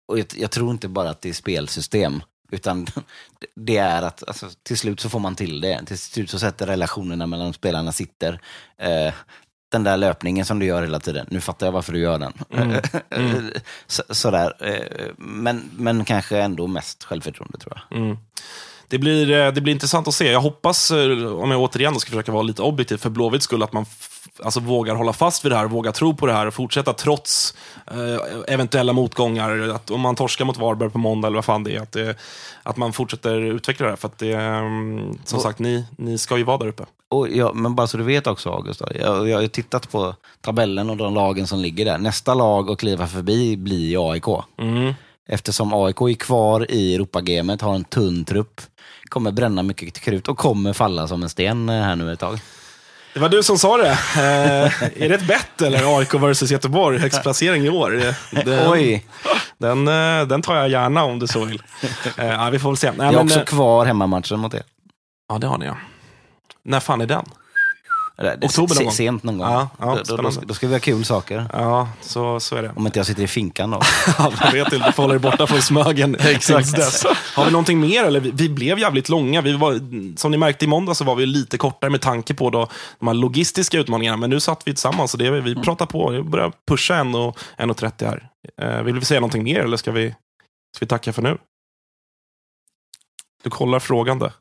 Och 0.07 0.19
jag, 0.19 0.25
jag 0.35 0.51
tror 0.51 0.71
inte 0.71 0.87
bara 0.87 1.09
att 1.09 1.21
det 1.21 1.29
är 1.29 1.33
spelsystem, 1.33 2.23
utan 2.51 2.87
det 3.55 3.77
är 3.77 4.01
att 4.01 4.27
alltså, 4.27 4.49
till 4.63 4.77
slut 4.77 4.99
så 4.99 5.09
får 5.09 5.19
man 5.19 5.35
till 5.35 5.61
det. 5.61 5.85
Till 5.85 5.97
slut 5.97 6.29
så 6.29 6.39
sätter 6.39 6.67
relationerna 6.67 7.27
mellan 7.27 7.53
spelarna 7.53 7.91
sitter. 7.91 8.41
Eh, 8.77 9.13
den 9.71 9.83
där 9.83 9.97
löpningen 9.97 10.45
som 10.45 10.59
du 10.59 10.65
gör 10.65 10.81
hela 10.81 10.99
tiden, 10.99 11.27
nu 11.29 11.41
fattar 11.41 11.67
jag 11.67 11.71
varför 11.71 11.93
du 11.93 11.99
gör 11.99 12.19
den. 12.19 12.33
Så, 13.87 14.03
sådär. 14.09 14.53
Eh, 14.59 15.11
men, 15.17 15.69
men 15.77 16.05
kanske 16.05 16.37
ändå 16.37 16.67
mest 16.67 17.03
självförtroende 17.03 17.57
tror 17.57 17.81
jag. 17.89 17.97
Mm. 17.99 18.17
Det 18.91 18.97
blir, 18.97 19.31
eh, 19.31 19.51
det 19.53 19.61
blir 19.61 19.73
intressant 19.73 20.07
att 20.07 20.13
se. 20.13 20.31
Jag 20.31 20.41
hoppas, 20.41 20.91
eh, 20.91 21.33
om 21.33 21.51
jag 21.51 21.61
återigen 21.61 21.99
ska 21.99 22.09
försöka 22.09 22.31
vara 22.31 22.43
lite 22.43 22.61
objektiv 22.61 22.97
för 22.97 23.09
Blåvitts 23.09 23.45
skull, 23.45 23.63
att 23.63 23.73
man 23.73 23.85
alltså, 24.43 24.59
vågar 24.59 24.95
hålla 24.95 25.13
fast 25.13 25.45
vid 25.45 25.51
det 25.51 25.55
här, 25.55 25.65
vågar 25.67 25.91
tro 25.91 26.15
på 26.15 26.25
det 26.25 26.33
här 26.33 26.45
och 26.47 26.53
fortsätta 26.53 26.93
trots 26.93 27.53
eh, 27.91 28.53
eventuella 28.53 28.93
motgångar. 28.93 29.69
Att 29.69 29.91
om 29.91 30.01
man 30.01 30.15
torskar 30.15 30.45
mot 30.45 30.57
Varberg 30.57 30.89
på 30.89 30.97
måndag 30.97 31.27
eller 31.27 31.35
vad 31.37 31.45
fan 31.45 31.63
det 31.63 31.75
är, 31.75 31.81
att, 31.81 31.91
det, 31.91 32.15
att 32.63 32.77
man 32.77 32.93
fortsätter 32.93 33.41
utveckla 33.41 33.85
det 33.85 33.91
här. 33.91 33.97
För 33.97 34.07
att 34.07 34.17
det, 34.17 34.33
som 35.25 35.37
Och- 35.37 35.43
sagt, 35.43 35.59
ni, 35.59 35.85
ni 35.97 36.17
ska 36.17 36.37
ju 36.37 36.43
vara 36.43 36.57
där 36.57 36.67
uppe. 36.67 36.83
Och 37.09 37.29
ja, 37.29 37.51
men 37.53 37.75
bara 37.75 37.87
så 37.87 37.97
du 37.97 38.03
vet 38.03 38.27
också 38.27 38.49
August, 38.49 38.81
jag, 38.99 39.29
jag 39.29 39.41
har 39.41 39.47
tittat 39.47 39.91
på 39.91 40.15
tabellen 40.41 40.89
och 40.89 40.97
de 40.97 41.13
lagen 41.13 41.47
som 41.47 41.59
ligger 41.59 41.85
där. 41.85 41.97
Nästa 41.97 42.33
lag 42.33 42.69
att 42.69 42.79
kliva 42.79 43.07
förbi 43.07 43.57
blir 43.57 44.11
AIK. 44.11 44.25
Mm. 44.59 44.93
Eftersom 45.29 45.73
AIK 45.73 46.01
är 46.01 46.13
kvar 46.13 46.71
i 46.71 46.95
Europagamet, 46.95 47.61
har 47.61 47.75
en 47.75 47.83
tunn 47.83 48.25
trupp, 48.25 48.61
kommer 49.11 49.31
bränna 49.31 49.63
mycket 49.63 49.99
krut 49.99 50.27
och 50.27 50.37
kommer 50.37 50.73
falla 50.73 51.07
som 51.07 51.23
en 51.23 51.29
sten 51.29 51.69
eh, 51.69 51.81
här 51.81 51.95
nu 51.95 52.13
ett 52.13 52.19
tag. 52.19 52.39
Det 53.13 53.19
var 53.19 53.29
du 53.29 53.43
som 53.43 53.57
sa 53.57 53.77
det. 53.77 53.89
Eh, 53.89 55.03
är 55.03 55.09
det 55.09 55.15
ett 55.15 55.27
bett 55.27 55.61
eller 55.61 55.97
AIK 55.97 56.13
versus 56.13 56.51
Göteborg? 56.51 56.97
Högst 56.99 57.21
placering 57.21 57.65
i 57.65 57.69
år. 57.69 58.13
Den, 58.45 58.71
Oj! 58.71 59.05
Den, 59.57 59.87
eh, 59.87 60.27
den 60.27 60.41
tar 60.41 60.55
jag 60.55 60.69
gärna 60.69 61.03
om 61.03 61.19
du 61.19 61.27
så 61.27 61.45
vill. 61.45 61.61
Eh, 62.17 62.49
vi 62.49 62.59
får 62.59 62.69
väl 62.69 62.77
se. 62.77 62.91
Nej, 62.91 62.97
Jag 62.97 63.05
har 63.05 63.11
men, 63.13 63.23
också 63.23 63.39
eh, 63.39 63.45
kvar 63.45 63.85
hemmamatchen 63.85 64.39
mot 64.39 64.53
er. 64.53 64.63
Ja, 65.29 65.37
det 65.37 65.47
har 65.47 65.57
ni 65.57 65.65
ja. 65.65 65.77
När 66.63 66.79
fan 66.79 67.01
är 67.01 67.05
den? 67.05 67.25
Oktober 68.41 68.75
någon 68.75 68.83
gång. 68.83 68.93
Sent 68.93 69.23
någon 69.23 69.37
gång. 69.37 69.47
Ja, 69.51 69.69
ja, 69.79 69.97
då, 70.07 70.17
då, 70.17 70.29
då, 70.45 70.53
ska- 70.53 70.67
vi 70.67 70.73
ha 70.73 70.79
kul 70.79 71.05
saker. 71.05 71.45
Ja, 71.53 71.89
så, 72.01 72.39
så 72.39 72.55
är 72.55 72.61
det. 72.61 72.71
Om 72.75 72.85
inte 72.85 72.99
jag 72.99 73.05
sitter 73.05 73.23
i 73.23 73.27
finkan 73.27 73.71
då. 73.71 73.81
Ja, 74.17 74.31
vet 74.53 74.73
inte, 74.73 74.87
du 74.87 74.91
får 74.91 75.03
hålla 75.03 75.13
dig 75.13 75.19
borta 75.19 75.47
från 75.47 75.61
Smögen. 75.61 76.15
Exakt. 76.19 76.75
dess. 76.75 77.05
Har 77.35 77.45
vi 77.45 77.51
någonting 77.51 77.79
mer? 77.79 78.03
Eller? 78.03 78.19
Vi, 78.19 78.31
vi 78.31 78.49
blev 78.49 78.79
jävligt 78.79 79.09
långa. 79.09 79.41
Vi 79.41 79.53
var, 79.53 79.79
som 80.17 80.31
ni 80.31 80.37
märkte 80.37 80.65
i 80.65 80.67
måndag 80.67 80.93
så 80.95 81.03
var 81.03 81.15
vi 81.15 81.25
lite 81.25 81.57
kortare 81.57 81.89
med 81.91 82.01
tanke 82.01 82.33
på 82.33 82.49
då, 82.49 82.67
de 82.99 83.07
här 83.07 83.13
logistiska 83.13 83.77
utmaningarna. 83.79 84.17
Men 84.17 84.29
nu 84.29 84.39
satt 84.39 84.61
vi 84.67 84.71
tillsammans 84.71 85.13
och 85.13 85.19
det, 85.19 85.41
vi 85.41 85.55
pratar 85.55 85.85
på. 85.85 86.09
Vi 86.09 86.23
börjar 86.23 86.51
pusha 86.67 86.93
1.30 87.03 88.05
här. 88.05 88.29
Eh, 88.61 88.83
vill 88.83 88.99
vi 88.99 89.05
säga 89.05 89.19
någonting 89.19 89.43
mer 89.43 89.59
eller 89.59 89.77
ska 89.77 89.91
vi, 89.91 90.09
ska 90.75 90.85
vi 90.85 90.87
tacka 90.87 91.13
för 91.13 91.21
nu? 91.21 91.37
Du 93.43 93.49
kollar 93.49 93.79
frågande. 93.79 94.31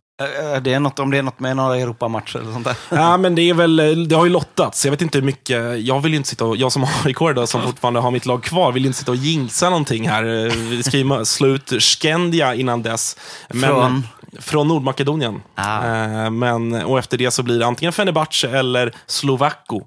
Det 0.62 0.74
är 0.74 0.80
något, 0.80 0.98
om 0.98 1.10
det 1.10 1.18
är 1.18 1.22
något 1.22 1.40
med 1.40 1.56
några 1.56 1.76
Europamatcher 1.76 2.38
eller 2.38 2.52
sånt 2.52 2.64
där. 2.64 2.76
Ja, 2.97 3.16
men 3.16 3.34
det 3.34 3.42
är 3.42 3.55
väl, 3.55 4.09
det 4.09 4.16
har 4.16 4.24
ju 4.24 4.30
lottats. 4.30 4.84
Jag 4.84 4.90
vet 4.90 5.02
inte 5.02 5.18
hur 5.18 5.24
mycket, 5.24 5.80
jag 5.80 6.01
vill 6.01 6.14
inte 6.14 6.28
sitta 6.28 6.44
och, 6.44 6.56
jag 6.56 6.72
som 6.72 6.86
aik 7.05 7.18
då, 7.18 7.47
som 7.47 7.62
fortfarande 7.62 8.01
har 8.01 8.10
mitt 8.10 8.26
lag 8.26 8.42
kvar, 8.42 8.72
vill 8.72 8.86
inte 8.86 8.98
sitta 8.98 9.10
och 9.10 9.16
jinxa 9.16 9.70
någonting 9.70 10.09
här. 10.09 10.22
Vi 10.70 10.82
ska 10.82 10.97
ju 10.97 11.24
slå 11.24 11.48
ut 11.48 11.82
Skendia 11.82 12.55
innan 12.55 12.82
dess. 12.82 13.16
Men, 13.48 13.70
Från? 13.70 14.06
Från 14.38 14.68
Nordmakedonien. 14.68 15.42
Ah. 15.55 15.86
Eh, 15.86 16.30
Men, 16.30 16.72
och 16.74 16.98
efter 16.98 17.18
det 17.18 17.30
så 17.30 17.42
blir 17.42 17.59
det 17.59 17.66
antingen 17.66 17.92
Fenerbahce 17.92 18.48
eller 18.59 18.94
Slovako 19.06 19.86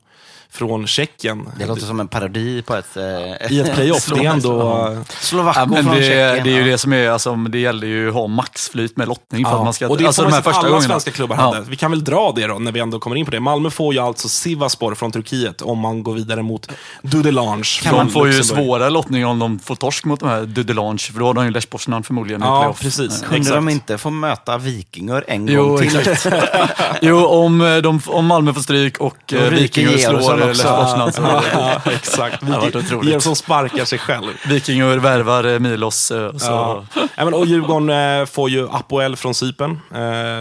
från 0.53 0.87
Tjeckien. 0.87 1.49
Det 1.59 1.65
låter 1.65 1.85
som 1.85 1.99
en 1.99 2.07
parodi 2.07 2.61
på 2.61 2.75
ett... 2.75 2.97
eh, 2.97 3.03
I 3.51 3.59
ett 3.59 3.73
playoff. 3.73 4.05
Det 4.15 4.25
är 4.25 4.29
ändå... 4.31 4.97
Slovako 5.19 5.59
Ja, 5.59 5.65
men 5.65 5.83
från 5.83 5.95
det, 5.95 6.01
Tjeckien. 6.01 6.43
det 6.43 6.49
är 6.51 6.55
ju 6.55 6.59
ja. 6.59 6.65
det 6.71 6.77
som 6.77 6.93
är, 6.93 7.09
alltså, 7.09 7.35
det 7.35 7.59
gäller 7.59 7.87
ju 7.87 8.07
att 8.07 8.13
ha 8.13 8.27
maxflyt 8.27 8.97
med 8.97 9.07
lottning 9.07 9.45
för 9.45 9.51
Ja, 9.51 9.57
att 9.57 9.63
man 9.63 9.73
ska... 9.73 9.87
och 9.87 9.97
det 9.97 10.05
alltså, 10.05 10.21
får 10.21 10.29
de 10.29 10.35
här 10.35 10.41
första 10.41 10.59
alla 10.59 10.69
gångerna. 10.69 10.87
svenska 10.89 11.11
klubbar 11.11 11.35
Ja. 11.35 11.41
hade. 11.41 11.61
Vi 11.61 11.75
kan 11.75 11.91
väl 11.91 12.03
dra 12.03 12.33
det 12.35 12.47
då, 12.47 12.59
när 12.59 12.71
vi 12.71 12.79
ändå 12.79 12.99
kommer 12.99 13.15
in 13.15 13.25
på 13.25 13.31
det. 13.31 13.39
Malmö 13.39 13.69
får 13.69 13.93
ju 13.93 13.99
alltså 13.99 14.29
Sivaspor 14.29 14.95
från 14.95 15.11
Turkiet 15.11 15.61
om 15.61 15.79
man 15.79 16.03
går 16.03 16.13
vidare 16.13 16.41
mot 16.41 16.69
Dudelange 17.01 17.63
De 17.91 18.09
får 18.09 18.27
ju 18.27 18.43
svårare 18.43 18.89
lottning 18.89 19.25
om 19.25 19.39
de 19.39 19.59
får 19.59 19.75
torsk 19.75 20.05
mot 20.05 20.19
de 20.19 20.29
här 20.29 20.41
Dudelange, 20.45 20.99
för 21.13 21.19
då 21.19 21.25
har 21.25 21.33
de 21.33 21.45
ju 21.45 21.51
Lech 21.51 21.69
Poznan 21.69 22.03
förmodligen 22.03 22.41
i 22.41 22.45
Ja, 22.45 22.59
playoff. 22.61 22.79
precis. 22.81 23.21
Kunde 23.21 23.37
Exakt. 23.37 23.55
de 23.55 23.69
inte 23.69 23.97
få 23.97 24.09
möta 24.09 24.57
Vikingar 24.57 25.25
en 25.27 25.47
Jo, 25.47 25.67
gång 25.67 25.77
till? 25.77 25.97
exakt. 25.99 26.35
jo, 27.01 27.25
om, 27.25 27.61
eh, 27.61 27.77
de, 27.77 28.01
om 28.07 28.25
Malmö 28.25 28.53
får 28.53 28.61
stryk 28.61 28.97
och 28.97 29.33
eh, 29.33 29.49
Vikingar 29.49 29.97
slår 29.97 30.42
också. 30.49 31.11
Så 31.11 31.21
Ja, 31.53 31.81
exakt. 31.91 32.37
Det 32.41 32.51
har 32.53 32.61
varit 32.61 32.75
otroligt. 32.75 33.09
Georg 33.09 33.21
som 33.21 33.35
sparkar 33.35 33.85
sig 33.85 33.99
själv. 33.99 34.31
Vikingar 34.47 34.97
värvar 34.97 35.43
eh, 35.53 35.59
Milos. 35.59 36.11
eh, 36.11 36.25
och 36.25 36.41
Så, 36.41 36.51
Ja. 36.51 36.83
Men, 37.17 37.33
och 37.33 37.45
Djurgården 37.45 38.19
eh, 38.19 38.25
får 38.25 38.49
ju 38.49 38.69
Apoel 38.69 39.15
från 39.15 39.33
Cypern. 39.35 39.79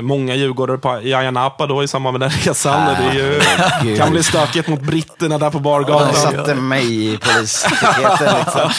Många 0.02 0.34
djurgårdare 0.34 0.78
på, 0.78 1.00
i 1.02 1.14
Ayia 1.14 1.30
Napa 1.30 1.66
då 1.66 1.82
i 1.82 1.88
samband 1.88 2.18
med 2.18 2.30
den 2.30 2.38
resan. 2.44 2.94
det 2.94 3.20
är 3.20 3.40
ju, 3.84 3.96
kan 3.96 4.10
bli 4.10 4.22
stökigt 4.22 4.68
mot 4.68 4.80
britterna 4.80 5.38
där 5.38 5.50
på 5.50 5.58
De 5.58 5.62
bargatan. 5.62 6.14
satte 6.14 6.54
mig 6.54 7.12
i 7.12 7.18
polispiketen. 7.18 8.34
Liksom. 8.38 8.70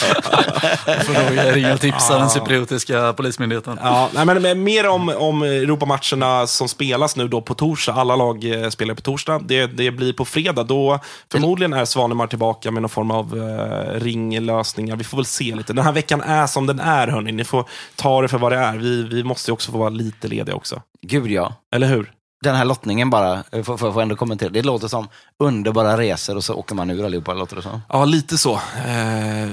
får 1.04 1.12
nog 1.46 1.56
ringa 1.56 1.74
och 1.74 1.80
tipsa 1.80 2.18
den 2.18 2.30
cypriotiska 2.30 3.12
polismyndigheten. 3.12 3.78
Ja, 3.82 4.08
nej, 4.12 4.24
men, 4.24 4.42
men 4.42 4.64
mer 4.64 4.88
om, 4.88 5.08
om 5.18 5.42
Europamatcherna 5.42 6.46
som 6.46 6.68
spelas 6.68 7.16
nu 7.16 7.28
då 7.28 7.40
på 7.40 7.54
torsdag. 7.54 7.92
Alla 7.92 8.16
lag 8.16 8.44
spelar 8.70 8.94
på 8.94 9.00
torsdag. 9.00 9.40
Det, 9.44 9.66
det 9.66 9.90
blir 9.90 10.12
på 10.12 10.24
fredag. 10.24 10.62
Då 10.62 11.00
förmodligen 11.32 11.72
är 11.72 11.84
Svanemar 11.84 12.26
tillbaka 12.26 12.70
med 12.70 12.82
någon 12.82 12.88
form 12.88 13.10
av 13.10 13.38
eh, 13.42 14.00
ringlösningar. 14.00 14.96
Vi 14.96 15.04
får 15.04 15.16
väl 15.16 15.24
se 15.24 15.54
lite. 15.54 15.72
Den 15.72 15.84
här 15.84 15.92
veckan 15.92 16.20
är 16.20 16.46
som 16.46 16.66
den 16.66 16.80
är, 16.80 17.08
hörni. 17.08 17.32
Ni 17.32 17.44
får 17.44 17.68
ta 17.96 18.22
det 18.22 18.28
för 18.28 18.38
vad 18.38 18.52
det 18.52 18.58
är. 18.58 18.76
Vi, 18.76 19.02
vi 19.02 19.24
måste 19.24 19.50
ju 19.50 19.52
också 19.52 19.72
få 19.72 19.78
vara 19.78 19.88
lite 19.88 20.28
lediga 20.28 20.54
också. 20.54 20.82
Gud 21.02 21.30
ja. 21.30 21.54
Eller 21.74 21.86
hur? 21.86 22.12
Den 22.42 22.54
här 22.54 22.64
lottningen 22.64 23.10
bara, 23.10 23.44
eh, 23.52 23.62
får 23.62 23.76
får 23.76 24.02
ändå 24.02 24.16
kommentera. 24.16 24.50
Det 24.50 24.62
låter 24.62 24.88
som 24.88 25.08
underbara 25.38 25.98
resor 25.98 26.36
och 26.36 26.44
så 26.44 26.54
åker 26.54 26.74
man 26.74 26.90
ur 26.90 27.04
allihopa, 27.04 27.34
låter 27.34 27.56
det 27.56 27.62
som. 27.62 27.80
Ja, 27.88 28.04
lite 28.04 28.38
så. 28.38 28.60
Eh, 28.86 29.44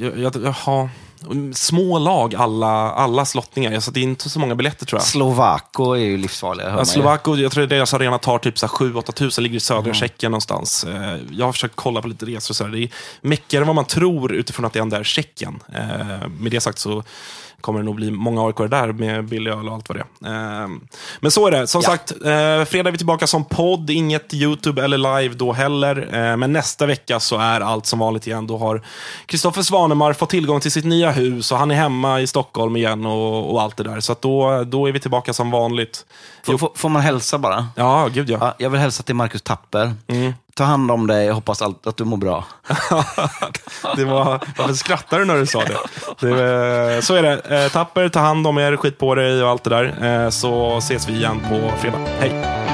jag, 0.00 0.18
jag, 0.18 0.32
jaha. 0.36 0.88
Små 1.54 1.98
lag, 1.98 2.34
alla, 2.34 2.92
allas 2.92 3.34
lottningar. 3.34 3.80
Så 3.80 3.90
det 3.90 4.00
är 4.00 4.02
inte 4.04 4.30
så 4.30 4.38
många 4.38 4.54
biljetter 4.54 4.86
tror 4.86 4.98
jag. 5.00 5.06
Slovako 5.06 5.92
är 5.92 5.98
ju 6.00 6.16
livsfarliga, 6.16 6.68
Ja. 6.78 6.84
Slovako, 6.84 7.36
jag 7.36 7.52
tror 7.52 7.66
deras 7.66 7.94
arena 7.94 8.18
tar 8.18 8.38
typ 8.38 8.56
7-8 8.56 9.12
tusen, 9.12 9.44
ligger 9.44 9.56
i 9.56 9.60
södra 9.60 9.94
Tjeckien 9.94 10.32
någonstans. 10.32 10.84
Eh, 10.84 11.16
Jag 11.30 11.46
har 11.46 11.52
försökt 11.52 11.76
kolla 11.76 12.02
på 12.02 12.08
lite 12.08 12.26
resor 12.26 12.54
så 12.54 12.64
här. 12.64 12.70
Det 12.70 12.78
är 12.82 12.88
mäckigare 13.20 13.62
än 13.62 13.66
vad 13.66 13.76
man 13.76 13.84
tror 13.84 14.32
utifrån 14.32 14.64
att 14.64 14.72
det 14.72 14.78
ändå 14.80 14.96
är 14.96 15.04
Tjeckien. 15.04 15.62
Eh, 15.74 16.28
Med 16.40 16.52
det 16.52 16.60
sagt 16.60 16.78
så 16.78 17.02
kommer 17.64 17.78
det 17.80 17.84
nog 17.84 17.94
bli 17.94 18.10
många 18.10 18.46
aik 18.46 18.56
där 18.56 18.92
med 18.92 19.24
billig 19.24 19.50
öl 19.50 19.68
och 19.68 19.74
allt 19.74 19.88
vad 19.88 19.98
det 19.98 20.28
är. 20.28 20.62
Eh, 20.62 20.68
Men 21.20 21.30
så 21.30 21.46
är 21.46 21.50
det. 21.50 21.66
Som 21.66 21.80
Ja. 21.84 21.90
sagt, 21.90 22.10
eh, 22.10 22.64
fredag 22.64 22.88
är 22.88 22.90
vi 22.90 22.96
tillbaka 22.98 23.26
som 23.26 23.44
podd. 23.44 23.90
Inget 23.90 24.34
YouTube 24.34 24.84
eller 24.84 24.98
live 25.20 25.34
då 25.34 25.52
heller. 25.52 26.08
Eh, 26.30 26.36
Men 26.36 26.52
nästa 26.52 26.86
vecka 26.86 27.20
så 27.20 27.38
är 27.38 27.60
allt 27.60 27.86
som 27.86 27.98
vanligt 27.98 28.26
igen. 28.26 28.46
Då 28.46 28.58
har 28.58 28.82
Kristoffer 29.26 29.62
Svanemar 29.62 30.12
fått 30.12 30.30
tillgång 30.30 30.60
till 30.60 30.72
sitt 30.72 30.84
nya 30.84 31.10
hus 31.10 31.52
och 31.52 31.58
han 31.58 31.70
är 31.70 31.74
hemma 31.74 32.20
i 32.20 32.26
Stockholm 32.26 32.76
igen 32.76 33.06
och, 33.06 33.52
och 33.52 33.62
allt 33.62 33.76
det 33.76 33.84
där. 33.84 34.00
Så 34.00 34.16
då, 34.20 34.64
då 34.64 34.86
är 34.88 34.92
vi 34.92 35.00
tillbaka 35.00 35.32
som 35.32 35.50
vanligt. 35.50 36.04
Får, 36.42 36.70
får, 36.74 36.88
man 36.88 37.02
hälsa 37.02 37.38
bara? 37.38 37.68
Ja, 37.76 38.08
gud 38.12 38.30
ja. 38.30 38.38
Ja, 38.40 38.54
jag 38.58 38.70
vill 38.70 38.80
hälsa 38.80 39.02
till 39.02 39.14
Marcus 39.14 39.42
Tapper. 39.42 39.92
Ta 40.56 40.64
hand 40.64 40.90
om 40.90 41.06
dig, 41.06 41.26
jag 41.26 41.34
hoppas 41.34 41.62
allt, 41.62 41.86
att 41.86 41.96
du 41.96 42.04
mår 42.04 42.16
bra. 42.16 42.44
det 43.96 44.04
var, 44.04 44.40
varför 44.58 44.74
skrattar 44.74 45.18
du 45.18 45.24
när 45.24 45.36
du 45.36 45.46
sa 45.46 45.64
det? 45.64 45.78
det 46.20 46.94
eh, 46.94 47.00
så 47.00 47.14
är 47.14 47.22
det. 47.22 47.64
Eh, 47.64 47.72
Tapper, 47.72 48.08
ta 48.08 48.20
hand 48.20 48.46
om 48.46 48.58
er, 48.58 48.76
skit 48.76 48.98
på 48.98 49.14
dig 49.14 49.42
och 49.42 49.50
allt 49.50 49.64
det 49.64 49.70
där. 49.70 50.24
Eh, 50.24 50.30
så 50.30 50.78
ses 50.78 51.08
vi 51.08 51.12
igen 51.12 51.40
på 51.48 51.70
fredag. 51.80 51.98
Hej! 52.20 52.73